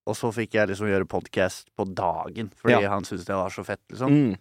Og 0.09 0.17
så 0.17 0.31
fikk 0.33 0.57
jeg 0.57 0.71
liksom 0.71 0.89
gjøre 0.89 1.09
podkast 1.11 1.69
på 1.77 1.85
dagen, 1.93 2.49
fordi 2.57 2.79
Ja. 2.81 2.91
han 2.95 3.05
syntes 3.05 3.27
det 3.29 3.37
var 3.37 3.51
så 3.53 3.65
fett. 3.67 3.83
liksom 3.93 4.11
Mm. 4.13 4.37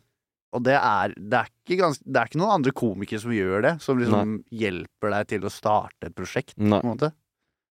Og 0.56 0.64
det 0.64 0.78
er, 0.80 1.14
det, 1.18 1.34
er 1.42 1.50
ikke 1.52 1.78
gans, 1.82 1.98
det 2.00 2.16
er 2.16 2.30
ikke 2.30 2.40
noen 2.40 2.56
andre 2.56 2.72
komikere 2.72 3.20
som 3.20 3.32
gjør 3.36 3.62
det, 3.66 3.74
som 3.84 4.00
liksom 4.00 4.30
hjelper 4.50 5.12
deg 5.12 5.28
til 5.28 5.42
å 5.44 5.52
starte 5.52 6.08
et 6.08 6.16
prosjekt. 6.16 6.56
Nei. 6.58 6.80
på 6.80 6.88
en 6.88 6.94
måte 6.96 7.12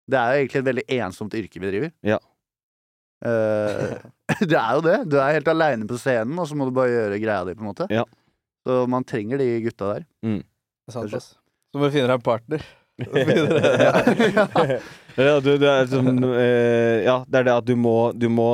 Det 0.07 0.18
er 0.20 0.26
jo 0.34 0.42
egentlig 0.44 0.61
et 0.61 0.68
veldig 0.68 0.84
ensomt 1.01 1.34
yrke 1.34 1.59
vi 1.62 1.70
driver. 1.72 1.92
Ja. 2.05 2.18
Uh, 3.24 3.97
det 4.51 4.59
er 4.61 4.76
jo 4.76 4.82
det. 4.84 4.99
Du 5.09 5.16
er 5.18 5.32
helt 5.38 5.49
aleine 5.49 5.88
på 5.88 5.97
scenen, 5.99 6.38
og 6.38 6.47
så 6.47 6.55
må 6.55 6.68
du 6.68 6.74
bare 6.76 6.92
gjøre 6.92 7.18
greia 7.22 7.44
di, 7.49 7.57
på 7.57 7.64
en 7.64 7.70
måte. 7.72 7.88
Ja. 7.90 8.05
Så 8.66 8.86
man 8.92 9.05
trenger 9.09 9.40
de 9.40 9.49
gutta 9.64 9.94
der. 9.94 10.07
Det 10.22 10.44
er 10.90 10.92
sant, 10.92 11.16
ass. 11.16 11.32
Så 11.72 11.80
må 11.80 11.88
du 11.88 11.97
finne 11.97 12.12
deg 12.12 12.20
en 12.20 12.28
partner. 12.28 12.62
ja, 13.86 14.80
du, 15.16 15.52
du 15.58 15.66
er 15.70 15.86
sånn 15.90 16.18
eh, 16.36 17.04
Ja, 17.06 17.20
det 17.28 17.40
er 17.40 17.46
det 17.48 17.54
at 17.56 17.66
du 17.68 17.74
må 17.80 18.12
Du 18.16 18.26
må, 18.32 18.48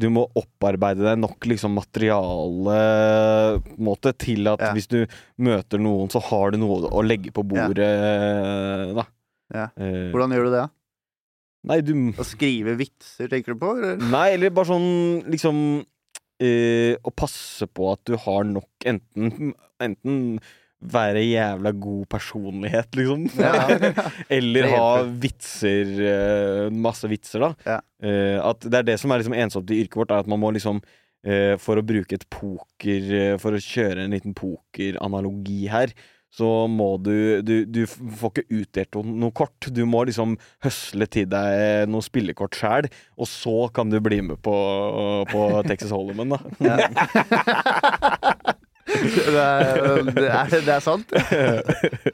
du 0.00 0.06
må 0.12 0.22
opparbeide 0.38 1.04
deg 1.04 1.18
nok 1.20 1.44
liksom 1.50 1.74
materiale 1.76 2.76
på 3.66 3.74
en 3.76 3.84
måte, 3.90 4.12
til 4.16 4.48
at 4.48 4.62
Ja. 4.64 4.72
hvis 4.76 4.88
du 4.88 5.02
møter 5.44 5.82
noen, 5.82 6.08
så 6.12 6.22
har 6.30 6.52
du 6.54 6.60
noe 6.62 6.88
å 6.88 7.02
legge 7.04 7.32
på 7.36 7.44
bordet, 7.44 7.90
da. 8.96 9.04
Ja. 9.52 9.66
Eh, 9.76 10.08
Hvordan 10.14 10.32
gjør 10.36 10.46
du 10.48 10.54
det? 10.56 10.66
nei, 11.68 11.80
du 11.84 11.92
Å 12.16 12.24
skrive 12.24 12.72
vitser, 12.80 13.28
tenker 13.28 13.52
du 13.52 13.60
på? 13.60 13.74
Eller? 13.76 13.98
Nei, 14.12 14.28
eller 14.38 14.54
bare 14.56 14.70
sånn 14.70 15.26
liksom 15.28 15.58
eh, 16.40 16.94
Å 16.96 17.12
passe 17.12 17.66
på 17.68 17.90
at 17.92 18.00
du 18.08 18.14
har 18.16 18.46
nok 18.48 18.86
enten 18.88 19.52
Enten 19.80 20.38
være 20.80 21.22
jævla 21.26 21.72
god 21.76 22.06
personlighet, 22.10 22.96
liksom. 22.96 23.26
Ja. 23.36 23.52
Eller 24.36 24.68
ha 24.72 24.86
vitser 25.22 25.90
eh, 26.00 26.70
Masse 26.72 27.10
vitser, 27.10 27.44
da. 27.44 27.50
Ja. 27.66 27.78
Eh, 28.02 28.38
at 28.40 28.64
det 28.64 28.80
er 28.80 28.88
det 28.88 28.96
som 29.00 29.12
er 29.12 29.20
liksom 29.20 29.36
ensomt 29.36 29.70
i 29.70 29.82
yrket 29.82 30.00
vårt, 30.00 30.14
er 30.14 30.24
at 30.24 30.30
man 30.30 30.40
må 30.40 30.52
liksom 30.56 30.80
eh, 31.26 31.56
For 31.60 31.80
å 31.80 31.84
bruke 31.84 32.16
et 32.16 32.24
poker 32.32 33.36
For 33.42 33.56
å 33.56 33.60
kjøre 33.60 34.06
en 34.06 34.16
liten 34.16 34.36
pokeranalogi 34.36 35.66
her, 35.72 35.92
så 36.32 36.48
må 36.70 36.94
du 37.02 37.42
Du, 37.44 37.54
du 37.68 37.82
får 37.90 38.32
ikke 38.32 38.60
utdelt 38.62 39.00
noe, 39.04 39.34
kort. 39.36 39.68
Du 39.68 39.82
må 39.84 40.06
liksom 40.08 40.38
høsle 40.64 41.10
til 41.12 41.28
deg 41.28 41.90
noen 41.90 42.06
spillekort 42.06 42.56
sjæl, 42.56 42.88
og 43.20 43.28
så 43.28 43.68
kan 43.74 43.92
du 43.92 43.98
bli 44.00 44.22
med 44.30 44.40
på, 44.40 44.56
på 45.28 45.44
Texas 45.68 45.92
Holloman, 45.92 46.38
da. 46.38 46.40
Det 48.90 49.38
er, 49.38 50.02
det 50.10 50.26
er, 50.28 50.52
det 50.66 50.74
er 50.74 50.82
sant. 50.84 51.12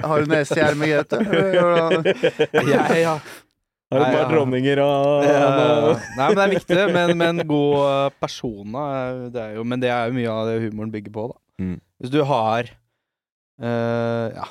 Har 0.02 0.22
du 0.22 0.30
nesehjelm, 0.30 0.82
Gaute? 0.86 1.20
Jeg, 1.24 3.02
ja. 3.02 3.16
Har 3.94 4.02
et 4.02 4.16
par 4.16 4.30
dronninger 4.32 4.80
og 4.82 5.22
Nei, 5.22 6.26
men 6.26 6.34
det 6.34 6.42
er 6.44 6.52
viktig, 6.56 6.78
men, 6.90 7.12
men 7.20 7.42
god 7.46 7.76
eh, 7.86 8.14
person, 8.22 8.74
er- 8.82 9.20
Det 9.34 9.42
er 9.44 9.52
jo, 9.60 9.62
men 9.68 9.82
det 9.82 9.92
er 9.94 10.08
jo 10.10 10.16
mye 10.16 10.32
av 10.32 10.48
det 10.50 10.56
humoren 10.64 10.90
bygger 10.94 11.14
på, 11.14 11.26
da. 11.30 11.38
Mm. 11.62 11.76
Hvis 12.02 12.12
du 12.12 12.18
har 12.28 12.72
uh, 13.62 14.26
Ja. 14.36 14.48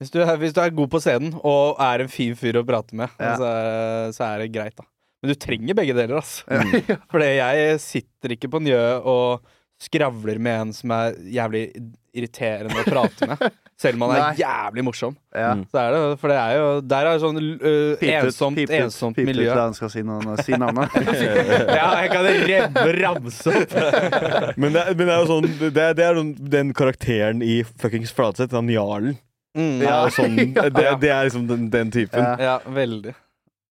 Hvis 0.00 0.08
du, 0.14 0.16
er, 0.24 0.32
hvis 0.40 0.54
du 0.56 0.62
er 0.64 0.72
god 0.72 0.88
på 0.94 0.98
scenen 1.04 1.34
og 1.44 1.76
er 1.84 2.00
en 2.00 2.08
fin 2.08 2.32
fyr 2.40 2.56
å 2.56 2.64
prate 2.64 2.96
med, 2.96 3.12
Ja. 3.20 3.34
så, 3.36 3.44
er, 3.52 4.14
så 4.16 4.24
er 4.30 4.38
det 4.46 4.52
greit, 4.54 4.72
da. 4.80 4.86
Men 5.20 5.34
du 5.34 5.36
trenger 5.36 5.76
begge 5.76 5.92
deler, 5.92 6.16
altså. 6.22 6.46
Ja. 6.48 6.96
Fordi 7.12 7.26
jeg 7.36 7.74
sitter 7.84 8.32
ikke 8.32 8.48
på 8.54 8.62
Njø 8.64 8.80
og 9.04 9.44
skravler 9.80 10.38
med 10.42 10.60
en 10.66 10.72
som 10.76 10.92
er 10.92 11.14
jævlig 11.32 11.64
irriterende 12.12 12.74
å 12.74 12.84
prate 12.90 13.26
med. 13.30 13.42
Selv 13.80 13.96
om 13.96 14.02
han 14.10 14.16
er 14.18 14.38
jævlig 14.42 14.82
morsom. 14.84 15.14
Ja. 15.32 15.52
Mm. 15.56 15.62
Så 15.70 15.78
er 15.80 15.94
det, 15.94 16.00
for 16.20 16.28
det 16.32 16.36
er 16.42 16.56
jo 16.58 16.66
Der 16.90 17.06
er 17.06 17.14
det 17.14 17.22
sånn 17.22 17.38
ut, 17.38 18.02
ensomt, 18.10 18.58
pipet, 18.58 18.74
ensomt 18.82 19.16
pip 19.16 19.24
ut 19.24 19.30
miljø. 19.30 19.46
da 19.54 19.62
han 19.68 19.76
skal 19.78 19.92
si, 19.94 20.02
noen, 20.04 20.34
si 20.44 20.58
navnet. 20.58 20.98
Ja, 21.78 21.86
jeg 22.02 22.10
kan 22.12 22.28
rem- 22.50 22.80
ramse 22.98 23.54
opp. 23.62 23.76
Men 24.60 24.74
det, 24.76 24.84
men 24.98 25.06
det 25.06 25.14
er 25.14 25.22
jo 25.22 25.30
sånn 25.30 25.48
Det, 25.62 25.86
det 25.96 26.04
er 26.10 26.20
den 26.58 26.74
karakteren 26.76 27.40
i 27.46 27.60
fuckings 27.70 28.12
Flatseth, 28.12 28.52
han 28.58 28.68
jarlen. 28.74 29.16
Mm. 29.56 29.80
Ja. 29.86 30.02
sånn, 30.14 30.36
det, 30.54 30.70
det 31.02 31.10
er 31.14 31.24
liksom 31.30 31.46
den, 31.48 31.70
den 31.72 31.88
typen. 31.94 32.20
Ja. 32.22 32.36
Ja, 32.38 32.58
veldig. 32.70 33.14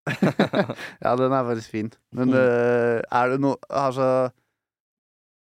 Ja, 0.09 1.13
den 1.19 1.31
er 1.35 1.45
faktisk 1.51 1.69
fin. 1.75 1.91
Men 2.15 2.31
Mm. 2.33 2.39
eh, 2.39 3.01
er 3.11 3.29
det 3.35 3.39
noe 3.43 3.57
Altså 3.69 4.31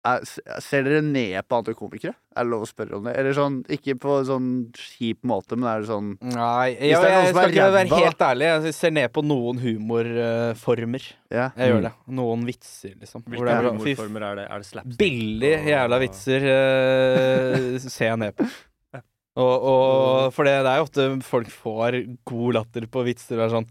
er, 0.07 0.61
Ser 0.63 0.85
dere 0.85 1.01
ned 1.03 1.35
på 1.47 1.57
andre 1.59 1.73
komikere? 1.77 2.13
Er 2.37 2.45
det 2.45 2.51
lov 2.51 2.63
å 2.65 2.69
spørre 2.69 2.97
om 2.99 3.07
det? 3.07 3.13
Eller 3.17 3.33
sånn, 3.35 3.55
ikke 3.73 3.95
på 4.01 4.17
sånn 4.27 4.49
kjip 4.77 5.23
måte, 5.27 5.57
men 5.57 5.67
er 5.71 5.81
det 5.83 5.89
sånn 5.89 6.11
Nei, 6.21 6.75
jeg, 6.75 6.91
jeg, 6.91 6.99
er 7.01 7.15
jeg 7.15 7.31
skal 7.33 7.53
ikke 7.53 7.67
være 7.75 7.99
helt 8.03 8.23
ærlig. 8.27 8.49
Jeg 8.51 8.75
ser 8.77 8.93
ned 8.97 9.13
på 9.15 9.23
noen 9.25 9.61
humorformer. 9.63 11.07
Ja. 11.33 11.49
Jeg 11.57 11.71
gjør 11.73 11.81
Mm. 11.81 11.87
det. 11.87 11.93
Noen 12.19 12.45
vitser, 12.47 12.93
liksom. 13.01 13.23
Hvilke 13.25 13.49
er 13.51 13.67
sånn, 13.67 13.81
humorformer 13.81 14.27
er 14.29 14.39
det? 14.41 14.45
Er 14.51 14.63
det 14.63 14.69
slapstick? 14.69 14.99
Billig 15.01 15.53
jævla 15.71 15.99
vitser 16.05 16.47
uh, 16.51 17.89
ser 17.97 18.11
jeg 18.11 18.21
ned 18.23 18.37
på. 18.37 18.47
Og, 19.37 19.65
og 19.69 20.31
for 20.33 20.47
det, 20.49 20.55
det 20.65 20.71
er 20.71 20.79
jo 20.79 20.85
ofte 20.87 21.03
folk 21.27 21.49
får 21.53 21.99
god 22.25 22.55
latter 22.57 22.87
på 22.89 23.03
vitser. 23.05 23.37
Og 23.37 23.45
er 23.45 23.51
sånn 23.59 23.67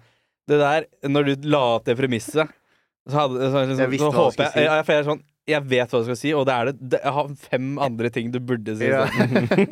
Det 0.47 0.61
der, 0.63 0.87
når 1.11 1.27
du 1.27 1.49
la 1.51 1.63
opp 1.79 1.89
det 1.89 1.97
premisset, 1.99 2.53
så, 3.07 3.17
hadde, 3.17 3.49
så, 3.51 3.65
så, 3.67 3.75
så, 3.79 3.89
visste 3.91 4.07
så 4.07 4.13
hva 4.13 4.15
du 4.15 4.21
håper 4.29 4.45
jeg, 4.45 4.53
jeg, 4.55 4.63
jeg, 4.63 4.71
jeg, 4.71 4.85
jeg, 4.87 4.95
jeg 4.95 5.01
er 5.03 5.09
sånn 5.11 5.23
jeg 5.23 5.36
vet 5.47 5.93
hva 5.93 6.01
du 6.03 6.09
skal 6.09 6.17
si, 6.19 6.31
og 6.35 6.43
det 6.49 6.55
er 6.55 6.69
det, 6.69 6.89
det 6.91 6.99
Jeg 7.05 7.15
har 7.15 7.29
fem 7.39 7.67
andre 7.83 8.09
ting 8.11 8.33
du 8.35 8.41
burde 8.43 8.75
si. 8.79 8.89
Ja. 8.91 9.05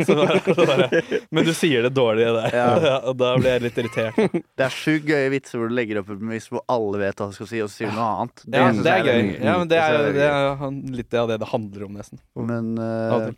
Så 0.06 0.14
bare, 0.20 0.38
så 0.46 0.66
bare, 0.68 1.00
men 1.34 1.48
du 1.48 1.50
sier 1.56 1.82
det 1.82 1.90
dårlige 1.96 2.30
der, 2.36 2.54
Ja. 2.60 2.98
og 3.10 3.16
da 3.18 3.32
blir 3.40 3.56
jeg 3.56 3.64
litt 3.66 3.80
irritert. 3.82 4.36
Det 4.54 4.66
er 4.68 4.74
sjukt 4.74 5.08
gøye 5.10 5.32
vitser 5.34 5.58
hvor 5.58 5.72
du 5.72 5.74
legger 5.74 5.98
opp 6.00 6.12
en 6.14 6.20
premiss 6.22 6.46
hvor 6.52 6.62
alle 6.70 7.02
vet 7.02 7.18
hva 7.18 7.26
du 7.32 7.34
skal 7.34 7.50
si, 7.50 7.62
og 7.64 7.72
så 7.72 7.80
sier 7.80 7.90
du 7.90 7.98
noe 7.98 8.10
annet. 8.12 8.44
Ja, 8.46 8.68
det 8.70 8.92
er 8.92 9.00
er 9.00 9.08
gøy. 9.08 9.32
Ja, 9.34 9.56
men 9.58 9.72
det 9.72 9.80
er, 9.82 10.10
det 10.14 10.28
er 10.28 10.76
litt 11.00 11.18
av 11.18 11.32
det 11.32 11.40
det 11.42 11.50
handler 11.50 11.88
om, 11.88 11.98
nesten. 11.98 12.22
Men 12.38 12.70
til. 12.78 13.34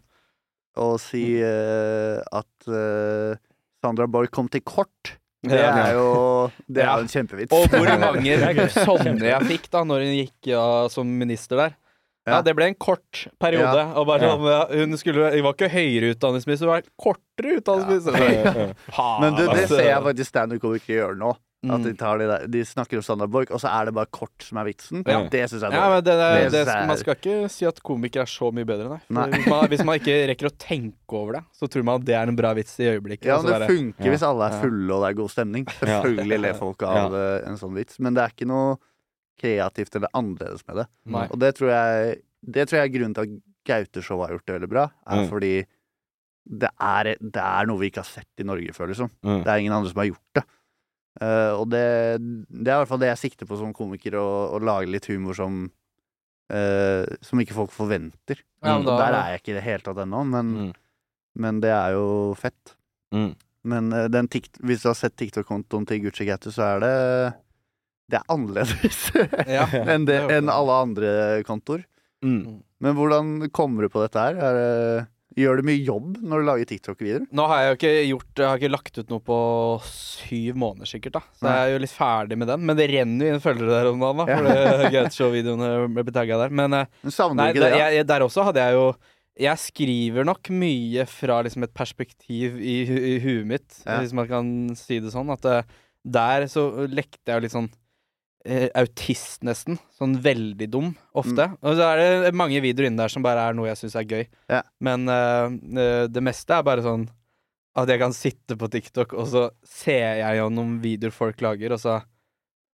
å 0.84 0.90
si 1.00 1.24
uh, 1.40 2.20
at 2.36 2.68
uh, 2.68 3.40
Sandra 3.80 4.10
Borch 4.12 4.34
kom 4.36 4.52
til 4.52 4.60
kort, 4.66 5.16
det 5.46 5.62
er 5.62 5.94
jo 5.94 6.06
Det 6.66 6.82
er 6.82 7.00
en 7.00 7.08
kjempevits. 7.08 7.54
Og 7.54 7.70
hvor 7.70 7.90
mange 8.02 8.68
sånne 8.74 9.28
jeg 9.28 9.46
fikk 9.46 9.68
da 9.70 9.84
Når 9.86 10.02
hun 10.02 10.14
gikk 10.16 10.48
som 10.90 11.12
minister 11.20 11.60
der. 11.60 11.76
Ja, 12.26 12.32
Ja. 12.36 12.42
Det 12.42 12.56
ble 12.58 12.66
en 12.72 12.74
kort 12.74 13.26
periode. 13.38 13.78
Ja. 13.78 13.92
Og 13.94 14.06
bare 14.08 14.20
sånn, 14.26 14.46
ja, 14.50 14.66
Hun 14.82 14.96
skulle, 14.98 15.30
hun 15.32 15.42
var 15.46 15.54
ikke 15.54 15.70
høyere 15.70 16.12
utdanningsminister, 16.16 16.66
hun 16.66 16.74
var 16.74 16.82
kortere 16.98 17.60
utdanningsminister. 17.60 18.74
Men 19.22 19.34
du, 19.36 19.42
det 19.46 19.62
altså. 19.64 19.76
ser 19.76 19.90
jeg 19.92 20.02
faktisk 20.10 20.32
standup-komikere 20.34 21.02
gjøre 21.04 21.18
nå. 21.22 21.34
At 21.66 21.82
de, 21.82 21.90
Mm. 21.90 21.96
tar 21.98 22.18
de, 22.20 22.26
der, 22.28 22.42
de 22.52 22.60
snakker 22.68 22.98
om 23.00 23.02
Sandra 23.02 23.26
Borch, 23.26 23.50
og 23.50 23.58
så 23.58 23.66
er 23.72 23.86
det 23.88 23.94
bare 23.96 24.06
kort 24.14 24.44
som 24.44 24.58
er 24.60 24.66
vitsen. 24.68 25.00
Ja. 25.08 25.22
Det 25.32 25.40
syns 25.50 25.62
jeg 25.64 25.72
er 25.72 25.74
Ja, 25.74 25.86
dårlig. 25.88 25.94
men 25.96 26.04
det, 26.04 26.12
er- 26.14 26.50
Det 26.52 26.60
det, 26.68 26.74
Man 26.86 26.96
skal 27.00 27.14
ikke 27.16 27.50
si 27.50 27.66
at 27.66 27.80
komikere 27.82 28.22
er 28.22 28.30
så 28.30 28.52
mye 28.54 28.64
bedre, 28.68 28.88
nei. 28.92 29.00
Nei. 29.10 29.24
Hvis, 29.32 29.46
man, 29.50 29.68
hvis 29.72 29.84
man 29.88 29.98
ikke 29.98 30.14
rekker 30.30 30.46
å 30.46 30.52
tenke 30.62 31.16
over 31.16 31.32
det, 31.32 31.42
så 31.58 31.66
tror 31.66 31.82
man 31.88 31.98
at 32.00 32.04
det 32.06 32.14
er 32.14 32.28
en 32.28 32.36
bra 32.36 32.52
vits 32.54 32.76
i 32.78 32.86
øyeblikket. 32.92 33.24
Ja, 33.32 33.40
men 33.42 33.58
Det 33.64 33.70
funker 33.72 34.10
hvis 34.14 34.22
alle 34.28 34.46
er 34.46 34.60
fulle 34.62 34.94
og 34.94 35.02
det 35.02 35.08
er 35.10 35.18
god 35.22 35.30
stemning. 35.34 35.64
Selvfølgelig 35.80 36.40
ler 36.44 36.54
folk 36.60 36.82
av 36.86 37.14
en 37.18 37.56
sånn 37.58 37.74
vits, 37.74 37.98
men 37.98 38.14
det 38.14 38.22
er 38.22 38.30
ikke 38.36 38.46
noe 38.46 38.76
kreativt 39.40 39.94
eller 39.96 40.08
annerledes 40.14 40.62
med 40.68 40.76
det. 40.82 40.86
Nei. 41.12 41.26
Og 41.30 41.38
det 41.42 41.54
tror 41.58 41.70
jeg 41.74 42.22
Det 42.46 42.68
tror 42.68 42.78
jeg 42.78 42.88
er 42.88 42.98
grunnen 42.98 43.14
til 43.14 43.22
at 43.26 43.42
Gaute-show 43.66 44.20
har 44.22 44.30
gjort 44.36 44.46
det 44.46 44.54
veldig 44.60 44.68
bra, 44.70 44.84
er 45.10 45.16
Mm. 45.24 45.28
fordi 45.28 45.66
det 46.46 46.68
er, 46.78 47.16
det 47.18 47.42
er 47.42 47.66
noe 47.66 47.78
vi 47.80 47.88
ikke 47.90 48.04
har 48.04 48.06
sett 48.06 48.38
i 48.38 48.44
Norge 48.46 48.70
før, 48.72 48.86
liksom. 48.92 49.10
Mm. 49.24 49.40
Det 49.42 49.48
er 49.50 49.58
ingen 49.58 49.72
andre 49.74 49.90
som 49.90 49.98
har 49.98 50.06
gjort 50.12 50.34
det. 50.38 50.44
Uh, 51.20 51.52
og 51.58 51.70
det, 51.72 51.82
det 52.52 52.68
er 52.70 52.76
i 52.76 52.80
hvert 52.84 52.88
fall 52.92 52.98
det 53.02 53.08
jeg 53.08 53.18
sikter 53.32 53.46
på 53.48 53.56
som 53.58 53.72
komiker, 53.74 54.14
å, 54.14 54.26
å 54.54 54.60
lage 54.62 54.86
litt 54.86 55.06
humor 55.10 55.34
som 55.34 55.64
uh, 56.52 57.04
Som 57.24 57.40
ikke 57.42 57.56
folk 57.56 57.72
forventer. 57.74 58.38
Ja, 58.62 58.78
da- 58.82 58.98
der 59.00 59.16
er 59.16 59.30
jeg 59.32 59.40
ikke 59.42 59.54
i 59.54 59.58
det 59.58 59.64
hele 59.66 59.82
tatt 59.82 59.96
ennå, 60.04 60.22
men, 60.28 60.54
Mm. 60.56 60.72
men 61.36 61.60
det 61.60 61.70
er 61.72 61.92
jo 61.96 62.34
fett. 62.38 62.76
Mm. 63.12 63.34
Men 63.64 63.92
uh, 63.92 64.06
hvis 64.62 64.82
du 64.82 64.88
har 64.88 64.94
sett 64.94 65.16
TikTok-kontoen 65.16 65.86
til 65.86 66.00
Gucci 66.04 66.26
Gaute, 66.26 66.52
så 66.54 66.76
er 66.76 66.80
det 66.80 67.34
Det 68.10 68.20
er 68.20 68.28
annerledes 68.30 69.00
Ja. 69.58 69.64
enn, 69.82 70.04
det, 70.06 70.20
enn 70.30 70.48
alle 70.52 70.76
andre 70.86 71.10
kontoer. 71.48 71.82
Mm. 72.24 72.62
Men 72.82 72.94
hvordan 72.98 73.50
kommer 73.56 73.86
du 73.86 73.90
på 73.92 74.02
dette 74.04 74.20
her? 74.20 74.36
Er 74.38 74.56
det, 74.60 75.06
gjør 75.36 75.58
du 75.60 75.66
mye 75.68 75.80
jobb 75.84 76.20
når 76.24 76.40
du 76.42 76.46
lager 76.48 76.68
TikTok-videoer? 76.70 77.26
Nå 77.36 77.46
har 77.50 77.58
jeg 77.62 77.68
jo 77.68 77.76
ikke 77.76 77.90
gjort 78.08 78.40
Jeg 78.40 78.46
har 78.48 78.60
ikke 78.60 78.70
lagt 78.72 79.00
ut 79.02 79.10
noe 79.12 79.24
på 79.26 79.38
syv 79.90 80.56
måneder, 80.62 80.88
sikkert. 80.88 81.18
da 81.18 81.22
Så 81.36 81.50
jeg 81.50 81.64
er 81.66 81.74
jo 81.74 81.82
litt 81.82 81.92
ferdig 81.96 82.38
med 82.40 82.48
den. 82.52 82.64
Men 82.68 82.78
det 82.78 82.86
renner 82.92 83.26
jo 83.28 83.34
inn 83.36 83.42
følgere 83.44 83.74
der 83.74 83.90
om 83.90 84.00
dagen, 84.06 84.22
da. 84.22 84.38
For 84.38 84.92
det 84.94 85.02
Show-videoene 85.16 85.70
ble 85.98 86.14
tagga 86.16 86.38
der. 86.44 86.54
Men 86.62 86.78
eh, 86.78 86.88
Men 87.04 87.14
savner 87.18 87.42
nei, 87.42 87.50
du 87.52 87.58
ikke 87.58 87.66
der, 87.66 87.76
det? 87.76 87.82
ja? 87.84 87.90
jeg, 87.98 88.08
der 88.12 88.24
også 88.28 88.46
hadde 88.48 88.64
jeg 88.64 88.78
jo 88.78 88.86
Jeg 89.46 89.60
skriver 89.66 90.24
nok 90.30 90.48
mye 90.56 91.04
fra 91.10 91.40
liksom 91.44 91.66
et 91.66 91.74
perspektiv 91.76 92.56
i, 92.62 92.76
i 92.86 93.16
huet 93.20 93.50
mitt, 93.50 93.82
Ja. 93.84 93.98
hvis 94.00 94.14
man 94.16 94.30
kan 94.30 94.54
si 94.78 95.00
det 95.04 95.12
sånn. 95.12 95.28
At 95.36 95.44
eh, 95.44 95.66
der 96.06 96.46
så 96.48 96.70
lekte 96.88 97.26
jeg 97.28 97.34
jo 97.40 97.44
litt 97.44 97.56
sånn 97.56 97.68
autist, 98.78 99.42
nesten. 99.46 99.78
Sånn 99.96 100.16
veldig 100.22 100.68
dum, 100.72 100.90
ofte. 101.16 101.50
Mm. 101.52 101.60
Og 101.62 101.78
så 101.78 101.90
er 101.90 102.02
det 102.26 102.34
mange 102.36 102.60
videoer 102.64 102.90
inni 102.90 103.00
der 103.00 103.12
som 103.12 103.24
bare 103.24 103.46
er 103.48 103.56
noe 103.56 103.70
jeg 103.70 103.80
syns 103.80 103.96
er 103.98 104.08
gøy. 104.08 104.26
Ja. 104.52 104.62
Men 104.84 105.06
uh, 105.10 105.48
eh, 105.52 106.04
det 106.12 106.24
meste 106.24 106.56
er 106.56 106.66
bare 106.66 106.84
sånn 106.84 107.08
at 107.76 107.92
jeg 107.92 108.00
kan 108.00 108.14
sitte 108.16 108.56
på 108.56 108.68
TikTok, 108.72 109.16
og 109.20 109.26
så 109.28 109.48
ser 109.68 110.22
jeg 110.22 110.44
noen 110.52 110.78
videoer 110.80 111.12
folk 111.12 111.42
lager, 111.44 111.74
og 111.76 111.80
så, 111.82 111.98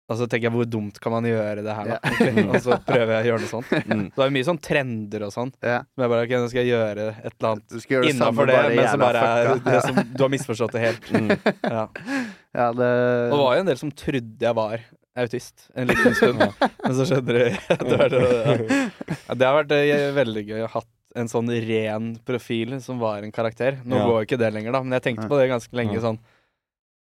og 0.09 0.17
så 0.17 0.25
tenker 0.25 0.49
jeg 0.49 0.55
hvor 0.55 0.69
dumt 0.71 1.01
kan 1.03 1.13
man 1.13 1.29
gjøre 1.29 1.65
det 1.67 1.75
her, 1.77 1.91
da? 1.91 1.99
Ja. 2.01 2.47
Og 2.55 2.57
så 2.65 2.79
prøver 2.87 3.11
jeg 3.17 3.27
å 3.27 3.29
gjøre 3.33 3.43
noe 3.43 3.51
sånt. 3.51 3.73
Mm. 3.91 4.05
Så 4.07 4.23
det 4.23 4.27
er 4.29 4.35
mye 4.37 4.47
sånn 4.47 4.61
trender 4.63 5.25
og 5.27 5.33
sånn. 5.35 5.51
Ja. 5.61 5.81
Men 5.93 6.07
jeg 6.07 6.13
bare, 6.15 6.29
ok, 6.29 6.35
nå 6.39 6.51
skal 6.53 6.61
jeg 6.63 6.71
gjøre 6.71 7.09
et 7.11 7.33
eller 7.35 7.49
annet 7.51 7.89
gjøre 7.91 8.07
det 8.07 8.13
innafor 8.15 8.49
det, 8.53 8.61
men 8.71 8.87
som 8.87 9.03
bare 9.03 9.25
er 9.27 9.51
det 9.67 9.81
som 9.83 9.99
Du 10.15 10.23
har 10.23 10.33
misforstått 10.33 10.77
det 10.79 10.85
helt. 10.85 11.11
Mm. 11.11 11.33
Ja. 11.67 11.83
Ja, 12.57 12.71
det 12.71 12.93
Og 12.95 13.35
det 13.35 13.43
var 13.43 13.59
jo 13.59 13.65
en 13.65 13.69
del 13.73 13.83
som 13.83 13.93
trodde 14.07 14.47
jeg 14.47 14.57
var 14.57 14.87
autist 15.17 15.69
en 15.75 15.89
liten 15.91 16.15
stund, 16.19 16.43
men 16.85 16.95
så 16.99 17.07
skjønner 17.09 17.41
jeg 17.43 17.59
etter 17.77 17.97
hvert. 17.97 18.17
Det 19.37 19.47
har 19.49 19.59
vært 19.63 19.75
eh, 19.79 20.07
veldig 20.17 20.45
gøy 20.51 20.61
å 20.63 20.69
ha 20.69 20.81
hatt 20.81 20.93
en 21.17 21.31
sånn 21.33 21.49
ren 21.65 22.11
profil 22.29 22.75
som 22.85 22.99
var 23.01 23.23
en 23.25 23.33
karakter. 23.33 23.79
Nå 23.89 23.97
Ja. 23.97 24.05
går 24.05 24.19
jo 24.21 24.27
ikke 24.29 24.39
det 24.43 24.51
lenger, 24.53 24.75
da, 24.77 24.83
men 24.85 24.93
jeg 24.99 25.07
tenkte 25.11 25.29
på 25.31 25.39
det 25.41 25.47
ganske 25.53 25.73
lenge. 25.79 26.01
Sånn 26.05 26.19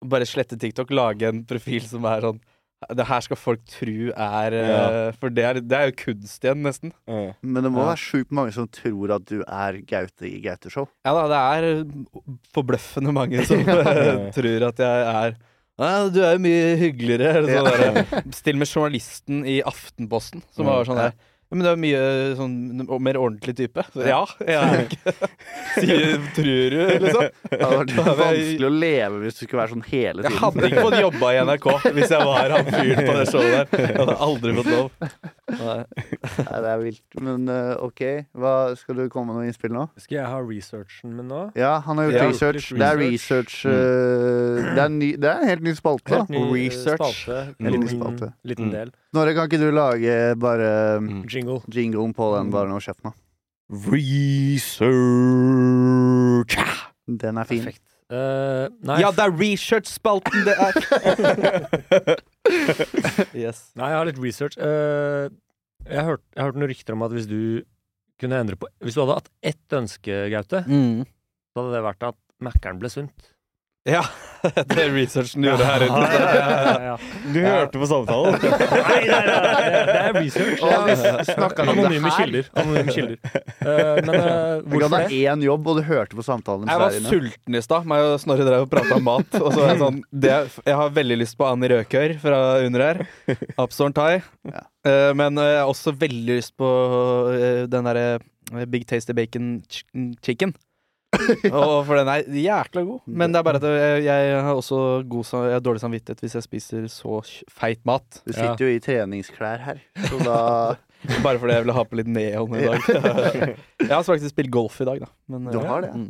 Bare 0.03 0.27
slette 0.27 0.57
TikTok, 0.59 0.91
lage 0.91 1.29
en 1.29 1.45
profil 1.47 1.85
som 1.87 2.03
er 2.11 2.25
sånn 2.25 2.41
Det 2.99 3.05
her 3.07 3.21
skal 3.23 3.39
folk 3.39 3.61
tro 3.71 4.09
er 4.11 4.57
eh, 4.59 4.71
Ja. 4.73 5.13
For 5.21 5.31
det 5.31 5.45
er, 5.47 5.61
det 5.63 5.77
er 5.79 5.93
jo 5.93 5.95
kunst 6.01 6.43
igjen, 6.43 6.65
nesten. 6.67 6.91
Ja. 7.07 7.29
Men 7.47 7.63
det 7.63 7.71
må 7.71 7.85
Ja. 7.85 7.93
være 7.93 8.03
sjukt 8.03 8.35
mange 8.35 8.51
som 8.57 8.67
tror 8.75 9.15
at 9.15 9.29
du 9.31 9.45
er 9.47 9.79
Gaute 9.87 10.27
i 10.27 10.41
Gaute-show. 10.43 10.89
Ja 11.07 11.15
da, 11.15 11.29
det 11.31 11.39
er 11.39 12.27
forbløffende 12.59 13.15
mange 13.15 13.45
som 13.47 13.63
eh, 13.63 14.27
tror 14.37 14.67
at 14.73 14.83
jeg 14.83 15.07
er 15.15 15.39
ja, 15.89 16.09
du 16.13 16.21
er 16.23 16.33
jo 16.37 16.43
mye 16.45 16.77
hyggeligere. 16.81 17.33
Eller 17.43 17.49
sånn 17.51 18.01
Ja. 18.03 18.23
Still 18.37 18.57
med 18.61 18.69
journalisten 18.71 19.45
i 19.49 19.61
Aftenposten, 19.67 20.43
som 20.55 20.67
Ja. 20.67 20.73
var 20.79 20.85
sånn 20.89 21.01
der 21.01 21.13
ja, 21.13 21.29
Men 21.53 21.63
det 21.67 21.71
er 21.73 21.81
mye 21.83 22.03
sånn 22.39 22.55
mer 23.05 23.19
ordentlig 23.21 23.53
type. 23.59 23.83
Så, 23.93 24.05
ja, 24.15 24.23
ikke 24.83 25.13
Sier 25.77 26.15
Tror 26.37 26.75
du, 26.75 26.79
liksom? 27.05 27.27
Det 27.53 27.59
hadde 27.61 27.79
vært 27.79 27.93
Da 27.93 28.05
hadde 28.07 28.27
jeg- 28.27 28.41
vanskelig 28.41 28.69
å 28.69 28.73
leve 28.83 29.21
hvis 29.23 29.37
du 29.39 29.43
skulle 29.45 29.61
være 29.63 29.73
sånn 29.75 29.85
hele 29.91 30.23
tiden. 30.23 30.33
Jeg 30.33 30.41
hadde 30.43 30.71
ikke 30.71 30.85
fått 30.87 30.99
jobba 31.03 31.33
i 31.33 31.41
NRK 31.45 31.69
hvis 31.99 32.15
jeg 32.17 32.29
var 32.31 32.55
han 32.57 32.71
fyren 32.73 33.03
på 33.09 33.17
det 33.19 33.27
showet 33.31 33.53
der. 33.53 33.85
Jeg 33.93 33.99
hadde 34.01 34.17
aldri 34.29 34.55
fått 34.59 34.71
lov. 34.73 34.91
Nei. 35.53 35.77
Nei, 35.83 36.59
det 36.65 36.71
er 36.73 36.81
vilt. 36.87 37.03
Men 37.21 37.49
eh, 37.53 37.73
OK, 37.85 38.03
Hva, 38.41 38.55
skal 38.81 38.97
du 39.03 39.05
komme 39.13 39.33
med 39.35 39.43
noe 39.43 39.51
innspill 39.51 39.75
nå? 39.75 39.85
Skal 40.01 40.17
jeg 40.23 40.31
ha 40.33 40.39
researchen 40.41 41.13
min 41.19 41.29
nå? 41.29 41.43
Ja, 41.59 41.75
han 41.85 42.01
har 42.01 42.09
gjort 42.09 42.19
Ja. 42.23 42.29
research. 42.31 42.71
research. 42.73 42.81
Det 42.81 42.89
er 42.89 43.01
research. 43.03 43.59
mm. 43.67 43.77
eh, 43.77 44.73
det, 44.73 44.83
er 44.87 44.89
ny, 44.97 45.11
det 45.21 45.29
er 45.35 45.43
en 45.45 45.51
helt 45.53 45.67
ny 45.69 45.75
spalte. 45.77 46.17
Helt 46.23 46.33
ny 46.33 46.41
eh, 46.47 46.53
research. 46.57 46.97
spalte. 47.23 47.41
En 47.61 47.67
En 47.69 47.73
liten, 47.77 47.89
spalte. 47.99 48.33
liten 48.49 48.71
Mm. 48.71 48.75
del. 48.79 48.93
Snorre, 49.13 49.35
kan 49.37 49.45
ikke 49.49 49.59
du 49.61 49.69
lage 49.77 50.13
bare 50.41 50.69
Mm. 51.03 51.25
Jingle. 51.29 51.59
jinglen 51.69 52.15
på 52.17 52.31
den? 52.37 52.47
Mm. 52.49 52.53
Bare 52.55 52.69
nå, 52.71 52.79
kjeft 52.81 53.03
nå. 53.05 53.13
Research 55.33 56.57
Den 57.09 57.39
er 57.39 57.45
fin. 57.49 57.63
Perfekt. 57.65 57.83
Uh, 58.13 58.69
nei, 58.85 58.99
Ja, 59.01 59.09
det 59.11 59.25
er 59.25 59.33
research-spalten 59.33 60.45
det 60.45 60.53
er! 60.61 60.73
yes. 63.45 63.71
nei, 63.79 63.89
jeg 63.89 63.97
har 63.97 64.05
litt 64.09 64.19
research. 64.21 64.57
Uh, 64.61 65.29
jeg 65.89 65.97
har 65.97 66.05
hørt, 66.11 66.23
jeg 66.35 66.41
har 66.43 66.47
hørt 66.51 66.59
noen 66.61 66.69
rykter 66.73 66.93
om 66.97 67.03
at 67.07 67.13
hvis 67.17 67.27
du 67.31 67.39
kunne 68.21 68.37
endre 68.39 68.57
på 68.61 68.67
Hvis 68.85 68.95
du 68.95 69.01
hadde 69.03 69.17
hatt 69.19 69.31
ett 69.43 69.69
ønske, 69.81 70.13
Gaute, 70.33 70.61
Mm. 70.69 71.07
så 71.53 71.57
hadde 71.63 71.73
det 71.79 71.83
vært 71.89 72.03
at 72.13 72.19
Mækkern 72.43 72.79
ble 72.83 72.89
sunt. 72.93 73.19
Ja, 73.83 74.03
det 74.71 74.77
er 74.79 74.93
researchen 74.95 75.43
du 75.43 75.49
gjorde 75.49 75.65
her 75.67 75.83
ute. 75.83 76.03
ja, 76.15 76.27
ja, 76.39 76.75
ja. 76.87 76.93
Du 77.35 77.39
hørte 77.43 77.81
på 77.83 77.87
samtalen? 77.91 78.37
Nei, 78.39 79.01
nei, 79.11 79.19
nei, 79.27 79.55
det 79.59 79.81
det 79.89 79.97
er 80.03 80.17
research. 80.17 80.63
Vi 80.87 80.95
snakket 81.33 81.63
om 81.65 81.71
Anonyme 81.73 82.13
kilder. 82.15 82.51
Anonyme 82.63 82.95
kilder. 82.95 83.19
Eh, 83.33 84.01
men 84.07 84.15
uh, 84.15 84.63
Du 84.63 84.77
hvorfor 84.77 84.95
hadde 84.97 85.11
det? 85.11 85.19
én 85.33 85.43
jobb, 85.49 85.67
og 85.73 85.81
du 85.81 85.83
hørte 85.89 86.19
på 86.19 86.23
samtalen 86.27 86.71
Jeg 86.71 86.83
var 86.85 86.97
sulten 87.09 87.59
i 87.59 87.63
stad. 87.67 87.87
Meg 87.91 88.07
og 88.07 88.17
Snorre 88.23 88.47
drev 88.47 88.67
og 88.69 88.71
prata 88.77 88.99
om 89.01 89.07
mat. 89.11 89.39
Og 89.43 89.51
så 89.51 89.65
er 89.67 89.73
jeg 89.73 89.83
sånn 89.83 90.01
det, 90.27 90.35
Jeg 90.71 90.79
har 90.85 90.95
veldig 91.03 91.19
lyst 91.25 91.39
på 91.43 91.51
Annie 91.51 91.73
Røkør 91.75 92.17
fra 92.23 92.41
under 92.63 92.87
her. 92.87 93.03
Absorn 93.63 93.95
Thai. 93.99 94.21
Ja. 94.47 94.63
Eh, 94.87 95.11
men 95.19 95.39
eh, 95.43 95.53
jeg 95.57 95.63
har 95.65 95.75
også 95.75 95.95
veldig 95.99 96.39
lyst 96.39 96.55
på 96.59 96.71
eh, 97.35 97.65
den 97.71 97.87
derre 97.91 98.07
eh, 98.21 98.67
Big 98.71 98.87
Tasty 98.91 99.15
Bacon 99.19 99.57
ch- 99.67 99.87
Chicken. 100.23 100.55
og 101.53 101.83
for 101.87 101.99
den 101.99 102.09
er 102.09 102.23
jækla 102.43 102.83
god. 102.89 103.03
Men 103.07 103.33
det 103.35 103.41
er 103.41 103.45
bare 103.47 103.61
at 103.61 103.67
jeg, 103.69 104.05
jeg 104.07 104.39
har 104.47 104.55
også 104.57 104.79
god, 105.13 105.33
jeg 105.49 105.57
har 105.59 105.65
dårlig 105.65 105.83
samvittighet 105.83 106.23
hvis 106.25 106.37
jeg 106.39 106.47
spiser 106.47 106.87
så 106.93 107.19
feit 107.53 107.83
mat. 107.89 108.23
Du 108.25 108.33
sitter 108.33 108.65
jo 108.65 108.71
i 108.73 108.81
treningsklær 108.83 109.63
her, 109.67 109.83
så 110.09 110.23
da 110.25 110.39
Bare 111.25 111.35
fordi 111.43 111.57
jeg 111.57 111.65
ville 111.65 111.75
ha 111.75 111.83
på 111.83 111.97
litt 111.99 112.07
neon 112.15 112.53
i 112.55 112.61
dag. 112.63 112.85
jeg 113.83 113.91
har 113.91 114.05
faktisk 114.07 114.31
spilt 114.31 114.53
golf 114.55 114.77
i 114.85 114.87
dag, 114.87 115.01
da. 115.03 115.09
Men, 115.35 115.49
Du 115.51 115.59
eh, 115.59 115.67
har 115.67 115.83
det? 115.83 115.89
mm. 115.99 116.05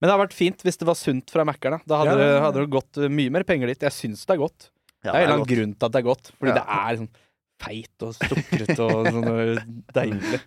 Men 0.00 0.06
det 0.08 0.14
har 0.14 0.20
vært 0.22 0.36
fint 0.38 0.62
hvis 0.64 0.78
det 0.80 0.86
var 0.88 0.96
sunt 0.96 1.28
fra 1.34 1.44
Mækkern. 1.44 1.82
Da 1.84 1.98
hadde, 2.00 2.14
Ja, 2.16 2.22
ja, 2.22 2.34
ja. 2.38 2.42
hadde 2.46 2.62
det 2.62 2.70
gått 2.72 3.00
mye 3.12 3.32
mer 3.34 3.44
penger 3.44 3.68
dit. 3.68 3.82
Jeg 3.84 3.92
syns 3.92 4.22
det 4.24 4.36
er 4.36 4.40
godt. 4.40 4.70
Ja, 5.04 5.10
det 5.10 5.12
er 5.12 5.18
en 5.18 5.24
eller 5.26 5.36
annen 5.40 5.50
grunn 5.50 5.74
til 5.74 5.88
at 5.88 5.92
det 5.92 6.00
er 6.00 6.06
godt. 6.06 6.30
Fordi 6.38 6.52
Ja. 6.54 6.56
det 6.56 6.78
er 6.78 7.00
sånn 7.02 7.10
feit 7.58 8.06
og 8.06 8.14
sukret 8.16 8.80
og 8.86 9.10
sånn 9.18 9.82
deilig. 9.98 10.40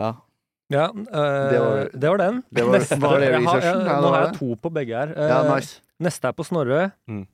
Ja. 0.00 0.10
Ja, 0.70 0.86
øh, 0.94 1.50
Det 1.50 1.60
var- 1.60 1.88
det 2.00 2.08
var 2.10 2.16
den. 2.18 2.42
det 2.54 2.64
var- 2.64 2.78
Neste, 2.78 2.98
var 3.02 3.18
det 3.18 3.30
jeg 3.32 3.42
har, 3.42 3.60
jeg, 3.60 3.74
nå 4.02 4.10
har 4.14 4.26
jeg 4.26 4.34
to 4.38 4.54
på 4.62 4.70
begge 4.72 4.94
her. 4.94 5.14
Ja, 5.16 5.40
Eh, 5.44 5.54
nice. 5.56 5.80
Neste 6.00 6.28
er 6.28 6.32
på 6.32 6.44
Snorre. 6.46 6.92
Mm. 7.08 7.26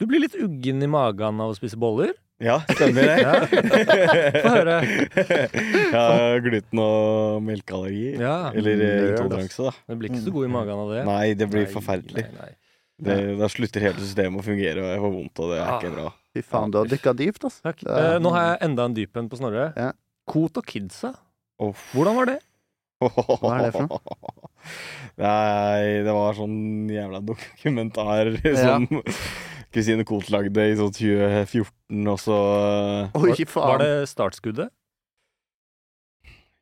Du 0.00 0.06
blir 0.06 0.20
litt 0.20 0.34
uggen 0.36 0.82
i 0.82 0.86
magen 0.86 1.40
av 1.40 1.50
å 1.52 1.56
spise 1.56 1.76
boller. 1.80 2.12
Ja, 2.42 2.58
stemmer 2.68 3.06
det. 3.06 3.18
Ja. 3.24 3.34
Få 4.42 4.50
høre. 4.52 4.76
Har 5.94 6.40
gluten- 6.44 6.80
og 6.82 7.42
melkeallergi. 7.46 8.18
Ja. 8.20 8.50
Eller 8.52 8.82
eh, 8.84 9.06
intoleranse, 9.14 9.64
da. 9.70 9.72
Du 9.88 9.96
blir 10.00 10.10
ikke 10.10 10.24
så 10.26 10.32
god 10.34 10.44
i 10.48 10.52
magen 10.52 10.82
av 10.84 10.90
det. 10.92 11.04
Nei, 11.08 11.34
det 11.38 11.48
blir 11.50 11.64
Nei, 11.64 11.72
forferdelig. 11.72 12.24
nei, 12.26 12.40
nei. 12.40 12.52
Det, 13.04 13.38
da 13.40 13.48
slutter 13.50 13.80
hele 13.82 13.98
systemet 14.02 14.38
å 14.38 14.44
fungere, 14.46 14.78
og 14.82 14.90
jeg 14.92 15.00
får 15.02 15.12
vondt, 15.16 15.40
og 15.42 15.50
det 15.50 15.56
er 15.58 15.66
ja. 15.66 15.78
ikke 15.80 15.94
bra. 15.96 16.12
Fy 16.34 16.42
faen, 16.46 16.70
du 16.74 16.78
har 16.78 16.86
dykka 16.90 17.14
dypt, 17.18 17.42
altså. 17.48 17.62
Takk. 17.70 17.82
Er- 17.86 18.14
Eh, 18.14 18.18
nå 18.22 18.30
har 18.34 18.44
jeg 18.52 18.68
enda 18.68 18.84
en 18.84 18.94
dyp 18.94 19.16
en 19.16 19.28
på 19.30 19.38
Snorre. 19.40 19.72
Ja. 19.76 19.92
Kot 20.30 20.56
og 20.56 20.66
kidsa. 20.66 21.14
Uff. 21.62 21.82
Hvordan 21.94 22.16
var 22.18 22.26
det? 22.32 22.38
Hva 23.04 23.52
er 23.58 23.66
det 23.66 23.72
for 23.74 23.86
noe? 23.86 24.00
Nei, 25.24 26.02
det 26.06 26.14
var 26.16 26.34
sånn 26.38 26.88
jævla 26.90 27.20
dokumentar 27.22 28.32
Ja. 28.42 28.54
som 28.78 28.88
Kristine 29.74 30.06
Koht 30.06 30.30
lagde 30.34 30.64
i 30.70 30.76
sånn 30.78 30.92
2014, 30.94 32.08
og 32.10 32.18
så 32.22 32.38
Oi, 33.18 33.34
Var 33.34 33.78
det 33.82 33.92
startskuddet? 34.10 34.70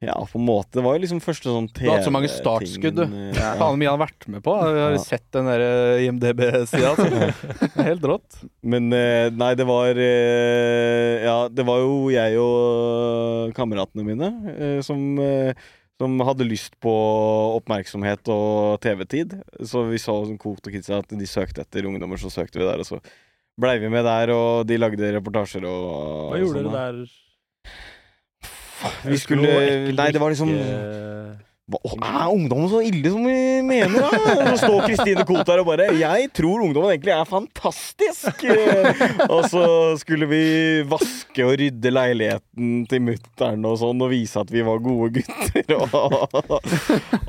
Ja, 0.02 0.16
på 0.26 0.38
en 0.40 0.46
måte. 0.48 0.72
Det 0.80 0.82
var 0.82 0.96
jo 0.96 1.02
liksom 1.04 1.20
første 1.22 1.46
sånn 1.52 1.68
TV-ting. 1.70 1.86
Du 1.86 1.90
har 1.92 2.00
hatt 2.00 2.08
så 2.08 2.12
mange 2.14 2.30
startskudd, 2.32 2.96
du. 2.98 3.04
Ja. 3.38 3.52
Faen 3.60 3.78
mye 3.78 3.86
han 3.92 4.00
har 4.00 4.06
vært 4.08 4.26
med 4.34 4.42
på. 4.42 4.54
Jeg 4.58 4.80
har 4.82 4.96
Ja. 4.96 5.02
sett 5.04 5.26
den 5.36 5.46
der 5.46 5.62
eh, 5.66 6.06
IMDb-sida. 6.08 6.90
Altså. 6.96 7.52
Helt 7.88 8.02
rått. 8.10 8.40
Men 8.66 8.90
eh, 8.96 9.28
nei, 9.30 9.52
det 9.58 9.66
var 9.68 9.94
eh, 9.94 11.22
Ja, 11.22 11.36
det 11.48 11.64
var 11.68 11.78
jo 11.84 11.94
jeg 12.10 12.34
og 12.42 13.54
kameratene 13.54 14.04
mine 14.10 14.32
eh, 14.56 14.80
som 14.82 15.06
eh, 15.22 15.54
som 16.02 16.16
hadde 16.26 16.42
lyst 16.48 16.74
på 16.82 16.90
oppmerksomhet 17.60 18.26
og 18.34 18.80
TV-tid. 18.82 19.36
Så 19.62 19.84
vi 19.86 20.00
så 20.02 20.16
som 20.26 20.38
Kot 20.40 20.66
og 20.66 20.74
Kidsa 20.74 20.98
at 20.98 21.12
de 21.14 21.28
søkte 21.30 21.62
etter 21.62 21.86
ungdommer, 21.86 22.18
så 22.18 22.26
søkte 22.32 22.58
vi 22.58 22.66
der. 22.66 22.80
Og 22.82 22.88
så 22.88 22.98
blei 23.60 23.76
vi 23.78 23.90
med 23.92 24.02
der, 24.08 24.32
og 24.34 24.64
de 24.66 24.80
lagde 24.80 25.12
reportasjer 25.14 25.62
og 25.68 26.32
Hva 26.32 26.40
gjorde 26.40 26.64
sånn, 26.64 26.72
dere 26.72 26.88
der? 26.96 27.12
Vi 29.06 29.18
skulle 29.22 29.92
Nei, 29.92 30.10
det 30.12 30.20
var 30.22 30.30
liksom 30.34 30.52
Hva, 31.72 31.78
Er 32.04 32.32
ungdommen 32.34 32.66
så 32.68 32.80
ille 32.84 33.08
som 33.14 33.22
vi 33.24 33.34
mener, 33.64 34.02
da? 34.02 34.48
Så 34.50 34.66
står 34.66 34.82
Kristine 34.90 35.22
Koht 35.24 35.46
der 35.48 35.60
og 35.62 35.68
bare 35.70 35.86
'Jeg 35.94 36.26
tror 36.34 36.60
ungdommen 36.66 36.90
egentlig 36.90 37.12
er 37.14 37.24
fantastisk'. 37.30 38.42
Eh, 38.44 39.22
Og 39.30 39.46
så 39.48 39.62
skulle 39.96 40.26
vi 40.28 40.42
vaske 40.90 41.46
og 41.46 41.54
rydde 41.62 41.92
leiligheten 41.94 42.82
til 42.90 43.00
mutter'n 43.06 43.64
og 43.64 43.78
sånn, 43.78 44.02
og 44.04 44.10
vise 44.10 44.42
at 44.42 44.50
vi 44.52 44.60
var 44.66 44.82
gode 44.84 45.14
gutter. 45.14 45.64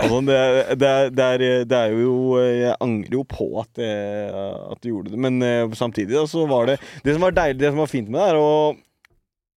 Sånn. 0.09 0.25
Det, 0.27 0.39
det, 0.81 0.89
er- 0.89 1.09
det, 1.13 1.23
er, 1.23 1.65
det 1.69 1.77
er 1.77 1.93
jo 2.01 2.17
Jeg 2.41 2.75
angrer 2.81 3.13
jo 3.19 3.23
på 3.23 3.47
at, 3.61 3.69
jeg, 3.77 4.33
at 4.73 4.81
du 4.81 4.89
gjorde 4.89 5.13
det, 5.13 5.19
men 5.29 5.39
eh, 5.45 5.69
samtidig 5.77 6.17
da, 6.17 6.25
så 6.27 6.47
var 6.49 6.65
det 6.73 6.79
Det 7.05 7.13
som 7.15 7.21
var 7.21 7.31
deilig, 7.37 7.59
det 7.61 7.69
som 7.71 7.79
var 7.85 7.91
fint 7.93 8.09
med 8.09 8.19
det, 8.19 8.29
er 8.33 8.41
å 8.41 8.51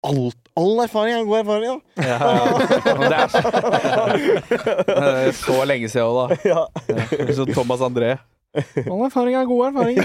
Alt, 0.06 0.38
all 0.56 0.78
erfaring 0.84 1.16
er 1.16 1.24
god 1.26 1.40
erfaring, 1.42 1.66
da. 1.66 2.06
Ja, 2.06 2.16
ja. 2.22 3.26
Det 4.86 4.96
er 5.26 5.34
så, 5.34 5.58
lenge 5.66 5.90
siden 5.90 6.06
òg, 6.06 6.16
da. 6.20 6.38
Ja. 6.46 6.62
Så 7.34 7.46
Thomas 7.50 7.82
André. 7.84 8.14
All 8.86 9.02
erfaring 9.08 9.36
er 9.36 9.44
god 9.50 9.66
erfaring. 9.68 9.98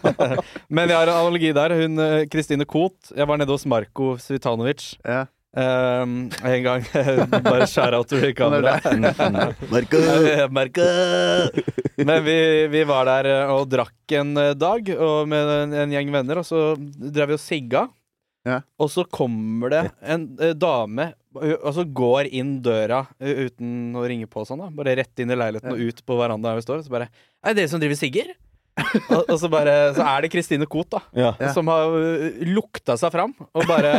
Men 0.74 0.90
jeg 0.90 0.98
har 0.98 1.08
en 1.08 1.14
analogi 1.22 1.52
der. 1.56 1.74
Hun 1.78 1.98
eh, 2.04 2.26
Kristine 2.28 2.66
Koht 2.68 3.12
Jeg 3.16 3.24
var 3.30 3.38
nede 3.40 3.54
hos 3.54 3.64
Marko 3.64 4.16
Svitanovic 4.20 4.90
Ja. 5.06 5.22
um, 5.56 6.28
en 6.44 6.62
gang. 6.66 6.84
Bare 7.46 7.66
shout-out 7.66 8.10
til 8.12 8.34
kameraet. 8.36 8.84
Marko! 10.52 10.82
Men 11.98 12.24
vi, 12.26 12.36
vi 12.74 12.82
var 12.86 13.08
der 13.08 13.30
eh, 13.32 13.54
og 13.54 13.70
drakk 13.72 14.18
en 14.20 14.36
eh, 14.38 14.52
dag 14.54 14.92
og 14.98 15.24
med 15.30 15.54
en, 15.56 15.72
en 15.86 15.94
gjeng 15.96 16.12
venner, 16.14 16.42
og 16.42 16.46
så 16.46 16.74
drev 16.76 17.32
vi 17.32 17.38
og 17.38 17.42
sigga. 17.42 17.86
Ja. 18.48 18.58
Og 18.80 18.90
så 18.92 19.04
kommer 19.04 19.72
det 19.74 19.84
en 20.02 20.28
eh, 20.40 20.54
dame 20.56 21.12
og 21.38 21.70
så 21.76 21.84
går 21.84 22.30
inn 22.34 22.56
døra 22.64 23.02
uten 23.20 23.94
å 23.94 24.02
ringe 24.08 24.26
på 24.30 24.42
og 24.42 24.48
sånn, 24.48 24.62
da. 24.64 24.70
Bare 24.74 24.96
rett 24.98 25.20
inn 25.22 25.30
i 25.30 25.36
leiligheten 25.38 25.74
og 25.74 25.82
ut 25.84 26.00
på 26.08 26.16
verandaen 26.18 26.54
der 26.54 26.58
vi 26.58 26.64
står. 26.66 26.80
Og 26.80 26.86
så 26.88 26.94
bare 26.94 27.08
Er 27.44 27.52
det 27.54 27.60
dere 27.62 27.70
som 27.70 27.82
driver 27.82 27.98
sigger? 28.00 28.32
og, 29.10 29.22
og 29.24 29.36
så 29.40 29.50
bare 29.50 29.74
Så 29.96 30.04
er 30.06 30.24
det 30.24 30.30
Kristine 30.32 30.66
Koht, 30.70 30.90
da. 30.94 31.00
Ja. 31.18 31.32
Som 31.54 31.70
har 31.70 31.92
ø, 31.94 32.30
lukta 32.48 32.96
seg 32.98 33.12
fram. 33.14 33.34
Og 33.52 33.66
bare 33.68 33.92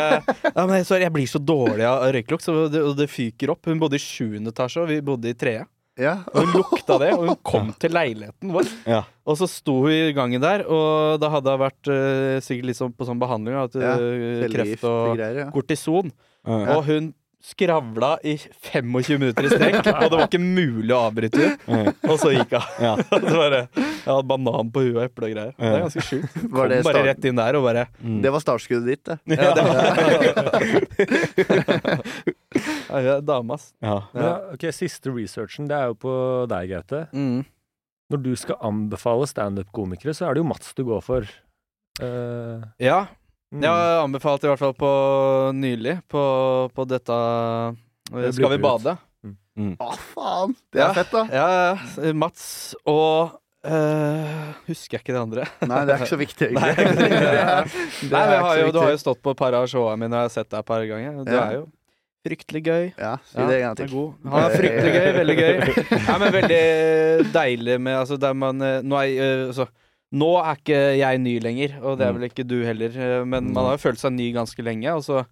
Ja, 0.56 0.66
men 0.66 0.86
sorry, 0.88 1.06
jeg 1.06 1.16
blir 1.16 1.30
så 1.30 1.42
dårlig 1.42 1.86
av 1.88 2.08
røyklukt, 2.16 2.46
så 2.46 2.68
det, 2.72 2.84
og 2.84 2.96
det 3.00 3.10
fyker 3.12 3.54
opp. 3.56 3.70
Hun 3.70 3.82
bodde 3.82 4.00
i 4.00 4.04
sjuende 4.04 4.54
etasje, 4.54 4.84
og 4.84 4.92
vi 4.92 5.00
bodde 5.06 5.32
i 5.32 5.38
tredje. 5.38 5.68
Ja. 6.00 6.16
Og 6.34 6.42
hun 6.42 6.62
lukta 6.62 6.98
det, 7.02 7.12
og 7.18 7.26
hun 7.28 7.40
kom 7.46 7.72
til 7.82 7.94
leiligheten 7.96 8.54
vår. 8.56 8.70
Ja. 8.88 9.04
Og 9.28 9.38
så 9.40 9.50
sto 9.52 9.82
hun 9.84 9.94
i 9.94 10.14
gangen 10.16 10.42
der, 10.42 10.64
og 10.66 11.20
da 11.22 11.30
hadde 11.36 11.56
hun 11.56 11.64
vært 11.66 11.92
uh, 11.92 12.40
sikkert 12.46 12.80
sånn 12.80 12.94
på 12.96 13.08
sånn 13.08 13.20
behandling 13.22 13.58
av 13.60 13.76
Ja, 13.76 13.98
eh, 14.00 14.46
kreft 14.52 14.86
og 14.88 15.18
greier, 15.20 15.44
ja. 15.44 15.50
kortison. 15.54 16.14
Ja. 16.48 16.78
Og 16.78 16.86
hun 16.88 17.12
skravla 17.42 18.18
i 18.24 18.38
25 18.38 19.20
minutter 19.20 19.46
i 19.48 19.50
strekk, 19.50 19.88
og 20.04 20.10
det 20.12 20.18
var 20.18 20.26
ikke 20.26 20.42
mulig 20.44 20.92
å 20.96 21.00
avbryte 21.08 21.52
henne. 21.66 21.94
Og 22.10 22.18
så 22.20 22.34
gikk 22.36 22.56
hun. 22.58 22.66
Ja. 22.84 22.94
Jeg 24.00 24.16
hadde 24.16 24.26
banan 24.32 24.72
på 24.74 24.84
huet 24.84 24.98
og 24.98 25.04
eple 25.06 25.30
og 25.30 25.34
greier. 25.36 25.54
Det 25.56 25.70
er 25.70 25.84
ganske 25.86 26.04
sjukt. 26.04 26.36
Kom 26.54 26.72
det 26.72 26.82
bare 26.88 27.04
rett 27.08 27.30
inn 27.30 27.40
der 27.40 27.60
og 27.60 27.68
bare 27.70 27.88
Mm. 28.00 28.20
Det 28.24 28.32
var 28.32 28.42
startskuddet 28.44 28.88
ditt, 28.88 29.08
det. 29.08 29.36
Ja, 29.40 29.52
det 29.56 29.62
ja, 32.90 32.96
hun 32.96 33.10
er 33.12 33.22
dame, 33.26 33.56
ass. 33.56 33.70
Ja. 33.84 33.96
Ja, 34.16 34.32
ok, 34.54 34.66
Siste 34.76 35.12
researchen, 35.14 35.68
det 35.70 35.78
er 35.78 35.92
jo 35.92 35.98
på 36.00 36.14
deg, 36.52 36.72
Gaute. 36.72 37.02
Mm. 37.16 37.44
Når 38.14 38.24
du 38.24 38.32
skal 38.40 38.60
anbefale 38.66 39.28
standup-komikere, 39.30 40.16
så 40.18 40.30
er 40.30 40.36
det 40.36 40.44
jo 40.44 40.50
Mats 40.52 40.74
du 40.78 40.84
går 40.88 41.04
for. 41.06 41.30
Uh... 42.02 42.64
Ja, 42.82 43.06
mm. 43.52 43.62
Jeg 43.64 43.70
har 43.70 44.04
anbefalt 44.06 44.44
i 44.44 44.50
hvert 44.52 44.62
fall 44.62 44.74
på 44.78 44.90
nylig 45.58 45.98
på, 46.12 46.24
på 46.76 46.86
dette 46.90 47.18
eh, 47.20 48.24
Det 48.26 48.34
Skal 48.38 48.56
vi 48.56 48.62
bade? 48.64 48.96
Å, 49.60 49.90
faen! 50.14 50.54
Det 50.72 50.80
Ja. 50.80 50.90
er 50.90 50.94
fett, 51.02 51.12
da. 51.12 51.24
Ja, 51.36 51.48
ja. 51.74 52.14
Mats 52.14 52.76
og 52.88 53.38
Uh, 53.60 54.54
Husker 54.70 54.96
jeg 54.96 55.02
ikke 55.04 55.12
det 55.12 55.20
andre? 55.20 55.44
Nei, 55.68 55.82
det 55.84 55.92
er 55.92 56.00
ikke 56.00 56.14
så 56.14 56.18
viktig, 56.22 56.48
Nei, 56.56 56.70
det 56.80 57.08
er- 57.12 57.66
Det 57.68 58.08
Nei, 58.08 58.22
er 58.24 58.40
har 58.46 58.60
jo, 58.62 58.70
Du 58.72 58.78
har 58.80 58.94
jo 58.94 59.00
stått 59.02 59.20
på 59.20 59.34
et 59.36 59.40
par 59.42 59.52
av 59.58 59.66
showene 59.68 60.00
mine, 60.00 60.16
og 60.16 60.22
jeg 60.24 60.30
har 60.30 60.32
sett 60.32 60.48
deg 60.54 60.62
et 60.62 60.70
par 60.70 60.86
ganger. 60.88 61.18
Du 61.28 61.32
Ja. 61.34 61.42
er 61.44 61.58
jo 61.58 61.66
fryktelig 62.24 62.62
gøy. 62.64 62.86
Ja, 62.96 63.12
si 63.28 63.36
det 63.36 63.58
en 63.58 63.66
gang 63.66 63.74
er 63.74 63.76
til. 63.82 63.92
god. 63.92 64.32
Han 64.32 64.46
er 64.46 64.56
fryktelig 64.56 64.94
gøy, 64.96 65.10
veldig 65.20 65.36
gøy. 65.42 65.60
Ja, 66.08 66.16
men 66.24 66.34
veldig 66.38 66.64
deilig 67.36 67.78
med 67.84 67.98
altså, 68.00 68.18
der 68.24 68.34
man, 68.46 68.62
eh, 68.64 68.80
nå, 68.88 68.96
er, 68.96 69.12
jeg, 69.12 69.44
altså, 69.52 69.68
nå 70.12 70.30
er 70.42 70.56
ikke 70.58 70.80
jeg 70.98 71.20
ny 71.22 71.36
lenger, 71.40 71.76
og 71.84 71.98
det 72.00 72.08
er 72.08 72.14
vel 72.18 72.28
ikke 72.30 72.48
du 72.48 72.58
heller, 72.66 72.90
eh, 72.98 73.24
men 73.26 73.52
man 73.54 73.66
har 73.70 73.78
jo 73.78 73.84
følt 73.90 74.00
seg 74.02 74.12
ny 74.16 74.32
ganske 74.34 74.64
lenge. 74.66 74.90
Og 74.96 75.04
så, 75.06 75.26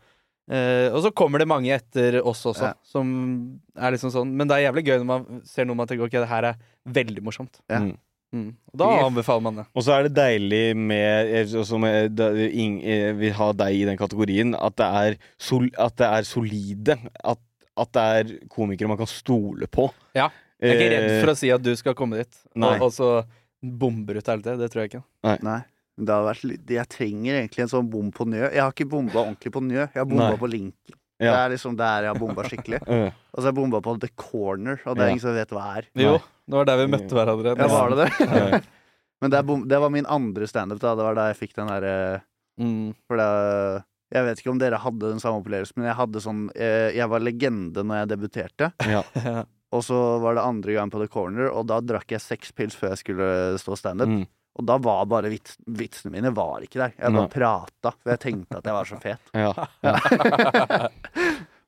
eh, 0.52 0.90
og 0.94 1.02
så 1.04 1.12
kommer 1.18 1.40
det 1.42 1.48
mange 1.50 1.72
etter 1.74 2.20
oss 2.24 2.44
også, 2.46 2.62
Ja. 2.70 2.74
som 2.84 3.60
er 3.76 3.92
liksom 3.92 4.12
sånn 4.14 4.32
Men 4.36 4.48
det 4.48 4.58
er 4.58 4.72
jævlig 4.72 4.86
gøy 4.86 4.98
når 5.02 5.06
man 5.06 5.42
ser 5.46 5.66
noe 5.66 5.76
man 5.76 5.88
tenker 5.88 6.06
ok, 6.06 6.12
det 6.12 6.28
her 6.30 6.44
er 6.52 6.56
veldig 6.88 7.24
morsomt. 7.24 7.60
Ja. 7.70 7.80
Mm. 7.80 7.98
Mm. 8.36 8.50
Og 8.74 8.78
da 8.78 8.88
anbefaler 9.08 9.42
man 9.42 9.56
det. 9.56 9.66
Og 9.74 9.84
så 9.84 9.94
er 9.98 10.04
det 10.04 10.14
deilig 10.14 10.76
med 10.76 11.28
eh, 11.34 11.64
Som 11.64 11.82
da- 11.82 12.34
ing- 12.36 12.84
eh, 12.84 13.14
vil 13.14 13.32
ha 13.34 13.52
deg 13.54 13.74
i 13.74 13.86
den 13.86 13.98
kategorien, 13.98 14.54
at 14.54 14.76
det 14.76 14.86
er, 14.86 15.16
sol, 15.40 15.70
at 15.80 15.96
det 15.96 16.06
er 16.08 16.22
solide. 16.28 16.98
At, 17.24 17.40
at 17.78 17.92
det 17.94 18.04
er 18.04 18.48
komikere 18.50 18.88
man 18.90 18.98
kan 18.98 19.08
stole 19.08 19.66
på. 19.68 19.90
Ja. 20.14 20.30
Jeg 20.60 20.70
er 20.70 20.76
ikke 20.76 20.92
redd 20.92 21.12
Eh, 21.12 21.22
for 21.24 21.32
å 21.32 21.38
si 21.38 21.50
at 21.52 21.62
du 21.62 21.76
skal 21.76 21.94
komme 21.96 22.18
dit, 22.18 22.36
Nei. 22.56 22.76
og, 22.76 22.82
og 22.82 22.92
så 22.92 23.26
bomber 23.64 24.18
ut 24.20 24.28
hele 24.28 24.42
tida. 24.44 24.58
Det 24.60 24.70
tror 24.74 24.84
jeg 24.86 24.92
ikke. 24.94 25.04
Nei. 25.44 25.60
Det 25.98 26.14
hadde 26.14 26.28
vært 26.30 26.44
litt, 26.46 26.70
jeg 26.70 26.90
trenger 26.94 27.40
egentlig 27.40 27.64
en 27.64 27.72
sånn 27.72 27.88
bom 27.90 28.12
på 28.14 28.28
Njø. 28.30 28.52
Jeg 28.54 28.62
har 28.62 28.72
ikke 28.76 28.86
bomba 28.92 29.24
ordentlig 29.24 29.52
på 29.56 29.64
Njø. 29.66 29.82
Jeg 29.88 29.98
har 29.98 30.06
bomba 30.06 30.28
Nei. 30.30 30.38
på 30.44 30.50
Linken. 30.52 30.98
Det 31.18 31.32
er 31.34 31.50
liksom 31.50 31.74
der 31.80 32.06
jeg 32.06 32.12
har 32.14 32.20
bomba 32.22 32.44
skikkelig. 32.46 32.80
Eh, 32.94 33.08
Og 33.34 33.40
så 33.42 33.48
har 33.48 33.52
jeg 33.52 33.58
bomba 33.58 33.80
på 33.82 33.96
The 34.04 34.10
Corner, 34.16 34.78
og 34.86 34.94
det 34.96 35.02
er 35.02 35.08
Ja. 35.08 35.14
ingen 35.16 35.24
som 35.26 35.34
vet 35.34 35.50
hva 35.50 35.64
er. 35.80 35.88
Jo, 35.98 36.12
det 36.46 36.54
var 36.60 36.66
der 36.70 36.78
vi 36.84 36.86
møtte 36.94 37.18
hverandre. 37.18 37.56
Ja, 37.58 37.68
var 37.74 37.90
det 37.96 37.98
det? 38.06 38.28
Ja. 38.30 38.60
Men 39.22 39.32
det, 39.34 39.40
er 39.40 39.46
bom, 39.50 39.64
det 39.68 39.80
var 39.82 39.90
min 39.90 40.06
andre 40.06 40.46
standup, 40.46 40.78
da. 40.80 40.94
Det 40.94 41.06
var 41.08 41.16
da 41.18 41.28
jeg 41.32 41.40
fikk 41.42 41.56
den 41.58 41.68
derre 41.74 42.22
Mm. 42.58 42.94
For 43.06 43.18
det 43.22 43.84
Jeg 44.14 44.24
vet 44.26 44.40
ikke 44.42 44.50
om 44.50 44.58
dere 44.58 44.78
hadde 44.82 45.10
den 45.12 45.20
samme 45.22 45.42
opplevelsen, 45.44 45.76
men 45.78 45.86
jeg 45.92 45.98
hadde 46.00 46.22
sånn 46.24 46.40
eh, 46.56 46.88
Jeg 46.96 47.06
var 47.12 47.20
legende 47.22 47.84
når 47.86 48.00
jeg 48.00 48.10
debuterte. 48.14 48.70
Ja. 48.90 49.04
Og 49.76 49.84
så 49.84 49.98
var 50.24 50.38
det 50.38 50.46
andre 50.48 50.78
gang 50.78 50.92
på 50.94 51.02
The 51.02 51.10
Corner, 51.12 51.50
og 51.52 51.66
da 51.68 51.82
drakk 51.84 52.14
jeg 52.16 52.24
seks 52.24 52.54
pils 52.56 52.78
før 52.80 52.94
jeg 52.94 53.02
skulle 53.04 53.30
stå 53.60 53.76
standup. 53.80 54.08
Mm. 54.14 54.26
Og 54.58 54.66
da 54.66 54.78
var 54.82 55.04
bare 55.12 55.30
vits, 55.30 55.58
vitsene 55.70 56.14
mine 56.16 56.32
var 56.34 56.64
ikke 56.66 56.80
der. 56.82 56.94
Jeg 56.98 57.14
bare 57.14 57.30
prata, 57.30 57.92
for 57.94 58.14
jeg 58.14 58.22
tenkte 58.24 58.58
at 58.62 58.66
jeg 58.66 58.78
var 58.78 58.90
så 58.90 58.98
fet. 59.04 59.22
Ja. 59.38 59.52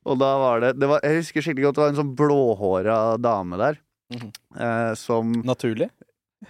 Og 0.08 0.16
da 0.16 0.30
var 0.40 0.62
det, 0.64 0.70
det 0.80 0.88
var, 0.88 1.02
Jeg 1.04 1.18
husker 1.20 1.44
skikkelig 1.44 1.66
godt 1.68 1.76
det 1.76 1.82
var 1.82 1.90
en 1.92 1.98
sånn 1.98 2.14
blåhåra 2.16 2.94
dame 3.20 3.58
der. 3.60 3.76
Mhm. 4.10 4.30
eh, 4.58 4.92
som 4.98 5.34
Naturlig. 5.46 5.90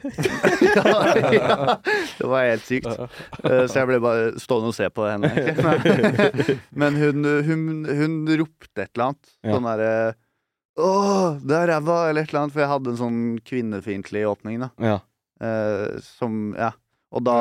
ja, 0.01 0.85
ja, 1.35 1.75
Det 1.83 2.29
var 2.31 2.47
helt 2.47 2.65
sykt. 2.65 2.87
Eh, 3.43 3.65
så 3.67 3.83
jeg 3.83 3.89
ble 3.91 3.99
bare 4.01 4.31
stående 4.41 4.71
og 4.71 4.77
se 4.79 4.87
på 4.95 5.03
henne. 5.11 5.29
Men 6.79 6.97
hun, 7.03 7.27
hun, 7.49 7.65
hun 7.91 8.15
ropte 8.39 8.87
et 8.87 8.93
eller 8.95 9.11
annet. 9.11 9.35
Sånn 9.51 9.67
derre 9.67 9.91
Å, 10.79 11.39
det 11.43 11.57
er 11.57 11.67
ræva! 11.73 11.97
Eller 12.11 12.23
et 12.23 12.31
eller 12.31 12.43
annet. 12.45 12.53
For 12.55 12.61
jeg 12.63 12.71
hadde 12.75 12.91
en 12.95 13.01
sånn 13.01 13.19
kvinnefiendtlig 13.45 14.23
åpning, 14.31 14.61
da. 14.67 14.71
ja. 14.79 14.99
Eh, 15.41 15.99
som 16.19 16.55
Ja. 16.59 16.71
Og 17.11 17.25
da, 17.27 17.35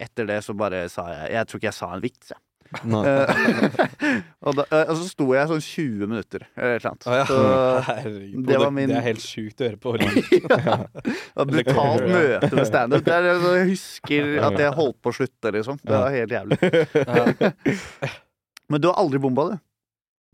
etter 0.00 0.26
det, 0.26 0.40
så 0.42 0.54
bare 0.58 0.88
sa 0.90 1.04
jeg 1.12 1.30
Jeg 1.36 1.46
tror 1.46 1.60
ikke 1.60 1.68
jeg 1.68 1.76
sa 1.76 1.90
en 1.94 2.00
vits, 2.02 2.32
jeg. 2.32 2.40
Eh, 2.74 2.82
og, 4.46 4.56
da, 4.58 4.64
eh, 4.74 4.88
og 4.90 4.96
så 4.98 5.04
sto 5.06 5.26
jeg 5.36 5.46
sånn 5.52 5.60
20 5.62 6.08
minutter, 6.10 6.42
eller 6.56 6.74
et 6.74 6.80
eller 6.82 6.90
annet. 6.90 7.06
Å, 7.06 7.14
ja. 7.14 7.26
Så 7.28 7.36
Herregud. 7.92 8.40
det 8.48 8.58
var 8.58 8.72
min- 8.74 8.90
det 8.90 8.96
er 8.98 9.04
helt 9.06 9.22
sjukt 9.22 9.62
å 9.62 9.68
høre 9.68 9.78
på. 9.78 9.94
det 9.94 10.08
var 11.36 11.46
brutalt 11.52 12.08
møte 12.10 12.50
med 12.58 12.66
standup. 12.66 13.04
Det 13.06 13.14
er- 13.14 13.30
altså, 13.36 13.52
Jeg 13.60 13.68
husker 13.70 14.32
at 14.48 14.58
jeg 14.64 14.74
holdt 14.80 14.98
på 15.04 15.12
å 15.14 15.18
slutte, 15.20 15.52
liksom. 15.60 15.78
Det 15.84 15.94
var 15.94 16.10
helt 16.16 16.34
jævlig. 16.34 16.58
Men 18.72 18.82
du 18.82 18.88
har 18.90 18.98
aldri 18.98 19.20
bomba, 19.22 19.50
du? 19.52 19.56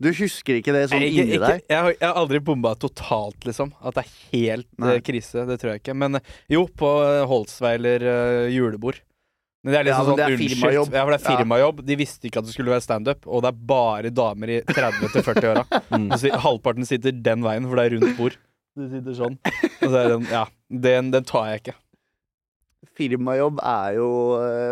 Du 0.01 0.09
husker 0.11 0.57
ikke 0.59 0.73
det 0.73 0.87
sånn 0.89 1.03
Jeg, 1.05 1.13
inni 1.13 1.35
ikke, 1.37 1.47
deg? 1.47 1.61
jeg, 1.69 1.77
har, 1.85 1.93
jeg 1.93 2.07
har 2.09 2.17
aldri 2.19 2.39
bomba 2.43 2.73
totalt, 2.75 3.37
liksom. 3.45 3.71
At 3.85 3.95
det 3.99 4.03
er 4.03 4.13
helt 4.33 4.67
Nei. 4.81 4.95
eh, 4.97 5.01
krise. 5.05 5.45
Det 5.47 5.59
tror 5.61 5.73
jeg 5.75 5.83
ikke. 5.83 5.95
Men 5.95 6.17
eh, 6.19 6.31
jo, 6.51 6.65
på 6.67 6.89
eh, 7.05 7.21
Holsweiler 7.29 8.03
eh, 8.03 8.47
julebord. 8.55 8.99
Men 9.63 9.71
det 9.71 9.79
er 9.79 9.85
liksom 9.87 10.09
ja, 10.09 10.09
sånn 10.09 10.33
unnskyld. 10.33 10.55
firmajobb. 10.57 10.89
Ja, 10.97 11.03
for 11.05 11.13
det 11.13 11.19
er 11.19 11.23
Ja. 11.23 11.37
firmajobb. 11.37 11.83
De 11.87 11.95
visste 12.01 12.27
ikke 12.27 12.41
at 12.41 12.49
det 12.49 12.55
skulle 12.55 12.73
være 12.73 12.83
standup, 12.83 13.27
og 13.31 13.45
det 13.45 13.53
er 13.53 13.61
bare 13.69 14.09
damer 14.11 14.51
i 14.57 14.57
30-40-åra. 14.73 15.63
Mm. 15.93 16.09
Halvparten 16.41 16.87
sitter 16.89 17.13
den 17.13 17.43
veien, 17.45 17.67
for 17.69 17.77
det 17.77 17.83
er 17.85 17.93
rundt 17.99 18.17
bord. 18.17 18.35
Du 18.75 18.87
sitter 18.89 19.13
sånn. 19.15 19.35
Og 19.45 19.85
så 19.85 19.95
er 20.01 20.07
den 20.15 20.23
ja, 20.31 20.43
den, 20.73 21.11
den 21.13 21.23
tar 21.29 21.51
jeg 21.51 21.61
ikke. 21.61 21.75
Firmajobb 22.97 23.61
er 23.63 23.95
jo 23.99 24.07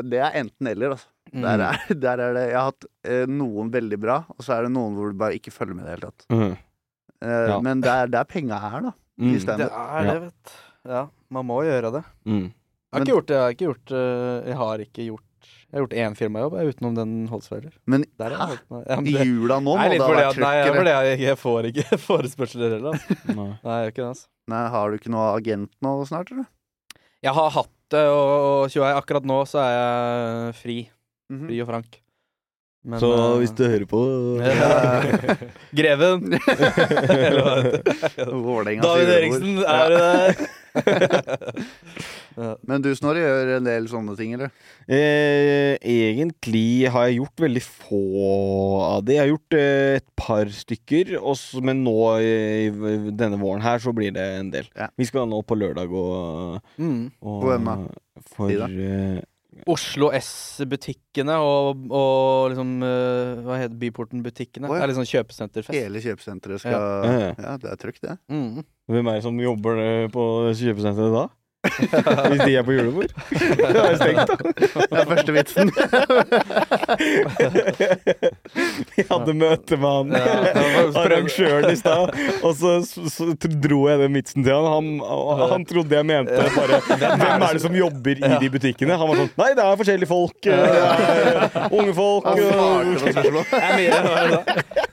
Det 0.09 0.19
er 0.21 0.35
enten-eller, 0.41 0.95
altså. 0.97 1.07
Mm. 1.31 1.45
Der, 1.45 1.61
er, 1.63 1.93
der 2.05 2.19
er 2.25 2.33
det 2.35 2.41
Jeg 2.49 2.57
har 2.59 2.65
hatt 2.73 2.85
eh, 3.07 3.25
noen 3.31 3.69
veldig 3.71 3.99
bra, 4.03 4.17
og 4.35 4.43
så 4.43 4.57
er 4.57 4.65
det 4.67 4.73
noen 4.75 4.97
hvor 4.97 5.13
du 5.13 5.17
bare 5.21 5.37
ikke 5.37 5.53
følger 5.55 5.77
med 5.77 5.85
i 5.85 5.87
det 5.87 5.95
hele 5.95 6.09
tatt. 6.11 6.25
Mm. 6.33 6.51
Eh, 7.21 7.47
Ja. 7.51 7.59
Men 7.63 7.81
det 7.85 7.91
er 7.93 8.07
der 8.11 8.25
penga 8.27 8.57
er, 8.71 8.79
da. 8.89 8.93
Mm. 9.21 9.31
I 9.31 9.39
Det 9.45 9.55
er 9.69 10.07
det, 10.09 10.15
vet 10.25 10.51
du. 10.51 10.55
Ja, 10.91 11.01
man 11.29 11.45
må 11.45 11.59
gjøre 11.63 11.91
det. 11.93 12.01
Mm. 12.25 12.47
Jeg 12.49 12.51
har 12.91 12.99
Men- 12.99 13.05
ikke 13.07 13.13
gjort 13.15 13.27
det. 13.29 13.35
Jeg 13.35 13.43
har 13.45 13.51
ikke 13.55 13.67
gjort, 13.69 13.91
øh, 13.95 14.47
jeg 14.49 14.57
har 14.57 14.77
ikke 14.87 15.05
gjort 15.11 15.27
Jeg 15.71 15.77
har 15.79 15.85
gjort 15.85 15.93
én 16.03 16.15
firmajobb 16.19 16.53
utenom 16.67 16.95
den 16.97 17.11
Holsweiler. 17.31 17.71
Men 17.87 18.03
Der 18.19 18.33
hæ? 18.35 18.47
Ja, 18.89 18.95
men 18.99 19.07
I 19.07 19.23
jula 19.23 19.59
nå 19.63 19.77
må 19.77 19.89
det 19.89 20.01
ha 20.01 20.07
vært 20.11 20.33
trøkk, 20.35 20.41
nei, 20.43 20.55
jeg, 20.57 20.73
fordi 20.75 20.91
jeg, 20.91 21.19
jeg 21.21 21.37
får 21.39 21.67
ikke 21.69 21.97
forespørsler 22.09 22.73
heller. 22.75 22.97
Altså. 22.97 23.15
Nei. 23.31 23.45
Nei, 23.63 23.77
jeg 23.77 23.85
gjør 23.85 23.93
ikke 23.93 24.01
det. 24.01 24.09
Altså. 24.09 24.27
Nei, 24.51 24.63
har 24.75 24.89
du 24.91 24.97
ikke 24.99 25.13
noe 25.15 25.29
agent 25.37 25.71
nå 25.87 25.93
snart, 26.09 26.31
eller? 26.35 26.49
Jeg 27.23 27.33
har 27.37 27.49
hatt 27.55 27.71
det, 27.95 28.03
og, 28.09 28.67
og 28.67 28.89
akkurat 28.91 29.23
nå 29.31 29.37
så 29.47 29.61
er 29.63 29.71
jeg 29.77 30.55
fri. 30.59 30.77
Mhm. 31.31 31.45
Fri 31.47 31.61
og 31.63 31.69
frank. 31.71 31.99
Men, 32.83 32.97
Så 32.97 33.11
uh, 33.13 33.35
hvis 33.37 33.51
du 33.53 33.61
hører 33.69 33.85
på 33.85 33.99
Ja. 34.41 35.03
Greven! 35.77 36.33
Eller 37.13 37.37
hva 37.37 37.51
heter 37.61 37.83
det? 37.85 38.25
Vålerengas 38.31 38.87
David. 38.87 39.11
Eriksen, 39.19 39.59
er 39.61 39.85
du 39.91 39.97
der? 40.01 40.31
Men 42.65 42.81
du, 42.81 42.89
Snorre, 42.95 43.19
gjør 43.21 43.49
en 43.57 43.65
del 43.67 43.87
sånne 43.91 44.15
ting, 44.17 44.31
eller? 44.37 44.49
Eh, 44.87 45.75
egentlig 45.83 46.87
har 46.93 47.09
jeg 47.09 47.17
gjort 47.19 47.43
veldig 47.43 47.63
få 47.65 47.99
av 48.87 49.03
det. 49.05 49.17
Jeg 49.17 49.23
har 49.25 49.31
gjort 49.33 49.57
eh, 49.59 49.95
et 49.99 50.07
par 50.17 50.51
stykker, 50.55 51.11
også, 51.19 51.61
men 51.67 51.83
nå 51.85 51.95
i, 52.23 52.31
i 52.71 52.95
denne 53.19 53.37
våren 53.41 53.61
her 53.65 53.83
så 53.83 53.91
blir 53.95 54.15
det 54.15 54.25
en 54.39 54.49
del. 54.53 54.69
Ja. 54.79 54.87
Vi 54.97 55.05
skal 55.11 55.27
nå 55.29 55.41
på 55.45 55.59
lørdag 55.59 55.91
og, 55.91 56.61
Mm. 56.81 57.11
og 57.21 57.43
Hvor 57.43 57.51
hvem 57.53 57.67
da? 57.67 57.75
For 58.33 58.49
eh, 58.55 59.19
Oslo 59.67 60.07
S-butikkene 60.15 61.35
og, 61.43 61.81
og 61.91 62.53
liksom 62.53 62.69
øh, 62.87 63.41
Hva 63.45 63.57
heter 63.59 63.75
Byporten-butikkene? 63.81 64.69
Oh, 64.69 64.77
ja. 64.77 64.79
Det 64.79 64.85
er 64.85 64.91
liksom 64.93 65.09
kjøpesenterfest. 65.09 65.75
Hele 65.75 66.03
kjøpesenteret 66.03 66.63
skal 66.63 66.75
Ja. 66.77 67.33
Ja, 67.35 67.57
det 67.59 67.69
er 67.73 67.81
trygt, 67.81 68.01
det. 68.05 68.15
Mm. 68.31 68.63
Hvem 68.91 69.11
er 69.11 69.19
det 69.19 69.25
som 69.27 69.39
jobber 69.43 69.81
eh, 69.83 70.07
på 70.13 70.23
kjøpesenteret 70.55 71.17
da? 71.17 71.27
Hvis 72.31 72.41
de 72.41 72.55
er 72.57 72.63
på 72.65 72.73
julebord? 72.73 73.11
Det 73.29 73.69
er 73.69 73.93
stengt, 73.99 74.31
da. 74.31 74.35
Det 74.81 74.97
er 74.97 75.05
første 75.11 75.31
vitsen. 75.35 75.69
Vi 78.95 79.01
hadde 79.11 79.33
møte 79.37 79.77
med 79.77 79.89
han 79.91 80.09
arrangøren 80.97 81.69
i 81.69 81.77
stad, 81.77 82.09
og 82.41 82.55
så, 82.57 82.81
så, 82.81 83.37
dro 83.37 83.85
jeg 83.91 84.01
den 84.01 84.09
vitsen 84.17 84.41
til 84.47 84.57
han. 84.57 84.97
Han, 85.05 85.45
han 85.53 85.61
trodde 85.69 85.93
jeg 85.99 86.05
mente 86.09 86.33
bare 86.55 86.81
Hvem 86.81 87.45
er 87.45 87.53
det 87.53 87.61
som 87.67 87.75
jobber 87.77 88.15
i 88.17 88.33
de 88.41 88.49
butikkene? 88.55 88.97
Han 88.97 89.05
var 89.11 89.17
sånn 89.21 89.29
Nei, 89.37 89.51
det 89.57 89.63
er 89.67 89.77
forskjellige 89.83 90.09
folk. 90.09 90.39
Er 90.49 90.57
unge 91.69 91.93
folk. 91.93 92.25
Det 92.31 92.47
er 93.61 93.73
mye, 93.77 93.93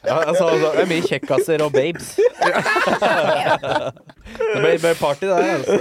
altså, 0.05 0.53
det 0.53 0.85
er 0.85 0.89
mye 0.93 1.01
kjekkaser 1.09 1.65
og 1.65 1.73
babes. 1.73 2.13
Det 4.29 4.81
ble 4.81 4.95
party 4.99 5.27
der, 5.27 5.55
altså. 5.55 5.73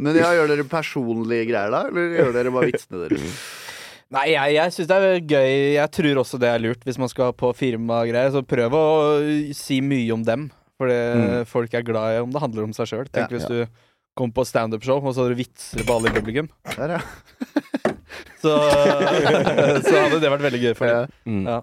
Men 0.00 0.16
ja, 0.20 0.30
gjør 0.36 0.52
dere 0.52 0.64
personlige 0.70 1.48
greier 1.50 1.72
da, 1.74 1.82
eller 1.90 2.14
gjør 2.18 2.32
dere 2.36 2.52
bare 2.54 2.70
vitsene 2.72 3.02
deres? 3.08 3.40
Nei, 4.10 4.24
jeg, 4.32 4.54
jeg 4.56 4.72
syns 4.74 4.88
det 4.90 4.96
er 4.98 5.20
gøy. 5.22 5.50
Jeg 5.76 5.90
tror 5.94 6.18
også 6.24 6.38
det 6.42 6.48
er 6.50 6.62
lurt 6.64 6.80
hvis 6.86 6.98
man 6.98 7.10
skal 7.12 7.30
på 7.38 7.52
firmagreier. 7.54 8.32
Så 8.34 8.42
prøv 8.42 8.74
å 8.74 8.86
si 9.54 9.78
mye 9.86 10.10
om 10.16 10.24
dem. 10.26 10.48
For 10.80 10.88
det, 10.90 10.96
Mm. 11.14 11.44
folk 11.46 11.74
er 11.76 11.84
glad 11.84 12.16
i 12.16 12.20
om 12.24 12.30
det 12.32 12.40
handler 12.42 12.64
om 12.66 12.72
seg 12.74 12.88
sjøl. 12.90 13.06
Tenk 13.12 13.30
Ja. 13.30 13.36
hvis 13.36 13.46
du 13.46 13.66
kom 14.18 14.32
på 14.34 14.42
standup-show, 14.48 14.98
og 15.04 15.14
så 15.14 15.22
hadde 15.22 15.36
du 15.36 15.42
vitser 15.44 15.84
på 15.86 15.94
alle 15.94 16.10
i 16.10 16.16
publikum. 16.16 16.48
Der, 16.74 16.96
ja. 16.96 17.02
Så, 18.40 18.50
så 18.56 19.92
hadde 20.00 20.18
det 20.22 20.30
vært 20.32 20.42
veldig 20.46 20.60
gøy 20.64 20.72
for 20.78 20.88
ja. 20.88 21.02
Mm. 21.28 21.44
Ja. 21.46 21.58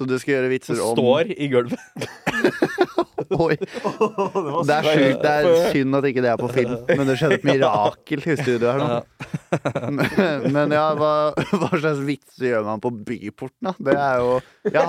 Så 0.00 0.06
du 0.08 0.14
skal 0.18 0.32
gjøre 0.38 0.48
vitser 0.50 0.80
om 0.82 0.96
står 0.96 1.30
i 1.36 1.48
gulvet. 1.52 1.76
Oi. 3.46 3.56
Det 3.56 4.76
er 4.76 4.86
sjukt. 4.86 5.22
Det 5.22 5.32
er 5.32 5.70
synd 5.72 5.98
at 5.98 6.08
ikke 6.10 6.24
det 6.24 6.30
er 6.32 6.40
på 6.40 6.50
film, 6.52 6.76
men 6.98 7.10
det 7.10 7.16
skjedde 7.20 7.38
et 7.40 7.46
mirakel 7.48 8.22
i 8.22 8.36
studio 8.40 8.72
her 8.72 8.78
nå. 8.82 8.88
Men, 9.96 10.52
men 10.52 10.72
ja, 10.74 10.88
hva, 10.98 11.12
hva 11.32 11.68
slags 11.78 12.00
vitser 12.04 12.48
gjør 12.50 12.64
man 12.66 12.80
på 12.82 12.90
Byporten, 13.06 13.68
da? 13.68 13.72
Det 13.86 13.94
er 13.94 14.16
jo 14.20 14.32
ja, 14.74 14.84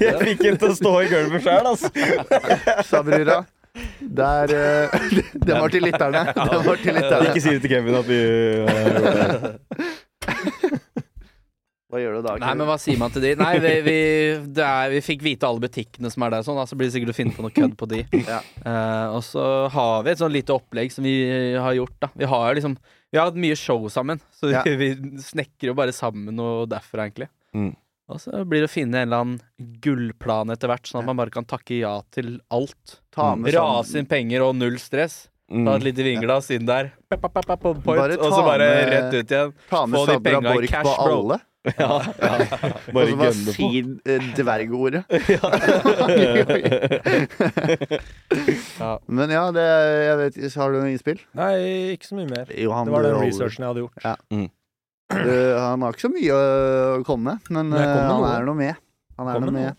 Jeg 0.00 0.14
fikk 0.22 0.44
den 0.46 0.58
til 0.62 0.70
å 0.70 0.76
stå 0.78 0.92
i 1.02 1.10
gulvet 1.10 1.44
sjøl, 1.44 1.70
altså. 1.74 1.90
Sabrura. 2.88 3.42
Der 4.00 4.54
eh, 4.54 4.88
Den 5.34 5.60
var 5.60 5.68
til 5.74 5.82
lytterne. 5.82 6.24
Den 6.34 6.66
var 6.66 6.82
til 6.82 6.94
lytterne. 6.94 7.30
Ikke 7.30 7.44
si 7.44 7.54
det 7.56 7.62
til 7.66 7.70
Kevin 7.74 7.98
at 7.98 8.08
vi 8.08 8.18
det. 10.24 10.77
Hva 11.88 12.00
gjør 12.02 12.18
du 12.18 12.26
da? 12.26 12.34
Nei, 12.42 12.50
men 12.60 12.68
hva 12.68 12.74
sier 12.76 12.98
man 13.00 13.12
til 13.14 13.22
de? 13.24 13.30
Nei, 13.40 13.54
vi, 13.64 13.70
vi, 13.86 13.94
er, 14.60 14.90
vi 14.92 14.98
fikk 15.00 15.22
vite 15.24 15.48
alle 15.48 15.62
butikkene 15.62 16.10
som 16.12 16.26
er 16.26 16.34
der, 16.34 16.42
sånn, 16.44 16.58
så 16.60 16.66
så 16.68 16.76
blir 16.76 16.90
det 16.90 16.94
sikkert 16.98 17.14
å 17.14 17.16
finne 17.16 17.32
på 17.32 17.44
noe 17.46 17.54
kødd 17.56 17.76
på 17.80 17.88
de. 17.88 18.02
Ja. 18.28 18.42
Uh, 18.60 19.16
og 19.16 19.22
så 19.24 19.44
har 19.72 20.02
vi 20.04 20.12
et 20.12 20.20
sånn 20.20 20.34
lite 20.34 20.52
opplegg 20.52 20.92
som 20.92 21.06
vi 21.08 21.14
har 21.56 21.78
gjort, 21.78 21.96
da. 22.04 22.10
Vi 22.20 22.28
har 22.28 22.58
liksom 22.58 22.76
Vi 23.08 23.16
har 23.16 23.30
hatt 23.30 23.40
mye 23.40 23.56
show 23.56 23.86
sammen, 23.88 24.20
så 24.36 24.50
Ja. 24.52 24.60
vi, 24.82 24.90
snekrer 25.24 25.70
jo 25.72 25.76
bare 25.78 25.94
sammen 25.96 26.36
noe 26.36 26.66
derfra, 26.68 27.06
egentlig. 27.08 27.30
Mm. 27.56 27.72
Og 28.12 28.20
så 28.20 28.44
blir 28.48 28.64
det 28.64 28.68
å 28.68 28.72
finne 28.72 29.00
en 29.00 29.08
eller 29.08 29.24
annen 29.24 29.80
gullplan 29.84 30.52
etter 30.52 30.68
hvert, 30.68 30.84
sånn 30.88 31.00
at 31.02 31.08
man 31.08 31.16
bare 31.20 31.32
kan 31.32 31.48
takke 31.48 31.80
ja 31.80 31.94
til 32.12 32.38
alt. 32.52 32.98
Ta 33.16 33.32
med 33.36 33.52
sånn- 33.52 33.64
Rase 33.80 33.96
inn 34.00 34.08
penger 34.08 34.44
og 34.44 34.54
null 34.60 34.76
stress. 34.80 35.26
Ta 35.48 35.56
et 35.56 35.80
Mm. 35.80 35.84
lite 35.88 36.04
vinglass 36.04 36.50
inn 36.52 36.66
der, 36.68 36.90
pep, 37.08 37.22
pep, 37.24 37.32
pep, 37.48 37.60
point, 37.64 38.18
og 38.20 38.32
så 38.36 38.42
bare 38.44 38.58
med- 38.68 38.88
rett 38.92 39.14
ut 39.22 39.30
igjen. 39.32 39.52
Ta 39.70 39.86
med 39.88 40.04
Sabra 40.04 40.40
Borch 40.44 40.68
cash, 40.68 40.84
på 40.84 41.06
alle. 41.08 41.38
Ja, 41.76 41.98
ja. 42.22 42.38
Bare 42.94 43.12
gønne 43.12 43.52
på. 43.52 43.52
Si 43.52 43.82
dvergordet. 44.38 45.04
Ja. 48.78 48.92
Men 49.10 49.30
ja, 49.32 49.48
det, 49.54 49.64
jeg 50.06 50.16
vet, 50.20 50.36
har 50.60 50.70
du 50.72 50.76
noe 50.78 50.90
innspill? 50.92 51.18
Nei, 51.38 51.54
ikke 51.96 52.06
så 52.10 52.14
mye 52.18 52.28
mer. 52.30 52.46
Jo, 52.54 52.70
Det 52.86 52.92
var 52.94 53.02
den 53.08 53.18
researchen 53.24 53.62
jeg 53.64 53.70
hadde 53.72 53.82
gjort. 53.86 53.98
Eh, 55.08 55.54
han 55.58 55.80
har 55.82 55.90
ikke 55.96 56.04
så 56.06 56.10
mye 56.12 56.32
å 56.36 56.38
komme 57.08 57.24
med, 57.32 57.38
men 57.50 57.64
Men 57.72 57.80
kom 57.80 57.98
eh, 57.98 58.10
han 58.12 58.24
er 58.28 58.42
noe 58.48 58.58
med. 58.58 58.74
Han 59.18 59.26
er 59.32 59.36
noe 59.42 59.50
med 59.50 59.56
med. 59.62 59.74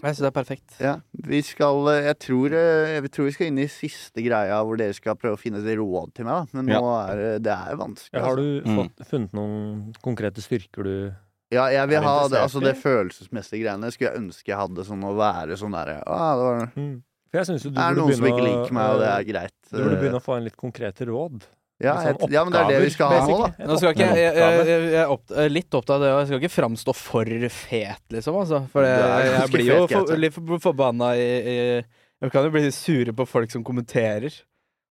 Jeg 0.00 0.08
syns 0.16 0.22
det 0.24 0.30
er 0.30 0.32
perfekt. 0.32 0.70
Ja, 0.80 0.94
vi 1.28 1.42
skal 1.44 1.76
eh, 1.92 2.06
Jeg 2.08 2.16
tror, 2.24 2.48
eh, 2.56 2.94
jeg 2.96 3.10
tror 3.12 3.24
vi 3.28 3.34
skal 3.36 3.46
inn 3.50 3.60
i 3.60 3.66
siste 3.68 4.24
greia 4.24 4.56
hvor 4.64 4.76
dere 4.80 4.96
skal 4.96 5.12
prøve 5.20 5.36
å 5.36 5.40
finne 5.42 5.60
et 5.60 5.76
råd 5.76 6.08
til 6.16 6.24
meg, 6.24 6.32
da. 6.32 6.48
Men 6.56 6.64
Ja. 6.72 6.80
nå 6.80 6.88
er 7.04 7.14
det- 7.20 7.42
det 7.44 7.52
er 7.52 7.76
vanskelig. 7.76 8.16
Ja, 8.16 8.24
har 8.24 8.32
altså. 8.32 8.40
du 8.40 8.64
Mm. 8.64 8.76
fått, 8.80 8.96
funnet 9.12 9.32
noen 9.36 9.92
konkrete 10.02 10.40
styrker 10.40 10.80
du 10.88 11.12
Ja, 11.50 11.66
jeg 11.74 11.90
vil 11.90 12.04
ha 12.06 12.16
det, 12.30 12.40
altså 12.44 12.60
det 12.62 12.76
følelsesmessige 12.78 13.64
greiene. 13.64 13.90
Skulle 13.90 14.12
jeg 14.12 14.22
ønske 14.22 14.52
jeg 14.52 14.58
hadde 14.60 14.84
sånn 14.86 15.06
å 15.06 15.14
være 15.18 15.56
sånn 15.58 15.72
derre 15.74 15.96
ah, 16.06 16.34
det, 16.38 16.44
var, 16.46 16.68
mm. 16.76 16.98
Det 17.30 17.46
du 17.62 17.78
er 17.78 17.96
noen 17.98 18.16
som 18.18 18.26
ikke 18.26 18.44
liker 18.44 18.74
meg, 18.74 18.92
og 18.92 19.00
det 19.02 19.08
er 19.10 19.24
greit. 19.26 19.56
Du 19.70 19.78
burde 19.78 19.96
Eh, 19.96 20.02
begynne 20.02 20.20
å 20.20 20.22
få 20.24 20.36
en 20.36 20.46
litt 20.46 20.58
konkrete 20.58 21.06
råd. 21.06 21.46
ja, 21.80 21.94
sånn 21.96 22.18
oppgaver, 22.18 22.34
ja, 22.34 22.42
men 22.44 22.54
det 22.54 22.60
er 22.60 22.70
det 22.70 22.80
vi 22.82 22.90
skal 22.92 23.14
ha 23.14 23.20
nå, 23.24 23.36
da. 23.40 23.66
Nå 23.70 23.78
skal 23.80 23.94
ikke 23.94 24.08
jeg, 24.08 24.18
jeg, 24.20 24.34
jeg, 24.36 24.66
jeg, 24.68 24.90
er 25.00 25.14
opp, 25.14 25.34
litt 25.48 25.78
opptatt 25.78 25.94
av 25.96 26.02
det, 26.02 26.10
og 26.10 26.18
jeg 26.20 26.28
skal 26.28 26.42
ikke 26.42 26.52
framstå 26.56 26.94
for 26.98 27.46
fet, 27.54 28.04
liksom. 28.16 28.38
Altså. 28.42 28.60
For 28.74 28.86
er 28.86 29.26
jeg, 29.28 29.48
blir 29.54 29.70
jo 29.70 29.80
for, 29.90 30.12
litt 30.26 30.38
forbanna 30.66 31.14
i, 31.16 31.30
i 31.54 31.56
Jeg 31.80 32.34
kan 32.34 32.46
jo 32.46 32.54
bli 32.54 32.66
sure 32.74 33.14
på 33.16 33.26
folk 33.30 33.54
som 33.54 33.66
kommenterer. 33.66 34.38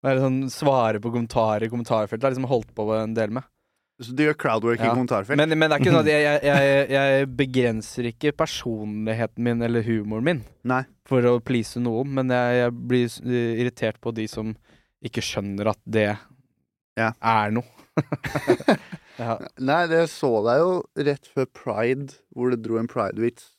Eller 0.06 0.22
sånn 0.22 0.42
svare 0.54 1.02
på 1.02 1.10
kommentarer 1.10 1.66
i 1.66 1.70
kommentarfeltet. 1.72 2.22
Jeg 2.22 2.28
har 2.28 2.36
liksom 2.36 2.50
holdt 2.50 2.70
på 2.74 2.86
en 2.94 3.14
del 3.18 3.34
med. 3.34 3.46
Så 4.00 4.12
du 4.14 4.22
gjør 4.22 4.36
crowdwork 4.38 4.78
i 4.78 4.86
kommentarfelt? 4.92 5.36
Men, 5.40 5.50
men 5.58 5.70
det 5.70 5.74
er 5.76 5.82
ikke 5.82 5.90
sånn 5.90 6.04
at 6.04 6.10
jeg, 6.12 6.22
jeg, 6.28 6.42
jeg, 6.46 6.90
jeg 6.94 7.28
begrenser 7.40 8.08
ikke 8.12 8.30
personligheten 8.38 9.42
min 9.42 9.64
eller 9.66 9.82
humoren 9.82 10.24
min 10.28 10.42
Nei. 10.70 10.84
for 11.08 11.26
å 11.26 11.32
please 11.42 11.80
noen, 11.82 12.12
men 12.14 12.30
jeg, 12.30 12.60
jeg 12.60 12.76
blir 12.92 13.18
irritert 13.58 13.98
på 14.04 14.12
de 14.14 14.28
som 14.30 14.54
ikke 15.02 15.22
skjønner 15.24 15.72
at 15.74 15.80
det 15.86 16.08
Ja. 16.98 17.12
er 17.22 17.50
noe. 17.54 17.66
ja. 19.18 19.34
Nei, 19.58 19.82
det 19.90 20.04
så 20.12 20.30
deg 20.46 20.62
jo 20.62 20.72
rett 21.08 21.26
før 21.34 21.46
pride, 21.54 22.16
hvor 22.34 22.50
du 22.54 22.58
dro 22.62 22.78
en 22.80 22.90
pride-vits. 22.90 23.52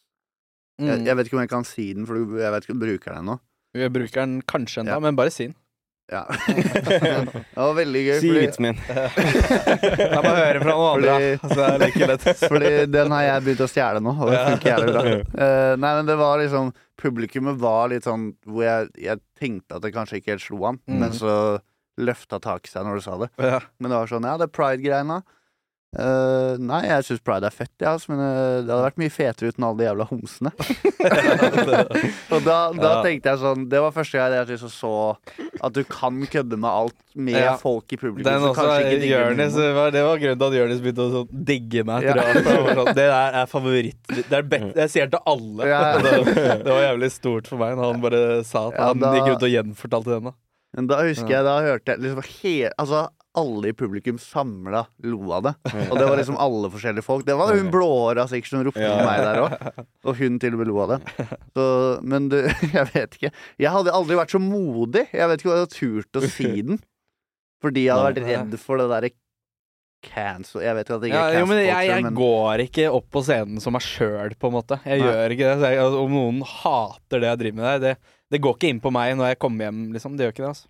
Jeg, 0.80 1.02
Mm. 1.02 1.06
jeg 1.10 1.16
vet 1.20 1.28
ikke 1.28 1.36
om 1.36 1.42
jeg 1.44 1.50
kan 1.52 1.66
si 1.68 1.86
den, 1.94 2.06
for 2.08 2.16
jeg 2.40 2.52
vet 2.54 2.64
ikke 2.64 2.72
om 2.72 2.80
du 2.80 2.86
bruker 2.88 3.12
den 3.12 3.26
ennå. 3.26 3.34
Jeg 3.76 3.92
bruker 3.92 4.22
den 4.22 4.38
kanskje 4.48 4.80
ennå, 4.86 4.94
Ja. 4.96 5.00
men 5.04 5.18
bare 5.20 5.32
si 5.36 5.50
den. 5.50 5.56
Ja. 6.10 6.24
det 6.49 7.43
var 7.55 7.74
veldig 7.78 8.01
gøy. 8.07 8.20
Si 8.24 8.30
vitsen 8.34 8.66
min. 8.66 8.80
Jeg 8.89 10.22
må 10.24 10.32
høre 10.34 10.62
fra 10.64 10.74
noen 10.74 10.91
andre. 10.95 11.16
Fordi- 11.16 11.39
Altså, 11.39 11.66
det 11.70 11.80
like 11.86 12.07
lett. 12.10 12.28
Fordi 12.53 12.72
den 12.89 13.12
har 13.16 13.24
jeg 13.28 13.43
begynt 13.45 13.64
å 13.66 13.70
stjele 13.70 14.01
nå, 14.03 14.14
og 14.18 14.32
det 14.34 14.39
funker 14.47 14.72
jævlig 14.74 14.93
bra. 14.95 15.03
Eh, 15.45 15.74
nei, 15.80 15.91
men 15.99 16.10
det 16.10 16.18
var 16.20 16.41
liksom 16.41 16.72
Publikummet 16.99 17.55
var 17.62 17.88
litt 17.93 18.03
sånn 18.03 18.26
hvor 18.43 18.66
jeg, 18.66 18.89
jeg 18.99 19.22
tenkte 19.39 19.78
at 19.78 19.86
det 19.86 19.93
kanskje 19.95 20.18
ikke 20.20 20.34
helt 20.34 20.43
slo 20.43 20.57
an, 20.68 20.80
Mm. 20.89 20.97
men 20.99 21.14
så 21.16 21.36
løfta 21.99 22.41
tak 22.43 22.68
i 22.68 22.72
seg 22.74 22.84
når 22.88 22.99
du 22.99 23.03
sa 23.05 23.16
det. 23.22 23.30
Ja. 23.39 23.60
Men 23.80 23.91
det 23.93 23.97
var 24.01 24.07
sånn, 24.12 24.28
ja, 24.28 24.34
det 24.39 24.49
er 24.49 24.51
pride-greiene. 24.57 25.22
Eh, 25.98 26.54
nei, 26.62 26.84
jeg 26.86 27.02
syns 27.08 27.22
pride 27.26 27.48
er 27.50 27.54
fett, 27.56 27.72
ja, 27.82 27.96
altså, 27.96 28.12
men 28.12 28.20
uh, 28.22 28.60
det 28.62 28.70
hadde 28.70 28.84
vært 28.86 29.00
mye 29.02 29.10
fetere 29.10 29.50
uten 29.50 29.64
alle 29.66 29.80
de 29.80 29.88
jævla 29.88 30.06
homsene. 30.12 30.52
og 32.34 32.44
da, 32.46 32.58
da 32.78 32.92
Ja. 32.92 33.00
tenkte 33.02 33.32
jeg 33.32 33.40
sånn 33.42 33.64
Det 33.72 33.80
var 33.82 33.94
første 33.96 34.20
gang 34.20 34.36
jeg 34.36 34.50
liksom 34.52 34.70
så 34.74 34.92
at 35.66 35.74
du 35.74 35.82
kan 35.90 36.20
kødde 36.30 36.60
med 36.62 36.70
alt 36.70 36.96
med 37.16 37.40
Ja. 37.42 37.56
folk 37.58 37.90
i 37.92 37.98
publikum 37.98 38.28
Den 38.30 38.46
også, 38.52 38.64
var- 39.74 39.92
det 39.92 40.04
var 40.06 40.18
grunnen 40.22 40.38
til 40.40 40.48
at 40.48 40.58
Jonis 40.60 40.82
begynte 40.84 41.08
å 41.08 41.12
sånn 41.16 41.44
digge 41.50 41.84
meg. 41.90 42.04
Ja. 42.06 42.14
Det, 42.14 42.44
sånn, 42.46 42.86
det 42.94 42.96
der 43.10 43.40
er 43.42 43.46
favoritt 43.50 44.14
Det 44.14 44.38
er 44.40 44.44
bet 44.44 44.76
Jeg 44.78 44.90
sier 44.94 45.10
det 45.10 45.18
til 45.18 45.26
alle. 45.26 45.64
Det, 45.66 46.62
det 46.64 46.70
var 46.70 46.84
jævlig 46.86 47.12
stort 47.18 47.48
for 47.50 47.58
meg 47.58 47.76
når 47.80 47.94
han 47.94 48.02
bare 48.06 48.24
sa 48.46 48.68
at 48.70 48.78
han 48.80 49.00
da- 49.02 49.14
gikk 49.18 49.32
rundt 49.34 49.48
og 49.50 49.56
gjenfortalte 49.58 50.14
den. 50.20 50.30
da. 50.30 50.38
Men 50.78 50.86
da 50.88 51.02
husker 51.02 51.34
jeg, 51.34 51.44
da 51.50 51.58
hørte 51.66 51.96
jeg 51.96 52.00
liksom 52.06 52.24
he, 52.44 52.70
Altså, 52.78 53.08
alle 53.38 53.70
i 53.70 53.74
publikum 53.78 54.18
samla 54.20 54.82
lo 55.06 55.20
av 55.38 55.44
det. 55.46 55.52
Og 55.92 55.96
det 56.00 56.06
var 56.10 56.18
liksom 56.18 56.38
alle 56.42 56.70
forskjellige 56.74 57.06
folk. 57.06 57.26
Det 57.28 57.36
var 57.38 57.54
hun 57.56 57.70
blåhåra 57.72 58.26
sikkert 58.32 58.50
som 58.50 58.64
ropte 58.66 58.82
Ja. 58.82 58.96
meg 59.06 59.22
der 59.22 59.42
òg. 59.44 59.86
Og 60.10 60.18
hun 60.18 60.40
til 60.42 60.56
og 60.58 60.60
med 60.64 60.68
lo 60.72 60.80
av 60.82 60.96
det. 60.96 61.00
Så, 61.54 61.66
men 62.02 62.30
du, 62.32 62.40
jeg 62.74 62.88
vet 62.96 63.16
ikke. 63.20 63.32
Jeg 63.62 63.72
hadde 63.76 63.94
aldri 63.94 64.18
vært 64.18 64.34
så 64.34 64.42
modig. 64.42 65.06
Jeg 65.14 65.30
vet 65.30 65.40
ikke 65.44 65.52
om 65.52 65.56
jeg 65.56 65.64
hadde 65.66 65.78
turt 65.78 66.20
å 66.20 66.26
si 66.26 66.50
den. 66.72 66.82
Fordi 67.62 67.86
jeg 67.86 67.94
hadde 67.96 68.10
vært 68.10 68.26
redd 68.26 68.60
for 68.64 68.80
det 68.82 68.88
derre 68.90 69.12
cancel 70.00 70.62
Jeg 70.64 70.76
vet 70.78 70.88
ikke 70.88 70.96
at 70.96 71.02
det 71.04 71.10
ikke 71.10 71.20
Ja, 71.20 71.30
er 71.34 71.42
jo, 71.42 71.48
men 71.50 71.58
cancel 71.60 71.68
jeg, 71.68 71.88
jeg 71.92 72.04
men 72.06 72.16
går 72.16 72.62
ikke 72.64 72.86
opp 72.96 73.08
på 73.12 73.24
scenen 73.28 73.60
som 73.64 73.76
meg 73.76 73.84
sjøl, 73.84 74.36
på 74.40 74.48
en 74.50 74.56
måte. 74.56 74.78
Jeg 74.88 75.02
Nei. 75.04 75.10
gjør 75.10 75.34
ikke 75.36 75.50
det. 75.50 75.72
Jeg, 75.74 75.82
altså, 75.86 76.04
om 76.06 76.14
noen 76.16 76.42
hater 76.48 77.20
det 77.24 77.30
jeg 77.34 77.42
driver 77.44 77.58
med 77.60 77.68
der, 77.68 77.82
det, 77.84 78.14
det 78.32 78.42
går 78.46 78.56
ikke 78.58 78.70
inn 78.74 78.80
på 78.84 78.94
meg 78.96 79.18
når 79.20 79.34
jeg 79.34 79.40
kommer 79.44 79.68
hjem, 79.68 79.82
liksom. 79.96 80.16
Det 80.16 80.26
gjør 80.26 80.36
ikke 80.38 80.46
det, 80.46 80.54
altså. 80.56 80.70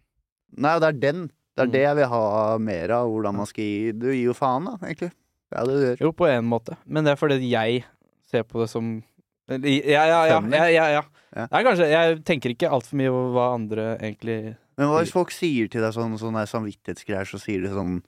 Nei, 0.65 0.73
det 0.81 0.87
er 0.89 0.97
den. 1.05 1.27
Det 1.59 1.65
er 1.65 1.67
Mm. 1.67 1.71
det 1.75 1.81
jeg 1.83 1.95
vil 1.99 2.07
ha 2.07 2.57
mer 2.57 2.91
av. 2.95 3.09
Hvordan 3.11 3.35
man 3.35 3.45
skal 3.49 3.63
gi 3.65 3.91
Du 3.91 4.05
gir 4.07 4.25
jo 4.29 4.33
faen, 4.37 4.65
da, 4.65 4.77
egentlig. 4.79 5.11
Ja, 5.51 5.63
det 5.65 5.75
gjør. 5.83 5.97
Jo, 6.05 6.11
på 6.13 6.27
en 6.29 6.45
måte. 6.47 6.77
Men 6.87 7.03
det 7.03 7.11
er 7.11 7.19
fordi 7.19 7.39
jeg 7.49 7.83
ser 8.31 8.43
på 8.47 8.61
det 8.63 8.69
som 8.71 9.03
Ja, 9.49 9.57
ja, 10.05 10.25
ja. 10.29 10.39
ja, 10.39 10.65
ja, 10.69 10.87
ja. 10.93 11.03
Er 11.51 11.63
kanskje, 11.65 11.89
jeg 11.89 12.23
tenker 12.23 12.53
ikke 12.53 12.69
altfor 12.69 12.95
mye 13.01 13.09
over 13.09 13.31
hva 13.33 13.47
andre 13.57 13.97
egentlig 13.99 14.55
Men 14.77 14.87
hva 14.87 15.01
hvis 15.01 15.11
folk 15.11 15.31
sier 15.33 15.67
til 15.67 15.81
deg 15.81 15.91
sånn, 15.93 16.15
sånne 16.21 16.45
samvittighetsgreier, 16.47 17.25
så 17.27 17.39
sier 17.41 17.61
de 17.65 17.67
sånn 17.73 18.03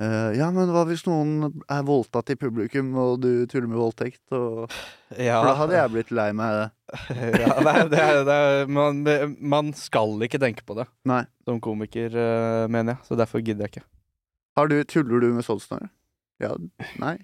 eh, 0.00 0.30
Ja, 0.38 0.50
men 0.54 0.72
hva 0.74 0.84
hvis 0.88 1.04
noen 1.06 1.50
er 1.70 1.84
voldtatt 1.86 2.32
i 2.34 2.38
publikum, 2.40 2.92
og 3.00 3.20
du 3.24 3.46
tuller 3.50 3.68
med 3.70 3.80
voldtekt? 3.80 4.22
Og... 4.36 4.64
Ja, 5.16 5.40
For 5.40 5.50
da 5.50 5.56
hadde 5.62 5.76
jeg 5.78 5.92
blitt 5.94 6.14
lei 6.14 6.30
meg. 6.36 6.70
ja, 7.42 7.50
det 7.58 7.74
er, 7.74 7.90
det 7.90 8.00
er, 8.00 8.22
det 8.26 8.38
er, 8.38 8.64
man, 8.70 9.04
man 9.40 9.74
skal 9.78 10.16
ikke 10.26 10.40
tenke 10.42 10.66
på 10.66 10.76
det 10.78 10.88
Nei. 11.08 11.24
som 11.48 11.60
komiker, 11.62 12.14
uh, 12.14 12.64
mener 12.70 12.96
jeg. 12.96 13.08
Så 13.08 13.18
derfor 13.18 13.44
gidder 13.44 13.66
jeg 13.66 13.76
ikke. 13.76 13.86
Har 14.58 14.70
du, 14.70 14.80
tuller 14.86 15.22
du 15.24 15.32
med 15.34 15.46
sånt 15.46 15.64
snarere? 15.64 15.90
Ja. 16.42 16.54
Nei? 17.02 17.16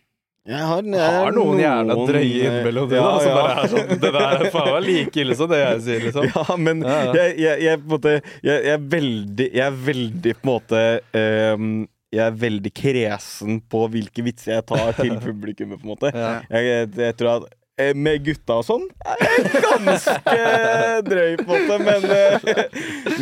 Jeg 0.48 0.64
har, 0.64 0.86
jeg 0.88 1.14
Har 1.20 1.34
noen 1.36 1.58
gjerne 1.60 1.94
drøye 2.08 2.28
innimellom 2.48 2.86
det, 2.88 2.96
ja, 2.96 3.04
da, 3.04 3.18
som 3.20 3.34
bare 3.36 3.56
er 3.60 3.68
sånn 3.70 3.90
Det 4.00 4.10
der 4.14 4.30
er 4.30 4.44
faen 4.54 4.70
meg 4.72 4.86
like 4.86 5.20
ille 5.20 5.36
som 5.36 5.50
det 5.50 5.58
jeg 5.60 5.82
sier, 5.84 6.04
liksom. 6.06 6.28
Ja, 6.32 6.56
men 6.56 6.80
Ja, 6.80 6.94
ja. 6.96 7.10
Jeg, 7.18 7.34
jeg, 7.42 7.62
jeg, 7.66 7.80
på 7.82 7.84
en 7.84 7.92
måte, 7.92 8.14
jeg, 8.16 8.54
jeg 8.54 8.72
er 8.72 8.86
veldig 8.96 9.48
Jeg 9.50 9.64
er 9.66 9.80
veldig 9.90 10.34
på 10.38 10.46
en 10.46 10.50
måte 10.50 10.82
ehm, 11.20 11.74
Jeg 12.10 12.26
er 12.26 12.34
veldig 12.42 12.72
kresen 12.74 13.60
på 13.70 13.84
hvilke 13.92 14.24
vitser 14.26 14.56
jeg 14.56 14.66
tar 14.66 14.92
til 14.98 15.14
publikummet, 15.28 15.78
på 15.78 15.86
en 15.86 15.94
måte. 15.94 16.10
Ja. 16.10 16.36
Jeg, 16.50 16.88
jeg, 16.98 17.14
tror 17.20 17.30
at 17.36 17.44
eh, 17.78 17.92
med 17.94 18.24
gutta 18.26 18.56
og 18.58 18.64
sånn 18.66 18.86
er 19.06 19.20
jeg 19.22 19.60
ganske 19.62 20.38
drøy, 21.06 21.36
på 21.38 21.54
en 21.54 21.68
måte. 21.68 21.76
Men, 21.86 22.06
eh, 22.16 22.48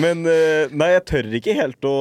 men 0.01 0.23
eh, 0.33 0.73
Nei, 0.73 0.89
jeg 0.95 1.03
tør 1.11 1.29
ikke 1.37 1.57
helt 1.59 1.85
å, 1.85 1.93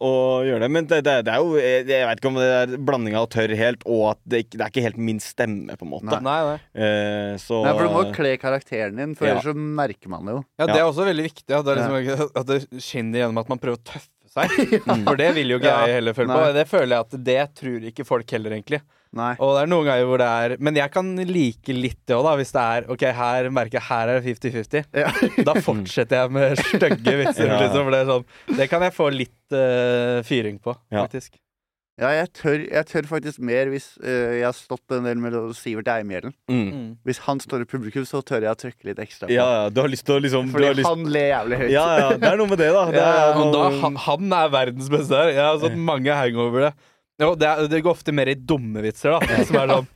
å 0.00 0.12
gjøre 0.48 0.62
det. 0.64 0.70
Men 0.78 0.88
det, 0.88 1.02
det, 1.10 1.16
det 1.28 1.34
er 1.34 1.44
jo 1.44 1.60
Jeg 1.60 2.08
vet 2.08 2.22
ikke 2.22 2.30
om 2.32 2.38
det 2.40 2.46
er 2.56 2.72
blanding 2.88 3.18
av 3.20 3.28
tørr 3.34 3.52
helt 3.60 3.84
og 3.84 4.06
at 4.14 4.22
det, 4.24 4.40
det 4.54 4.64
er 4.64 4.72
ikke 4.72 4.86
helt 4.86 5.02
min 5.10 5.20
stemme, 5.20 5.76
på 5.76 5.84
en 5.84 5.92
måte. 5.92 6.08
Nei. 6.08 6.22
Nei, 6.24 6.38
nei. 6.54 6.86
Eh, 6.86 7.34
så 7.42 7.60
Nei, 7.66 7.74
for 7.76 7.84
du 7.84 7.98
må 7.98 8.06
kle 8.16 8.32
karakteren 8.40 8.96
din, 8.96 9.12
for 9.18 9.28
Ja. 9.28 9.36
ellers 9.36 9.50
så 9.50 9.52
merker 9.84 10.08
man 10.16 10.24
det 10.24 10.38
jo. 10.38 10.46
Ja, 10.56 10.70
det 10.72 10.80
er 10.80 10.86
også 10.88 11.04
veldig 11.04 11.28
viktig. 11.28 11.50
At 11.52 11.68
det, 11.68 11.76
er 11.76 12.00
liksom, 12.00 12.32
at 12.32 12.48
det 12.48 12.62
skinner 12.80 13.26
gjennom 13.26 13.44
at 13.44 13.52
man 13.52 13.60
prøver 13.60 13.76
å 13.76 13.84
tøffe 13.92 14.08
seg. 14.34 14.52
For 15.08 15.18
det 15.18 15.32
vil 15.36 15.52
jo 15.54 15.58
ikke 15.60 15.68
Ja. 15.72 15.82
jeg 15.88 15.98
heller 16.00 16.16
føle 16.16 16.30
på. 16.32 16.40
Nei. 16.46 16.54
Det 16.56 16.64
føler 16.70 16.94
jeg 16.96 17.06
at 17.06 17.18
det 17.30 17.38
tror 17.60 17.86
ikke 17.90 18.06
folk 18.08 18.34
heller, 18.36 18.54
egentlig. 18.56 18.80
Nei. 19.18 19.32
Og 19.42 19.56
det 19.56 19.62
er 19.64 19.70
noen 19.72 19.86
ganger 19.88 20.04
hvor 20.06 20.20
det 20.22 20.26
er 20.30 20.52
Men 20.62 20.76
jeg 20.78 20.92
kan 20.94 21.08
like 21.26 21.74
litt 21.74 21.98
det 22.06 22.14
òg, 22.14 22.22
da. 22.28 22.34
Hvis 22.38 22.52
det 22.54 22.62
er 22.62 22.84
OK, 22.94 23.02
her 23.18 23.48
merker 23.50 23.80
jeg 23.80 23.86
her 23.88 24.12
er 24.12 24.20
det 24.20 24.36
50-50. 24.38 24.84
Ja. 25.02 25.10
Da 25.50 25.54
fortsetter 25.66 26.20
jeg 26.22 26.34
med 26.36 26.62
stygge 26.62 27.16
vitser. 27.24 27.50
Ja. 27.50 27.58
Liksom, 27.64 27.82
for 27.88 27.90
det, 27.96 28.02
er 28.04 28.10
sånn, 28.12 28.26
det 28.60 28.68
kan 28.70 28.86
jeg 28.86 28.94
få 28.94 29.08
litt 29.10 29.56
uh, 29.56 30.20
fyring 30.30 30.60
på, 30.62 30.76
Ja. 30.94 31.02
faktisk. 31.08 31.34
Ja, 32.00 32.10
jeg 32.16 32.30
tør, 32.32 32.62
jeg 32.64 32.86
tør 32.88 33.08
faktisk 33.10 33.42
mer 33.44 33.68
hvis 33.68 33.90
eh, 34.00 34.38
jeg 34.38 34.46
har 34.46 34.54
stått 34.56 34.94
en 34.96 35.04
del 35.04 35.18
med 35.20 35.34
Sivert 35.58 35.90
Eimhjellen. 35.92 36.32
mm. 36.48 36.68
Mm. 36.70 36.86
Hvis 37.04 37.20
han 37.26 37.42
står 37.42 37.66
i 37.66 37.68
publikum, 37.68 38.06
så 38.08 38.22
tør 38.24 38.46
jeg 38.46 38.54
å 38.54 38.58
trykke 38.58 38.88
litt 38.88 39.02
ekstra 39.04 39.28
på. 39.28 39.34
Ja, 39.34 39.44
ja, 39.58 39.66
du 39.68 39.82
har 39.82 39.90
lyst 39.92 40.06
til 40.08 40.16
å 40.16 40.22
liksom 40.24 40.48
du 40.48 40.54
Fordi 40.54 40.70
har 40.70 40.78
lyst, 40.78 40.88
han 40.88 41.04
ler 41.12 41.28
jævlig 41.34 41.60
høyt. 41.60 41.72
Ja, 41.74 41.86
ja, 42.00 42.08
det 42.16 42.30
er 42.30 42.40
noe 42.40 42.48
med 42.48 42.62
det, 42.62 42.70
da. 42.72 42.86
Det 42.94 43.04
er 43.04 43.20
ja, 43.20 43.44
da, 43.52 43.66
han, 43.82 44.00
han 44.06 44.34
er 44.40 44.52
verdens 44.56 44.88
beste 44.92 45.12
der. 45.12 45.34
Jeg 45.36 45.44
har 45.44 45.60
hatt 45.66 45.80
mange 45.92 46.16
hangover 46.22 46.68
det. 46.70 46.72
Jo, 47.20 47.34
det, 47.36 47.48
er, 47.52 47.68
det 47.68 47.82
går 47.84 47.98
ofte 47.98 48.16
mer 48.16 48.32
i 48.32 48.36
dumme 48.38 48.80
vitser, 48.84 49.18
da. 49.18 49.44
Som 49.44 49.60
er 49.60 49.74
sånn 49.74 49.88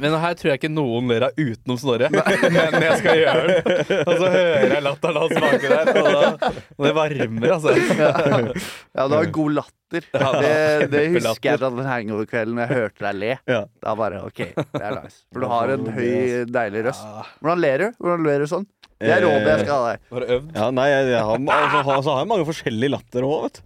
Men 0.00 0.14
her 0.22 0.36
tror 0.38 0.52
jeg 0.52 0.60
ikke 0.60 0.72
noen 0.72 1.08
ler 1.10 1.24
av 1.30 1.40
utenom 1.40 1.80
Snorre. 1.80 2.12
Men 2.12 2.76
jeg 2.84 3.00
skal 3.00 3.16
gjøre 3.20 3.48
det. 3.48 3.58
Og 4.04 4.12
så 4.12 4.28
hører 4.36 4.76
jeg 4.76 4.84
latteren 4.86 5.20
hans 5.24 5.36
baki 5.46 5.72
der, 5.72 5.90
og, 5.96 6.12
da, 6.14 6.52
og 6.76 6.86
det 6.86 6.94
varmer, 7.00 7.50
altså. 7.56 7.74
Ja, 7.96 9.08
du 9.08 9.16
har 9.16 9.32
god 9.40 9.56
latter, 9.62 9.79
latter. 9.90 10.08
Ja, 10.14 10.30
Det, 10.40 10.90
det 10.92 11.04
husker 11.16 11.50
jeg 11.50 11.58
fra 11.60 11.70
den 11.74 11.86
hangover-kvelden 11.90 12.60
jeg 12.64 12.68
hørte 12.76 13.06
deg 13.08 13.14
le. 13.20 13.32
Ja. 13.50 13.62
Da 13.82 13.94
bare 13.98 14.22
OK, 14.26 14.40
det 14.54 14.82
er 14.82 14.98
nice. 15.02 15.22
For 15.32 15.40
du 15.44 15.48
har 15.50 15.74
en 15.76 15.88
høy, 15.96 16.44
deilig 16.50 16.84
røst. 16.90 17.08
Hvordan 17.40 17.64
ler 17.66 17.78
du? 17.78 17.88
Hvordan 18.00 18.28
ler 18.30 18.38
du 18.46 18.50
sånn? 18.50 18.68
Det 19.00 19.08
er 19.14 19.22
rådet 19.24 19.46
jeg 19.48 19.60
skal 19.62 19.78
ha 19.80 19.92
deg. 19.94 20.00
du 20.12 20.24
øvd. 20.34 20.48
Ja, 20.58 20.64
nei, 20.76 20.84
jeg, 20.90 21.04
jeg 21.08 21.20
har, 21.24 21.38
altså, 21.40 21.78
har, 21.86 22.00
så 22.04 22.10
har 22.12 22.18
jeg 22.20 22.28
mange 22.34 22.44
forskjellige 22.44 22.92
latter 22.92 23.24
òg, 23.24 23.46
vet 23.46 23.56
du. 23.56 23.62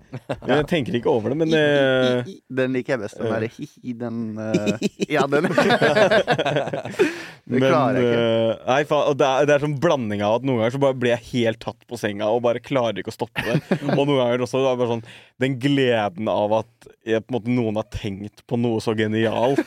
Jeg 0.46 0.66
tenker 0.70 0.94
ikke 0.94 1.10
over 1.10 1.32
det, 1.34 1.38
men 1.40 1.50
eh, 1.58 2.28
Den 2.54 2.76
liker 2.76 2.94
jeg 2.94 3.00
best. 3.02 3.18
Den 3.18 3.32
derre 3.32 3.48
hi-hi, 3.50 3.94
den 3.98 4.20
uh, 4.38 4.78
Ja, 5.10 5.24
den. 5.26 5.48
men, 7.50 7.58
klarer 7.66 7.98
jeg 7.98 8.12
ikke. 8.12 8.20
eh, 8.22 8.62
Nei, 8.68 8.78
faen, 8.92 9.18
det, 9.18 9.26
er, 9.26 9.48
det 9.50 9.56
er 9.56 9.64
sånn 9.66 9.74
blanding 9.82 10.22
av 10.22 10.38
at 10.38 10.46
noen 10.46 10.62
ganger 10.62 10.76
så 10.76 10.82
bare 10.86 10.98
blir 11.02 11.14
jeg 11.16 11.26
helt 11.32 11.60
tatt 11.66 11.82
på 11.90 11.98
senga 11.98 12.30
og 12.30 12.44
bare 12.46 12.62
klarer 12.62 13.02
ikke 13.02 13.10
å 13.10 13.16
stoppe 13.18 13.42
det. 13.48 13.58
Og 13.98 14.04
noen 14.06 14.20
ganger 14.22 14.46
også 14.46 14.62
det 14.62 14.70
er 14.70 14.78
bare 14.84 14.92
sånn 14.94 15.04
den 15.42 15.56
gleden 15.58 16.28
av 16.30 16.52
at 16.60 16.88
jeg, 17.04 17.24
måte, 17.32 17.50
noen 17.50 17.78
har 17.80 17.86
tenkt 17.92 18.44
på 18.48 18.58
noe 18.60 18.80
så 18.84 18.94
genialt. 18.96 19.64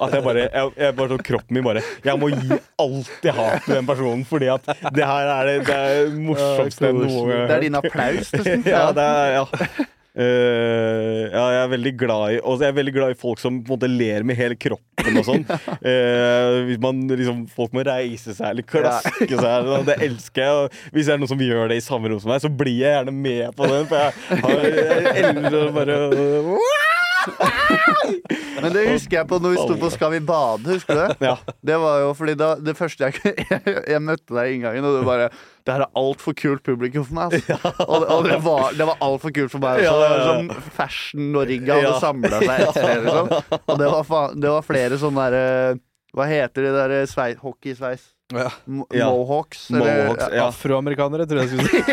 At 0.00 0.14
jeg 0.16 0.24
bare, 0.24 0.46
jeg, 0.46 0.72
jeg 0.80 0.96
bare 0.96 1.12
sånn, 1.12 1.24
Kroppen 1.26 1.58
min 1.58 1.64
bare 1.66 1.82
Jeg 2.06 2.16
må 2.20 2.30
gi 2.32 2.56
alt 2.80 3.26
jeg 3.26 3.34
har 3.36 3.60
til 3.64 3.76
den 3.76 3.88
personen, 3.88 4.24
fordi 4.28 4.50
at 4.54 4.66
det 4.96 5.06
her 5.06 5.32
er 5.34 5.50
det, 5.50 5.56
det 5.68 5.78
er 5.78 6.12
morsomste 6.16 6.88
ja, 6.88 6.92
gang 6.96 7.32
Det 7.50 7.56
er 7.56 7.64
din 7.66 7.80
applaus, 7.80 8.32
nesten. 8.34 8.68
ja, 8.74 8.84
det 8.96 9.06
er, 9.06 9.40
ja. 9.40 9.88
Eh, 10.10 11.26
ja, 11.30 11.42
jeg 11.54 11.60
er 11.60 11.68
veldig 11.70 11.90
glad 11.94 12.32
i 12.34 12.38
Og 12.42 12.58
jeg 12.58 12.72
er 12.72 12.74
veldig 12.74 12.92
glad 12.96 13.12
i 13.12 13.18
folk 13.18 13.38
som 13.38 13.60
på 13.62 13.70
en 13.70 13.76
måte 13.76 13.90
ler 13.90 14.24
med 14.26 14.34
hele 14.34 14.56
kroppen 14.58 15.20
og 15.20 15.26
sånn. 15.28 15.44
Uh, 15.46 16.56
hvis 16.66 16.80
man 16.82 17.04
liksom 17.06 17.44
Folk 17.54 17.76
må 17.76 17.84
reise 17.86 18.34
seg 18.34 18.48
eller 18.50 18.66
klaske 18.66 19.30
seg. 19.30 19.70
og 19.70 19.86
Det 19.88 19.96
elsker 20.08 20.42
jeg. 20.42 20.64
Og 20.64 20.96
hvis 20.96 21.06
det 21.06 21.14
er 21.14 21.22
noen 21.22 21.30
som 21.30 21.46
gjør 21.46 21.70
det 21.70 21.78
i 21.80 21.84
samme 21.84 22.10
rom 22.10 22.20
som 22.22 22.32
meg, 22.32 22.42
så 22.42 22.50
blir 22.50 22.80
jeg 22.82 22.96
gjerne 22.96 23.14
med 23.14 23.54
på 23.56 23.70
den. 23.70 23.86
For 23.90 24.02
jeg, 24.02 24.42
har, 24.42 24.66
jeg 24.66 25.24
elsker 25.30 25.72
bare 25.76 25.90
bare 25.90 26.79
Men 28.62 28.72
det 28.74 28.82
husker 28.90 29.18
jeg 29.20 29.28
på 29.30 29.38
når 29.42 29.54
vi 29.54 29.62
sto 29.62 29.76
på 29.80 29.90
Skal 29.94 30.12
vi 30.14 30.20
bade, 30.24 30.66
husker 30.68 30.96
du 30.96 31.00
det? 31.00 31.16
Ja. 31.30 31.34
Det 31.70 31.78
var 31.80 32.02
jo 32.04 32.10
fordi 32.16 32.34
da 32.40 32.50
Det 32.60 32.74
første 32.78 33.08
jeg 33.08 33.34
Jeg, 33.50 33.74
jeg 33.94 34.02
møtte 34.04 34.36
deg 34.36 34.50
i 34.50 34.56
inngangen, 34.58 34.86
og 34.88 34.98
du 35.00 35.08
bare 35.08 35.28
Det 35.66 35.74
her 35.74 35.84
er 35.86 35.92
altfor 36.00 36.36
kult 36.38 36.62
publikum 36.66 37.04
for 37.08 37.18
meg. 37.18 37.36
Altså. 37.40 37.72
Og, 37.86 38.06
og 38.16 38.24
det 38.28 38.38
var, 38.44 38.70
det 38.78 38.86
var 38.88 39.02
altfor 39.04 39.34
kult 39.36 39.52
for 39.52 39.62
meg. 39.64 39.82
Ja, 39.84 39.92
også. 39.92 40.00
Det 40.00 40.08
var 40.08 40.16
ja, 40.16 40.22
ja. 40.22 40.30
sånn 40.30 40.72
Fashion 40.78 41.26
Norge 41.34 41.60
hadde 41.60 41.90
Ja. 41.90 41.98
samla 42.02 42.40
seg 42.40 42.64
et 42.64 42.72
sted, 42.78 43.04
liksom. 43.06 43.34
Og 43.60 43.82
det 43.82 43.90
var, 43.92 44.34
det 44.46 44.54
var 44.56 44.66
flere 44.66 45.00
sånne 45.02 45.28
derre 45.28 45.76
Hva 46.16 46.26
heter 46.30 46.66
de 46.66 46.72
der 46.78 46.96
svei 47.10 47.34
hockeysveis? 47.38 48.08
Ja. 48.30 48.50
Ja. 48.94 49.08
Mohawks? 49.10 49.70
eller- 49.70 50.04
Mohawks, 50.06 50.24
ja. 50.34 50.44
Afroamerikanere, 50.46 51.26
tror 51.26 51.38
jeg 51.40 51.48
jeg 51.50 51.50
skulle 51.50 51.68
si. 51.68 51.80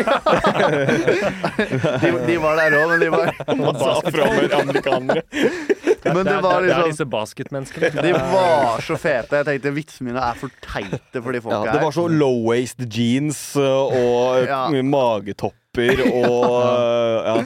De, 2.02 2.10
de 2.26 2.36
var 2.42 2.56
der 2.60 2.72
òg, 2.78 2.88
men 2.92 3.00
de 3.02 3.08
var 3.10 3.26
afroamerikanere. 3.48 5.22
Men 6.08 6.24
det 6.24 6.36
var 6.44 6.62
det 6.62 6.68
er 6.68 6.68
liksom 6.68 6.90
disse 6.92 7.06
basketmenneskene. 7.10 7.90
De 8.06 8.12
var 8.14 8.80
så 8.86 8.96
fete. 9.00 9.36
Jeg 9.40 9.46
tenkte 9.48 9.72
vitsene 9.76 10.06
mine 10.12 10.22
er 10.24 10.34
for 10.38 10.48
teite 10.64 11.18
for 11.24 11.30
de 11.34 11.38
Ja, 11.42 11.46
her. 11.64 11.72
det 11.74 11.82
var 11.84 11.92
så 11.96 12.04
low-waste 12.12 12.84
jeans 12.94 13.40
uh, 13.58 13.62
og 13.90 14.46
Ja. 14.46 14.62
magetopper 14.82 15.96
og 16.08 16.52
ja. 17.28 17.36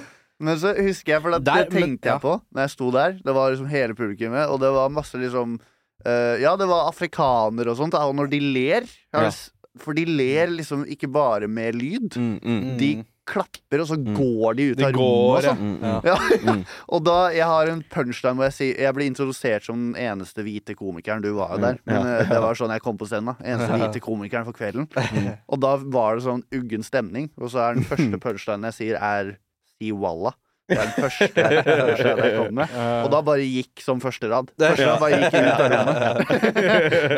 Men 0.42 0.58
så 0.58 0.72
husker 0.74 1.12
jeg, 1.14 1.22
for 1.22 1.30
det, 1.36 1.44
Der, 1.46 1.54
det 1.64 1.72
men- 1.72 1.82
tenkte 1.82 2.08
ja. 2.08 2.12
jeg 2.16 2.20
på 2.24 2.32
Når 2.52 2.60
jeg 2.66 2.70
sto 2.76 2.86
der. 2.90 3.10
Det 3.24 3.34
var 3.36 3.50
liksom 3.54 3.68
hele 3.70 3.94
publikummet, 3.94 4.46
og 4.50 4.56
det 4.60 4.70
var 4.74 4.88
masse 4.90 5.18
liksom 5.18 5.60
eh, 6.06 6.40
Ja, 6.42 6.56
det 6.56 6.68
var 6.68 6.88
afrikanere 6.90 7.70
og 7.70 7.76
sånt, 7.78 7.94
og 7.94 8.14
når 8.14 8.30
de 8.30 8.40
ler 8.40 8.82
Ja. 9.12 9.30
For 9.78 9.94
de 9.96 10.04
ler 10.04 10.48
liksom 10.52 10.82
ikke 10.84 11.08
bare 11.10 11.48
med 11.48 11.74
lyd. 11.74 12.10
Mm, 12.20 12.40
mm, 12.44 12.76
De 12.76 13.04
klapper, 13.24 13.80
og 13.80 13.86
så 13.88 13.96
Mm. 13.96 14.16
går 14.18 14.56
de 14.56 14.62
ut 14.72 14.76
De 14.76 14.84
av 14.84 14.92
rommet. 14.92 15.38
Og 15.38 15.42
ja. 15.44 15.54
sånn. 15.54 15.58
mm, 15.58 15.78
mm. 15.80 16.04
Ja. 16.04 16.16
Ja. 16.44 16.52
Mm. 16.52 16.64
og 16.92 17.04
da, 17.04 17.28
Jeg 17.32 17.44
har 17.46 17.66
en 17.72 17.82
punchline 17.88 18.36
hvor 18.36 18.44
jeg 18.50 18.52
sier 18.52 18.78
Jeg 18.82 18.94
ble 18.94 19.04
introdusert 19.08 19.64
som 19.64 19.92
den 19.92 20.02
eneste 20.02 20.42
hvite 20.44 20.74
komikeren. 20.76 21.22
Du 21.22 21.32
var 21.38 21.54
jo 21.56 21.58
der. 21.62 21.78
Men 21.86 21.94
Ja. 22.04 22.16
eh, 22.18 22.28
det 22.28 22.40
var 22.42 22.54
sånn 22.54 22.68
jeg 22.74 22.82
kom 22.82 22.98
på 22.98 23.06
scenen. 23.08 23.32
da 23.38 23.44
Eneste 23.44 23.78
hvite 23.80 24.00
komikeren 24.04 24.44
for 24.44 24.52
kvelden. 24.52 25.38
Og 25.48 25.60
da 25.60 25.76
var 25.78 26.16
det 26.16 26.24
sånn 26.24 26.42
uggen 26.52 26.82
stemning. 26.84 27.30
Og 27.40 27.48
så 27.48 27.70
er 27.70 27.74
den 27.80 27.84
første 27.84 28.20
punchlinen 28.26 28.68
jeg 28.68 28.74
sier, 28.74 29.00
er 29.00 29.38
si 29.80 29.90
walla. 29.92 30.34
Det 30.70 30.76
er 30.78 30.84
den 30.86 30.94
første 31.02 31.42
jeg 31.42 32.34
kom 32.38 32.54
med. 32.54 32.68
Og 33.02 33.08
da 33.12 33.18
bare 33.26 33.42
gikk 33.44 33.82
som 33.82 33.98
første 34.00 34.28
rad. 34.30 34.46
Første 34.62 34.86
rad 34.86 35.00
bare 35.02 35.18
gikk 35.18 35.34
ut 35.34 35.48
av 35.52 35.66
rommet. 35.72 35.96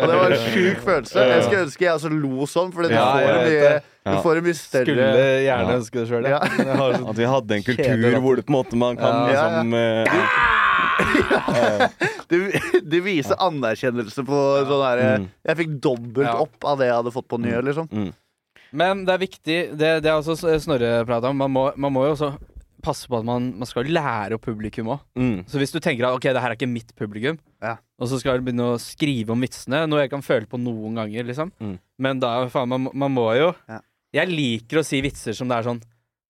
og 0.00 0.06
det 0.10 0.16
var 0.18 0.32
en 0.32 0.46
sjuk 0.48 0.78
følelse. 0.86 1.26
Jeg 1.28 1.42
skulle 1.44 1.64
ønske 1.66 1.84
jeg 1.84 1.92
også 1.98 2.10
lo 2.14 2.46
sånn, 2.50 2.72
for 2.74 2.80
du, 2.82 2.94
Ja, 2.94 3.04
får 3.12 3.28
en 3.28 3.44
mye, 3.44 3.60
det. 3.68 3.82
du 4.08 4.16
får 4.24 4.40
en 4.40 4.46
mye 4.48 4.58
større 4.58 4.86
Skulle 4.88 5.28
gjerne 5.44 5.76
ønske 5.78 5.96
det 6.00 6.06
sjøl, 6.10 6.24
Ja. 6.32 6.40
At 7.12 7.20
vi 7.20 7.28
hadde 7.34 7.58
en 7.60 7.66
kultur 7.68 8.18
hvor 8.24 8.40
det 8.40 8.46
på 8.48 8.52
en 8.54 8.58
måte 8.58 8.80
man 8.80 8.96
kan. 8.98 9.12
Ja, 9.30 9.44
liksom 9.52 9.76
eh, 9.78 10.04
Du, 12.28 12.38
du 12.82 12.96
viser 13.04 13.36
anerkjennelse 13.44 14.24
på 14.26 14.40
sånn 14.68 14.84
herre 14.88 15.10
Mm. 15.14 15.26
Jeg 15.46 15.56
fikk 15.60 15.72
dobbelt 15.84 16.26
Ja. 16.26 16.34
opp 16.42 16.64
av 16.66 16.78
det 16.80 16.86
jeg 16.88 16.94
hadde 16.96 17.12
fått 17.14 17.28
på 17.30 17.38
nye 17.44 17.60
liksom. 17.62 17.86
Men 18.74 19.04
det 19.06 19.12
er 19.14 19.20
viktig, 19.22 19.58
det, 19.78 19.90
det 20.02 20.10
er 20.10 20.16
også 20.18 20.34
Snorre 20.64 21.04
prata 21.06 21.28
om, 21.30 21.36
man 21.38 21.52
må, 21.54 21.68
man 21.76 21.92
må 21.94 22.06
jo 22.08 22.14
også 22.16 22.32
passe 22.84 23.08
på 23.10 23.16
at 23.18 23.24
man, 23.26 23.48
man 23.60 23.68
skal 23.70 23.88
lære 23.88 24.36
opp 24.36 24.44
publikum 24.46 24.92
òg. 24.94 25.00
mm. 25.18 25.38
Så 25.50 25.58
hvis 25.62 25.72
du 25.74 25.80
tenker 25.80 26.06
at 26.08 26.18
ok, 26.18 26.28
det 26.30 26.42
her 26.44 26.52
er 26.52 26.58
ikke 26.58 26.68
mitt 26.70 26.92
publikum, 26.98 27.38
Ja. 27.64 27.78
og 27.98 28.08
så 28.10 28.18
skal 28.20 28.38
du 28.38 28.44
begynne 28.46 28.68
å 28.74 28.78
skrive 28.82 29.32
om 29.34 29.40
vitsene, 29.40 29.86
noe 29.88 30.04
jeg 30.04 30.12
kan 30.12 30.22
føle 30.22 30.46
på 30.50 30.60
noen 30.60 30.94
ganger, 31.00 31.24
liksom, 31.32 31.50
Mm. 31.60 31.78
men 31.98 32.20
da 32.20 32.46
faen, 32.52 32.68
man, 32.68 32.88
man 32.92 33.14
må 33.16 33.26
jo 33.38 33.50
Ja. 33.68 33.80
Jeg 34.14 34.28
liker 34.30 34.78
å 34.78 34.84
si 34.86 35.00
vitser 35.02 35.34
som 35.34 35.48
det 35.48 35.58
er 35.58 35.68
sånn 35.72 35.82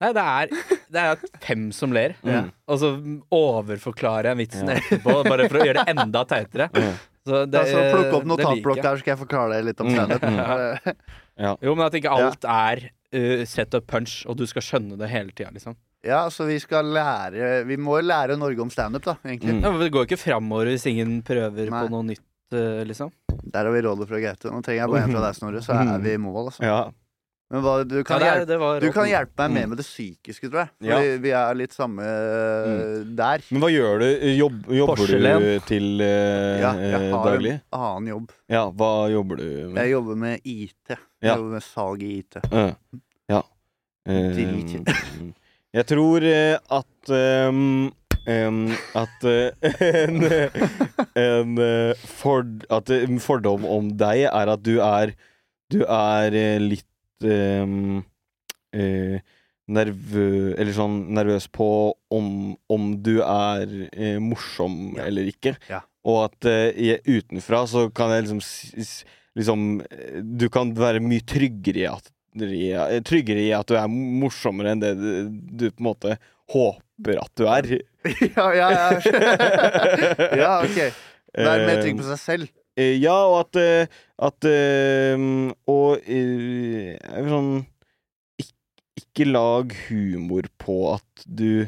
Nei, 0.02 0.08
det 0.12 0.22
er, 0.22 0.48
det 0.92 1.00
er 1.00 1.20
fem 1.40 1.68
som 1.72 1.92
ler. 1.94 2.16
Mm. 2.26 2.48
Og 2.68 2.78
så 2.82 2.88
overforklarer 3.32 4.32
jeg 4.32 4.40
vitsen 4.42 4.68
etterpå, 4.74 5.14
bare 5.26 5.46
for 5.48 5.60
å 5.60 5.66
gjøre 5.68 5.84
det 5.84 5.94
enda 5.94 6.24
teitere. 6.28 6.66
Ja. 6.74 6.90
Så 7.24 7.38
det, 7.48 7.60
altså, 7.62 7.84
Plukk 7.94 8.16
opp 8.18 8.26
notatblokk 8.28 8.82
der, 8.82 8.98
så 8.98 9.00
skal 9.00 9.14
jeg 9.14 9.20
forklare 9.22 9.54
deg 9.56 9.68
litt 9.70 9.80
om 9.80 9.88
standup. 9.94 10.26
Mm. 10.28 10.42
Eh, 10.44 10.92
Jo, 11.64 11.72
men 11.74 11.86
at 11.86 11.96
ikke 11.98 12.12
alt 12.14 12.44
er 12.46 12.82
uh, 13.14 13.44
set 13.48 13.74
up 13.74 13.86
punch, 13.90 14.20
og 14.28 14.36
du 14.38 14.44
skal 14.50 14.62
skjønne 14.66 14.98
det 15.00 15.08
hele 15.10 15.32
tida, 15.34 15.50
liksom. 15.54 15.74
Ja, 16.04 16.22
så 16.30 16.44
vi 16.44 16.58
skal 16.60 16.84
lære 16.92 17.62
Vi 17.66 17.76
må 17.80 17.96
lære 18.04 18.36
Norge 18.36 18.60
om 18.60 18.70
standup, 18.70 19.04
da, 19.08 19.14
egentlig. 19.24 19.54
Mm. 19.56 19.62
Ja, 19.64 19.70
men 19.72 19.80
det 19.80 19.90
går 19.94 20.04
jo 20.04 20.10
ikke 20.10 20.20
framover 20.20 20.68
hvis 20.72 20.84
ingen 20.90 21.22
prøver 21.24 21.70
Nei. 21.70 21.84
på 21.86 21.90
noe 21.94 22.04
nytt, 22.10 22.24
uh, 22.52 22.82
liksom. 22.84 23.12
Der 23.44 23.64
har 23.64 23.72
vi 23.72 23.80
rådet 23.86 24.08
fra 24.08 24.20
Gaute. 24.20 24.50
Nå 24.52 24.60
trenger 24.64 24.82
jeg 24.84 24.90
bare 24.92 25.04
en 25.08 25.14
fra 25.16 25.24
deg, 25.28 25.34
Snorre, 25.38 25.62
så 25.64 25.72
er 25.80 25.98
vi 26.04 26.12
i 26.14 26.20
mål. 26.20 26.46
Altså. 26.50 26.62
Ja. 26.64 26.82
Men 27.52 27.60
hva, 27.62 27.74
du, 27.86 27.98
kan 28.08 28.18
Ja, 28.18 28.24
det, 28.24 28.28
hjelpe, 28.30 28.46
det 28.48 28.56
var 28.58 28.78
du 28.80 28.86
rått. 28.88 28.94
kan 28.96 29.06
hjelpe 29.06 29.36
meg 29.44 29.52
mer 29.54 29.64
Mm. 29.66 29.68
med 29.74 29.78
det 29.78 29.84
psykiske, 29.86 30.48
tror 30.48 30.60
jeg. 30.64 30.70
Ja. 30.88 30.96
Fordi 30.96 31.18
vi 31.22 31.30
er 31.40 31.54
litt 31.60 31.72
samme 31.76 32.02
Mm. 32.08 33.16
der. 33.16 33.44
Men 33.52 33.60
hva 33.62 33.70
gjør 33.70 33.98
du? 34.00 34.06
Jobb, 34.38 34.58
jobber 34.80 34.96
du 34.96 35.60
til 35.68 36.00
eh, 36.00 36.60
Ja, 36.64 36.72
jeg 36.72 36.94
eh, 37.02 37.10
har 37.12 37.28
daglig? 37.30 37.52
en 37.52 37.78
annen 37.80 38.08
jobb. 38.14 38.32
Ja, 38.48 38.64
hva 38.70 38.90
jobber 39.12 39.36
du 39.36 39.46
med? 39.70 39.76
Jeg 39.84 39.92
jobber 39.92 40.16
med 40.16 40.40
IT. 40.44 40.88
Jeg 40.88 40.98
Ja. 41.22 41.36
jobber 41.36 41.52
med 41.58 41.62
salg 41.62 42.02
i 42.02 42.12
IT. 42.18 42.36
Eh, 42.50 42.74
ja. 43.28 43.42
Eh, 44.08 44.32
Drit. 44.32 45.34
Jeg 45.74 45.86
tror 45.90 46.24
eh, 46.28 46.56
at 46.78 47.12
um, 47.50 47.92
um, 48.30 48.58
at 48.94 49.26
eh, 49.28 49.70
en, 50.04 50.26
en 51.18 51.62
eh, 51.64 52.04
ford, 52.20 52.66
at 52.72 52.92
fordom 53.24 53.66
om 53.68 53.92
deg 53.98 54.26
er 54.30 54.52
at 54.54 54.64
du 54.64 54.76
er 54.84 55.14
Du 55.72 55.80
er 55.88 56.34
litt 56.60 57.24
um, 57.24 58.04
uh, 58.76 59.16
nervø... 59.64 60.26
Eller 60.60 60.76
sånn 60.76 60.98
nervøs 61.16 61.48
på 61.48 61.66
om, 62.12 62.28
om 62.70 62.90
du 63.02 63.16
er 63.24 63.64
uh, 63.96 64.18
morsom 64.22 64.94
Ja. 64.98 65.08
eller 65.08 65.30
ikke. 65.32 65.56
Ja. 65.72 65.80
Og 66.04 66.26
at 66.28 66.46
uh, 66.46 66.92
utenfra 67.08 67.64
så 67.70 67.88
kan 67.90 68.12
jeg 68.14 68.28
liksom 68.28 68.42
Liksom 69.34 69.62
Du 70.38 70.46
kan 70.52 70.70
være 70.78 71.00
mye 71.02 71.24
tryggere 71.26 71.80
i 71.80 71.88
at 71.90 72.13
i- 72.42 73.00
Tryggere 73.06 73.44
i 73.46 73.52
at 73.54 73.66
du 73.70 73.74
er 73.78 73.86
morsommere 73.88 74.72
enn 74.74 74.80
det 74.82 74.94
du, 74.98 75.08
du 75.30 75.70
på 75.70 75.80
en 75.84 75.88
måte 75.92 76.16
håper 76.50 77.20
at 77.22 77.30
du 77.38 77.46
er. 77.48 77.68
ja, 78.36 78.46
ja, 78.58 78.68
ja. 78.74 78.88
ja, 80.42 80.52
ok. 80.66 80.78
Være 81.34 81.66
mer 81.66 81.80
trygg 81.82 81.96
på 82.02 82.08
seg 82.10 82.20
selv. 82.22 82.50
Eh, 82.76 82.96
ja, 82.98 83.14
og 83.30 83.38
at, 83.44 83.56
eh, 83.62 83.86
at 84.18 84.46
eh, 84.50 85.16
Og 85.70 86.02
eh, 86.10 86.98
sånn 87.30 87.52
ikke, 88.42 88.54
ikke 88.98 89.28
lag 89.30 89.74
humor 89.88 90.48
på 90.58 90.78
at 90.96 91.24
du 91.26 91.66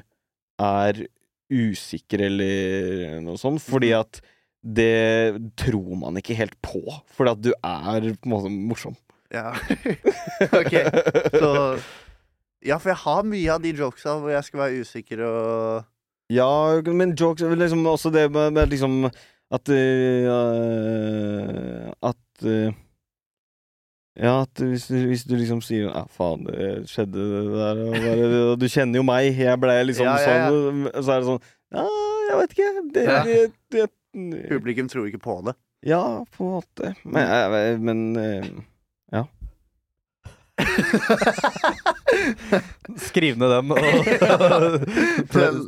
er 0.58 1.04
usikker 1.52 2.24
eller 2.26 3.20
noe 3.22 3.38
sånt, 3.38 3.62
fordi 3.62 3.92
Mhm. 3.94 4.00
at 4.02 4.20
det 4.66 5.54
tror 5.62 5.94
man 6.00 6.16
ikke 6.18 6.34
helt 6.34 6.56
på, 6.64 6.80
fordi 7.14 7.30
at 7.30 7.42
du 7.44 7.52
er 7.54 8.00
på 8.18 8.26
en 8.26 8.32
måte 8.32 8.50
morsom. 8.50 8.96
Ja. 9.34 9.50
ok, 10.60 10.74
så 11.34 11.50
Ja, 12.66 12.76
for 12.78 12.88
jeg 12.92 12.98
har 13.02 13.22
mye 13.26 13.52
av 13.54 13.60
de 13.62 13.72
jokesa 13.76 14.14
hvor 14.20 14.30
jeg 14.32 14.44
skal 14.46 14.60
være 14.64 14.80
usikker 14.86 15.18
og 15.26 15.84
Ja, 16.32 16.48
men 16.90 17.14
jokes 17.18 17.42
liksom 17.58 17.84
også 17.86 18.10
det 18.14 18.28
med, 18.34 18.52
med 18.56 18.68
liksom 18.72 18.92
at 19.54 19.68
uh, 19.70 19.74
At 22.02 22.46
uh, 22.46 22.72
Ja, 24.16 24.40
at 24.46 24.58
hvis 24.64 24.86
du, 24.88 24.96
hvis 25.10 25.24
du 25.28 25.34
liksom 25.36 25.60
sier 25.62 25.90
Ja, 25.90 26.04
faen, 26.10 26.46
det 26.48 26.88
skjedde 26.90 27.20
det 27.20 27.44
der 27.52 27.76
og 27.84 27.92
bare, 27.94 28.26
og 28.52 28.56
Du 28.62 28.66
kjenner 28.72 28.96
jo 29.02 29.06
meg. 29.06 29.36
Jeg 29.38 29.60
ble 29.62 29.74
liksom 29.90 30.06
Ja, 30.08 30.16
ja, 30.18 30.24
ja. 30.40 30.48
sånn 30.50 31.04
Så 31.04 31.10
er 31.14 31.18
det 31.22 31.28
sånn 31.30 31.42
Ja, 31.76 31.84
jeg 32.30 32.36
vet 32.40 32.50
ikke. 32.56 32.70
Det, 32.94 33.04
det, 33.26 33.38
det, 33.76 33.84
Publikum 34.48 34.86
tror 34.88 35.04
ikke 35.10 35.20
på 35.20 35.34
det. 35.44 35.52
Ja, 35.86 36.00
på 36.32 36.40
en 36.46 36.52
måte. 36.56 36.94
Men, 37.04 37.22
jeg- 37.28 37.80
men 37.84 37.98
eh, 38.16 38.46
Skriv 42.96 43.36
ned 43.38 43.50
den. 43.50 43.68
Den- 45.32 45.66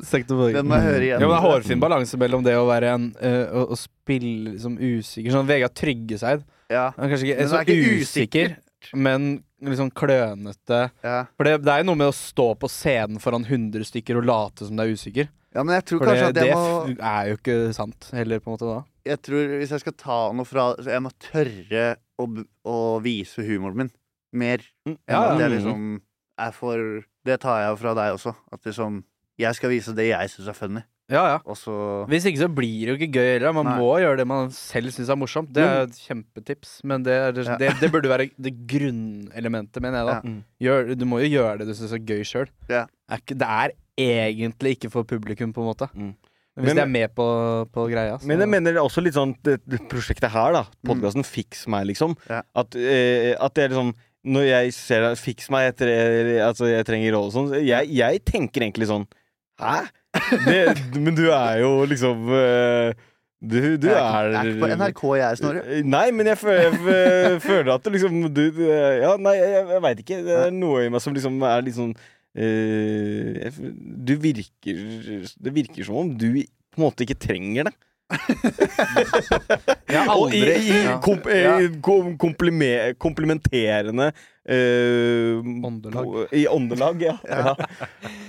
Den 0.55 0.69
må 0.69 0.79
jeg 0.79 0.87
høre 0.87 1.03
igjen. 1.05 1.21
Ja, 1.21 1.27
men 1.27 1.33
det 1.35 1.39
er 1.39 1.45
hårfin 1.45 1.83
balanse 1.83 2.21
mellom 2.21 2.45
det 2.47 2.55
å 2.59 2.67
være 2.69 2.93
en 2.97 3.09
uh, 3.21 3.45
å, 3.63 3.65
å 3.75 3.79
spille 3.79 4.55
liksom 4.55 4.79
usikker. 4.81 5.33
Sånn 5.35 5.49
Vegard 5.49 5.75
Tryggeseid. 5.79 6.45
Ja, 6.73 6.91
Han 6.97 7.07
er 7.07 7.13
kanskje 7.15 7.29
ikke 7.31 7.39
er 7.45 7.49
så 7.51 7.61
er 7.61 7.69
ikke 7.69 8.01
usikker, 8.03 8.57
men 9.01 9.29
liksom 9.65 9.89
klønete. 9.97 10.83
ja. 11.03 11.19
For 11.37 11.49
det, 11.49 11.57
det 11.65 11.73
er 11.73 11.83
jo 11.83 11.89
noe 11.91 11.99
med 12.05 12.11
å 12.13 12.15
stå 12.17 12.51
på 12.61 12.69
scenen 12.71 13.19
foran 13.23 13.47
100 13.49 13.89
stykker 13.89 14.21
og 14.21 14.29
late 14.29 14.69
som 14.69 14.77
det 14.79 14.85
er 14.87 14.93
usikker. 14.95 15.31
ja, 15.57 15.65
men 15.65 15.75
jeg 15.79 15.87
tror 15.89 16.03
For 16.05 16.11
kanskje 16.13 16.29
det, 16.29 16.29
at 16.29 16.37
jeg 16.45 16.53
det 16.53 16.59
må 16.59 17.09
er 17.13 17.31
jo 17.33 17.39
ikke 17.41 17.57
sant 17.75 18.11
heller, 18.15 18.39
på 18.45 18.51
en 18.53 18.55
måte 18.59 18.69
da. 18.69 18.79
Jeg 19.09 19.23
tror 19.25 19.55
Hvis 19.57 19.71
jeg 19.73 19.81
skal 19.81 19.95
ta 19.97 20.17
noe 20.37 20.45
fra 20.45 20.65
Jeg 20.85 21.01
må 21.01 21.09
tørre 21.25 21.85
å, 22.21 22.27
å 22.69 22.77
vise 23.01 23.41
humoren 23.47 23.79
min 23.81 23.91
mer. 24.33 24.63
Mm. 24.87 24.99
Ja, 25.09 25.23
ja. 25.33 25.39
det 25.39 25.51
liksom 25.59 26.01
er 26.39 26.53
for 26.55 27.03
Det 27.27 27.41
tar 27.43 27.65
jeg 27.65 27.79
fra 27.81 27.95
deg 27.99 28.15
også. 28.15 28.35
At 28.53 28.63
liksom 28.65 29.03
Jeg 29.39 29.55
skal 29.55 29.71
vise 29.71 29.95
det 29.95 30.09
jeg 30.11 30.31
syns 30.31 30.49
er 30.49 30.57
funny, 30.57 30.83
Ja, 31.09 31.23
ja. 31.25 31.39
Også... 31.49 32.05
Hvis 32.11 32.27
ikke 32.29 32.43
så 32.43 32.49
blir 32.53 32.85
det 32.85 32.93
jo 32.93 32.97
ikke 32.99 33.15
gøy 33.17 33.29
heller. 33.39 33.53
Man 33.57 33.65
Nei. 33.65 33.77
må 33.81 33.95
gjøre 34.03 34.19
det 34.21 34.27
man 34.29 34.51
selv 34.53 34.91
syns 34.93 35.09
er 35.09 35.17
morsomt. 35.17 35.49
Det 35.57 35.63
er 35.65 35.87
et 35.87 35.97
kjempetips. 36.05 36.75
Men 36.85 37.03
det, 37.07 37.15
er, 37.17 37.39
Ja. 37.47 37.57
det, 37.57 37.71
det 37.81 37.89
burde 37.95 38.11
være 38.13 38.27
det 38.37 38.53
grunnelementet, 38.69 39.81
mener 39.83 40.03
jeg 40.03 40.09
da. 40.11 40.17
Ja. 40.19 40.23
Mm. 40.29 40.41
Gjør, 40.67 40.91
du 41.01 41.05
må 41.09 41.21
jo 41.25 41.31
gjøre 41.33 41.59
det 41.63 41.69
du 41.71 41.75
syns 41.79 41.95
er 41.97 42.03
gøy 42.05 42.25
sjøl. 42.29 42.51
Ja. 42.69 42.85
Det 43.25 43.49
er 43.49 43.73
egentlig 43.99 44.77
ikke 44.77 44.91
for 44.93 45.09
publikum, 45.09 45.55
på 45.57 45.65
en 45.65 45.71
måte. 45.71 45.89
Mm. 45.95 46.13
Hvis 46.59 46.67
Men- 46.75 46.77
de 46.77 46.83
er 46.83 46.91
med 46.91 47.15
på, 47.15 47.25
på 47.73 47.87
greia. 47.89 48.19
Så. 48.19 48.27
Men 48.27 48.41
jeg 48.43 48.49
mener 48.51 48.73
er 48.75 48.83
også 48.83 49.01
litt 49.03 49.15
sånn 49.15 49.37
det, 49.47 49.61
det 49.65 49.79
prosjektet 49.89 50.33
her, 50.35 50.53
da. 50.53 50.65
Podkasten 50.85 51.25
Fiks 51.25 51.67
meg, 51.71 51.87
liksom. 51.87 52.17
Ja. 52.29 52.43
At, 52.55 52.75
eh, 52.75 53.33
at 53.39 53.55
det 53.55 53.65
er 53.65 53.69
liksom 53.77 53.95
Når 54.27 54.49
jeg 54.49 54.73
ser 54.75 55.05
deg 55.05 55.21
Fiks 55.21 55.47
meg 55.53 55.71
etter 55.71 55.91
Altså, 56.43 56.67
jeg 56.71 56.87
trenger 56.89 57.15
råd 57.15 57.29
og 57.29 57.35
sånn. 57.37 57.53
Jeg, 57.63 57.91
jeg 57.95 58.23
tenker 58.27 58.67
egentlig 58.67 58.89
sånn 58.91 59.07
Hæ? 59.63 59.87
Det, 60.49 60.63
men 60.97 61.15
du 61.15 61.29
er 61.31 61.61
jo 61.63 61.71
liksom 61.87 62.31
eh, 62.35 62.93
Du, 63.39 63.59
du 63.79 63.89
Jeg 63.91 63.99
er 63.99 64.31
er 64.33 64.51
ikke 64.51 64.63
på 64.63 64.71
NRK, 64.81 65.03
jeg, 65.21 65.41
Snorre. 65.41 65.81
Nei, 65.87 66.05
men 66.15 66.31
jeg 66.33 66.41
føler, 66.41 66.79
jeg 66.89 67.43
føler 67.45 67.73
at 67.75 67.85
du 67.85 67.91
liksom 67.95 68.21
du, 68.35 68.45
du 68.55 68.63
Ja, 68.67 69.17
nei, 69.21 69.37
jeg, 69.39 69.67
jeg 69.75 69.83
veit 69.85 70.05
ikke. 70.05 70.23
Det 70.27 70.39
er 70.47 70.55
noe 70.55 70.87
i 70.87 70.93
meg 70.93 71.05
som 71.05 71.15
liksom 71.17 71.39
er 71.47 71.67
litt 71.67 71.79
sånn 71.79 71.93
uh, 71.95 73.61
Du 74.09 74.15
virker 74.23 74.83
Det 75.39 75.55
virker 75.55 75.87
som 75.87 76.01
om 76.03 76.15
du 76.19 76.31
på 76.39 76.83
en 76.83 76.87
måte 76.89 77.07
ikke 77.07 77.19
trenger 77.19 77.71
det. 77.71 77.75
Har 79.89 80.15
Og 80.17 80.35
i, 80.35 80.41
i 80.41 80.73
kom, 81.05 81.19
eh, 81.29 81.69
kom, 81.83 82.17
komplimenterende 82.99 84.13
Åndelag. 84.49 86.05
po- 86.05 86.27
I 86.33 86.47
åndelag, 86.49 87.03
ja. 87.09 87.17
ja. 87.29 87.57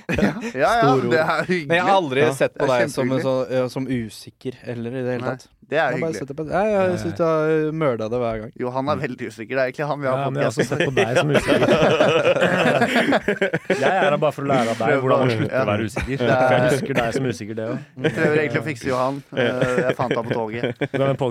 Ja, 0.09 0.33
ja, 0.53 0.69
Store 0.81 0.93
ord. 0.97 1.09
det 1.13 1.19
er 1.19 1.43
hyggelig. 1.47 1.67
Men 1.69 1.75
jeg 1.77 1.83
har 1.85 1.91
aldri 1.95 2.19
Ja, 2.25 2.33
sett 2.33 2.53
på 2.59 2.65
deg 2.67 2.89
som, 2.91 3.09
så, 3.23 3.45
ja, 3.53 3.69
som 3.69 3.87
usikker 3.87 4.53
heller, 4.65 4.91
i 4.91 5.01
det 5.05 5.11
hele 5.15 5.23
Nei, 5.23 5.29
tatt. 5.37 5.47
Det 5.69 5.77
er 5.77 5.91
Jeg 5.93 6.01
hyggelig. 6.01 6.33
på, 6.33 6.43
ja, 6.49 6.63
jeg 6.89 6.97
syns 6.97 7.13
du 7.13 7.21
har 7.23 7.69
mørda 7.77 8.07
det 8.09 8.17
hver 8.23 8.37
gang. 8.41 8.49
Jo, 8.57 8.71
han 8.73 8.89
er 8.89 8.97
veldig 9.03 9.27
usikker. 9.29 9.53
Det 9.53 9.61
er 9.61 9.69
egentlig 9.69 9.85
han 9.91 9.99
vi 10.01 10.07
Ja, 10.09 10.13
har 10.17 10.31
men 10.33 10.41
jeg 10.41 10.47
har 10.47 10.49
også 10.49 10.65
sett 10.65 10.81
på 10.81 10.89
deg 10.97 11.13
som 11.19 11.29
usikker. 11.29 11.69
Jeg 13.79 13.85
er 13.85 14.09
her 14.09 14.17
bare 14.17 14.33
for 14.33 14.41
å 14.43 14.47
lære 14.49 14.69
av 14.73 14.77
deg 14.81 14.97
hvordan 15.03 15.19
man 15.21 15.29
slutter 15.29 15.53
Ja. 15.53 15.61
å 15.61 15.69
være 15.69 15.85
usikker. 15.85 16.17
Er- 16.17 16.25
For 16.25 16.33
jeg 16.55 16.61
husker 16.73 16.93
deg 16.99 17.09
som 17.13 17.25
usikker, 17.29 17.53
det 17.59 17.65
òg. 17.69 17.77
Prøver 18.17 18.37
egentlig 18.41 18.61
å 18.61 18.65
fikse 18.65 18.89
Johan. 18.89 19.21
Eh, 19.37 19.85
Jeg 19.85 19.93
fant 19.99 20.09
ham 20.17 20.25
på 20.25 20.33
toget. 20.33 20.73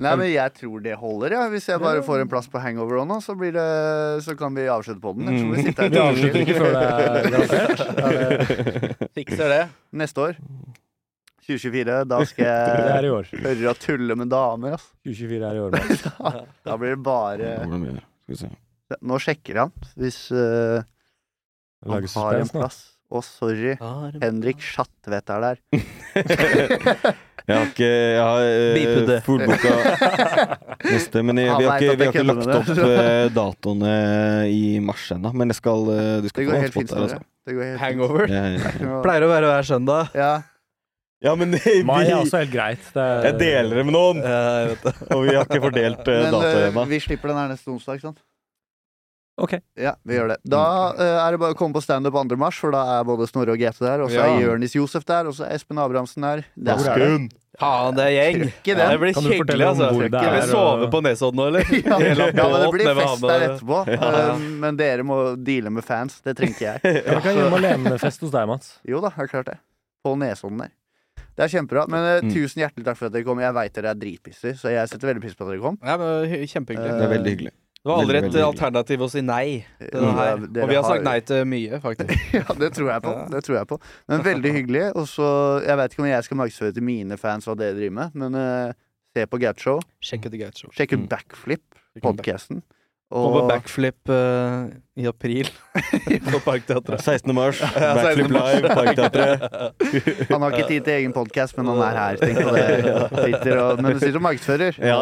Nei, 0.01 0.13
men 0.17 0.27
jeg 0.31 0.53
tror 0.57 0.81
det 0.81 0.95
holder, 0.97 1.35
ja. 1.35 1.43
Hvis 1.53 1.67
jeg 1.69 1.81
bare 1.83 2.01
får 2.05 2.23
en 2.23 2.31
plass 2.31 2.49
på 2.49 2.61
hangover 2.63 3.03
nå, 3.05 3.19
så, 3.21 3.35
blir 3.37 3.53
det, 3.53 3.65
så 4.25 4.33
kan 4.39 4.55
vi 4.57 4.65
avslutte 4.71 5.01
på 5.03 5.13
den. 5.17 5.29
Jeg 5.29 5.43
tror 5.43 5.53
vi 5.53 5.65
sitter 5.67 5.83
her 5.83 5.89
Vi 5.89 5.95
til 5.95 6.03
avslutter 6.07 6.39
ikke 6.45 6.57
før 6.57 6.71
det 6.73 6.83
er 6.83 7.29
garantert. 7.35 7.79
Er 7.99 9.09
Fikser 9.19 9.53
det. 9.53 9.63
neste 10.03 10.25
år. 10.25 10.39
2024. 11.49 11.97
Da 12.09 12.19
skal 12.29 12.45
jeg 12.49 12.59
høre 13.45 13.71
og 13.73 13.81
tulle 13.81 14.17
med 14.19 14.29
damer. 14.33 14.77
altså. 14.77 14.93
2024 15.05 15.49
er 15.49 15.53
i 15.53 15.63
år. 15.65 15.69
Mats. 15.77 16.05
Da 16.69 16.77
blir 16.81 16.95
det 16.95 17.03
bare. 17.05 17.49
Nå 19.05 19.19
sjekker 19.21 19.63
han 19.67 19.73
hvis 20.01 20.23
uh, 20.33 20.81
han 21.85 22.09
har 22.15 22.39
en 22.41 22.49
plass. 22.53 22.79
Å, 23.09 23.23
sorry. 23.25 23.71
Henrik 24.21 24.59
Schatvedt 24.61 25.31
er 25.33 25.41
der. 25.41 25.57
Jeg 27.49 27.57
har 27.57 27.69
ikke 27.71 27.87
Jeg 27.89 28.21
har 28.21 28.43
uh, 28.45 29.07
det. 29.09 29.15
fullboka 29.25 29.71
neste, 30.85 31.23
men 31.25 31.39
jeg, 31.41 31.49
vi 31.57 31.65
har 31.65 31.81
ikke, 31.81 31.95
vi 31.97 32.05
har 32.05 32.13
ikke 32.13 32.25
lagt 32.29 32.51
opp 32.59 32.69
eh, 32.85 33.25
datoene 33.33 33.93
i 34.53 34.61
mars 34.85 35.07
ennå. 35.15 35.31
Men 35.33 35.49
jeg 35.53 35.57
skal, 35.57 35.87
uh, 35.89 36.03
du 36.21 36.27
Det 36.27 36.33
skal 36.35 36.45
går 36.45 36.53
få 36.53 36.61
helt 36.61 36.75
spot 36.75 36.83
fint. 36.85 36.93
der, 36.93 37.01
altså. 37.07 37.19
Det 37.49 37.57
går. 37.57 37.73
Hangover. 37.81 38.29
Ja, 38.29 38.45
Ja. 38.53 39.01
Pleier 39.01 39.25
å 39.25 39.31
være 39.31 39.49
hver 39.49 39.67
søndag. 39.71 40.13
Ja. 40.13 40.31
ja, 41.25 41.33
men 41.39 41.57
Mai 41.89 42.03
er 42.05 42.19
også 42.19 42.43
helt 42.43 42.53
greit. 42.53 42.85
Det 42.93 43.01
er, 43.05 43.25
jeg 43.31 43.39
deler 43.41 43.81
det 43.81 43.85
med 43.89 43.95
noen, 43.97 44.21
jeg 44.23 44.71
vet 44.75 44.85
det. 44.85 44.95
og 45.09 45.23
vi 45.25 45.33
har 45.35 45.47
ikke 45.49 45.63
fordelt 45.65 46.03
uh, 46.05 46.15
Men 46.29 46.37
eh, 46.43 46.65
ennå. 46.69 46.85
vi 46.93 47.01
slipper 47.07 47.33
den 47.33 47.41
her 47.41 47.49
neste 47.55 47.73
onsdag, 47.73 47.97
ikke 47.97 48.11
sant? 48.11 48.21
Ok. 49.39 49.53
Ja, 49.79 49.93
vi 50.05 50.15
gjør 50.17 50.33
det. 50.33 50.37
Da 50.43 50.61
uh, 50.93 51.03
er 51.25 51.31
det 51.35 51.39
bare 51.41 51.55
å 51.55 51.57
komme 51.59 51.73
på 51.77 51.81
standup 51.83 52.13
2. 52.13 52.37
mars, 52.37 52.57
for 52.59 52.71
da 52.75 52.81
er 52.99 53.03
både 53.07 53.27
Snorre 53.29 53.55
og 53.55 53.59
GT 53.61 53.79
der. 53.85 54.01
Og 54.03 54.09
så 54.11 54.19
Ja. 54.19 54.25
er 54.35 54.41
Jonis 54.47 54.75
Josef 54.75 55.05
der, 55.07 55.27
og 55.31 55.33
så 55.37 55.45
er 55.47 55.55
Espen 55.55 55.79
Abrahamsen 55.79 56.21
der. 56.27 56.43
Det 56.57 56.73
er 56.75 56.83
Skun! 56.83 57.29
det? 57.29 57.37
Faen, 57.59 57.95
det 57.97 58.03
er 58.05 58.11
gjeng. 58.15 58.43
Ja, 58.69 58.75
det 58.93 58.99
blir 59.01 59.13
Kan 59.13 59.23
du 59.25 59.29
hyggelig, 59.33 59.39
fortelle 59.41 59.65
om 59.67 59.71
altså. 59.73 59.87
hvor 59.91 60.03
det 60.05 60.11
Skal 60.21 60.31
vi 60.31 60.39
er, 60.39 60.47
sove 60.47 60.83
og- 60.85 60.91
på 60.93 61.01
Nesodden 61.03 61.35
nå, 61.41 61.47
eller? 61.49 61.63
Ja, 61.89 61.97
ja, 61.99 62.47
men 62.47 62.61
det 62.63 62.71
blir 62.75 62.95
fest 63.01 63.21
der 63.25 63.45
etterpå. 63.49 63.79
Ja. 63.89 64.11
Eh, 64.29 64.43
men 64.63 64.77
dere 64.79 65.03
må 65.03 65.17
deale 65.43 65.69
med 65.75 65.83
fans. 65.83 66.21
Det 66.23 66.37
trenger 66.39 66.55
ikke 66.55 66.67
jeg. 66.69 67.03
Ja, 67.09 67.15
Vi 67.17 67.21
kan 67.25 67.35
gjøre 67.35 67.59
alenefest 67.59 68.21
hos 68.23 68.31
deg, 68.31 68.47
Mats. 68.47 68.77
Jo 68.87 69.01
da, 69.03 69.09
jeg 69.11 69.17
har 69.25 69.31
klart 69.33 69.49
det. 69.51 69.57
På 70.05 70.15
Nesodden 70.15 70.61
der. 70.63 70.71
Det 71.35 71.45
er 71.47 71.51
kjempebra. 71.57 71.83
Men 71.91 71.99
uh, 72.03 72.21
Mm. 72.23 72.31
tusen 72.35 72.59
hjertelig 72.63 72.85
takk 72.87 72.97
for 72.99 73.07
at 73.07 73.13
dere 73.15 73.23
kom. 73.27 73.39
Jeg 73.43 73.53
veit 73.55 73.73
dere 73.75 73.91
er 73.91 73.99
dritpisser, 73.99 74.55
så 74.59 74.71
jeg 74.71 74.87
setter 74.91 75.07
veldig 75.11 75.21
pris 75.23 75.35
på 75.35 75.43
at 75.43 75.51
dere 75.51 75.63
kom. 75.63 75.77
Ja, 75.83 75.97
men 75.99 76.27
hy- 76.31 76.47
Kjempehyggelig. 76.51 76.95
Det 76.99 77.05
er 77.09 77.13
veldig 77.17 77.31
hyggelig. 77.35 77.53
Det 77.79 77.87
var 77.87 78.01
aldri 78.03 78.17
et 78.19 78.25
veldig 78.25 78.41
alternativ 78.43 79.03
å 79.05 79.07
si 79.07 79.21
nei 79.23 79.61
dere 79.79 80.65
Og 80.65 80.71
vi 80.71 80.75
har 80.75 80.83
sagt 80.83 81.05
nei 81.05 81.19
til 81.23 81.45
mye, 81.47 81.79
faktisk. 81.79 82.25
Ja, 82.39 82.55
det 82.59 82.73
tror 82.75 82.89
jeg 82.91 83.03
på. 83.05 83.13
Det 83.31 83.41
tror 83.45 83.55
jeg 83.61 83.69
på. 83.69 83.77
Men 84.11 84.25
veldig 84.25 84.51
hyggelig. 84.57 84.81
Og 84.99 85.07
så 85.07 85.29
Jeg 85.63 85.79
vet 85.79 85.95
ikke 85.95 86.03
om 86.03 86.09
jeg 86.09 86.27
skal 86.27 86.41
markedsføre 86.41 86.75
til 86.75 86.85
mine 86.89 87.17
fans 87.21 87.47
hva 87.47 87.55
dere 87.59 87.77
driver 87.77 87.95
med, 88.01 88.17
men 88.19 88.35
uh, 88.35 88.75
se 89.15 89.23
på 89.31 89.39
Gatshow. 89.41 89.79
Sjekk 90.03 90.27
ut 90.27 90.35
Gatshow. 90.41 90.73
Sjekk 90.75 90.97
ut 90.97 91.05
Mm. 91.05 91.07
Backflip, 91.13 91.63
podkasten. 92.03 92.59
ut 92.59 92.78
Og 93.09 93.31
på 93.33 93.39
backflip 93.49 94.09
uh, 94.13 94.67
i 94.99 95.07
april 95.09 95.47
på 96.29 96.39
Parkteatret. 96.45 97.01
16. 97.01 97.31
mars, 97.33 97.57
Ja, 97.73 97.95
Backflip 97.97 98.29
mars. 98.29 98.51
Live, 98.53 98.69
Parkteatret. 98.77 99.45
Han 100.29 100.43
har 100.45 100.53
ikke 100.53 100.67
tid 100.69 100.83
til 100.85 100.93
egen 100.93 101.13
podkast, 101.15 101.55
men 101.57 101.71
han 101.71 101.79
er 101.87 101.95
her. 101.97 102.19
Tenk 102.21 102.37
på 102.45 102.51
det. 102.53 103.55
Og, 103.57 103.81
men 103.81 103.95
du 103.95 104.03
sitter 104.03 104.19
og 104.19 104.25
markedsfører. 104.27 104.77
Ja. 104.77 104.99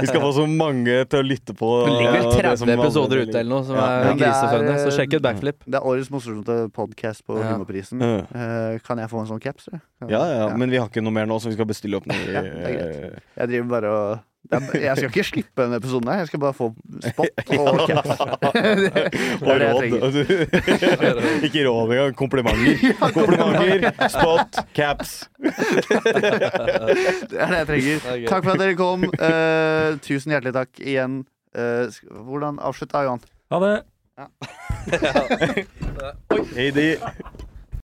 Vi 0.00 0.06
skal 0.08 0.22
få 0.22 0.30
så 0.38 0.46
mange 0.48 0.96
til 1.10 1.20
å 1.20 1.26
lytte 1.26 1.52
på. 1.58 1.70
Det 1.84 1.96
ligger 1.98 2.16
vel 2.16 2.28
30 2.38 2.60
som 2.62 2.72
episoder 2.76 3.22
ute 3.26 3.36
eller 3.42 3.50
noe 3.52 3.66
som 3.68 3.76
Ja. 3.76 3.88
er 4.06 4.16
grisefunny, 4.22 4.76
så 4.80 4.86
eh, 4.88 4.94
sjekk 4.96 5.16
ut 5.18 5.26
backflip. 5.26 5.58
Det 5.66 5.76
er 5.80 5.88
årets 5.92 6.08
morsomste 6.14 6.56
podkast 6.76 7.24
på 7.28 7.36
Ja. 7.42 7.50
Humorprisen. 7.52 8.00
Eh, 8.00 8.78
kan 8.86 9.02
jeg 9.04 9.12
få 9.12 9.20
en 9.26 9.28
sånn 9.34 9.42
caps? 9.44 9.68
Ja, 9.74 9.82
Ja, 10.08 10.22
ja, 10.38 10.48
men 10.56 10.70
vi 10.72 10.80
har 10.80 10.88
ikke 10.88 11.04
noe 11.04 11.12
mer 11.12 11.28
nå, 11.28 11.36
så 11.42 11.50
vi 11.52 11.58
skal 11.58 11.68
bestille 11.68 12.00
opp 12.00 12.08
noe. 12.08 12.16
Ja, 12.30 12.40
det 12.46 12.64
er 12.64 12.78
greit. 12.78 13.20
Jeg 13.42 13.52
driver 13.52 13.68
bare 13.76 13.92
og 13.92 14.24
Jeg 14.52 14.96
skal 14.96 15.08
ikke 15.10 15.24
slippe 15.26 15.62
denne 15.64 15.78
episoden 15.80 16.08
her, 16.10 16.18
jeg 16.22 16.30
skal 16.30 16.40
bare 16.42 16.54
få 16.56 16.68
spot 17.02 17.26
og 17.58 17.80
caps. 17.88 18.10
det 18.56 19.02
Og 19.42 19.54
råd. 19.62 20.18
ikke 21.48 21.64
råd 21.68 21.92
engang. 21.92 22.16
Komplimenter. 22.16 22.76
Komplimenter, 23.16 24.08
spot, 24.12 24.60
caps. 24.76 25.30
Det 25.40 25.50
er 27.40 27.46
det 27.50 27.58
jeg 27.58 27.66
trenger. 27.72 27.96
Er. 28.14 28.26
Takk 28.28 28.44
for 28.44 28.54
at 28.54 28.62
dere 28.62 28.78
kom. 28.78 29.08
Uh, 29.16 29.98
tusen 30.04 30.34
hjertelig 30.34 30.54
takk 30.56 30.82
igjen. 30.82 31.20
Uh, 31.56 31.90
hvordan 32.28 32.60
avslutta, 32.62 33.04
Johan? 33.06 33.22
Ha 33.50 33.62
det. 33.64 33.76
Heidi. 36.56 36.96